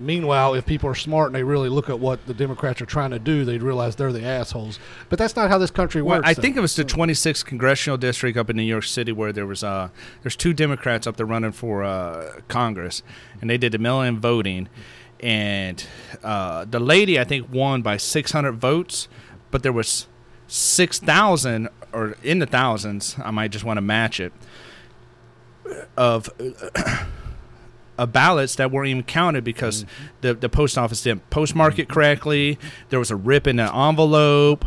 Meanwhile, 0.00 0.54
if 0.54 0.64
people 0.64 0.88
are 0.88 0.94
smart 0.94 1.26
and 1.26 1.34
they 1.34 1.42
really 1.42 1.68
look 1.68 1.90
at 1.90 2.00
what 2.00 2.24
the 2.26 2.32
Democrats 2.32 2.80
are 2.80 2.86
trying 2.86 3.10
to 3.10 3.18
do, 3.18 3.44
they'd 3.44 3.62
realize 3.62 3.96
they're 3.96 4.12
the 4.12 4.24
assholes. 4.24 4.78
But 5.10 5.18
that's 5.18 5.36
not 5.36 5.50
how 5.50 5.58
this 5.58 5.70
country 5.70 6.00
Well, 6.00 6.18
works. 6.20 6.28
I 6.28 6.32
though. 6.32 6.40
think 6.40 6.56
it 6.56 6.60
was 6.60 6.74
the 6.74 6.84
26th 6.86 7.44
congressional 7.44 7.98
district 7.98 8.38
up 8.38 8.48
in 8.48 8.56
New 8.56 8.62
York 8.62 8.84
City 8.84 9.12
where 9.12 9.30
there 9.30 9.46
was 9.46 9.62
uh 9.62 9.90
there's 10.22 10.36
two 10.36 10.54
Democrats 10.54 11.06
up 11.06 11.16
there 11.18 11.26
running 11.26 11.52
for 11.52 11.84
uh, 11.84 12.40
Congress, 12.48 13.02
and 13.42 13.50
they 13.50 13.58
did 13.58 13.72
the 13.72 13.78
mail-in 13.78 14.18
voting, 14.18 14.68
and 15.20 15.84
uh, 16.24 16.64
the 16.64 16.80
lady 16.80 17.20
I 17.20 17.24
think 17.24 17.52
won 17.52 17.82
by 17.82 17.98
600 17.98 18.52
votes, 18.52 19.06
but 19.50 19.62
there 19.62 19.72
was 19.72 20.06
6,000 20.48 21.68
or 21.92 22.16
in 22.22 22.38
the 22.38 22.46
thousands. 22.46 23.16
I 23.22 23.30
might 23.30 23.50
just 23.50 23.64
want 23.66 23.76
to 23.76 23.82
match 23.82 24.18
it 24.18 24.32
of. 25.96 26.30
Of 28.00 28.12
ballots 28.12 28.54
that 28.56 28.70
weren't 28.70 28.88
even 28.88 29.02
counted 29.02 29.44
because 29.44 29.84
mm-hmm. 29.84 30.04
the 30.22 30.34
the 30.34 30.48
post 30.48 30.78
office 30.78 31.02
didn't 31.02 31.28
postmark 31.28 31.78
it 31.78 31.88
correctly. 31.88 32.58
There 32.88 32.98
was 32.98 33.10
a 33.10 33.16
rip 33.16 33.46
in 33.46 33.56
the 33.56 33.74
envelope 33.74 34.64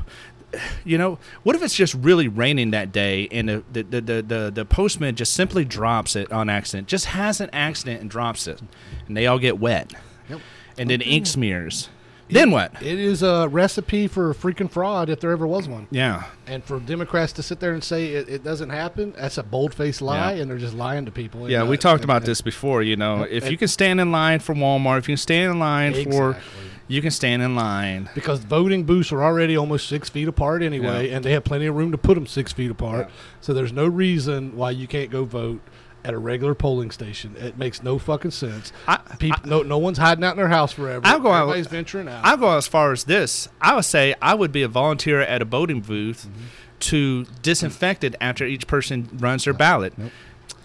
you 0.84 0.97
know, 0.97 1.17
what 1.43 1.55
if 1.55 1.63
it's 1.63 1.75
just 1.75 1.93
really 1.95 2.27
raining 2.27 2.71
that 2.71 2.91
day 2.91 3.27
and 3.31 3.49
the 3.49 3.63
the, 3.71 3.84
the, 3.84 4.01
the, 4.01 4.21
the, 4.21 4.51
the 4.53 4.65
postman 4.65 5.15
just 5.15 5.34
simply 5.34 5.65
drops 5.65 6.15
it 6.15 6.31
on 6.31 6.49
accident, 6.49 6.88
just 6.88 7.05
has 7.07 7.41
an 7.41 7.49
accident 7.53 8.01
and 8.01 8.09
drops 8.09 8.47
it, 8.47 8.61
and 9.07 9.17
they 9.17 9.25
all 9.27 9.39
get 9.39 9.59
wet, 9.59 9.93
Yep. 10.29 10.41
and 10.77 10.89
then 10.89 11.01
oh, 11.01 11.05
ink 11.05 11.27
smears. 11.27 11.89
Then 12.34 12.51
what? 12.51 12.81
It 12.81 12.99
is 12.99 13.23
a 13.23 13.47
recipe 13.47 14.07
for 14.07 14.34
freaking 14.34 14.69
fraud 14.69 15.09
if 15.09 15.19
there 15.19 15.31
ever 15.31 15.45
was 15.47 15.67
one. 15.67 15.88
Yeah. 15.91 16.23
And 16.47 16.63
for 16.63 16.79
Democrats 16.79 17.31
to 17.34 17.43
sit 17.43 17.59
there 17.59 17.73
and 17.73 17.84
say 17.84 18.07
it, 18.13 18.27
it 18.27 18.43
doesn't 18.43 18.69
happen, 18.69 19.13
that's 19.17 19.38
a 19.38 19.43
bold 19.43 19.73
faced 19.73 20.01
lie, 20.01 20.34
Yeah. 20.34 20.41
and 20.41 20.51
they're 20.51 20.57
just 20.57 20.73
lying 20.73 21.05
to 21.05 21.11
people. 21.11 21.49
Yeah, 21.49 21.61
And, 21.61 21.69
we 21.69 21.77
uh, 21.77 21.79
talked 21.79 22.01
and- 22.01 22.05
about 22.05 22.17
and- 22.23 22.25
this 22.25 22.41
before. 22.41 22.81
You 22.84 22.95
know, 22.95 23.23
if 23.23 23.49
you 23.49 23.57
can 23.57 23.67
stand 23.67 24.01
in 24.01 24.11
line 24.11 24.39
for 24.39 24.53
Walmart, 24.55 24.99
if 24.99 25.07
you 25.07 25.13
can 25.13 25.17
stand 25.21 25.51
in 25.51 25.59
line 25.59 25.93
for, 26.11 26.38
you 26.88 27.01
can 27.01 27.11
stand 27.11 27.41
in 27.41 27.55
line. 27.55 28.09
because 28.13 28.39
voting 28.39 28.84
booths 28.84 29.11
are 29.11 29.23
already 29.23 29.55
almost 29.55 29.88
six 29.88 30.09
feet 30.09 30.27
apart 30.27 30.61
anyway, 30.61 31.07
Yeah. 31.09 31.15
and 31.15 31.25
they 31.25 31.31
have 31.31 31.43
plenty 31.43 31.65
of 31.67 31.75
room 31.75 31.91
to 31.91 31.97
put 31.97 32.15
them 32.15 32.27
six 32.27 32.51
feet 32.51 32.69
apart. 32.71 33.07
Yeah. 33.07 33.13
So 33.41 33.53
there's 33.53 33.71
no 33.73 33.86
reason 33.88 34.55
why 34.55 34.71
you 34.71 34.88
can't 34.88 35.09
go 35.09 35.23
vote 35.23 35.61
at 36.06 36.14
a 36.14 36.18
regular 36.18 36.54
polling 36.54 36.91
station. 36.91 37.36
It 37.38 37.58
makes 37.58 37.82
no 37.84 37.97
fucking 37.97 38.32
sense. 38.32 38.72
I, 38.88 38.97
People, 39.20 39.39
no, 39.49 39.62
no 39.64 39.78
one's 39.78 39.97
hiding 39.97 40.24
out 40.24 40.32
in 40.32 40.38
their 40.38 40.49
house 40.49 40.72
forever. 40.74 41.01
I'll 41.06 41.20
go 41.20 41.32
out- 41.32 41.43
Everybody's 41.43 41.68
venturing 41.68 42.08
out. 42.08 42.26
I'll 42.26 42.38
go 42.38 42.58
as 42.58 42.68
far 42.68 42.91
as 42.91 43.06
this. 43.06 43.47
I 43.62 43.76
would 43.76 43.86
say 43.86 44.14
I 44.22 44.34
would 44.36 44.51
be 44.51 44.64
a 44.64 44.68
volunteer 44.68 45.22
at 45.22 45.41
a 45.41 45.45
voting 45.45 45.82
booth 45.82 46.28
Mm-hmm. 46.28 46.45
to 46.80 47.26
disinfect 47.41 48.04
it 48.04 48.16
after 48.20 48.45
each 48.45 48.68
person 48.68 49.08
runs 49.14 49.45
their 49.45 49.54
ballot. 49.54 49.93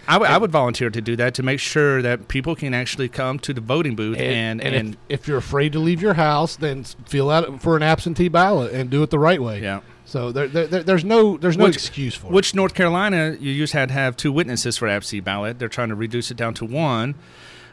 I 0.09 0.17
would- 0.19 0.29
I 0.29 0.39
would 0.39 0.51
volunteer 0.51 0.89
to 0.91 1.01
do 1.01 1.15
that 1.17 1.35
to 1.35 1.43
make 1.43 1.61
sure 1.61 2.01
that 2.03 2.29
people 2.29 2.57
can 2.57 2.73
actually 2.75 3.09
come 3.09 3.39
to 3.41 3.53
the 3.53 3.61
voting 3.61 3.95
booth 3.95 4.17
and 4.19 4.61
and, 4.63 4.75
and, 4.75 4.95
if, 5.09 5.21
if 5.21 5.29
you're 5.29 5.37
afraid 5.39 5.73
to 5.75 5.79
leave 5.79 6.01
your 6.03 6.15
house, 6.15 6.57
then 6.57 6.83
fill 7.07 7.31
out 7.31 7.61
for 7.63 7.77
an 7.77 7.83
absentee 7.83 8.29
ballot 8.29 8.73
and 8.73 8.89
do 8.91 9.03
it 9.03 9.11
the 9.11 9.19
right 9.19 9.41
way. 9.41 9.61
yeah. 9.63 9.81
So 10.09 10.33
there, 10.33 10.49
there, 10.49 10.67
there- 10.67 10.83
there's 10.83 11.05
no 11.05 11.37
there's 11.37 11.59
no 11.59 11.65
Which- 11.65 11.77
excuse 11.77 12.15
for 12.15 12.29
it. 12.29 12.33
Which 12.33 12.55
North 12.55 12.73
Carolina, 12.75 13.37
you 13.39 13.55
just 13.55 13.75
had 13.75 13.89
to 13.89 13.95
have 13.95 14.17
two 14.17 14.33
witnesses 14.33 14.79
for 14.79 14.89
absentee 14.89 15.21
ballot. 15.21 15.59
They're 15.59 15.69
trying 15.69 15.91
to 15.91 15.95
reduce 15.95 16.31
it 16.31 16.37
down 16.39 16.55
to 16.55 16.65
one. 16.65 17.15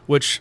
Which, 0.06 0.40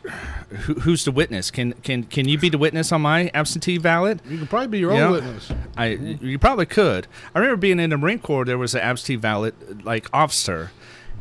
who, 0.50 0.74
who's 0.80 1.04
the 1.06 1.12
witness? 1.12 1.50
Can 1.50 1.72
can 1.84 2.02
can 2.02 2.28
you 2.28 2.36
be 2.36 2.50
the 2.50 2.58
witness 2.58 2.92
on 2.92 3.00
my 3.00 3.30
absentee 3.32 3.78
ballot? 3.78 4.20
You 4.28 4.36
can 4.38 4.46
probably 4.46 4.66
be 4.68 4.78
your 4.80 4.90
own 4.92 4.98
Yeah. 4.98 5.10
witness. 5.10 5.52
I 5.76 5.86
you 5.86 6.38
probably 6.38 6.66
could. 6.66 7.06
I 7.34 7.38
remember 7.38 7.56
being 7.58 7.78
in 7.80 7.88
the 7.90 7.96
Marine 7.96 8.18
Corps. 8.18 8.44
There 8.44 8.58
was 8.58 8.74
an 8.74 8.80
absentee 8.82 9.16
ballot 9.16 9.84
like 9.84 10.08
officer, 10.12 10.72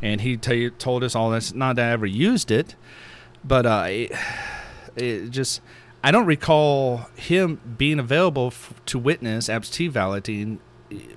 and 0.02 0.20
he 0.20 0.38
you, 0.50 0.70
told 0.70 1.04
us 1.04 1.14
all 1.14 1.30
this. 1.30 1.54
Not 1.54 1.76
that 1.76 1.88
I 1.88 1.92
ever 1.92 2.04
used 2.04 2.50
it, 2.50 2.74
but 3.44 3.64
uh, 3.64 3.86
it, 3.88 4.12
it 4.96 5.30
just 5.30 5.62
I 6.04 6.10
don't 6.10 6.26
recall 6.26 7.08
him 7.16 7.60
being 7.78 7.98
available 7.98 8.48
f- 8.48 8.74
to 8.86 8.98
witness 8.98 9.48
absentee 9.48 9.88
balloting 9.88 10.60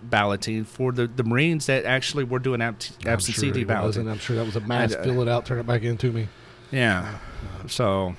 balloting 0.01 0.63
for 0.63 0.91
the, 0.91 1.07
the 1.07 1.23
Marines 1.23 1.65
that 1.67 1.85
actually 1.85 2.23
were 2.23 2.39
doing 2.39 2.61
abs- 2.61 2.93
I'm 3.05 3.11
absentee 3.11 3.53
sure 3.53 3.65
balloting. 3.65 4.09
I'm 4.09 4.17
sure 4.17 4.35
that 4.37 4.45
was 4.45 4.55
a 4.55 4.61
mass. 4.61 4.95
I- 4.95 5.03
fill 5.03 5.21
it 5.21 5.27
out, 5.27 5.45
turn 5.45 5.59
it 5.59 5.67
back 5.67 5.83
into 5.83 6.11
me. 6.11 6.27
Yeah, 6.71 7.17
so 7.67 8.15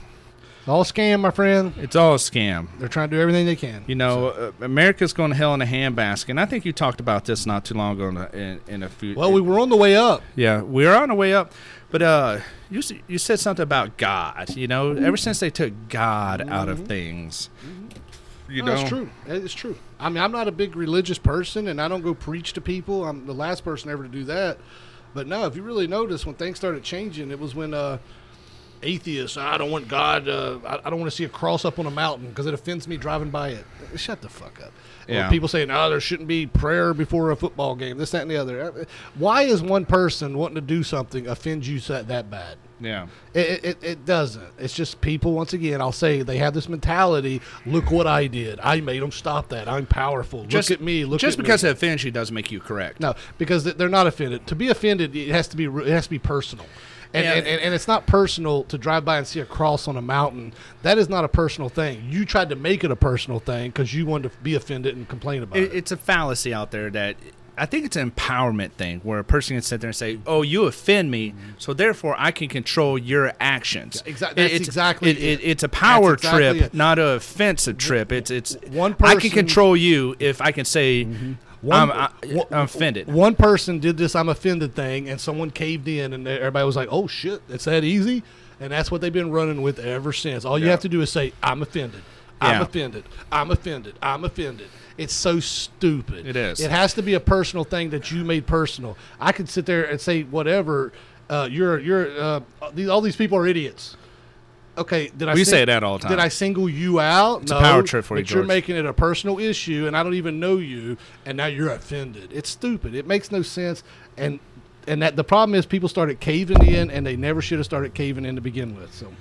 All 0.67 0.85
scam, 0.85 1.21
my 1.21 1.31
friend. 1.31 1.73
it's 1.79 1.97
all 1.97 2.15
a 2.15 2.19
scam. 2.19 2.69
They're 2.79 2.89
trying 2.89 3.11
to 3.11 3.17
do 3.17 3.21
everything 3.21 3.47
they 3.47 3.57
can. 3.57 3.85
You 3.87 3.95
know, 3.95 4.29
uh, 4.29 4.53
America's 4.61 5.13
going 5.13 5.31
to 5.31 5.37
hell 5.37 5.55
in 5.55 5.63
a 5.63 5.67
handbasket. 5.67 6.29
And 6.31 6.41
I 6.41 6.45
think 6.47 6.65
you 6.65 6.73
talked 6.73 7.01
about 7.01 7.25
this 7.25 7.45
not 7.47 7.65
too 7.65 7.75
long 7.75 7.95
ago 8.01 8.09
in 8.09 8.17
a, 8.19 8.29
in, 8.35 8.61
in 8.69 8.83
a 8.83 8.89
few. 8.89 9.15
Well, 9.15 9.33
we 9.33 9.41
were 9.41 9.59
on 9.59 9.69
the 9.71 9.77
way 9.77 9.97
up. 9.97 10.23
yeah, 10.37 10.61
we're 10.63 10.95
on 10.95 11.09
the 11.09 11.15
way 11.15 11.33
up. 11.35 11.53
But 11.91 12.03
uh, 12.03 12.39
you 12.71 12.83
you 13.07 13.19
said 13.19 13.41
something 13.41 13.63
about 13.63 13.97
God. 13.97 14.55
You 14.57 14.67
know, 14.69 14.93
ever 14.93 15.17
since 15.17 15.41
they 15.41 15.51
took 15.51 15.73
God 15.89 16.47
out 16.49 16.69
of 16.69 16.87
things, 16.87 17.49
you 18.49 18.63
No, 18.63 18.75
know, 18.75 18.81
it's 18.81 18.89
true. 18.89 19.11
It's 19.27 19.55
true. 19.55 19.77
I 19.99 20.09
mean, 20.11 20.23
I'm 20.23 20.33
not 20.33 20.49
a 20.49 20.53
big 20.53 20.77
religious 20.77 21.19
person, 21.19 21.67
and 21.69 21.81
I 21.81 21.89
don't 21.89 22.03
go 22.03 22.15
preach 22.15 22.53
to 22.55 22.61
people. 22.61 23.07
I'm 23.07 23.27
the 23.27 23.35
last 23.35 23.65
person 23.65 23.91
ever 23.91 24.03
to 24.03 24.09
do 24.09 24.25
that. 24.25 24.59
But 25.15 25.27
no, 25.27 25.47
if 25.47 25.57
you 25.57 25.63
really 25.63 25.87
notice, 25.87 26.27
when 26.27 26.35
things 26.35 26.59
started 26.59 26.83
changing, 26.83 27.31
it 27.31 27.41
was 27.41 27.55
when 27.55 27.73
uh, 27.73 27.99
atheists, 28.83 29.37
I 29.39 29.57
don't 29.57 29.71
want 29.71 29.89
God, 29.89 30.29
uh, 30.29 30.59
I, 30.67 30.81
I 30.85 30.91
don't 30.91 31.01
want 31.01 31.11
to 31.11 31.17
see 31.17 31.25
a 31.25 31.29
cross 31.29 31.65
up 31.65 31.79
on 31.79 31.87
a 31.87 31.91
mountain 31.91 32.29
because 32.29 32.47
it 32.47 32.53
offends 32.55 32.87
me 32.87 32.99
driving 32.99 33.31
by 33.31 33.49
it. 33.51 33.65
Shut 33.97 34.21
the 34.21 34.29
fuck 34.29 34.61
up. 34.63 34.73
Yeah. 35.09 35.31
people 35.31 35.49
saying, 35.49 35.69
no, 35.69 35.89
there 35.89 36.01
shouldn't 36.01 36.29
be 36.29 36.47
prayer 36.47 36.93
before 36.93 37.31
a 37.31 37.37
football 37.37 37.75
game, 37.75 37.97
this, 37.97 38.11
that, 38.11 38.23
and 38.23 38.31
the 38.31 38.37
other. 38.37 38.87
Why 39.15 39.43
is 39.43 39.63
one 39.63 39.87
person 39.87 40.37
wanting 40.37 40.57
to 40.57 40.61
do 40.61 40.83
something 40.83 41.27
offend 41.27 41.67
you 41.67 41.81
that 41.81 42.31
bad? 42.31 42.59
Yeah. 42.81 43.09
It, 43.35 43.65
it, 43.65 43.79
it 43.83 44.05
doesn't. 44.05 44.45
It's 44.59 44.73
just 44.75 45.01
people, 45.01 45.33
once 45.33 45.53
again, 45.53 45.81
I'll 45.81 45.91
say 45.93 46.23
they 46.23 46.39
have 46.39 46.55
this 46.55 46.69
mentality 46.69 47.41
look 47.67 47.91
what 47.91 48.07
I 48.07 48.27
did. 48.29 48.61
I 48.63 48.81
made 48.81 49.03
them 49.03 49.11
stop 49.11 49.49
that. 49.49 49.69
I'm 49.69 49.87
powerful. 49.87 50.45
Just 50.45 50.71
look 50.71 50.79
at 50.81 50.85
me. 50.85 51.05
Look 51.05 51.21
just 51.21 51.39
at 51.39 51.43
because 51.45 51.65
me. 51.65 51.71
it 51.71 51.73
offends 51.73 52.05
you 52.05 52.11
doesn't 52.11 52.35
make 52.35 52.53
you 52.53 52.61
correct. 52.61 53.01
No, 53.01 53.15
because 53.37 53.65
they're 53.65 53.89
not 53.89 54.07
offended. 54.07 54.47
To 54.47 54.55
be 54.55 54.69
offended, 54.69 55.15
it 55.17 55.29
has 55.31 55.49
to 55.49 55.57
be 55.57 55.65
it 55.65 55.89
has 55.89 56.05
to 56.05 56.11
be 56.11 56.19
personal. 56.19 56.67
And, 57.15 57.25
Yeah. 57.25 57.33
and, 57.35 57.47
and, 57.47 57.61
and 57.63 57.75
it's 57.75 57.89
not 57.89 58.07
personal 58.07 58.65
to 58.65 58.77
drive 58.77 59.03
by 59.05 59.17
and 59.19 59.27
see 59.27 59.41
a 59.41 59.47
cross 59.47 59.89
on 59.89 59.97
a 59.97 60.03
mountain. 60.03 60.53
That 60.83 60.99
is 60.99 61.09
not 61.09 61.25
a 61.25 61.29
personal 61.29 61.71
thing. 61.71 62.07
You 62.11 62.25
tried 62.27 62.51
to 62.51 62.57
make 62.57 62.85
it 62.85 62.91
a 62.91 62.97
personal 62.97 63.41
thing 63.41 63.71
because 63.71 63.95
you 63.95 64.05
wanted 64.05 64.31
to 64.33 64.39
be 64.43 64.55
offended 64.55 64.95
and 64.95 65.09
complain 65.09 65.43
about 65.43 65.57
It, 65.59 65.73
it. 65.73 65.75
it's 65.75 65.91
a 65.91 65.97
fallacy 65.97 66.53
out 66.53 66.71
there 66.71 66.91
that 66.91 67.17
I 67.59 67.67
think 67.67 67.85
it's 67.85 67.97
an 67.97 68.11
empowerment 68.11 68.73
thing 68.73 69.01
where 69.03 69.19
a 69.19 69.25
person 69.25 69.57
can 69.57 69.63
sit 69.63 69.81
there 69.81 69.89
and 69.89 69.97
say, 69.97 70.19
"Oh, 70.27 70.43
you 70.43 70.65
offend 70.65 71.11
me, 71.11 71.31
mm-hmm. 71.31 71.51
so 71.59 71.73
therefore 71.75 72.15
I 72.19 72.31
can 72.31 72.49
control 72.49 72.97
your 72.99 73.33
actions." 73.41 74.03
Exa- 74.07 74.31
It- 74.33 74.37
that's 74.37 74.53
it's, 74.55 74.69
exactly 74.69 75.11
it, 75.11 75.19
it. 75.19 75.23
it- 75.41 75.45
It's 75.45 75.63
a 75.63 75.69
power 75.69 76.15
exactly 76.15 76.41
trip, 76.59 76.63
it. 76.67 76.75
not 76.75 76.99
a 76.99 77.09
offensive 77.11 77.79
trip. 77.79 78.13
It's 78.13 78.31
it's 78.31 78.57
One 78.71 78.95
Person, 78.95 79.17
I 79.17 79.21
can 79.21 79.31
control 79.31 79.77
you 79.77 80.15
if 80.19 80.41
I 80.41 80.53
can 80.53 80.65
say 80.65 81.05
mm-hmm. 81.05 81.33
One- 81.61 81.91
I'm, 81.91 81.93
I, 81.93 82.09
I'm 82.53 82.63
offended. 82.65 83.09
One 83.13 83.35
person 83.35 83.81
did 83.81 83.97
this 83.97 84.15
I'm 84.15 84.29
offended 84.29 84.75
thing, 84.77 85.09
and 85.09 85.21
someone 85.21 85.51
caved 85.51 85.89
in, 85.89 86.13
and 86.13 86.27
everybody 86.29 86.65
was 86.65 86.77
like, 86.77 86.89
"Oh 86.91 87.07
shit, 87.09 87.43
it's 87.49 87.65
that 87.65 87.83
easy," 87.83 88.23
and 88.61 88.71
that's 88.73 88.91
what 88.93 89.01
they've 89.01 89.13
been 89.13 89.33
running 89.33 89.63
with 89.63 89.79
ever 89.81 90.13
since. 90.13 90.45
All 90.45 90.59
you 90.59 90.67
Yeah. 90.67 90.71
have 90.73 90.81
to 90.81 90.89
do 90.89 91.01
is 91.01 91.11
say, 91.11 91.33
"I'm 91.43 91.61
offended." 91.63 92.03
I'm 92.41 92.61
Yeah. 92.61 92.63
offended. 92.63 93.05
I'm 93.33 93.51
offended. 93.51 93.95
I'm 94.01 94.25
offended. 94.25 94.69
It's 94.99 95.15
so 95.15 95.41
stupid. 95.41 96.27
It 96.27 96.37
is. 96.37 96.61
It 96.61 96.71
has 96.71 96.93
to 96.95 97.03
be 97.03 97.15
a 97.15 97.21
personal 97.21 97.65
thing 97.65 97.91
that 97.91 98.11
you 98.11 98.25
made 98.25 98.47
personal. 98.47 98.99
I 99.21 99.33
could 99.33 99.49
sit 99.49 99.65
there 99.65 99.85
and 99.85 100.01
say 100.01 100.25
whatever. 100.25 100.93
Uh, 101.31 101.49
you're 101.51 101.79
you're 101.79 102.21
uh, 102.21 102.41
these, 102.75 102.89
all 102.89 103.01
these 103.01 103.17
people 103.17 103.39
are 103.39 103.47
idiots. 103.47 103.97
Okay, 104.77 105.11
did 105.17 105.29
I 105.29 105.35
We 105.35 105.45
sing- 105.45 105.53
say 105.53 105.65
that 105.65 105.83
all 105.83 105.99
the 105.99 106.03
time. 106.03 106.11
Did 106.13 106.21
I 106.21 106.29
single 106.29 106.69
you 106.69 107.01
out? 107.01 107.43
It's 107.43 107.51
a 107.51 107.59
power 107.59 107.83
trip 107.83 108.05
for 108.05 108.17
you, 108.17 108.23
but 108.23 108.31
you're 108.31 108.45
making 108.45 108.77
it 108.77 108.87
a 108.87 108.93
personal 108.93 109.39
issue, 109.41 109.87
and 109.89 109.97
I 109.97 110.03
don't 110.05 110.15
even 110.15 110.39
know 110.39 110.59
you, 110.59 110.97
and 111.27 111.37
now 111.37 111.47
you're 111.47 111.71
offended. 111.71 112.31
It's 112.33 112.49
stupid. 112.49 112.95
It 112.95 113.07
makes 113.07 113.33
no 113.33 113.43
sense, 113.43 113.83
and 114.17 114.39
and 114.87 115.03
that 115.03 115.17
the 115.17 115.25
problem 115.25 115.55
is 115.55 115.67
people 115.67 115.89
started 115.89 116.21
caving 116.21 116.65
in, 116.65 116.91
and 116.91 117.05
they 117.05 117.17
never 117.17 117.43
should 117.43 117.59
have 117.59 117.67
started 117.67 117.93
caving 117.95 118.25
in 118.25 118.37
to 118.37 118.41
begin 118.41 118.77
with. 118.77 118.95
So, 118.95 119.13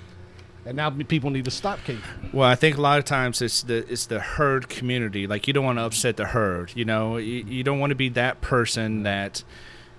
and 0.68 0.76
now 0.76 0.90
people 0.90 1.30
need 1.30 1.46
to 1.46 1.50
stop 1.50 1.82
caving. 1.84 2.02
Well, 2.30 2.46
I 2.46 2.54
think 2.54 2.76
a 2.76 2.80
lot 2.82 2.98
of 2.98 3.06
times 3.06 3.40
it's 3.40 3.62
the 3.62 3.90
it's 3.90 4.04
the 4.04 4.20
herd 4.20 4.68
community. 4.68 5.26
Like 5.26 5.46
you 5.46 5.54
don't 5.54 5.64
want 5.64 5.78
to 5.78 5.82
upset 5.82 6.18
the 6.18 6.26
herd. 6.26 6.72
You 6.74 6.84
know, 6.84 7.16
you, 7.16 7.42
you 7.48 7.64
don't 7.64 7.78
want 7.78 7.90
to 7.90 7.94
be 7.94 8.10
that 8.10 8.42
person 8.42 9.04
that. 9.04 9.42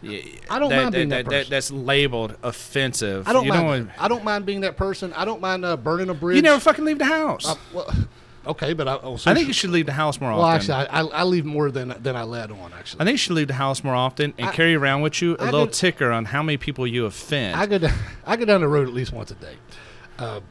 I 0.02 0.60
don't 0.60 0.70
that, 0.70 0.82
mind 0.84 0.92
being 0.94 1.10
that 1.10 1.26
person. 1.26 1.50
that's 1.50 1.72
labeled 1.72 2.38
offensive. 2.44 3.28
I 3.28 3.34
don't 3.34 3.46
you 3.46 3.50
mind. 3.50 3.66
want- 3.66 3.90
I 3.98 4.08
don't 4.08 4.24
mind 4.24 4.46
being 4.46 4.62
that 4.62 4.78
person. 4.78 5.12
I 5.14 5.26
don't 5.26 5.42
mind 5.42 5.66
uh, 5.66 5.76
burning 5.76 6.10
a 6.10 6.14
bridge. 6.14 6.38
You 6.38 6.42
never 6.44 6.60
fucking 6.60 6.86
leave 6.86 7.00
the 7.00 7.06
house. 7.06 7.50
Uh, 7.50 7.56
well, 7.74 7.94
okay, 8.48 8.74
but 8.74 8.88
I. 8.88 9.00
Oh, 9.02 9.18
so 9.18 9.32
I 9.32 9.34
think 9.34 9.48
you 9.48 9.54
should 9.54 9.72
leave 9.72 9.88
the 9.88 9.92
house 9.92 10.22
more 10.22 10.30
Well, 10.30 10.42
often. 10.42 10.70
Well, 10.70 10.82
actually, 10.82 11.12
I, 11.12 11.22
I, 11.22 11.24
leave 11.24 11.46
more 11.46 11.72
than 11.72 11.96
than 12.00 12.16
I 12.16 12.24
let 12.24 12.52
on. 12.52 12.72
Actually, 12.74 13.02
I 13.02 13.06
think 13.06 13.14
you 13.16 13.18
should 13.18 13.36
leave 13.36 13.48
the 13.48 13.56
house 13.56 13.84
more 13.84 13.96
often 13.96 14.36
and 14.38 14.50
I- 14.50 14.54
carry 14.54 14.76
around 14.76 15.02
with 15.02 15.20
you 15.20 15.36
a 15.36 15.42
I 15.42 15.46
little 15.46 15.68
ticker 15.68 16.12
on 16.12 16.26
how 16.26 16.44
many 16.44 16.58
people 16.58 16.86
you 16.86 17.06
offend. 17.06 17.56
I 17.56 17.66
go 17.66 17.80
down, 17.80 17.98
I 18.26 18.36
go 18.38 18.46
down 18.46 18.62
the 18.62 18.68
road 18.68 18.88
at 18.88 18.94
least 18.94 19.12
once 19.12 19.32
a 19.32 19.36
day. 19.36 19.56
Uh, 20.20 20.42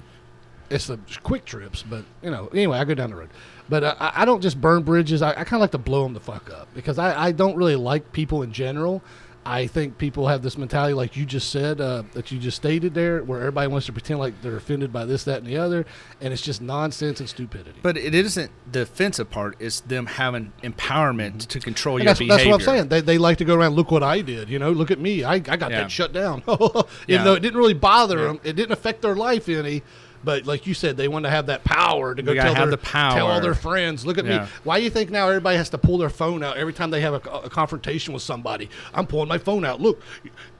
it's 0.70 0.86
the 0.86 0.98
quick 1.22 1.44
trips, 1.44 1.82
but 1.82 2.04
you 2.22 2.30
know. 2.30 2.48
Anyway, 2.52 2.78
I 2.78 2.84
go 2.84 2.94
down 2.94 3.10
the 3.10 3.16
road, 3.16 3.30
but 3.68 3.84
uh, 3.84 3.94
I, 3.98 4.22
I 4.22 4.24
don't 4.24 4.40
just 4.42 4.60
burn 4.60 4.82
bridges. 4.82 5.22
I, 5.22 5.30
I 5.30 5.34
kind 5.44 5.54
of 5.54 5.60
like 5.60 5.70
to 5.72 5.78
blow 5.78 6.02
them 6.04 6.14
the 6.14 6.20
fuck 6.20 6.50
up 6.50 6.68
because 6.74 6.98
I, 6.98 7.26
I 7.26 7.32
don't 7.32 7.56
really 7.56 7.76
like 7.76 8.12
people 8.12 8.42
in 8.42 8.52
general. 8.52 9.02
I 9.46 9.66
think 9.66 9.96
people 9.96 10.28
have 10.28 10.42
this 10.42 10.58
mentality, 10.58 10.92
like 10.92 11.16
you 11.16 11.24
just 11.24 11.48
said, 11.50 11.80
uh, 11.80 12.02
that 12.12 12.30
you 12.30 12.38
just 12.38 12.58
stated 12.58 12.92
there, 12.92 13.22
where 13.22 13.38
everybody 13.40 13.66
wants 13.68 13.86
to 13.86 13.92
pretend 13.94 14.18
like 14.20 14.34
they're 14.42 14.56
offended 14.58 14.92
by 14.92 15.06
this, 15.06 15.24
that, 15.24 15.38
and 15.38 15.46
the 15.46 15.56
other, 15.56 15.86
and 16.20 16.34
it's 16.34 16.42
just 16.42 16.60
nonsense 16.60 17.20
and 17.20 17.28
stupidity. 17.30 17.78
but 17.82 17.96
it 17.96 18.14
isn't 18.14 18.50
the 18.70 18.82
offensive 18.82 19.30
part. 19.30 19.56
It's 19.58 19.80
them 19.80 20.04
having 20.04 20.52
empowerment 20.62 21.46
to 21.46 21.60
control 21.60 21.96
And 21.96 22.04
your 22.04 22.10
that's, 22.10 22.18
behavior. 22.18 22.36
that's 22.52 22.66
what 22.66 22.72
I'm 22.74 22.76
saying. 22.78 22.88
They, 22.88 23.00
they 23.00 23.16
like 23.16 23.38
to 23.38 23.46
go 23.46 23.54
around, 23.54 23.74
look 23.74 23.90
what 23.90 24.02
I 24.02 24.20
did. 24.20 24.50
You 24.50 24.58
know, 24.58 24.70
look 24.70 24.90
at 24.90 24.98
me. 24.98 25.24
I, 25.24 25.34
I 25.34 25.38
got 25.38 25.70
Yeah. 25.70 25.80
that 25.82 25.90
shut 25.90 26.12
down. 26.12 26.42
Even 26.48 26.84
Yeah. 27.06 27.24
though 27.24 27.34
it 27.34 27.40
didn't 27.40 27.56
really 27.58 27.72
bother 27.74 28.18
Yeah. 28.18 28.24
them, 28.26 28.40
it 28.44 28.52
didn't 28.54 28.72
affect 28.72 29.00
their 29.00 29.16
life 29.16 29.48
any. 29.48 29.82
But 30.24 30.46
like 30.46 30.66
you 30.66 30.74
said, 30.74 30.96
they 30.96 31.06
want 31.08 31.24
to 31.24 31.30
have 31.30 31.46
that 31.46 31.64
power 31.64 32.14
to 32.14 32.22
go 32.22 32.34
tell 32.34 32.46
have 32.54 32.56
their, 32.56 32.66
the 32.72 32.76
power. 32.78 33.14
tell 33.14 33.26
all 33.28 33.40
their 33.40 33.54
friends. 33.54 34.04
Look 34.04 34.18
at 34.18 34.24
Yeah. 34.24 34.44
me. 34.44 34.48
Why 34.64 34.78
do 34.78 34.84
you 34.84 34.90
think 34.90 35.10
now 35.10 35.28
everybody 35.28 35.56
has 35.56 35.70
to 35.70 35.78
pull 35.78 35.98
their 35.98 36.10
phone 36.10 36.42
out 36.42 36.56
every 36.56 36.72
time 36.72 36.90
they 36.90 37.00
have 37.00 37.14
a, 37.14 37.30
a 37.30 37.48
confrontation 37.50 38.12
with 38.12 38.22
somebody? 38.22 38.68
I'm 38.92 39.06
pulling 39.06 39.28
my 39.28 39.38
phone 39.38 39.64
out. 39.64 39.80
Look, 39.80 40.02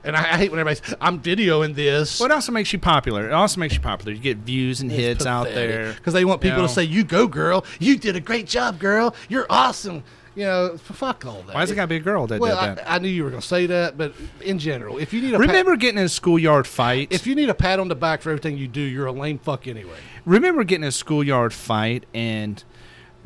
and 0.03 0.15
I, 0.15 0.21
I 0.21 0.37
hate 0.37 0.51
when 0.51 0.59
everybody's. 0.59 0.93
I'm 1.01 1.19
videoing 1.19 1.75
this. 1.75 2.19
Well, 2.19 2.29
it 2.29 2.33
also 2.33 2.51
makes 2.51 2.71
you 2.71 2.79
popular. 2.79 3.27
It 3.27 3.33
also 3.33 3.59
makes 3.59 3.73
you 3.73 3.81
popular. 3.81 4.13
You 4.13 4.19
get 4.19 4.37
views 4.37 4.79
and 4.81 4.89
hits 4.91 5.25
out 5.25 5.47
there. 5.47 5.93
because 5.93 6.13
they 6.13 6.23
want 6.25 6.41
people 6.41 6.57
You 6.57 6.61
know? 6.63 6.67
to 6.67 6.73
say, 6.73 6.83
"You 6.83 7.03
go, 7.03 7.27
girl. 7.27 7.65
You 7.79 7.97
did 7.97 8.15
a 8.15 8.21
great 8.21 8.47
job, 8.47 8.79
girl. 8.79 9.13
You're 9.27 9.45
awesome." 9.49 10.03
You 10.35 10.43
know, 10.45 10.77
fuck 10.77 11.25
all 11.25 11.41
that. 11.43 11.55
Why 11.55 11.63
is 11.63 11.71
it 11.71 11.75
got 11.75 11.83
to 11.83 11.87
be 11.87 11.97
a 11.97 11.99
girl 11.99 12.27
that 12.27 12.39
well, 12.39 12.55
did 12.59 12.69
I, 12.71 12.73
that? 12.75 12.91
I 12.91 12.97
knew 12.99 13.09
you 13.09 13.23
were 13.23 13.29
going 13.29 13.41
to 13.41 13.47
say 13.47 13.65
that, 13.65 13.97
but 13.97 14.13
in 14.41 14.59
general, 14.59 14.97
if 14.97 15.11
you 15.13 15.21
need 15.21 15.33
a 15.33 15.37
pat- 15.39 15.47
Remember 15.47 15.75
getting 15.75 15.97
in 15.99 16.05
a 16.05 16.09
schoolyard 16.09 16.67
fight? 16.67 17.07
if 17.11 17.25
you 17.27 17.35
need 17.35 17.49
a 17.49 17.53
pat 17.53 17.79
on 17.79 17.87
the 17.87 17.95
back 17.95 18.21
for 18.21 18.29
everything 18.29 18.57
you 18.57 18.67
do, 18.67 18.81
you're 18.81 19.07
a 19.07 19.11
lame 19.11 19.39
fuck 19.39 19.67
anyway. 19.67 19.97
remember 20.25 20.63
getting 20.63 20.83
in 20.83 20.89
a 20.89 20.91
schoolyard 20.93 21.53
fight 21.53 22.05
and 22.13 22.63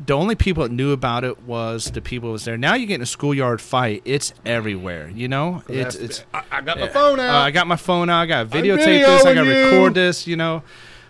the 0.04 0.12
only 0.14 0.34
people 0.34 0.64
that 0.64 0.72
knew 0.72 0.90
about 0.90 1.22
it 1.22 1.42
was 1.44 1.92
the 1.92 2.00
people 2.00 2.30
that 2.30 2.32
was 2.32 2.44
there. 2.44 2.56
Now 2.58 2.74
you 2.74 2.84
get 2.86 2.96
in 2.96 3.02
a 3.02 3.06
schoolyard 3.06 3.60
fight, 3.60 4.02
it's 4.04 4.34
everywhere. 4.44 5.08
You 5.14 5.28
know, 5.28 5.62
it's 5.68 5.94
it's. 5.94 6.24
I, 6.34 6.42
I 6.50 6.60
got 6.62 6.80
my 6.80 6.88
phone 6.88 7.20
Uh, 7.20 7.22
out. 7.22 7.42
I 7.42 7.50
got 7.52 7.68
my 7.68 7.76
phone 7.76 8.10
out. 8.10 8.22
I 8.22 8.26
got 8.26 8.48
videotape 8.48 8.84
this. 9.06 9.24
I 9.24 9.34
got 9.34 9.44
to 9.44 9.48
record 9.70 9.94
this. 9.94 10.26
You 10.26 10.34
know, 10.36 10.64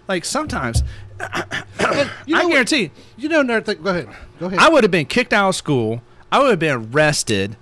like 0.07 0.27
sometimes 0.27 0.83
you 1.21 1.25
know 1.25 2.07
I 2.41 2.45
what- 2.45 2.51
guarantee 2.51 2.91
You 3.17 3.31
know 3.31 3.41
another 3.41 3.63
thing. 3.63 3.83
Go 3.83 3.91
ahead. 3.91 4.09
Go 4.45 4.49
ahead. 4.49 4.61
I 4.61 4.69
would 4.69 4.85
have 4.85 4.91
been 4.91 5.07
kicked 5.07 5.33
out 5.33 5.49
of 5.49 5.57
school. 5.57 6.03
I 6.31 6.39
would 6.39 6.51
have 6.51 6.59
been 6.59 6.93
arrested. 6.93 7.57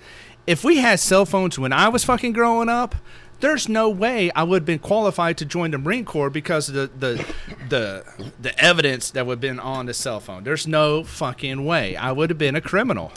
If 0.49 0.65
we 0.65 0.79
had 0.79 0.99
cell 0.99 1.25
phones 1.25 1.57
when 1.57 1.73
I 1.73 1.89
was 1.89 2.03
fucking 2.03 2.33
growing 2.33 2.69
up, 2.69 2.97
there's 3.39 3.69
no 3.69 3.89
way 3.89 4.33
I 4.33 4.43
would 4.43 4.63
have 4.63 4.67
been 4.67 4.81
qualified 4.81 5.39
to 5.39 5.45
join 5.45 5.71
the 5.71 5.79
Marine 5.79 6.05
Corps 6.05 6.29
because 6.29 6.69
of 6.69 6.75
the 6.75 6.91
the 6.99 7.35
the, 7.69 8.05
the 8.41 8.59
evidence 8.59 9.13
that 9.13 9.27
would 9.27 9.35
have 9.35 9.41
been 9.41 9.61
on 9.61 9.87
the 9.87 9.95
cell 9.95 10.19
phone. 10.19 10.43
There's 10.43 10.67
no 10.67 11.05
fucking 11.05 11.65
way. 11.65 11.95
I 11.95 12.11
would 12.11 12.31
have 12.31 12.39
been 12.39 12.57
a 12.57 12.61
criminal. 12.61 13.13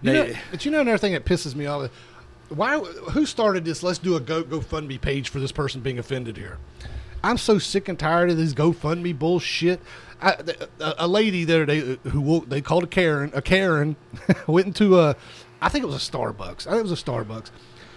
You 0.00 0.12
know, 0.12 0.32
but 0.52 0.64
you 0.64 0.70
know 0.70 0.80
another 0.80 0.98
thing 0.98 1.12
that 1.12 1.24
pisses 1.24 1.56
me 1.56 1.66
off. 1.66 1.90
Why? 2.50 2.78
Who 2.78 3.26
started 3.26 3.64
this? 3.64 3.82
Let's 3.82 3.98
do 3.98 4.14
a 4.14 4.20
Go 4.20 4.44
GoFundMe 4.44 5.00
page 5.00 5.28
for 5.28 5.40
this 5.40 5.50
person 5.50 5.80
being 5.80 5.98
offended 5.98 6.36
here. 6.36 6.58
I'm 7.24 7.38
so 7.38 7.58
sick 7.58 7.88
and 7.88 7.98
tired 7.98 8.30
of 8.30 8.36
this 8.36 8.54
GoFundMe 8.54 9.16
bullshit. 9.18 9.80
I, 10.20 10.36
a, 10.80 10.94
a 10.98 11.08
lady 11.08 11.44
there, 11.44 11.66
they 11.66 11.92
uh, 11.92 11.96
who 12.10 12.44
they 12.46 12.60
called 12.60 12.84
a 12.84 12.86
Karen, 12.86 13.30
a 13.34 13.42
Karen, 13.42 13.96
went 14.46 14.66
into 14.68 14.98
a, 15.00 15.16
I 15.60 15.68
think 15.68 15.84
it 15.84 15.86
was 15.86 15.96
a 15.96 16.12
Starbucks. 16.12 16.66
I 16.66 16.70
think 16.70 16.80
it 16.86 16.90
was 16.90 16.92
a 16.92 17.04
Starbucks, 17.04 17.50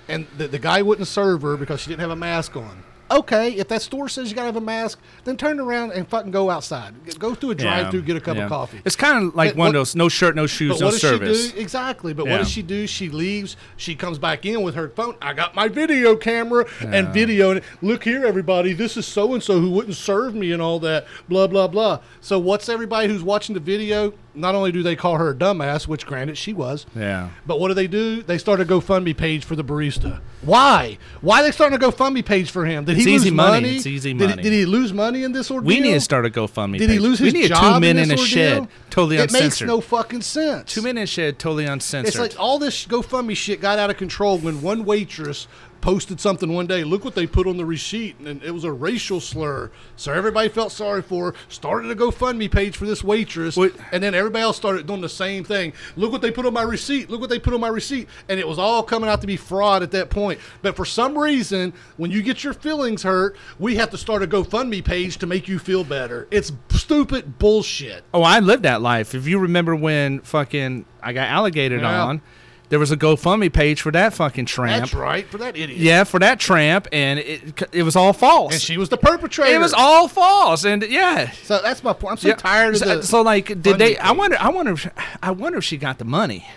and 0.08 0.28
the, 0.38 0.48
the 0.48 0.60
guy 0.60 0.82
wouldn't 0.82 1.08
serve 1.08 1.44
her 1.44 1.56
because 1.58 1.82
she 1.82 1.90
didn't 1.90 2.02
have 2.02 2.12
a 2.12 2.16
mask 2.16 2.56
on. 2.56 2.84
Okay, 3.12 3.52
if 3.54 3.68
that 3.68 3.84
store 3.84 4.10
says 4.10 4.30
you 4.30 4.36
gotta 4.36 4.48
have 4.48 4.56
a 4.56 4.62
mask, 4.62 5.00
then 5.26 5.38
turn 5.38 5.60
around 5.60 5.92
and 5.92 6.08
fucking 6.08 6.32
go 6.32 6.50
outside. 6.50 6.94
Go 7.20 7.36
through 7.36 7.52
a 7.52 7.56
drive-through, 7.56 8.02
get 8.02 8.18
a 8.18 8.20
cup 8.20 8.36
yeah. 8.36 8.44
of 8.44 8.50
coffee. 8.50 8.82
It's 8.84 8.96
kind 8.96 9.28
of 9.28 9.36
like 9.36 9.52
But 9.52 9.58
one 9.58 9.66
what- 9.68 9.70
of 9.70 9.74
those 9.82 9.96
no 9.96 10.10
shirt, 10.10 10.36
no 10.36 10.48
shoes, 10.48 10.82
no 10.82 10.90
service. 10.90 11.48
she 11.48 11.52
do? 11.54 11.60
Exactly. 11.60 12.14
But 12.14 12.28
what 12.28 12.38
does 12.38 12.50
she 12.50 12.64
do? 12.64 12.88
She 12.88 13.10
leaves. 13.10 13.58
She 13.78 13.96
comes 13.96 14.18
back 14.18 14.46
in 14.46 14.64
with 14.64 14.74
her 14.74 14.90
phone. 14.90 15.16
I 15.22 15.34
got 15.34 15.54
my 15.54 15.68
video 15.68 16.16
camera 16.16 16.66
and 16.82 17.10
video. 17.10 17.52
And 17.52 17.62
look 17.82 18.04
here, 18.04 18.26
everybody. 18.26 18.74
This 18.74 18.98
is 18.98 19.06
so 19.06 19.34
and 19.34 19.44
so 19.44 19.60
who 19.60 19.70
wouldn't 19.70 19.96
serve 19.96 20.34
me 20.34 20.52
and 20.52 20.62
all 20.62 20.80
that. 20.80 21.06
Blah 21.30 21.48
blah 21.48 21.68
blah. 21.68 22.00
So 22.22 22.40
what's 22.40 22.70
everybody 22.70 23.08
who's 23.08 23.24
watching 23.24 23.54
the 23.54 23.60
video? 23.60 24.14
Not 24.36 24.56
only 24.56 24.72
do 24.72 24.84
they 24.84 24.96
call 24.96 25.18
her 25.18 25.30
a 25.30 25.36
dumbass, 25.36 25.88
which 25.88 26.06
granted 26.06 26.38
she 26.38 26.54
was. 26.54 26.86
Yeah. 26.96 27.30
But 27.46 27.60
what 27.60 27.70
do 27.70 27.74
they 27.74 27.88
do? 27.88 28.22
They 28.22 28.38
start 28.38 28.60
a 28.60 28.66
GoFundMe 28.66 29.16
page 29.16 29.46
for 29.46 29.56
the 29.56 29.64
barista. 29.64 30.22
Why? 30.42 30.98
Why 31.22 31.40
are 31.40 31.44
they 31.44 31.52
starting 31.52 31.76
a 31.76 31.82
GoFundMe 31.82 32.24
page 32.24 32.52
for 32.52 32.66
him? 32.66 32.86
Did 32.86 32.98
he 32.98 33.06
lose 33.06 33.26
easy 33.26 33.32
money. 33.32 33.78
It's 33.78 33.88
easy 33.88 34.14
money. 34.14 34.44
did 34.44 34.54
he 34.54 34.66
lose 34.66 34.94
money 34.94 35.24
in 35.24 35.32
this 35.32 35.50
ordeal? 35.50 35.68
We 35.68 35.80
need 35.80 35.94
to 35.94 36.02
start 36.02 36.26
a 36.26 36.30
GoFundMe. 36.30 36.78
Did 36.78 36.90
he 36.90 37.00
lose 37.00 37.20
his 37.20 37.34
job? 37.34 37.36
We 37.36 37.42
need 37.42 37.48
job 37.48 37.74
two 37.76 37.80
men 37.80 37.98
in, 37.98 38.10
this 38.10 38.20
a 38.20 38.22
ordeal? 38.22 38.26
shed, 38.26 38.68
totally 38.90 39.18
it 39.18 39.32
makes 39.32 39.62
no 39.62 39.82
fucking 39.82 40.22
sense. 40.22 40.74
two 40.74 40.82
men 40.82 40.98
in 40.98 41.04
a 41.04 41.08
shed, 41.08 41.40
totally 41.40 41.66
uncensored. 41.66 42.10
It's 42.10 42.20
like 42.20 42.40
all 42.40 42.60
this 42.60 42.86
GoFundMe 42.86 43.36
shit 43.36 43.62
got 43.62 43.80
out 43.80 43.90
of 43.90 43.98
control 43.98 44.38
when 44.38 44.62
one 44.62 44.86
waitress 44.86 45.48
posted 45.86 46.20
something 46.20 46.52
one 46.52 46.66
day. 46.66 46.84
Look 46.84 47.06
what 47.06 47.14
they 47.14 47.28
put 47.28 47.46
on 47.46 47.58
the 47.58 47.66
receipt, 47.66 48.20
and 48.26 48.42
it 48.42 48.50
was 48.50 48.64
a 48.64 48.72
racial 48.72 49.22
slur. 49.22 49.70
So 49.96 50.12
everybody 50.12 50.50
felt 50.50 50.72
sorry 50.72 51.04
for 51.04 51.28
her. 51.28 51.38
Started 51.48 51.92
a 51.92 51.96
GoFundMe 51.96 52.50
page 52.50 52.76
for 52.76 52.88
this 52.88 53.04
waitress, 53.04 53.56
What- 53.56 53.74
and 53.92 54.02
then 54.02 54.16
everybody 54.16 54.42
else 54.42 54.58
started 54.58 54.88
doing 54.88 55.02
the 55.02 55.10
same 55.10 55.44
thing. 55.44 55.74
Look 55.96 56.12
what 56.12 56.24
they 56.24 56.32
put 56.32 56.48
on 56.48 56.54
my 56.54 56.64
receipt. 56.64 57.12
Look 57.12 57.22
what 57.22 57.30
they 57.30 57.38
put 57.38 57.54
on 57.54 57.60
my 57.62 57.68
receipt, 57.68 58.08
and 58.28 58.40
it 58.40 58.48
was 58.48 58.58
all 58.58 58.82
coming 58.82 59.08
out 59.08 59.22
to 59.22 59.28
be 59.28 59.38
fraud 59.38 59.84
at 59.84 59.92
that 59.92 60.10
point. 60.10 60.40
But 60.64 60.76
for 60.76 60.86
some 60.86 61.16
reason, 61.16 61.72
when 61.98 62.10
you 62.10 62.24
get 62.24 62.44
your 62.44 62.54
feelings 62.56 63.04
hurt, 63.04 63.38
we 63.60 63.76
have 63.76 63.92
to 63.92 63.98
start 64.00 64.24
a 64.24 64.28
GoFundMe 64.28 64.84
page 64.84 65.20
to 65.20 65.28
make 65.28 65.48
you 65.48 65.60
feel 65.60 65.84
better. 65.84 66.28
It's 66.32 66.52
stupid 66.72 67.38
bullshit. 67.38 68.04
Oh, 68.12 68.24
I 68.24 68.40
lived 68.40 68.64
that 68.64 68.82
life. 68.82 69.14
If 69.14 69.28
you 69.28 69.38
remember 69.38 69.76
when 69.76 70.22
fucking 70.22 70.86
I 71.04 71.14
got 71.14 71.28
alligated 71.30 71.82
Yeah. 71.82 72.06
on, 72.06 72.22
there 72.70 72.80
was 72.80 72.92
a 72.92 72.98
GoFundMe 72.98 73.52
page 73.52 73.82
for 73.82 73.92
that 73.92 74.14
fucking 74.14 74.46
tramp. 74.46 74.84
That's 74.84 74.94
right 74.94 75.28
for 75.28 75.38
that 75.38 75.56
idiot. 75.56 75.80
Yeah, 75.80 76.04
for 76.04 76.20
that 76.20 76.40
tramp, 76.40 76.88
and 76.92 77.20
it 77.20 77.62
it 77.72 77.84
was 77.84 77.96
all 77.96 78.14
false. 78.14 78.54
And 78.54 78.62
she 78.62 78.78
was 78.78 78.90
the 78.90 78.98
perpetrator. 78.98 79.56
it 79.56 79.60
was 79.60 79.74
all 79.74 80.08
false, 80.08 80.66
and 80.66 80.84
yeah. 80.84 81.32
So 81.32 81.62
that's 81.62 81.84
my 81.84 81.94
point. 81.94 82.12
I'm 82.14 82.18
so 82.18 82.28
Yeah. 82.30 82.36
tired 82.36 82.76
of 82.76 82.80
so, 82.80 82.98
the. 82.98 83.04
so, 83.04 83.22
like, 83.22 83.48
did 83.62 83.78
they? 83.78 83.98
I 83.98 84.12
wonder. 84.12 84.38
I 84.40 84.50
wonder. 84.50 84.74
If, 84.74 84.88
I 85.22 85.32
wonder 85.32 85.60
if 85.60 85.64
she 85.64 85.78
got 85.78 85.98
the 85.98 86.06
money. 86.06 86.48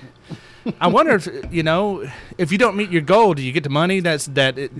I 0.80 0.88
wonder 0.88 1.14
if 1.14 1.28
you 1.50 1.62
know 1.62 2.10
if 2.36 2.52
you 2.52 2.58
don't 2.58 2.76
meet 2.76 2.90
your 2.90 3.02
goal, 3.02 3.34
do 3.34 3.42
you 3.42 3.52
get 3.52 3.62
the 3.64 3.70
money? 3.70 4.00
That's 4.00 4.26
that. 4.26 4.58
It, 4.58 4.72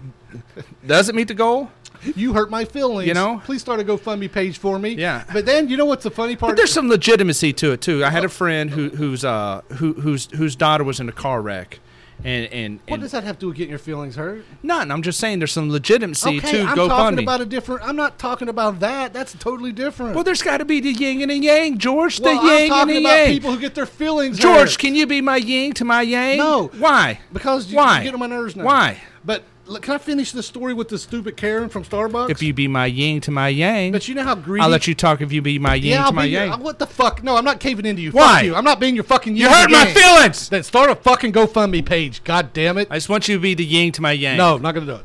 does 0.86 1.08
it 1.08 1.14
meet 1.14 1.28
the 1.28 1.34
goal? 1.34 1.70
you 2.16 2.32
hurt 2.34 2.50
my 2.50 2.64
feelings. 2.64 3.06
You 3.08 3.14
know? 3.14 3.40
please 3.44 3.60
start 3.60 3.80
a 3.80 3.84
GoFundMe 3.84 4.30
page 4.30 4.58
for 4.58 4.78
me. 4.78 4.90
Yeah. 4.90 5.24
But 5.32 5.46
then 5.46 5.68
you 5.68 5.76
know 5.76 5.84
what's 5.86 6.04
the 6.04 6.10
funny 6.10 6.36
part? 6.36 6.50
But 6.50 6.56
there's 6.56 6.72
some 6.72 6.88
legitimacy 6.88 7.52
to 7.54 7.72
it 7.72 7.80
too. 7.80 8.04
I 8.04 8.10
had 8.10 8.24
a 8.24 8.28
friend 8.28 8.70
who 8.70 8.90
whose 8.90 9.24
uh 9.24 9.62
who 9.74 9.94
whose 9.94 10.26
whose 10.32 10.56
daughter 10.56 10.84
was 10.84 11.00
in 11.00 11.08
a 11.08 11.12
car 11.12 11.40
wreck, 11.42 11.80
and 12.24 12.46
and, 12.52 12.80
what 12.86 12.94
and 12.94 13.02
does 13.02 13.12
that 13.12 13.22
have 13.24 13.36
to 13.36 13.40
do 13.40 13.46
with 13.48 13.56
getting 13.56 13.70
your 13.70 13.78
feelings 13.78 14.16
hurt? 14.16 14.44
none. 14.62 14.90
I'm 14.90 15.02
just 15.02 15.20
saying 15.20 15.38
there's 15.38 15.52
some 15.52 15.70
legitimacy 15.70 16.38
Okay, 16.38 16.50
to 16.50 16.62
I'm 16.64 16.76
talking 16.76 17.18
about 17.20 17.40
a 17.40 17.46
different. 17.46 17.82
I'm 17.82 17.96
not 17.96 18.18
talking 18.18 18.48
about 18.48 18.80
that. 18.80 19.12
That's 19.12 19.34
totally 19.34 19.72
different. 19.72 20.14
well, 20.14 20.24
there's 20.24 20.42
got 20.42 20.58
to 20.58 20.64
be 20.64 20.80
the 20.80 20.92
yin 20.92 21.20
and 21.22 21.30
the 21.30 21.36
yang, 21.38 21.78
George. 21.78 22.18
Well, 22.20 22.34
the 22.34 22.40
I'm 22.40 22.46
yin 22.46 22.60
and 22.62 22.68
talking 22.70 22.94
the 22.94 23.00
about 23.00 23.16
yang. 23.16 23.28
people 23.28 23.52
who 23.52 23.60
get 23.60 23.74
their 23.74 23.86
feelings 23.86 24.38
hurt. 24.38 24.42
George, 24.42 24.70
hurt. 24.70 24.78
can 24.78 24.94
you 24.94 25.06
be 25.06 25.20
my 25.20 25.36
yin 25.36 25.72
to 25.74 25.84
my 25.84 26.02
yang? 26.02 26.38
No. 26.38 26.68
Why? 26.78 27.20
because 27.32 27.68
you, 27.70 27.76
Why? 27.76 27.98
you 27.98 28.04
get 28.04 28.14
on 28.14 28.20
my 28.20 28.26
nerves 28.26 28.56
now. 28.56 28.64
Why? 28.64 29.00
But 29.24 29.44
can 29.76 29.94
I 29.94 29.98
finish 29.98 30.32
the 30.32 30.42
story 30.42 30.72
with 30.72 30.88
the 30.88 30.98
stupid 30.98 31.36
Karen 31.36 31.68
from 31.68 31.84
Starbucks? 31.84 32.30
If 32.30 32.42
you 32.42 32.54
be 32.54 32.66
my 32.68 32.86
yin 32.86 33.20
to 33.22 33.30
my 33.30 33.48
yang, 33.48 33.92
but 33.92 34.08
you 34.08 34.14
know 34.14 34.22
how 34.24 34.34
greedy. 34.34 34.62
I'll 34.62 34.68
let 34.70 34.86
you 34.86 34.94
talk. 34.94 35.20
If 35.20 35.32
you 35.32 35.42
be 35.42 35.58
my 35.58 35.74
yin 35.74 35.92
Yeah, 35.92 36.06
to 36.06 36.12
my 36.12 36.22
be 36.24 36.30
your- 36.30 36.42
yang. 36.44 36.52
Uh, 36.54 36.58
what 36.58 36.78
the 36.78 36.86
fuck? 36.86 37.22
No, 37.22 37.36
I'm 37.36 37.44
not 37.44 37.60
caving 37.60 37.84
into 37.86 38.00
you. 38.02 38.10
Why? 38.12 38.36
Fuck 38.36 38.44
you. 38.44 38.54
I'm 38.54 38.64
not 38.64 38.80
being 38.80 38.94
your 38.94 39.04
fucking. 39.04 39.36
you 39.36 39.44
yin 39.44 39.52
hurt 39.52 39.70
my 39.70 39.84
yang. 39.84 39.94
feelings. 39.94 40.48
Then 40.48 40.62
start 40.62 40.90
a 40.90 40.94
fucking 40.94 41.32
GoFundMe 41.32 41.84
page. 41.84 42.24
God 42.24 42.52
damn 42.52 42.78
it. 42.78 42.88
I 42.90 42.96
just 42.96 43.08
want 43.08 43.28
you 43.28 43.36
to 43.36 43.40
be 43.40 43.54
the 43.54 43.64
yin 43.64 43.92
to 43.92 44.02
my 44.02 44.12
yang. 44.12 44.38
No, 44.38 44.56
I'm 44.56 44.62
not 44.62 44.72
gonna 44.74 44.86
do 44.86 44.94
it. 44.96 45.04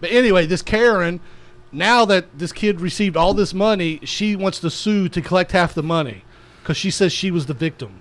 But 0.00 0.10
anyway, 0.12 0.46
this 0.46 0.62
Karen, 0.62 1.20
now 1.72 2.04
that 2.04 2.38
this 2.38 2.52
kid 2.52 2.80
received 2.80 3.16
all 3.16 3.34
this 3.34 3.52
money, 3.52 4.00
she 4.04 4.36
wants 4.36 4.60
to 4.60 4.70
sue 4.70 5.08
to 5.08 5.20
collect 5.20 5.52
half 5.52 5.74
the 5.74 5.82
money 5.82 6.22
because 6.62 6.76
she 6.76 6.90
says 6.90 7.12
she 7.12 7.30
was 7.30 7.46
the 7.46 7.54
victim. 7.54 8.00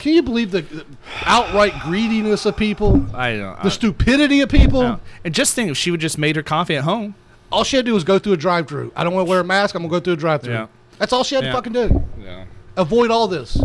Can 0.00 0.12
you 0.14 0.22
believe 0.22 0.50
the, 0.50 0.62
the 0.62 0.86
outright 1.24 1.74
greediness 1.82 2.46
of 2.46 2.56
people, 2.56 3.04
I 3.14 3.36
don't. 3.36 3.62
the 3.62 3.70
stupidity 3.70 4.40
of 4.40 4.48
people? 4.48 5.00
And 5.24 5.34
just 5.34 5.54
think 5.54 5.70
if 5.70 5.76
she 5.76 5.90
would 5.90 6.00
just 6.00 6.18
made 6.18 6.36
her 6.36 6.42
coffee 6.42 6.76
at 6.76 6.84
home. 6.84 7.14
All 7.50 7.64
she 7.64 7.76
had 7.76 7.84
to 7.86 7.90
do 7.90 7.94
was 7.94 8.04
go 8.04 8.18
through 8.18 8.34
a 8.34 8.36
drive-through. 8.36 8.92
I 8.94 9.04
don't 9.04 9.14
want 9.14 9.26
to 9.26 9.30
wear 9.30 9.40
a 9.40 9.44
mask. 9.44 9.74
I'm 9.74 9.82
gonna 9.82 9.90
go 9.90 10.00
through 10.00 10.12
a 10.14 10.16
drive-through. 10.16 10.52
Yeah. 10.52 10.66
That's 10.98 11.12
all 11.12 11.24
she 11.24 11.34
had 11.34 11.44
Yeah. 11.44 11.50
to 11.50 11.56
fucking 11.56 11.72
do. 11.72 12.04
Yeah. 12.20 12.44
Avoid 12.76 13.10
all 13.10 13.26
this. 13.26 13.58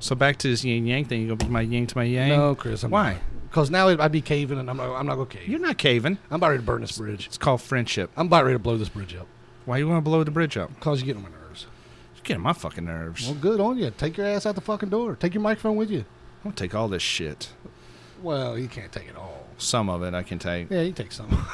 So 0.00 0.14
back 0.14 0.38
to 0.38 0.48
this 0.48 0.64
yin 0.64 0.86
yang 0.86 1.04
thing. 1.04 1.20
You 1.22 1.28
gonna 1.28 1.36
be 1.44 1.48
my 1.48 1.60
yin 1.60 1.86
to 1.86 1.96
my 1.98 2.04
yang? 2.04 2.30
No, 2.30 2.54
Chris. 2.54 2.82
I'm 2.82 2.90
Why? 2.90 3.18
Because 3.50 3.70
now 3.70 3.88
I'd 3.88 4.12
be 4.12 4.20
caving, 4.20 4.58
and 4.58 4.68
I'm 4.68 4.76
not. 4.76 4.94
I'm 4.94 5.06
not 5.06 5.14
gonna 5.14 5.26
cave. 5.26 5.48
You're 5.48 5.60
not 5.60 5.78
caving. 5.78 6.18
I'm 6.30 6.36
about 6.36 6.48
ready 6.48 6.60
to 6.60 6.66
burn 6.66 6.80
this 6.82 6.98
bridge. 6.98 7.26
It's 7.26 7.38
called 7.38 7.62
friendship. 7.62 8.10
I'm 8.16 8.26
about 8.26 8.44
ready 8.44 8.54
to 8.54 8.58
blow 8.58 8.76
this 8.76 8.88
bridge 8.90 9.14
up. 9.14 9.26
Why 9.64 9.78
you 9.78 9.88
want 9.88 9.98
to 9.98 10.02
blow 10.08 10.22
the 10.24 10.30
bridge 10.30 10.56
up? 10.56 10.78
Cause 10.80 11.00
you 11.00 11.06
get 11.06 11.16
on 11.16 11.22
getting 12.26 12.42
my 12.42 12.52
fucking 12.52 12.84
nerves. 12.84 13.26
Well, 13.26 13.34
good 13.34 13.60
on 13.60 13.78
you. 13.78 13.90
Take 13.90 14.16
your 14.16 14.26
ass 14.26 14.46
out 14.46 14.54
the 14.54 14.60
fucking 14.60 14.90
door. 14.90 15.16
Take 15.16 15.34
your 15.34 15.42
microphone 15.42 15.76
with 15.76 15.90
you. 15.90 16.00
I'm 16.44 16.50
gonna 16.50 16.56
take 16.56 16.74
all 16.74 16.88
this 16.88 17.02
shit. 17.02 17.50
Well, 18.22 18.58
you 18.58 18.68
can't 18.68 18.92
take 18.92 19.08
it 19.08 19.16
all. 19.16 19.46
Some 19.58 19.88
of 19.88 20.02
it 20.02 20.14
I 20.14 20.22
can 20.22 20.38
take. 20.38 20.70
Yeah, 20.70 20.82
you 20.82 20.92
take 20.92 21.12
some. 21.12 21.28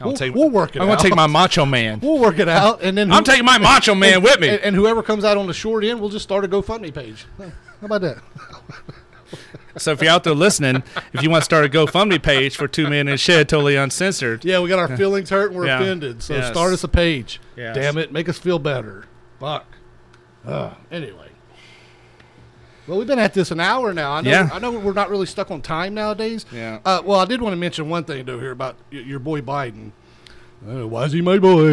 I'll 0.00 0.08
we'll, 0.08 0.16
take. 0.16 0.34
we'll 0.34 0.50
work 0.50 0.74
it 0.74 0.80
out. 0.80 0.84
I'm 0.84 0.90
out. 0.90 0.96
gonna 0.98 1.08
take 1.08 1.16
my 1.16 1.26
macho 1.26 1.64
man. 1.64 2.00
We'll 2.00 2.18
work 2.18 2.38
it 2.38 2.48
out, 2.48 2.82
and 2.82 2.98
then 2.98 3.12
I'm 3.12 3.24
taking 3.24 3.44
my 3.44 3.58
macho 3.58 3.94
man 3.94 4.14
and, 4.14 4.24
with 4.24 4.40
me. 4.40 4.48
And, 4.48 4.60
and 4.60 4.76
whoever 4.76 5.02
comes 5.02 5.24
out 5.24 5.36
on 5.36 5.46
the 5.46 5.54
short 5.54 5.84
end, 5.84 6.00
we'll 6.00 6.10
just 6.10 6.24
start 6.24 6.44
a 6.44 6.48
GoFundMe 6.48 6.92
page. 6.92 7.26
How 7.38 7.50
about 7.82 8.00
that? 8.02 8.18
So 9.78 9.92
if 9.92 10.02
you're 10.02 10.10
out 10.10 10.24
there 10.24 10.34
listening, 10.34 10.82
if 11.14 11.22
you 11.22 11.30
want 11.30 11.40
to 11.42 11.44
start 11.46 11.64
a 11.64 11.68
GoFundMe 11.68 12.22
page 12.22 12.56
for 12.56 12.68
Two 12.68 12.84
Men 12.90 13.08
in 13.08 13.14
a 13.14 13.16
Shed, 13.16 13.48
totally 13.48 13.76
uncensored, 13.76 14.44
Yeah, 14.44 14.60
we 14.60 14.68
got 14.68 14.78
our 14.78 14.96
feelings 14.96 15.30
hurt 15.30 15.50
and 15.50 15.56
we're 15.58 15.66
Yeah. 15.66 15.80
offended. 15.80 16.22
So 16.22 16.34
Yes. 16.34 16.48
start 16.52 16.72
us 16.74 16.84
a 16.84 16.88
page. 16.88 17.40
Yes. 17.56 17.74
Damn 17.74 17.96
it, 17.96 18.12
make 18.12 18.28
us 18.28 18.38
feel 18.38 18.58
better. 18.58 19.06
Fuck. 19.40 19.64
Uh, 20.46 20.74
anyway. 20.90 21.28
Well, 22.86 22.98
we've 22.98 23.06
been 23.06 23.20
at 23.20 23.32
this 23.32 23.50
an 23.52 23.60
hour 23.60 23.92
now. 23.94 24.12
I 24.12 24.20
know. 24.22 24.30
Yeah. 24.30 24.48
I 24.52 24.58
know 24.58 24.72
we're 24.72 24.92
not 24.92 25.08
really 25.08 25.26
stuck 25.26 25.50
on 25.52 25.62
time 25.62 25.94
nowadays. 25.94 26.44
Yeah. 26.52 26.80
Uh, 26.84 27.00
well, 27.04 27.20
I 27.20 27.24
did 27.26 27.40
want 27.40 27.52
to 27.52 27.56
mention 27.56 27.88
one 27.88 28.02
thing 28.04 28.24
though 28.24 28.40
here 28.40 28.50
about 28.50 28.76
y- 28.92 28.98
your 28.98 29.20
boy 29.20 29.40
Biden. 29.40 29.92
Uh, 30.68 30.86
why 30.86 31.04
is 31.04 31.12
he 31.12 31.20
my 31.20 31.38
boy? 31.38 31.68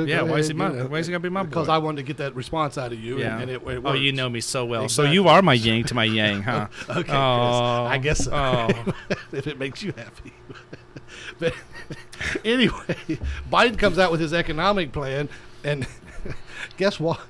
Uh, 0.00 0.04
yeah. 0.04 0.22
Why 0.22 0.38
is 0.38 0.48
he 0.48 0.54
my? 0.54 0.70
you 0.70 0.76
know. 0.76 0.86
Why 0.86 0.98
is 0.98 1.06
he 1.06 1.12
gonna 1.12 1.20
be 1.20 1.28
my 1.28 1.42
boy? 1.42 1.48
Because 1.48 1.68
I 1.68 1.78
wanted 1.78 1.96
to 1.98 2.02
get 2.04 2.16
that 2.18 2.34
response 2.36 2.78
out 2.78 2.92
of 2.92 2.98
you. 3.00 3.18
yeah. 3.18 3.34
And, 3.34 3.42
and 3.42 3.50
it, 3.50 3.62
it 3.68 3.82
oh, 3.84 3.92
you 3.94 4.12
know 4.12 4.28
me 4.28 4.40
so 4.40 4.64
well. 4.64 4.88
So 4.88 5.02
you 5.02 5.26
are 5.28 5.42
my 5.42 5.54
yin 5.54 5.84
to 5.84 5.94
my 5.94 6.04
yang, 6.04 6.42
huh? 6.42 6.68
Okay, 6.88 7.12
Oh, 7.12 7.84
I 7.84 7.98
guess 7.98 8.24
so. 8.24 8.32
oh. 8.32 8.92
if 9.32 9.46
it 9.48 9.58
makes 9.58 9.82
you 9.82 9.92
happy. 9.96 10.32
but 11.38 11.54
anyway, 12.44 12.96
Biden 13.50 13.78
comes 13.78 13.98
out 13.98 14.10
with 14.12 14.20
his 14.20 14.32
economic 14.32 14.92
plan, 14.92 15.28
and 15.64 15.86
guess 16.76 16.98
what? 17.00 17.20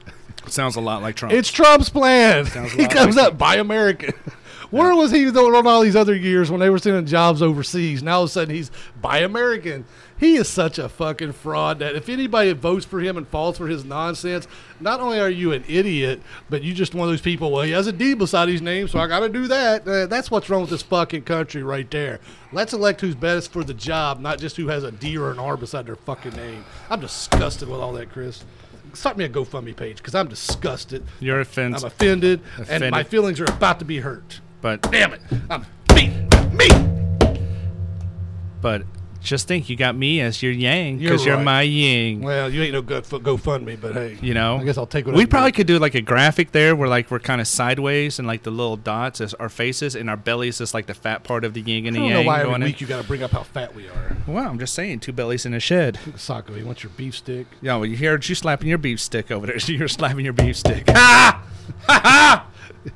Sounds 0.49 0.77
a 0.77 0.81
lot 0.81 1.03
like 1.03 1.15
Trump. 1.15 1.33
It's 1.33 1.51
Trump's 1.51 1.89
plan. 1.89 2.47
He 2.77 2.87
comes 2.87 3.17
like 3.17 3.27
out, 3.27 3.39
buy 3.39 3.57
American. 3.57 4.15
Where 4.71 4.95
was 4.95 5.11
he 5.11 5.31
doing 5.31 5.55
on 5.55 5.67
all 5.67 5.83
these 5.83 5.97
other 5.97 6.15
years 6.15 6.51
when 6.51 6.59
they 6.59 6.71
were 6.71 6.79
sending 6.79 7.05
jobs 7.05 7.43
overseas? 7.43 8.03
Now 8.03 8.17
all 8.17 8.23
of 8.23 8.31
a 8.31 8.33
sudden 8.33 8.55
he's 8.55 8.71
buy 9.03 9.19
American. 9.19 9.85
He 10.19 10.37
is 10.37 10.49
such 10.49 10.79
a 10.79 10.89
fucking 10.89 11.33
fraud 11.33 11.81
that 11.81 11.95
if 11.95 12.09
anybody 12.09 12.53
votes 12.53 12.87
for 12.87 13.01
him 13.01 13.17
and 13.17 13.29
falls 13.29 13.59
for 13.59 13.67
his 13.67 13.85
nonsense, 13.85 14.47
not 14.81 15.01
only 15.01 15.19
are 15.21 15.29
you 15.29 15.53
an 15.53 15.65
idiot, 15.69 16.23
but 16.49 16.63
you 16.63 16.73
just 16.73 16.95
one 16.95 17.07
of 17.07 17.13
those 17.13 17.21
people. 17.21 17.51
Well, 17.51 17.65
he 17.65 17.73
has 17.73 17.87
a 17.87 17.93
D 17.93 18.15
beside 18.15 18.49
his 18.49 18.63
name, 18.63 18.89
so 18.89 18.99
I 18.99 19.09
got 19.09 19.21
to 19.21 19.29
do 19.29 19.47
that. 19.49 19.87
Uh, 19.87 20.07
that's 20.07 20.31
what's 20.31 20.49
wrong 20.49 20.63
with 20.63 20.71
this 20.71 20.83
fucking 20.83 21.25
country 21.25 21.63
right 21.63 21.91
there. 21.91 22.21
Let's 22.51 22.73
elect 22.73 23.01
who's 23.01 23.15
best 23.15 23.53
for 23.53 23.65
the 23.65 23.75
job, 23.75 24.21
not 24.21 24.39
just 24.39 24.57
who 24.57 24.69
has 24.69 24.85
a 24.85 24.93
D 24.93 25.19
or 25.19 25.33
an 25.33 25.39
R 25.39 25.57
beside 25.57 25.87
their 25.87 25.97
fucking 25.97 26.37
name. 26.37 26.65
I'm 26.89 27.01
disgusted 27.01 27.69
with 27.69 27.81
all 27.81 27.93
that, 27.95 28.11
Chris. 28.11 28.45
Start 28.95 29.17
me 29.17 29.25
a 29.25 29.29
GoFundMe 29.29 29.75
page 29.75 29.97
because 29.99 30.15
I'm 30.15 30.29
disgusted. 30.29 31.05
You're 31.21 31.41
offended. 31.41 31.81
I'm 31.81 31.87
offended, 31.87 32.41
and 32.69 32.91
my 32.91 33.03
feelings 33.03 33.41
are 33.41 33.47
about 33.47 33.79
to 33.79 33.85
be 33.85 34.01
hurt. 34.01 34.41
but 34.61 34.83
Damn 34.91 35.15
it! 35.15 35.21
I'm 35.51 35.65
beat 35.95 36.11
me. 36.53 36.69
but 38.61 38.83
just 39.23 39.47
think, 39.49 39.69
you 39.69 39.77
got 39.77 39.97
me 39.97 40.21
as 40.21 40.43
your 40.43 40.53
yang 40.53 40.99
You're 40.99 41.11
because 41.13 41.25
you're, 41.25 41.37
right. 41.37 41.45
my 41.45 41.63
yang. 41.63 42.21
Well, 42.23 42.51
you 42.53 42.63
ain't 42.63 42.73
no 42.73 42.83
good 42.83 43.07
for 43.07 43.19
GoFundMe, 43.19 43.81
but 43.81 43.95
hey, 43.95 44.19
You 44.21 44.35
know, 44.35 44.59
I 44.59 44.65
guess 44.65 44.77
I'll 44.77 44.87
take 44.87 45.07
what 45.07 45.15
We 45.15 45.27
probably 45.27 45.53
could 45.53 45.67
do 45.67 45.79
like 45.79 45.95
a 45.95 46.01
graphic 46.01 46.53
there, 46.53 46.75
where 46.77 46.89
like 46.89 47.11
we're 47.11 47.21
kind 47.21 47.41
of 47.41 47.47
sideways, 47.49 48.19
and 48.19 48.27
like 48.27 48.43
the 48.43 48.51
little 48.51 48.77
dots 48.77 49.21
as 49.21 49.35
our 49.35 49.49
faces, 49.49 49.95
and 49.95 50.11
our 50.11 50.17
bellies 50.17 50.61
is 50.61 50.75
like 50.75 50.87
the 50.87 50.95
fat 50.95 51.25
part 51.25 51.45
of 51.45 51.55
the 51.55 51.61
yin 51.61 51.87
and 51.87 51.97
the 51.97 52.01
yang 52.01 52.27
why 52.27 52.41
every 52.41 52.51
going 52.51 52.63
in. 52.63 52.67
week 52.67 52.81
you 52.81 52.87
got 52.87 53.01
to 53.01 53.07
bring 53.07 53.23
up 53.23 53.31
how 53.31 53.43
fat 53.43 53.75
we 53.75 53.89
are. 53.89 54.17
Well, 54.27 54.49
I'm 54.49 54.59
just 54.59 54.75
saying, 54.75 55.01
two 55.01 55.13
bellies 55.13 55.47
in 55.47 55.55
a 55.55 55.61
shed. 55.61 55.99
Sako, 56.17 56.55
you 56.55 56.67
want 56.67 56.83
your 56.83 56.93
beef 56.97 57.17
stick? 57.17 57.47
Yeah, 57.61 57.77
well, 57.77 57.87
you 57.87 57.97
heard 57.97 58.29
you 58.29 58.35
slapping 58.35 58.69
your 58.69 58.79
beef 58.79 59.01
stick 59.01 59.31
over 59.31 59.47
there. 59.47 59.57
You're 59.67 59.89
slapping 59.89 60.25
your 60.25 60.35
beef 60.35 60.57
stick. 60.57 60.89
Ha! 60.95 61.43
Ha 61.87 62.01
ha! 62.05 62.47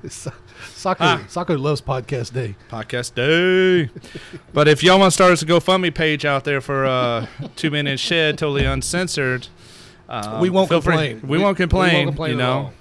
Socko, 0.75 0.97
Ah. 1.01 1.53
Loves 1.55 1.81
podcast 1.81 2.33
day. 2.33 2.57
Podcast 2.71 3.15
day. 3.15 3.91
but 4.53 4.69
if 4.69 4.83
y'all 4.83 4.99
want 4.99 5.11
to 5.13 5.15
start 5.15 5.33
us 5.33 5.43
a 5.43 5.47
GoFundMe 5.47 5.95
page 5.95 6.25
out 6.25 6.45
there 6.45 6.61
for 6.61 6.85
uh, 6.87 7.27
Two 7.57 7.71
Men 7.71 7.87
in 7.87 7.97
Shed, 7.97 8.39
totally 8.39 8.65
uncensored, 8.65 9.49
um, 10.09 10.41
We 10.41 10.51
won't 10.51 10.69
complain. 10.71 10.97
We, 10.99 10.99
We- 11.15 11.19
won't 11.19 11.29
we 11.29 11.39
won't 11.45 11.57
complain. 11.57 12.07
complain 12.09 12.31
you 12.33 12.37
know. 12.39 12.73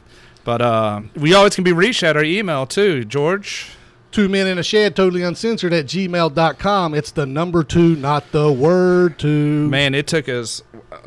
But 0.44 0.62
uh, 0.62 1.02
we 1.16 1.34
always 1.34 1.56
can 1.56 1.64
be 1.64 1.72
reached 1.74 2.04
at 2.04 2.16
our 2.16 2.24
email 2.24 2.66
too, 2.68 3.04
George. 3.06 3.72
Two 4.12 4.30
men 4.30 4.48
in 4.48 4.58
a 4.58 4.64
shed, 4.64 4.96
totally 4.96 5.24
uncensored 5.24 5.74
at 5.74 5.86
gmail.com. 5.88 6.94
It's 6.94 7.12
the 7.12 7.26
number 7.26 7.64
two, 7.64 7.96
not 7.98 8.32
the 8.32 8.50
word 8.52 9.20
two. 9.20 9.68
Man, 9.70 9.94
it 9.96 10.08
took 10.08 10.30
us 10.30 10.62
uh, 10.92 10.98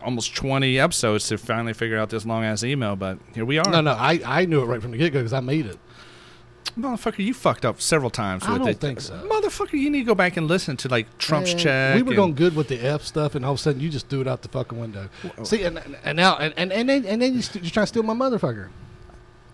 almost 0.00 0.34
20 0.36 0.78
episodes 0.78 1.28
to 1.28 1.36
finally 1.36 1.72
figure 1.74 1.98
out 1.98 2.08
this 2.10 2.24
long 2.24 2.44
ass 2.44 2.62
email, 2.64 2.94
but 2.96 3.18
here 3.34 3.44
we 3.44 3.58
are. 3.58 3.68
No, 3.70 3.80
no, 3.82 3.92
I, 3.92 4.20
I 4.24 4.44
knew 4.46 4.62
it 4.62 4.66
right 4.66 4.80
from 4.80 4.92
the 4.92 4.96
get 4.96 5.12
go 5.12 5.18
because 5.18 5.32
I 5.34 5.40
made 5.40 5.66
it. 5.66 5.76
Motherfucker, 6.78 7.18
you 7.24 7.34
fucked 7.34 7.64
up 7.64 7.80
several 7.80 8.10
times 8.10 8.42
I 8.46 8.58
don't 8.58 8.66
it. 8.68 8.80
think 8.80 9.00
so. 9.00 9.14
Motherfucker, 9.28 9.74
you 9.74 9.90
need 9.90 10.00
to 10.00 10.04
go 10.04 10.14
back 10.14 10.36
and 10.36 10.48
listen 10.48 10.76
to 10.78 10.88
like 10.88 11.06
Trump's 11.18 11.50
Man, 11.54 11.58
check. 11.58 11.94
We 11.96 12.02
were 12.02 12.08
and- 12.10 12.16
going 12.16 12.34
good 12.34 12.56
with 12.56 12.68
the 12.68 12.80
F 12.80 13.02
stuff, 13.02 13.34
and 13.36 13.44
all 13.44 13.52
of 13.52 13.58
a 13.58 13.62
sudden 13.62 13.80
you 13.80 13.88
just 13.90 14.08
threw 14.08 14.20
it 14.22 14.26
out 14.26 14.42
the 14.42 14.48
fucking 14.48 14.78
window. 14.80 15.08
See, 15.44 15.62
and, 15.62 15.78
and 16.02 16.16
now, 16.16 16.36
and, 16.36 16.52
and, 16.56 16.72
and 16.72 16.88
then, 16.88 17.04
and 17.06 17.22
then 17.22 17.34
you 17.34 17.42
st- 17.42 17.62
you're 17.64 17.70
trying 17.70 17.84
to 17.84 17.88
steal 17.88 18.02
my 18.02 18.14
motherfucker. 18.14 18.70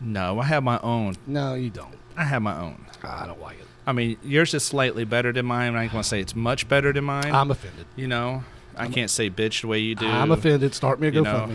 No, 0.01 0.39
I 0.41 0.45
have 0.45 0.63
my 0.63 0.79
own. 0.83 1.17
No, 1.27 1.55
you 1.55 1.69
don't. 1.69 1.95
I 2.17 2.25
have 2.25 2.41
my 2.43 2.59
own. 2.59 2.87
Ah, 3.05 3.25
I 3.25 3.27
don't 3.27 3.41
like 3.41 3.59
it. 3.61 3.67
I 3.87 3.93
mean, 3.93 4.17
yours 4.25 4.55
is 4.55 4.63
slightly 4.63 5.05
better 5.05 5.33
than 5.33 5.45
mine. 5.47 5.75
I 5.75 5.83
ain't 5.85 5.93
gonna 5.93 6.05
say 6.05 6.21
it's 6.21 6.35
much 6.37 6.69
better 6.69 6.93
than 6.93 7.05
mine. 7.05 7.35
I'm 7.35 7.51
offended. 7.51 7.87
you 7.97 8.07
know, 8.09 8.45
I 8.77 8.89
can't 8.89 9.11
say 9.11 9.29
bitch 9.29 9.61
the 9.63 9.67
way 9.67 9.79
you 9.81 9.95
do. 9.95 10.07
I'm 10.07 10.31
offended. 10.31 10.75
Start 10.75 11.01
me 11.01 11.09
a 11.09 11.11
You 11.13 11.23
GoFundMe. 11.23 11.49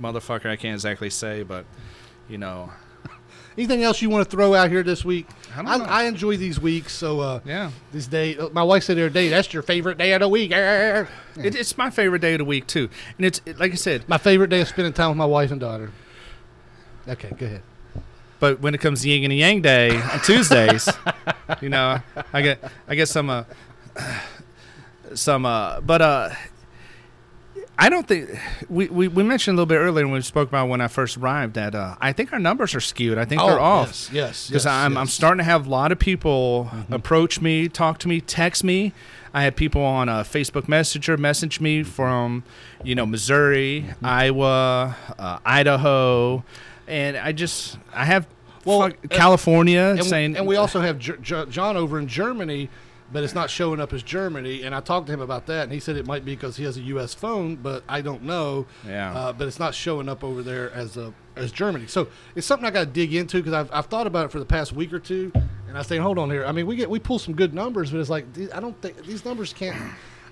know, 0.00 0.12
motherfucker, 0.12 0.46
I 0.48 0.56
can't 0.56 0.74
exactly 0.74 1.10
say, 1.10 1.42
but 1.42 1.66
you 2.28 2.38
know, 2.38 2.70
Anything 3.56 3.82
else 3.82 4.00
you 4.00 4.08
want 4.10 4.24
to 4.28 4.30
throw 4.30 4.54
out 4.54 4.70
here 4.70 4.82
this 4.82 5.04
week? 5.04 5.26
I 5.54 5.62
I. 5.62 5.76
I 5.78 6.02
enjoy 6.04 6.36
these 6.36 6.58
weeks. 6.58 6.92
So 6.92 7.20
uh, 7.20 7.40
yeah. 7.44 7.70
this 7.92 8.06
day, 8.06 8.36
uh, 8.36 8.48
my 8.50 8.62
wife 8.62 8.84
said 8.84 8.96
the 8.96 9.02
other 9.02 9.10
day, 9.10 9.28
"That's 9.28 9.52
your 9.52 9.62
favorite 9.62 9.98
day 9.98 10.12
of 10.14 10.20
the 10.20 10.28
week." 10.28 10.52
Arr. 10.52 11.08
It, 11.36 11.54
it's 11.54 11.76
my 11.76 11.90
favorite 11.90 12.20
day 12.20 12.34
of 12.34 12.38
the 12.38 12.44
week 12.44 12.66
too, 12.66 12.88
and 13.16 13.26
it's 13.26 13.40
it- 13.44 13.58
like 13.58 13.72
I 13.72 13.76
said. 13.76 14.08
My 14.08 14.18
favorite 14.18 14.48
day 14.48 14.60
is 14.60 14.68
spending 14.68 14.92
time 14.92 15.10
with 15.10 15.18
my 15.18 15.26
wife 15.26 15.50
and 15.50 15.60
daughter. 15.60 15.90
Okay, 17.08 17.30
go 17.36 17.46
ahead. 17.46 17.62
But 18.40 18.60
when 18.60 18.74
it 18.74 18.78
comes 18.80 19.02
to 19.02 19.08
Yin 19.10 19.24
and 19.30 19.32
Yang 19.38 19.62
Day 19.62 19.96
on 20.00 20.20
Tuesdays, 20.20 20.88
you 21.60 21.68
know, 21.68 22.00
I 22.32 22.42
get 22.42 22.72
I 22.88 22.94
get 22.94 23.08
some 23.08 23.30
uh, 23.30 23.44
some 25.14 25.46
uh, 25.46 25.80
but 25.80 26.02
uh, 26.02 26.30
I 27.84 27.88
don't 27.88 28.06
think 28.06 28.30
we, 28.68 28.86
we, 28.88 29.08
we 29.08 29.22
mentioned 29.24 29.54
a 29.54 29.56
little 29.56 29.66
bit 29.66 29.78
earlier 29.78 30.04
when 30.06 30.14
we 30.14 30.20
spoke 30.22 30.48
about 30.48 30.68
when 30.68 30.80
I 30.80 30.86
first 30.88 31.16
arrived 31.16 31.54
that 31.54 31.74
uh, 31.74 31.96
I 32.00 32.12
think 32.12 32.32
our 32.32 32.38
numbers 32.38 32.74
are 32.76 32.80
skewed. 32.80 33.18
I 33.18 33.24
think 33.24 33.40
they're 33.42 33.58
off. 33.58 33.88
Oh, 33.88 33.90
Yes, 33.90 34.10
yes. 34.12 34.46
because 34.48 34.64
yes, 34.64 34.72
I'm, 34.72 34.92
yes. 34.92 35.00
I'm 35.00 35.06
starting 35.08 35.38
to 35.38 35.44
have 35.44 35.66
a 35.66 35.70
lot 35.70 35.90
of 35.90 35.98
people 35.98 36.70
Mm-hmm. 36.72 36.92
approach 36.92 37.40
me, 37.40 37.68
talk 37.68 37.98
to 37.98 38.08
me, 38.08 38.20
text 38.20 38.62
me. 38.62 38.92
I 39.34 39.42
had 39.42 39.56
people 39.56 39.82
on 39.82 40.08
uh, 40.08 40.22
Facebook 40.22 40.68
Messenger 40.68 41.16
message 41.16 41.60
me 41.60 41.82
from, 41.82 42.44
you 42.84 42.94
know, 42.94 43.04
Missouri, 43.06 43.86
Mm-hmm. 43.88 44.06
Iowa, 44.06 44.96
uh, 45.18 45.38
Idaho, 45.44 46.44
and 46.86 47.16
I 47.16 47.32
just 47.32 47.78
I 47.92 48.04
have 48.04 48.26
Well, 48.64 48.90
California 49.10 49.80
and, 49.98 50.04
saying, 50.04 50.36
and 50.36 50.46
we 50.46 50.54
also 50.54 50.80
have 50.80 50.98
J- 51.00 51.16
J- 51.20 51.46
John 51.50 51.76
over 51.76 51.98
in 51.98 52.06
Germany, 52.06 52.68
but 53.12 53.22
it's 53.24 53.34
not 53.34 53.50
showing 53.50 53.80
up 53.80 53.92
as 53.92 54.02
Germany. 54.02 54.62
And 54.62 54.74
I 54.74 54.80
talked 54.80 55.06
to 55.08 55.12
him 55.12 55.20
about 55.20 55.46
that, 55.46 55.64
and 55.64 55.72
he 55.72 55.80
said 55.80 55.96
it 55.96 56.06
might 56.06 56.24
be 56.24 56.34
because 56.34 56.56
he 56.56 56.64
has 56.64 56.76
a 56.76 56.80
U.S. 56.82 57.12
phone, 57.14 57.56
but 57.56 57.84
I 57.88 58.00
don't 58.00 58.22
know. 58.22 58.66
Yeah. 58.86 59.12
Uh, 59.14 59.32
but 59.32 59.46
it's 59.48 59.58
not 59.58 59.74
showing 59.74 60.08
up 60.08 60.24
over 60.24 60.42
there 60.42 60.72
as 60.72 60.96
a 60.96 61.12
as 61.36 61.50
Germany. 61.52 61.86
So 61.86 62.08
it's 62.34 62.46
something 62.46 62.66
I 62.66 62.70
got 62.70 62.80
to 62.80 62.86
dig 62.86 63.14
into 63.14 63.38
because 63.38 63.52
I've, 63.54 63.70
I've 63.72 63.86
thought 63.86 64.06
about 64.06 64.26
it 64.26 64.32
for 64.32 64.38
the 64.38 64.44
past 64.44 64.72
week 64.72 64.92
or 64.92 64.98
two, 64.98 65.32
and 65.68 65.78
I 65.78 65.82
saying, 65.82 66.02
hold 66.02 66.18
on 66.18 66.30
here. 66.30 66.44
I 66.44 66.52
mean, 66.52 66.66
we 66.66 66.76
get 66.76 66.88
we 66.90 66.98
pull 66.98 67.18
some 67.18 67.34
good 67.34 67.54
numbers, 67.54 67.90
but 67.90 68.00
it's 68.00 68.10
like 68.10 68.32
these- 68.34 68.52
I 68.52 68.60
don't 68.60 68.80
think 68.82 69.04
these 69.06 69.24
numbers 69.24 69.52
can't. 69.52 69.76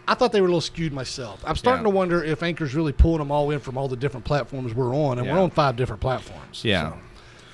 I 0.09 0.15
thought 0.15 0.33
they 0.33 0.41
were 0.41 0.47
a 0.49 0.51
little 0.51 0.61
skewed 0.61 0.93
myself. 0.93 1.43
I'm 1.47 1.55
starting 1.57 1.85
Yeah. 1.87 1.91
to 1.93 1.97
wonder 1.97 2.25
if 2.25 2.43
Anchor's 2.43 2.75
really 2.75 2.93
pulling 2.93 3.19
them 3.19 3.31
all 3.31 3.51
in 3.51 3.61
from 3.61 3.79
all 3.79 3.87
the 3.87 3.97
different 3.97 4.25
platforms 4.27 4.75
we're 4.75 4.95
on, 4.95 5.19
and 5.19 5.29
we're 5.29 5.39
on 5.39 5.51
five 5.51 5.77
different 5.77 6.01
platforms. 6.01 6.65
Yeah. 6.65 6.91
So, 6.91 6.99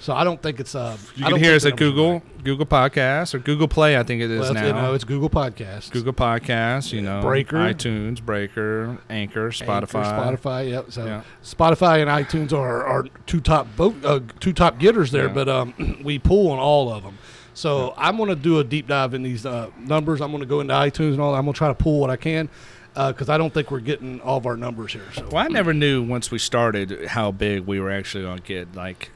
so 0.07 0.15
I 0.15 0.23
don't 0.23 0.41
think 0.41 0.61
it's 0.61 0.77
uh. 0.77 0.97
you 1.17 1.27
I 1.27 1.31
can 1.31 1.41
hear 1.41 1.57
us 1.57 1.67
at 1.67 1.77
Google. 1.77 2.23
Google 2.45 2.65
Podcasts 2.65 3.35
or 3.35 3.41
Google 3.41 3.67
Play. 3.67 3.99
I 3.99 4.05
think 4.05 4.23
it 4.23 4.31
is 4.31 4.39
Well, 4.39 4.53
it's, 4.53 4.61
now. 4.61 4.67
you 4.69 4.73
know, 4.73 4.95
it's 4.95 5.03
Google 5.03 5.29
Podcasts, 5.29 5.91
Google 5.91 6.13
Podcasts, 6.13 6.93
you 6.93 7.03
know, 7.03 7.21
Breaker. 7.21 7.57
iTunes, 7.57 8.23
Breaker, 8.25 8.99
Anchor, 9.11 9.51
Spotify. 9.51 10.05
Anchor, 10.05 10.37
Spotify. 10.39 10.71
Yep. 10.71 10.93
So 10.93 11.07
Yeah. 11.07 11.23
Spotify 11.43 12.01
and 12.03 12.09
iTunes 12.09 12.53
are 12.53 12.85
our 12.85 13.03
two 13.27 13.41
top 13.41 13.67
boat, 13.75 13.97
uh, 14.05 14.21
two 14.39 14.53
top 14.53 14.79
getters 14.79 15.11
there, 15.11 15.27
Yeah. 15.27 15.33
but 15.33 15.49
um, 15.49 15.99
we 16.05 16.21
pull 16.21 16.53
on 16.53 16.61
all 16.61 16.93
of 16.93 17.03
them. 17.03 17.19
So 17.53 17.93
I'm 17.97 18.17
going 18.17 18.29
to 18.29 18.37
do 18.37 18.61
a 18.61 18.65
deep 18.65 18.87
dive 18.87 19.13
in 19.13 19.25
these 19.25 19.45
uh, 19.45 19.71
numbers. 19.77 20.21
I'm 20.21 20.31
going 20.31 20.43
to 20.43 20.47
go 20.47 20.61
into 20.61 20.73
iTunes 20.75 21.13
and 21.15 21.21
all. 21.21 21.35
I'm 21.35 21.47
going 21.47 21.55
to 21.55 21.59
try 21.59 21.67
to 21.69 21.75
pull 21.75 21.99
what 21.99 22.11
I 22.11 22.17
can 22.17 22.49
because 22.95 23.29
I 23.29 23.39
don't 23.39 23.53
think 23.53 23.73
we're 23.73 23.81
getting 23.81 24.21
all 24.21 24.37
of 24.39 24.47
our 24.47 24.57
numbers 24.57 24.93
here. 24.93 25.03
So 25.15 25.27
Well, 25.33 25.45
I 25.45 25.49
never 25.49 25.75
knew 25.75 26.03
once 26.05 26.31
we 26.31 26.39
started 26.39 27.07
how 27.07 27.33
big 27.33 27.67
we 27.67 27.81
were 27.81 27.91
actually 27.91 28.23
going 28.23 28.39
to 28.39 28.45
get. 28.45 28.77
Like, 28.77 29.11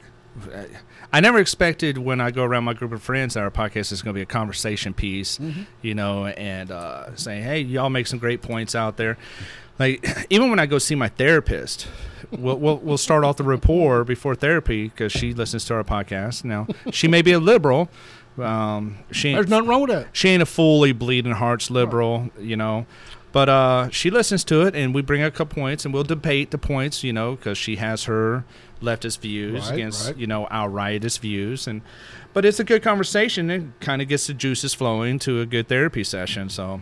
I 1.13 1.19
never 1.19 1.39
expected 1.39 1.97
when 1.97 2.21
I 2.21 2.31
go 2.31 2.43
around 2.43 2.63
my 2.63 2.73
group 2.73 2.91
of 2.93 3.01
friends 3.03 3.33
that 3.33 3.41
our 3.41 3.51
podcast 3.51 3.91
is 3.91 4.01
going 4.01 4.13
to 4.13 4.17
be 4.17 4.21
a 4.21 4.25
conversation 4.25 4.93
piece, 4.93 5.39
you 5.81 5.93
know, 5.93 6.27
and 6.27 6.71
uh, 6.71 7.15
saying, 7.15 7.43
"Hey, 7.43 7.61
y'all 7.61 7.89
make 7.89 8.07
some 8.07 8.19
great 8.19 8.41
points 8.41 8.75
out 8.75 8.97
there." 8.97 9.17
Like, 9.77 10.05
even 10.29 10.49
when 10.49 10.59
I 10.59 10.65
go 10.65 10.77
see 10.77 10.95
my 10.95 11.09
therapist, 11.09 11.87
we'll 12.31 12.57
we'll, 12.57 12.77
we'll 12.77 12.97
start 12.97 13.23
off 13.23 13.37
the 13.37 13.43
rapport 13.43 14.03
before 14.03 14.35
therapy 14.35 14.85
because 14.85 15.11
she 15.11 15.33
listens 15.33 15.65
to 15.65 15.73
our 15.73 15.83
podcast. 15.83 16.43
Now, 16.45 16.67
she 16.91 17.07
may 17.07 17.21
be 17.21 17.33
a 17.33 17.39
liberal. 17.39 17.89
Um, 18.37 18.99
she 19.11 19.33
there's 19.33 19.49
nothing 19.49 19.67
wrong 19.67 19.81
with 19.81 19.89
that. 19.91 20.07
she 20.13 20.29
ain't 20.29 20.41
a 20.41 20.45
fully 20.45 20.93
bleeding 20.93 21.33
hearts 21.33 21.69
liberal, 21.69 22.29
you 22.39 22.55
know. 22.55 22.85
But 23.33 23.47
uh, 23.47 23.89
she 23.91 24.09
listens 24.09 24.43
to 24.45 24.61
it, 24.63 24.75
and 24.75 24.93
we 24.93 25.01
bring 25.01 25.21
up 25.21 25.33
a 25.33 25.35
couple 25.37 25.61
points, 25.61 25.85
and 25.85 25.93
we'll 25.93 26.03
debate 26.03 26.51
the 26.51 26.57
points, 26.57 27.03
you 27.03 27.13
know, 27.13 27.35
because 27.35 27.57
she 27.57 27.77
has 27.77 28.03
her 28.03 28.43
leftist 28.81 29.19
views 29.19 29.65
Right, 29.67 29.73
against, 29.73 30.07
right. 30.07 30.17
you 30.17 30.27
know, 30.27 30.45
our 30.47 30.69
rightist 30.69 31.19
views, 31.19 31.67
and 31.67 31.81
but 32.33 32.45
it's 32.45 32.59
a 32.59 32.63
good 32.63 32.83
conversation. 32.83 33.49
It 33.49 33.63
kind 33.79 34.01
of 34.01 34.07
gets 34.07 34.27
the 34.27 34.33
juices 34.33 34.73
flowing 34.73 35.19
to 35.19 35.41
a 35.41 35.45
good 35.45 35.67
therapy 35.67 36.03
session. 36.03 36.49
So, 36.49 36.81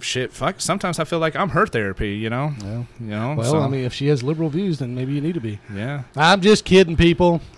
shit, 0.00 0.32
fuck. 0.32 0.60
Sometimes 0.60 0.98
I 0.98 1.04
feel 1.04 1.18
like 1.18 1.36
I'm 1.36 1.50
her 1.50 1.66
therapy, 1.66 2.16
you 2.16 2.30
know. 2.30 2.52
Well, 2.62 2.86
You 3.00 3.06
know. 3.06 3.34
well, 3.38 3.50
so, 3.50 3.58
I 3.60 3.68
mean, 3.68 3.84
if 3.84 3.92
she 3.92 4.06
has 4.08 4.22
liberal 4.22 4.48
views, 4.48 4.78
then 4.78 4.94
maybe 4.94 5.12
you 5.12 5.20
need 5.20 5.34
to 5.34 5.40
be. 5.40 5.58
yeah. 5.74 6.04
I'm 6.16 6.40
just 6.40 6.64
kidding, 6.64 6.96
people. 6.96 7.40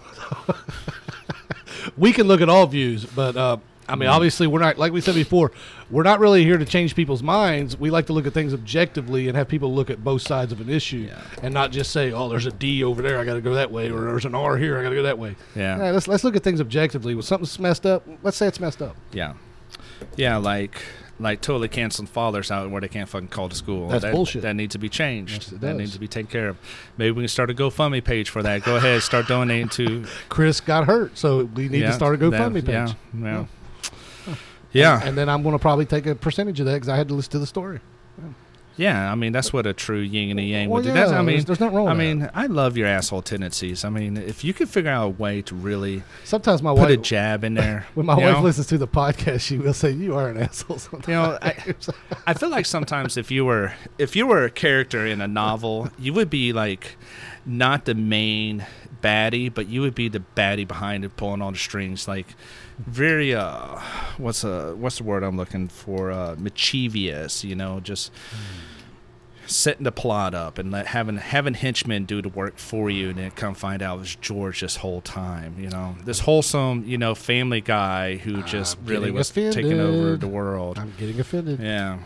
we 1.97 2.13
can 2.13 2.27
look 2.27 2.41
at 2.41 2.49
all 2.49 2.67
views, 2.67 3.05
but 3.05 3.37
uh, 3.37 3.57
I 3.91 3.97
mean, 3.97 4.07
mm-hmm. 4.07 4.15
obviously, 4.15 4.47
we're 4.47 4.61
not 4.61 4.79
like 4.79 4.93
we 4.93 5.01
said 5.01 5.15
before. 5.15 5.53
We're 5.91 6.03
not 6.05 6.21
really 6.21 6.45
here 6.45 6.57
to 6.59 6.65
change 6.65 6.95
people's 6.95 7.23
minds. 7.23 7.77
We 7.77 7.91
like 7.91 8.07
to 8.07 8.13
look 8.13 8.27
at 8.27 8.33
things 8.33 8.55
objectively 8.55 9.29
and 9.29 9.37
have 9.37 9.49
people 9.49 9.75
look 9.75 9.91
at 9.91 10.05
both 10.05 10.23
sides 10.23 10.53
of 10.53 10.61
an 10.61 10.71
issue, 10.71 11.09
Yeah. 11.09 11.21
and 11.43 11.53
not 11.53 11.73
just 11.73 11.91
say, 11.91 12.13
"Oh, 12.13 12.29
there's 12.29 12.47
a 12.47 12.53
D 12.53 12.85
over 12.85 13.03
there. 13.03 13.19
I 13.19 13.25
got 13.25 13.35
to 13.35 13.41
go 13.41 13.55
that 13.55 13.71
way," 13.71 13.91
or 13.91 14.05
"There's 14.05 14.25
an 14.25 14.35
R 14.35 14.57
here. 14.57 14.79
I 14.79 14.83
got 14.83 14.91
to 14.91 14.95
go 14.95 15.03
that 15.03 15.19
way." 15.19 15.37
Yeah. 15.55 15.79
Yeah, 15.79 15.91
let's 15.91 16.09
let's 16.09 16.25
look 16.25 16.37
at 16.37 16.43
things 16.43 16.61
objectively. 16.61 17.15
When 17.15 17.23
something's 17.23 17.59
messed 17.59 17.87
up, 17.87 18.07
let's 18.23 18.37
say 18.37 18.47
it's 18.47 18.61
messed 18.61 18.83
up. 18.83 18.97
Yeah. 19.13 19.35
Yeah, 20.17 20.37
like 20.37 20.83
like 21.21 21.41
totally 21.41 21.69
canceling 21.69 22.07
fathers 22.07 22.51
out 22.51 22.69
where 22.71 22.81
they 22.81 22.89
can't 22.89 23.09
fucking 23.09 23.29
call 23.29 23.49
to 23.49 23.55
school. 23.55 23.89
That's 23.89 24.03
that, 24.03 24.13
bullshit. 24.13 24.43
That 24.43 24.57
needs 24.57 24.73
to 24.73 24.79
be 24.79 24.89
changed. 24.89 25.53
Yes, 25.53 25.61
that 25.61 25.77
needs 25.77 25.93
to 25.93 25.99
be 25.99 26.09
taken 26.09 26.31
care 26.31 26.49
of. 26.49 26.57
Maybe 26.97 27.11
we 27.13 27.23
can 27.23 27.29
start 27.29 27.51
a 27.51 27.55
GoFundMe 27.55 28.03
page 28.03 28.31
for 28.31 28.43
that. 28.43 28.63
Go 28.63 28.77
ahead, 28.77 29.03
start 29.03 29.29
donating 29.29 29.69
to. 29.71 30.07
Chris 30.29 30.61
got 30.61 30.87
hurt, 30.87 31.17
so 31.19 31.45
we 31.45 31.69
need 31.69 31.83
yeah, 31.83 31.89
to 31.89 31.93
start 31.93 32.15
a 32.15 32.19
GoFundMe 32.19 32.65
that- 32.65 32.67
page. 32.67 32.69
Yeah, 32.69 32.95
yeah. 33.15 33.39
Yeah. 33.41 33.47
And, 34.73 35.17
then 35.19 35.29
I'm 35.29 35.43
going 35.43 35.55
to 35.55 35.59
probably 35.59 35.87
take 35.87 36.07
a 36.07 36.15
percentage 36.15 36.61
of 36.61 36.67
that 36.67 36.75
because 36.75 36.89
I 36.89 36.97
had 36.97 37.09
to 37.09 37.15
listen 37.15 37.33
to 37.33 37.39
the 37.39 37.47
story. 37.47 37.81
Yeah, 38.77 39.13
I 39.13 39.15
mean 39.15 39.33
that's 39.33 39.53
what 39.53 39.67
a 39.67 39.75
true 39.75 39.99
yin 39.99 40.31
and 40.31 40.41
a 40.41 40.43
yang 40.43 40.71
Well, 40.71 40.83
would 40.83 40.89
do. 40.91 40.99
yeah, 40.99 41.09
I 41.09 41.19
mean, 41.19 41.27
there's- 41.27 41.45
there's 41.45 41.61
nothing 41.61 41.77
wrong 41.77 41.89
I 41.89 41.95
mean, 41.95 42.31
I 42.33 42.47
love 42.47 42.79
your 42.79 42.87
asshole 42.87 43.21
tendencies. 43.21 43.85
I 43.85 43.91
mean, 43.91 44.17
if 44.17 44.43
you 44.43 44.55
could 44.55 44.71
figure 44.71 44.91
out 44.91 45.05
a 45.05 45.09
way 45.11 45.43
to 45.43 45.55
really 45.55 46.03
Sometimes 46.25 46.63
my 46.63 46.73
wife 46.73 46.85
put 46.87 46.91
a 46.93 46.97
jab 46.97 47.45
in 47.45 47.55
there, 47.55 47.87
when 47.95 48.07
my 48.07 48.15
wife 48.15 48.37
know? 48.37 48.43
listens 48.43 48.69
to 48.69 48.79
the 48.79 48.89
podcast, 48.89 49.41
she 49.41 49.59
will 49.59 49.75
say, 49.75 49.91
"You 49.91 50.17
are 50.17 50.31
an 50.31 50.39
asshole." 50.39 50.79
Sometimes. 50.79 51.09
You 51.09 51.15
know, 51.15 51.39
I, 51.43 51.75
I 52.29 52.33
feel 52.33 52.49
like 52.49 52.65
sometimes 52.65 53.19
if 53.19 53.31
you 53.31 53.45
were 53.45 53.75
if 53.99 54.17
you 54.17 54.27
were 54.27 54.45
a 54.45 54.51
character 54.51 55.05
in 55.05 55.21
a 55.21 55.29
novel, 55.29 55.91
you 55.99 56.15
would 56.15 56.31
be 56.31 56.55
like 56.55 56.97
not 57.45 57.85
the 57.85 57.95
main 57.95 58.65
baddie, 59.03 59.53
but 59.53 59.69
you 59.69 59.81
would 59.81 59.95
be 59.95 60.09
the 60.09 60.23
baddie 60.37 60.67
behind 60.67 61.05
it, 61.05 61.17
pulling 61.17 61.43
all 61.43 61.53
the 61.53 61.59
strings. 61.59 62.07
Like 62.09 62.27
very 62.79 63.35
uh, 63.35 63.79
what's 64.19 64.45
a 64.45 64.75
what's 64.77 64.99
the 64.99 65.05
word 65.05 65.23
I'm 65.23 65.37
looking 65.37 65.69
for? 65.69 66.11
Uh, 66.11 66.37
mischievous. 66.39 67.45
You 67.45 67.55
know, 67.57 67.81
just 67.81 68.11
setting 69.47 69.83
the 69.83 69.91
plot 69.91 70.33
up 70.33 70.59
and 70.59 70.71
let 70.71 70.87
having 70.87 71.17
having 71.17 71.55
henchmen 71.55 72.05
do 72.05 72.23
the 72.23 72.29
work 72.29 72.57
for 72.57 72.89
you, 72.89 73.09
and 73.11 73.19
then 73.19 73.31
come 73.33 73.55
find 73.55 73.83
out 73.83 73.97
it 73.97 74.01
was 74.01 74.15
George 74.17 74.61
this 74.61 74.77
whole 74.77 75.01
time. 75.01 75.57
You 75.59 75.71
know, 75.71 75.97
this 76.05 76.21
wholesome, 76.21 76.85
you 76.87 76.99
know, 76.99 77.15
family 77.15 77.61
guy 77.61 78.17
who 78.17 78.43
just 78.45 78.79
I'm 78.79 78.87
really 78.87 79.11
was 79.11 79.31
taking 79.31 79.81
over 79.81 80.17
the 80.17 80.29
world. 80.29 80.79
I'm 80.79 80.93
getting 80.99 81.19
offended. 81.19 81.61
Yeah. 81.61 81.99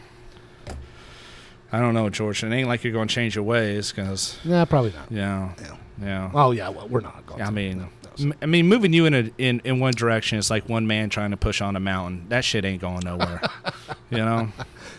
I 1.72 1.80
don't 1.80 1.92
know, 1.94 2.08
George. 2.08 2.44
It 2.44 2.52
ain't 2.52 2.68
like 2.68 2.84
you're 2.84 2.92
going 2.92 3.08
to 3.08 3.14
change 3.14 3.34
your 3.34 3.42
ways, 3.42 3.90
because 3.90 4.38
Nah, 4.44 4.64
probably 4.64 4.92
not. 4.92 5.10
yeah, 5.10 5.52
Yeah. 5.60 5.76
Yeah. 6.00 6.30
Oh 6.34 6.50
yeah, 6.52 6.68
well 6.68 6.88
we're 6.88 7.00
not. 7.00 7.24
Going 7.26 7.42
I 7.42 7.46
to. 7.46 7.52
mean, 7.52 7.78
No, 8.18 8.26
no, 8.26 8.34
I 8.42 8.46
mean, 8.46 8.68
moving 8.68 8.92
you 8.92 9.06
in 9.06 9.14
a 9.14 9.30
in, 9.38 9.60
in 9.64 9.80
one 9.80 9.92
direction 9.94 10.38
is 10.38 10.50
like 10.50 10.68
one 10.68 10.86
man 10.86 11.10
trying 11.10 11.30
to 11.32 11.36
push 11.36 11.60
on 11.60 11.76
a 11.76 11.80
mountain. 11.80 12.26
That 12.28 12.44
shit 12.44 12.64
ain't 12.64 12.80
going 12.80 13.00
nowhere. 13.04 13.40
you 14.10 14.18
know, 14.18 14.48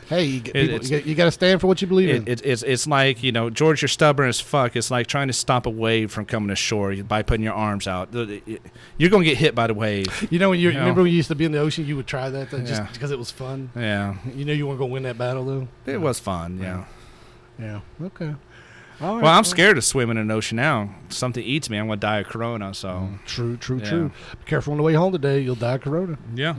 hey, 0.10 0.24
you, 0.26 0.40
get 0.42 0.56
it- 0.56 0.82
people, 0.82 0.98
you, 1.08 1.16
got, 1.16 1.26
to 1.26 1.32
stand 1.32 1.62
for 1.62 1.68
what 1.68 1.82
you 1.82 1.88
believe 1.88 2.10
it, 2.10 2.16
in. 2.18 2.28
it, 2.28 2.42
it's 2.44 2.62
it's 2.64 2.88
like 2.88 3.24
you 3.24 3.32
know, 3.32 3.50
George, 3.50 3.82
you're 3.82 3.88
stubborn 3.90 4.28
as 4.28 4.42
fuck. 4.42 4.76
It's 4.76 4.92
like 4.92 5.08
trying 5.08 5.28
to 5.28 5.34
stop 5.34 5.66
a 5.66 5.70
wave 5.70 6.12
from 6.12 6.26
coming 6.26 6.50
ashore 6.50 6.94
by 7.04 7.22
putting 7.24 7.44
your 7.44 7.54
arms 7.54 7.88
out. 7.88 8.14
You're 8.14 9.10
gonna 9.10 9.24
get 9.24 9.38
hit 9.38 9.56
by 9.56 9.68
the 9.68 9.74
wave. 9.74 10.28
you 10.32 10.40
know, 10.40 10.50
when 10.50 10.60
you 10.60 10.70
remember 10.70 11.02
when 11.04 11.12
you 11.12 11.18
used 11.18 11.30
to 11.30 11.36
be 11.36 11.46
in 11.46 11.52
the 11.54 11.60
ocean, 11.60 11.86
you 11.86 11.96
would 11.96 12.08
try 12.08 12.30
that, 12.30 12.52
that 12.52 12.66
just 12.66 12.82
Yeah. 12.82 12.90
because 12.92 13.12
it 13.12 13.18
was 13.20 13.32
fun. 13.32 13.70
Yeah, 13.76 14.16
You 14.34 14.44
know, 14.46 14.54
you 14.54 14.68
weren't 14.68 14.80
gonna 14.80 14.92
win 14.92 15.04
that 15.04 15.18
battle 15.18 15.46
though. 15.46 15.68
it 15.86 16.02
was 16.02 16.20
fun. 16.20 16.60
Yeah. 16.60 16.84
Yeah. 17.58 17.80
Okay. 18.02 18.36
All 19.02 19.16
right. 19.16 19.24
Well, 19.24 19.34
I'm 19.34 19.44
scared 19.44 19.78
of 19.78 19.84
swimming 19.84 20.18
in 20.18 20.22
an 20.24 20.32
ocean 20.32 20.56
now. 20.58 20.90
Something 21.10 21.44
eats 21.44 21.70
me, 21.70 21.78
I'm 21.78 21.88
gonna 21.88 21.98
die 22.00 22.20
of 22.20 22.28
corona. 22.28 22.74
So 22.74 23.10
True, 23.26 23.58
true, 23.58 23.80
Yeah. 23.80 23.90
true. 23.90 24.12
Be 24.32 24.46
careful 24.46 24.72
on 24.72 24.78
the 24.78 24.84
way 24.84 24.94
home 24.94 25.12
today. 25.12 25.40
You'll 25.42 25.56
die 25.56 25.74
of 25.76 25.82
corona. 25.82 26.18
yeah. 26.34 26.56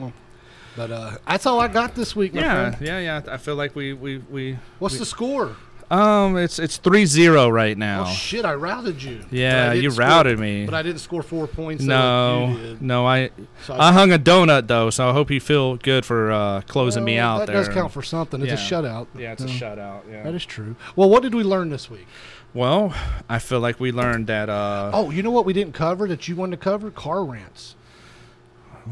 But 0.77 0.91
uh, 0.91 1.13
that's 1.27 1.47
all 1.47 1.59
I 1.59 1.69
got 1.69 1.95
this 1.95 2.15
week, 2.15 2.35
my 2.35 2.43
Yeah, 2.43 2.71
friend. 2.71 2.87
yeah, 2.87 2.99
yeah. 2.99 3.33
I 3.35 3.39
feel 3.39 3.55
like 3.57 3.75
we 3.75 3.95
we 3.95 4.19
we 4.31 4.59
What's 4.79 4.99
the 4.99 5.07
score? 5.07 5.57
Um 5.91 6.37
it's 6.37 6.59
it's 6.59 6.79
3-0 6.79 7.53
right 7.53 7.77
now. 7.79 8.05
Oh 8.07 8.11
shit! 8.13 8.45
I 8.45 8.55
routed 8.55 9.03
you. 9.03 9.25
Yeah, 9.31 9.73
you 9.73 9.91
score- 9.91 10.05
routed 10.07 10.39
me. 10.39 10.65
But 10.67 10.75
I 10.75 10.83
didn't 10.83 10.99
score 11.01 11.23
four 11.23 11.47
points. 11.47 11.85
no, 11.85 12.49
you 12.49 12.59
did. 12.59 12.83
no, 12.83 13.07
I 13.07 13.31
So 13.65 13.75
I 13.79 13.93
hung 13.93 14.13
a 14.13 14.19
donut 14.19 14.67
though, 14.67 14.91
so 14.91 15.09
I 15.09 15.13
hope 15.13 15.31
you 15.31 15.41
feel 15.41 15.77
good 15.77 16.05
for 16.05 16.33
uh, 16.33 16.61
closing 16.63 17.05
me 17.05 17.19
out 17.19 17.39
that 17.39 17.47
there. 17.47 17.57
does 17.57 17.69
count 17.69 17.93
for 17.93 18.03
something. 18.03 18.43
It's 18.43 18.53
a 18.53 18.57
shutout. 18.57 19.07
yeah, 19.17 19.33
it's 19.33 19.45
a 19.45 19.47
shutout. 19.47 20.03
Yeah. 20.11 20.23
That 20.25 20.35
is 20.35 20.45
true. 20.45 20.75
Well, 20.97 21.09
what 21.09 21.23
did 21.23 21.35
we 21.35 21.43
learn 21.43 21.71
this 21.71 21.89
week? 21.91 22.07
well, 22.55 22.95
I 23.29 23.39
feel 23.39 23.61
like 23.61 23.79
we 23.79 23.93
learned 23.93 24.29
that 24.29 24.49
uh, 24.49 24.91
Oh, 24.95 25.11
you 25.11 25.23
know 25.23 25.31
what 25.31 25.45
we 25.45 25.53
didn't 25.53 25.75
cover 25.75 26.09
that 26.09 26.27
you 26.27 26.35
wanted 26.37 26.57
to 26.59 26.65
cover? 26.65 26.91
Car 26.91 27.23
rants. 27.23 27.77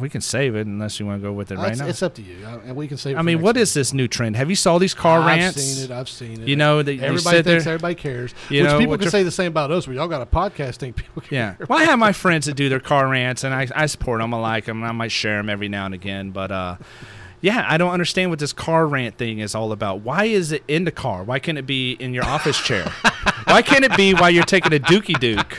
We 0.01 0.09
can 0.09 0.21
save 0.21 0.57
it 0.57 0.67
unless 0.67 0.99
you 0.99 1.07
want 1.07 1.21
to 1.23 1.27
go 1.29 1.33
with 1.33 1.51
it 1.53 1.59
Uh, 1.59 1.63
right 1.63 1.71
it's, 1.73 1.81
now. 1.81 1.87
it's 1.87 2.03
up 2.03 2.15
to 2.15 2.23
you, 2.23 2.45
uh, 2.47 2.59
and 2.67 2.75
we 2.77 2.89
can 2.89 2.97
save. 2.97 3.17
It 3.17 3.19
I 3.19 3.23
mean, 3.23 3.41
what 3.41 3.57
is 3.57 3.75
this 3.75 3.93
new 3.93 4.09
trend? 4.09 4.37
Have 4.37 4.51
you 4.51 4.57
saw 4.57 4.79
these 4.79 4.95
car 4.95 5.21
I've 5.21 5.27
rants? 5.27 5.63
seen 5.63 5.85
it. 5.85 5.91
I've 5.91 6.09
seen 6.09 6.43
it. 6.43 6.49
You 6.49 6.57
know 6.57 6.83
that 6.83 6.93
everybody 7.01 7.43
thinks 7.43 7.65
there- 7.65 7.75
everybody 7.75 7.95
cares. 7.95 8.35
You 8.51 8.63
which 8.63 8.71
know, 8.73 8.79
people 8.79 8.99
can 8.99 9.11
say 9.11 9.23
the 9.23 9.31
same 9.31 9.49
about 9.53 9.71
us. 9.71 9.87
But 9.87 9.95
y'all 9.95 10.09
got 10.09 10.23
a 10.23 10.27
podcast 10.27 10.77
thing. 10.77 10.93
People 10.95 11.23
care. 11.23 11.57
Yeah. 11.61 11.67
Well, 11.69 11.79
I 11.79 11.85
have 11.85 11.99
my 11.99 12.13
friends 12.13 12.47
that 12.47 12.55
do 12.55 12.69
their 12.69 12.81
car 12.81 13.07
rants, 13.09 13.45
and 13.45 13.55
I, 13.55 13.69
I 13.75 13.87
support 13.87 14.21
them. 14.21 14.35
I 14.35 14.39
like 14.39 14.65
them. 14.65 14.83
I 14.83 14.93
might 14.93 15.13
share 15.13 15.37
them 15.37 15.49
every 15.49 15.69
now 15.69 15.85
and 15.87 15.95
again. 15.95 16.31
But, 16.31 16.51
uh, 16.51 16.77
yeah, 17.41 17.65
I 17.69 17.77
don't 17.77 17.91
understand 17.93 18.31
what 18.31 18.39
this 18.39 18.53
car 18.55 18.87
rant 18.87 19.17
thing 19.19 19.39
is 19.39 19.55
all 19.55 19.71
about. 19.73 20.01
Why 20.01 20.25
is 20.25 20.51
it 20.51 20.65
in 20.67 20.85
the 20.85 20.91
car? 20.93 21.23
Why 21.25 21.39
can't 21.39 21.59
it 21.59 21.67
be 21.67 21.93
in 21.93 22.15
your 22.15 22.25
office 22.25 22.59
chair? 22.59 22.85
Why 23.45 23.61
can't 23.63 23.85
it 23.85 23.95
be 23.97 24.15
while 24.15 24.31
you're 24.31 24.45
taking 24.45 24.73
a 24.73 24.79
dookie 24.79 25.19
duke? 25.21 25.59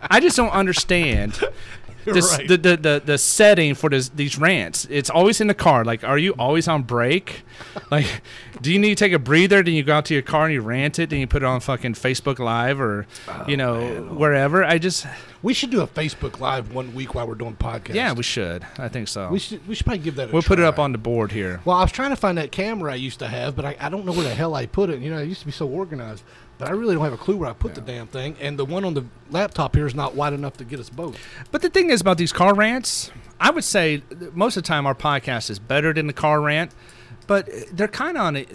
I 0.00 0.18
just 0.20 0.36
don't 0.36 0.50
understand 0.50 1.38
this, 2.14 2.38
right. 2.38 2.46
the, 2.46 2.56
the, 2.56 2.76
the, 2.76 3.02
the 3.04 3.18
setting 3.18 3.74
for 3.74 3.90
this, 3.90 4.08
these 4.10 4.38
rants. 4.38 4.86
It's 4.90 5.10
always 5.10 5.40
in 5.40 5.48
the 5.48 5.54
car. 5.54 5.84
Like, 5.84 6.04
are 6.04 6.18
you 6.18 6.32
always 6.38 6.68
on 6.68 6.82
break? 6.82 7.42
Like, 7.90 8.22
do 8.62 8.72
you 8.72 8.78
need 8.78 8.90
to 8.90 8.94
take 8.96 9.12
a 9.12 9.18
breather? 9.18 9.62
Then 9.62 9.74
you 9.74 9.82
go 9.82 9.94
out 9.94 10.06
to 10.06 10.14
your 10.14 10.22
car 10.22 10.46
and 10.46 10.52
you 10.52 10.60
rant 10.60 10.98
it. 10.98 11.10
Then 11.10 11.20
you 11.20 11.26
put 11.26 11.42
it 11.42 11.46
on 11.46 11.60
fucking 11.60 11.94
Facebook 11.94 12.38
Live 12.38 12.80
or, 12.80 13.06
oh, 13.28 13.44
you 13.46 13.56
know, 13.56 14.02
wherever. 14.10 14.64
I 14.64 14.78
just. 14.78 15.06
We 15.42 15.54
should 15.54 15.70
do 15.70 15.82
a 15.82 15.86
Facebook 15.86 16.40
Live 16.40 16.72
one 16.74 16.94
week 16.94 17.14
while 17.14 17.28
we're 17.28 17.34
doing 17.34 17.54
podcasts. 17.54 17.94
Yeah, 17.94 18.12
we 18.12 18.24
should. 18.24 18.66
I 18.78 18.88
think 18.88 19.08
so. 19.08 19.28
we 19.28 19.38
should. 19.38 19.66
We 19.68 19.74
should 19.74 19.86
probably 19.86 20.02
give 20.02 20.16
that. 20.16 20.30
a 20.30 20.32
we'll 20.32 20.42
put 20.42 20.58
it 20.58 20.64
up 20.64 20.78
on 20.78 20.92
the 20.92 20.98
board 20.98 21.32
here. 21.32 21.60
Well, 21.64 21.76
I 21.76 21.82
was 21.82 21.92
trying 21.92 22.10
to 22.10 22.16
find 22.16 22.38
that 22.38 22.50
camera 22.50 22.92
I 22.92 22.96
used 22.96 23.20
to 23.20 23.28
have, 23.28 23.54
but 23.54 23.64
I, 23.64 23.76
I 23.78 23.88
don't 23.88 24.04
know 24.04 24.12
where 24.12 24.24
the 24.24 24.34
hell 24.34 24.54
I 24.54 24.66
put 24.66 24.90
it. 24.90 25.00
You 25.00 25.10
know, 25.10 25.18
I 25.18 25.22
used 25.22 25.40
to 25.40 25.46
be 25.46 25.52
so 25.52 25.68
organized, 25.68 26.24
but 26.58 26.68
I 26.68 26.72
really 26.72 26.94
don't 26.94 27.04
have 27.04 27.12
a 27.12 27.16
clue 27.18 27.36
where 27.36 27.48
I 27.50 27.52
put 27.52 27.74
the 27.74 27.80
damn 27.80 28.06
thing. 28.06 28.36
And 28.40 28.58
the 28.58 28.64
one 28.64 28.84
on 28.84 28.94
the 28.94 29.04
laptop 29.30 29.74
here 29.74 29.86
is 29.86 29.94
not 29.94 30.14
wide 30.14 30.32
enough 30.32 30.56
to 30.58 30.64
get 30.64 30.80
us 30.80 30.90
both. 30.90 31.16
But 31.50 31.62
the 31.62 31.68
thing 31.70 31.90
is 31.90 32.00
about 32.00 32.18
these 32.18 32.32
car 32.32 32.54
rants, 32.54 33.10
I 33.40 33.50
would 33.50 33.64
say 33.64 34.02
most 34.32 34.56
of 34.56 34.62
the 34.62 34.66
time 34.68 34.86
our 34.86 34.94
podcast 34.94 35.50
is 35.50 35.58
better 35.58 35.92
than 35.92 36.06
the 36.06 36.12
car 36.12 36.40
rant, 36.40 36.72
but 37.26 37.48
they're 37.72 37.88
kind 37.88 38.16
of 38.16 38.22
on 38.22 38.36
a, 38.36 38.46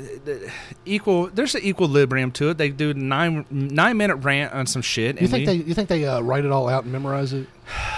equal. 0.86 1.28
There's 1.28 1.56
an 1.56 1.64
equilibrium 1.64 2.32
to 2.34 2.50
it. 2.50 2.58
They 2.58 2.70
do 2.70 2.94
nine 2.94 3.46
nine 3.50 3.98
minute 3.98 4.16
rant 4.18 4.54
on 4.54 4.66
some 4.66 4.82
shit. 4.82 5.22
You 5.22 5.28
think 5.28 5.42
we- 5.48 5.58
they? 5.58 5.64
You 5.68 5.74
think 5.74 5.90
they 5.90 6.06
uh, 6.06 6.22
write 6.22 6.46
it 6.46 6.52
all 6.52 6.70
out 6.70 6.84
and 6.84 6.92
memorize 6.92 7.34
it, 7.34 7.48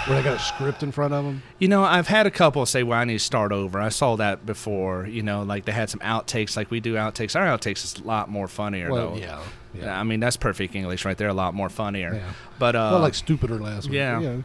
where 0.06 0.16
they 0.20 0.24
got 0.28 0.36
a 0.36 0.42
script 0.42 0.82
in 0.82 0.90
front 0.92 1.14
of 1.14 1.24
them? 1.24 1.42
You 1.60 1.68
know, 1.68 1.84
I've 1.84 2.08
had 2.08 2.26
a 2.26 2.30
couple 2.30 2.66
say, 2.66 2.82
"Well, 2.82 2.98
I 2.98 3.04
need 3.04 3.14
to 3.14 3.18
start 3.20 3.52
over." 3.52 3.80
I 3.80 3.88
saw 3.88 4.16
that 4.16 4.44
before. 4.44 5.06
You 5.06 5.22
know, 5.22 5.42
like 5.44 5.64
they 5.64 5.72
had 5.72 5.90
some 5.90 6.00
outtakes, 6.00 6.56
like 6.56 6.70
we 6.72 6.80
do 6.80 6.94
outtakes. 6.94 7.38
Our 7.38 7.46
outtakes 7.46 7.84
is 7.84 7.96
a 8.00 8.02
lot 8.04 8.28
more 8.28 8.48
funnier, 8.48 8.90
Well, 8.90 9.12
though. 9.12 9.16
yeah, 9.16 9.42
Yeah, 9.74 9.84
yeah. 9.86 10.00
I 10.00 10.02
mean 10.04 10.20
that's 10.20 10.36
perfect 10.36 10.74
English 10.74 11.04
right 11.04 11.16
there. 11.16 11.28
A 11.28 11.34
lot 11.34 11.54
more 11.54 11.68
funnier. 11.68 12.14
Yeah. 12.14 12.32
But 12.58 12.76
uh, 12.76 12.90
well, 12.92 13.00
like 13.00 13.14
stupider 13.14 13.58
last 13.58 13.88
week. 13.88 13.94
yeah. 13.96 14.38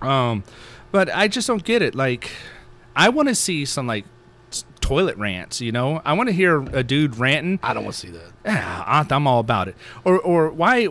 Um, 0.00 0.44
but 0.92 1.12
I 1.12 1.28
just 1.28 1.46
don't 1.46 1.64
get 1.64 1.82
it. 1.82 1.94
Like, 1.94 2.30
I 2.94 3.08
want 3.08 3.28
to 3.28 3.34
see 3.34 3.64
some 3.64 3.86
like 3.86 4.04
toilet 4.80 5.16
rants. 5.18 5.60
You 5.60 5.72
know, 5.72 6.00
I 6.04 6.12
want 6.14 6.28
to 6.28 6.32
hear 6.32 6.62
a 6.74 6.82
dude 6.82 7.18
ranting. 7.18 7.58
I 7.62 7.74
don't 7.74 7.84
want 7.84 7.94
to 7.96 8.00
see 8.00 8.10
that. 8.12 8.32
Ah, 8.46 9.06
I'm 9.10 9.26
all 9.26 9.40
about 9.40 9.68
it. 9.68 9.76
Or, 10.04 10.18
or 10.18 10.50
why, 10.50 10.86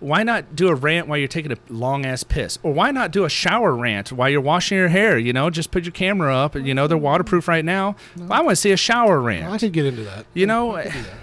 why 0.00 0.22
not 0.24 0.56
do 0.56 0.68
a 0.68 0.74
rant 0.74 1.06
while 1.06 1.18
you're 1.18 1.28
taking 1.28 1.52
a 1.52 1.56
long 1.68 2.04
ass 2.04 2.24
piss? 2.24 2.58
Or 2.62 2.72
why 2.72 2.90
not 2.90 3.12
do 3.12 3.24
a 3.24 3.28
shower 3.28 3.74
rant 3.74 4.10
while 4.10 4.28
you're 4.28 4.40
washing 4.40 4.76
your 4.78 4.88
hair? 4.88 5.18
You 5.18 5.32
know, 5.32 5.50
just 5.50 5.70
put 5.70 5.84
your 5.84 5.92
camera 5.92 6.34
up. 6.36 6.56
You 6.56 6.74
know, 6.74 6.86
they're 6.86 6.98
waterproof 6.98 7.46
right 7.46 7.64
now. 7.64 7.94
I 8.30 8.40
want 8.40 8.50
to 8.50 8.56
see 8.56 8.72
a 8.72 8.76
shower 8.76 9.20
rant. 9.20 9.52
I 9.52 9.58
could 9.58 9.72
get 9.72 9.86
into 9.86 10.02
that. 10.04 10.26
You 10.34 10.46
know, 10.46 10.74
I 10.74 10.84
could 10.84 10.92
that. 11.04 11.14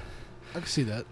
I 0.53 0.59
can 0.59 0.67
see 0.67 0.83
that. 0.83 1.05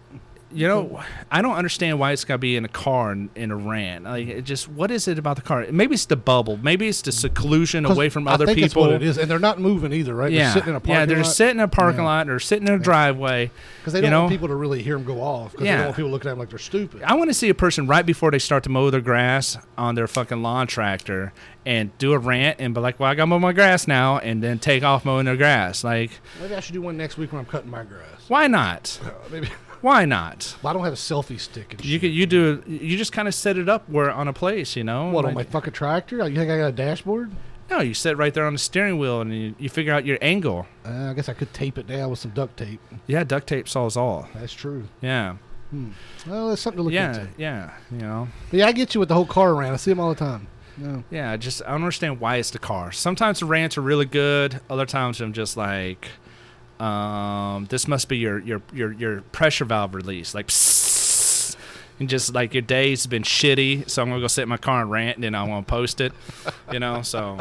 You 0.53 0.67
know, 0.67 1.01
I 1.31 1.41
don't 1.41 1.55
understand 1.55 1.99
why 1.99 2.11
it's 2.11 2.23
got 2.25 2.35
to 2.35 2.37
be 2.39 2.55
in 2.55 2.65
a 2.65 2.69
car 2.69 3.11
in, 3.11 3.29
in 3.35 3.51
a 3.51 3.55
rant. 3.55 4.05
Like, 4.05 4.27
it 4.27 4.41
just 4.43 4.69
what 4.69 4.91
is 4.91 5.07
it 5.07 5.17
about 5.19 5.35
the 5.35 5.41
car? 5.41 5.65
Maybe 5.71 5.93
it's 5.95 6.05
the 6.05 6.15
bubble. 6.15 6.57
Maybe 6.57 6.87
it's 6.87 7.01
the 7.01 7.11
seclusion 7.11 7.85
away 7.85 8.09
from 8.09 8.27
I 8.27 8.33
other 8.33 8.45
think 8.45 8.57
people. 8.57 8.83
That's 8.83 8.91
what 8.93 9.01
it 9.01 9.03
is, 9.03 9.17
and 9.17 9.29
they're 9.29 9.39
not 9.39 9.59
moving 9.59 9.91
either, 9.93 10.13
right? 10.15 10.31
Yeah, 10.31 10.45
They're 10.45 10.53
sitting 10.53 10.69
in 10.69 10.75
a 10.75 10.79
parking 10.79 10.93
yeah, 10.95 11.05
they're 11.05 11.17
lot. 11.23 11.25
sitting 11.25 11.55
in 11.57 11.63
a 11.63 11.67
parking 11.67 11.99
Yeah. 12.01 12.05
lot 12.05 12.29
or 12.29 12.39
sitting 12.39 12.67
in 12.67 12.73
a 12.73 12.79
driveway. 12.79 13.51
because 13.79 13.93
they 13.93 14.01
don't 14.01 14.11
know? 14.11 14.21
want 14.21 14.31
people 14.31 14.47
to 14.47 14.55
really 14.55 14.81
hear 14.83 14.95
them 14.97 15.03
go 15.05 15.21
off. 15.21 15.51
Because 15.51 15.63
they 15.63 15.69
Yeah. 15.69 15.77
don't 15.77 15.85
want 15.87 15.95
people 15.97 16.11
looking 16.11 16.29
at 16.29 16.31
them 16.33 16.39
like 16.39 16.49
they're 16.49 16.59
stupid. 16.59 17.03
I 17.03 17.15
want 17.15 17.29
to 17.29 17.33
see 17.33 17.49
a 17.49 17.53
person 17.55 17.87
right 17.87 18.05
before 18.05 18.31
they 18.31 18.39
start 18.39 18.63
to 18.63 18.69
mow 18.69 18.89
their 18.89 19.01
grass 19.01 19.57
on 19.77 19.95
their 19.95 20.07
fucking 20.07 20.41
lawn 20.41 20.67
tractor 20.67 21.33
and 21.65 21.97
do 21.97 22.13
a 22.13 22.17
rant 22.17 22.57
and 22.59 22.73
be 22.73 22.81
like, 22.81 22.99
"Well, 22.99 23.09
I 23.09 23.15
got 23.15 23.23
to 23.23 23.27
mow 23.27 23.39
my 23.39 23.53
grass 23.53 23.87
now," 23.87 24.17
and 24.17 24.43
then 24.43 24.59
take 24.59 24.83
off 24.83 25.05
mowing 25.05 25.25
their 25.25 25.37
grass. 25.37 25.83
Like, 25.83 26.11
Maybe 26.41 26.55
I 26.55 26.59
should 26.59 26.73
do 26.73 26.81
one 26.81 26.97
next 26.97 27.17
week 27.17 27.31
when 27.31 27.39
I'm 27.39 27.45
cutting 27.45 27.71
my 27.71 27.83
grass. 27.83 28.03
why 28.27 28.47
not? 28.47 28.99
Uh, 29.03 29.09
maybe. 29.31 29.47
Why 29.83 30.05
not? 30.05 30.55
Well, 30.63 30.71
I 30.71 30.73
don't 30.73 30.83
have 30.85 30.93
a 30.93 30.95
selfie 30.95 31.39
stick. 31.39 31.73
And 31.73 31.83
You 31.85 31.91
shit. 31.95 32.01
could 32.01 32.11
you 32.13 32.25
do 32.25 32.63
you 32.65 32.97
just 32.97 33.11
kind 33.11 33.27
of 33.27 33.35
set 33.35 33.57
it 33.57 33.67
up 33.67 33.87
where 33.89 34.09
on 34.09 34.27
a 34.29 34.33
place, 34.33 34.75
you 34.77 34.83
know? 34.83 35.09
What 35.09 35.25
on 35.25 35.33
Like- 35.35 35.47
my 35.47 35.51
fucking 35.51 35.73
tractor? 35.73 36.17
You 36.27 36.35
think 36.35 36.49
I 36.49 36.57
got 36.57 36.67
a 36.67 36.71
dashboard? 36.71 37.31
No, 37.69 37.79
you 37.81 37.93
sit 37.93 38.15
right 38.17 38.33
there 38.33 38.45
on 38.45 38.53
the 38.53 38.59
steering 38.59 38.97
wheel 38.97 39.19
and 39.21 39.33
you, 39.35 39.55
you 39.59 39.67
figure 39.69 39.93
out 39.93 40.05
your 40.05 40.17
angle. 40.21 40.67
Uh, 40.85 41.09
I 41.09 41.13
guess 41.13 41.27
I 41.27 41.33
could 41.33 41.53
tape 41.53 41.77
it 41.77 41.85
down 41.87 42.09
with 42.09 42.19
some 42.19 42.31
duct 42.31 42.55
tape. 42.57 42.79
Yeah, 43.07 43.23
duct 43.25 43.45
tape 43.47 43.67
solves 43.67 43.97
all. 43.97 44.27
That's 44.35 44.53
true. 44.53 44.85
Yeah, 45.01 45.35
Well, 46.27 46.49
that's 46.49 46.61
something 46.61 46.77
to 46.77 46.83
look 46.83 46.93
yeah, 46.93 47.09
into. 47.09 47.27
yeah. 47.37 47.71
You 47.91 47.97
know, 47.97 48.27
But 48.51 48.59
yeah, 48.59 48.67
I 48.67 48.71
get 48.71 48.93
you 48.93 48.99
with 49.01 49.09
the 49.09 49.15
whole 49.15 49.25
car 49.25 49.51
around. 49.51 49.73
I 49.73 49.77
see 49.77 49.91
them 49.91 49.99
all 49.99 50.09
the 50.09 50.15
time. 50.15 50.47
No. 50.77 51.03
yeah. 51.11 51.35
Just 51.37 51.61
I 51.63 51.67
don't 51.67 51.75
understand 51.75 52.19
why 52.19 52.37
it's 52.37 52.51
the 52.51 52.57
car. 52.59 52.91
Sometimes 52.93 53.39
the 53.41 53.45
rants 53.47 53.77
are 53.77 53.81
really 53.81 54.05
good. 54.05 54.59
Other 54.69 54.85
times 54.85 55.19
I'm 55.21 55.33
just 55.33 55.55
like, 55.57 56.07
um, 56.83 57.65
this 57.69 57.87
must 57.87 58.09
be 58.09 58.17
your 58.17 58.39
your 58.39 58.61
your 58.73 58.91
your 58.93 59.21
pressure 59.21 59.65
valve 59.65 59.95
release, 59.95 60.33
like. 60.35 60.47
Psst, 60.47 61.55
and 61.99 62.09
just 62.09 62.33
like 62.33 62.55
your 62.55 62.63
day's 62.63 63.05
been 63.05 63.21
shitty, 63.21 63.87
so 63.87 64.01
I'm 64.01 64.09
gonna 64.09 64.19
go 64.19 64.25
sit 64.27 64.41
in 64.41 64.49
my 64.49 64.57
car 64.57 64.81
and 64.81 64.89
rant, 64.89 65.17
and 65.17 65.23
then 65.23 65.35
I 65.35 65.43
want 65.43 65.67
to 65.67 65.71
post 65.71 66.01
it, 66.01 66.11
you 66.71 66.79
know. 66.79 67.03
So 67.03 67.39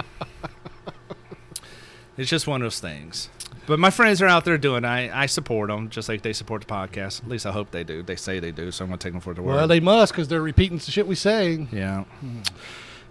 It's 2.19 2.29
just 2.29 2.47
one 2.47 2.61
of 2.61 2.67
those 2.67 2.79
things. 2.79 3.31
But 3.67 3.79
my 3.79 3.91
friends 3.91 4.21
are 4.21 4.27
out 4.27 4.45
there 4.45 4.59
doing. 4.59 4.85
it. 4.85 4.89
I 4.89 5.23
I 5.23 5.27
support 5.27 5.69
them 5.71 5.89
just 5.89 6.09
like 6.09 6.21
they 6.23 6.35
support 6.35 6.61
the 6.61 6.67
podcast. 6.67 7.23
At 7.23 7.29
least 7.29 7.47
I 7.47 7.53
hope 7.53 7.71
they 7.71 7.83
do. 7.85 8.03
They 8.03 8.17
say 8.17 8.41
they 8.41 8.53
do, 8.53 8.71
so 8.71 8.85
I'm 8.85 8.91
gonna 8.91 8.99
take 8.99 9.13
them 9.13 9.23
for 9.23 9.33
the 9.33 9.41
word. 9.41 9.55
Well, 9.55 9.67
they 9.69 9.81
must 9.81 10.13
because 10.13 10.29
they're 10.29 10.43
repeating 10.43 10.77
the 10.79 10.91
shit 10.91 11.07
we 11.07 11.15
say. 11.15 11.67
yeah. 11.73 12.05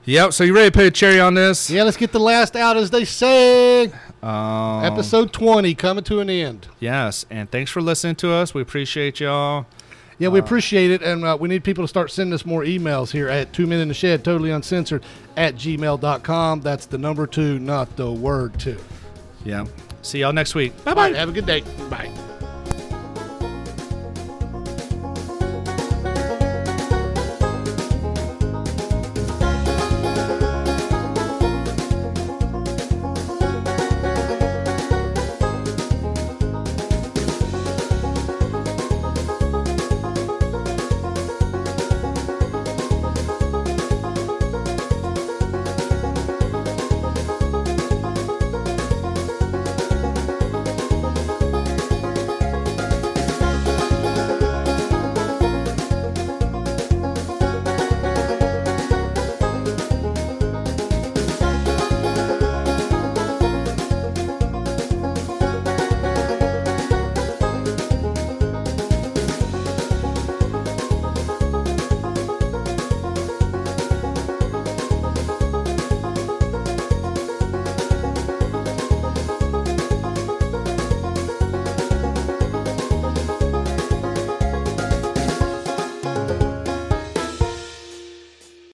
Yep. 0.06 0.34
So 0.34 0.44
you 0.44 0.56
ready 0.56 0.70
to 0.70 0.72
put 0.72 0.86
a 0.86 0.92
cherry 0.92 1.20
on 1.20 1.36
this? 1.36 1.70
Yeah, 1.70 1.84
let's 1.84 1.98
get 1.98 2.12
the 2.12 2.20
last 2.20 2.56
out 2.56 2.78
as 2.78 2.90
they 2.90 3.06
say. 3.06 3.92
Um, 4.24 4.84
Episode 4.84 5.32
20 5.34 5.76
coming 5.76 6.04
to 6.06 6.20
an 6.20 6.30
end. 6.30 6.68
Yes, 6.80 7.26
and 7.30 7.50
thanks 7.50 7.72
for 7.72 7.82
listening 7.82 8.16
to 8.18 8.32
us. 8.32 8.54
We 8.54 8.62
appreciate 8.62 9.20
y'all. 9.20 9.66
Yeah, 10.20 10.28
we 10.28 10.38
appreciate 10.38 10.92
it, 10.92 11.02
and 11.02 11.26
uh, 11.26 11.36
we 11.40 11.50
need 11.50 11.64
people 11.64 11.84
to 11.84 11.88
start 11.88 12.12
sending 12.12 12.32
us 12.34 12.46
more 12.46 12.62
emails 12.62 13.12
here 13.12 13.28
at 13.28 13.54
two 13.54 13.66
men 13.66 13.80
in 13.80 13.88
the 13.88 13.94
shed, 13.96 14.24
totally 14.24 14.52
uncensored, 14.52 15.04
at 15.36 15.56
gmail.com. 15.56 16.62
That's 16.62 16.86
the 16.86 17.00
number 17.00 17.26
two, 17.26 17.58
not 17.58 17.96
the 17.96 18.12
word 18.12 18.60
two. 18.60 18.78
Yeah. 19.44 19.66
See 20.04 20.20
y'all 20.20 20.34
next 20.34 20.54
week. 20.54 20.76
Bye 20.84 20.94
bye. 20.94 21.08
right, 21.08 21.16
have 21.16 21.30
a 21.30 21.32
good 21.32 21.48
day. 21.48 21.62
Bye. 21.90 22.12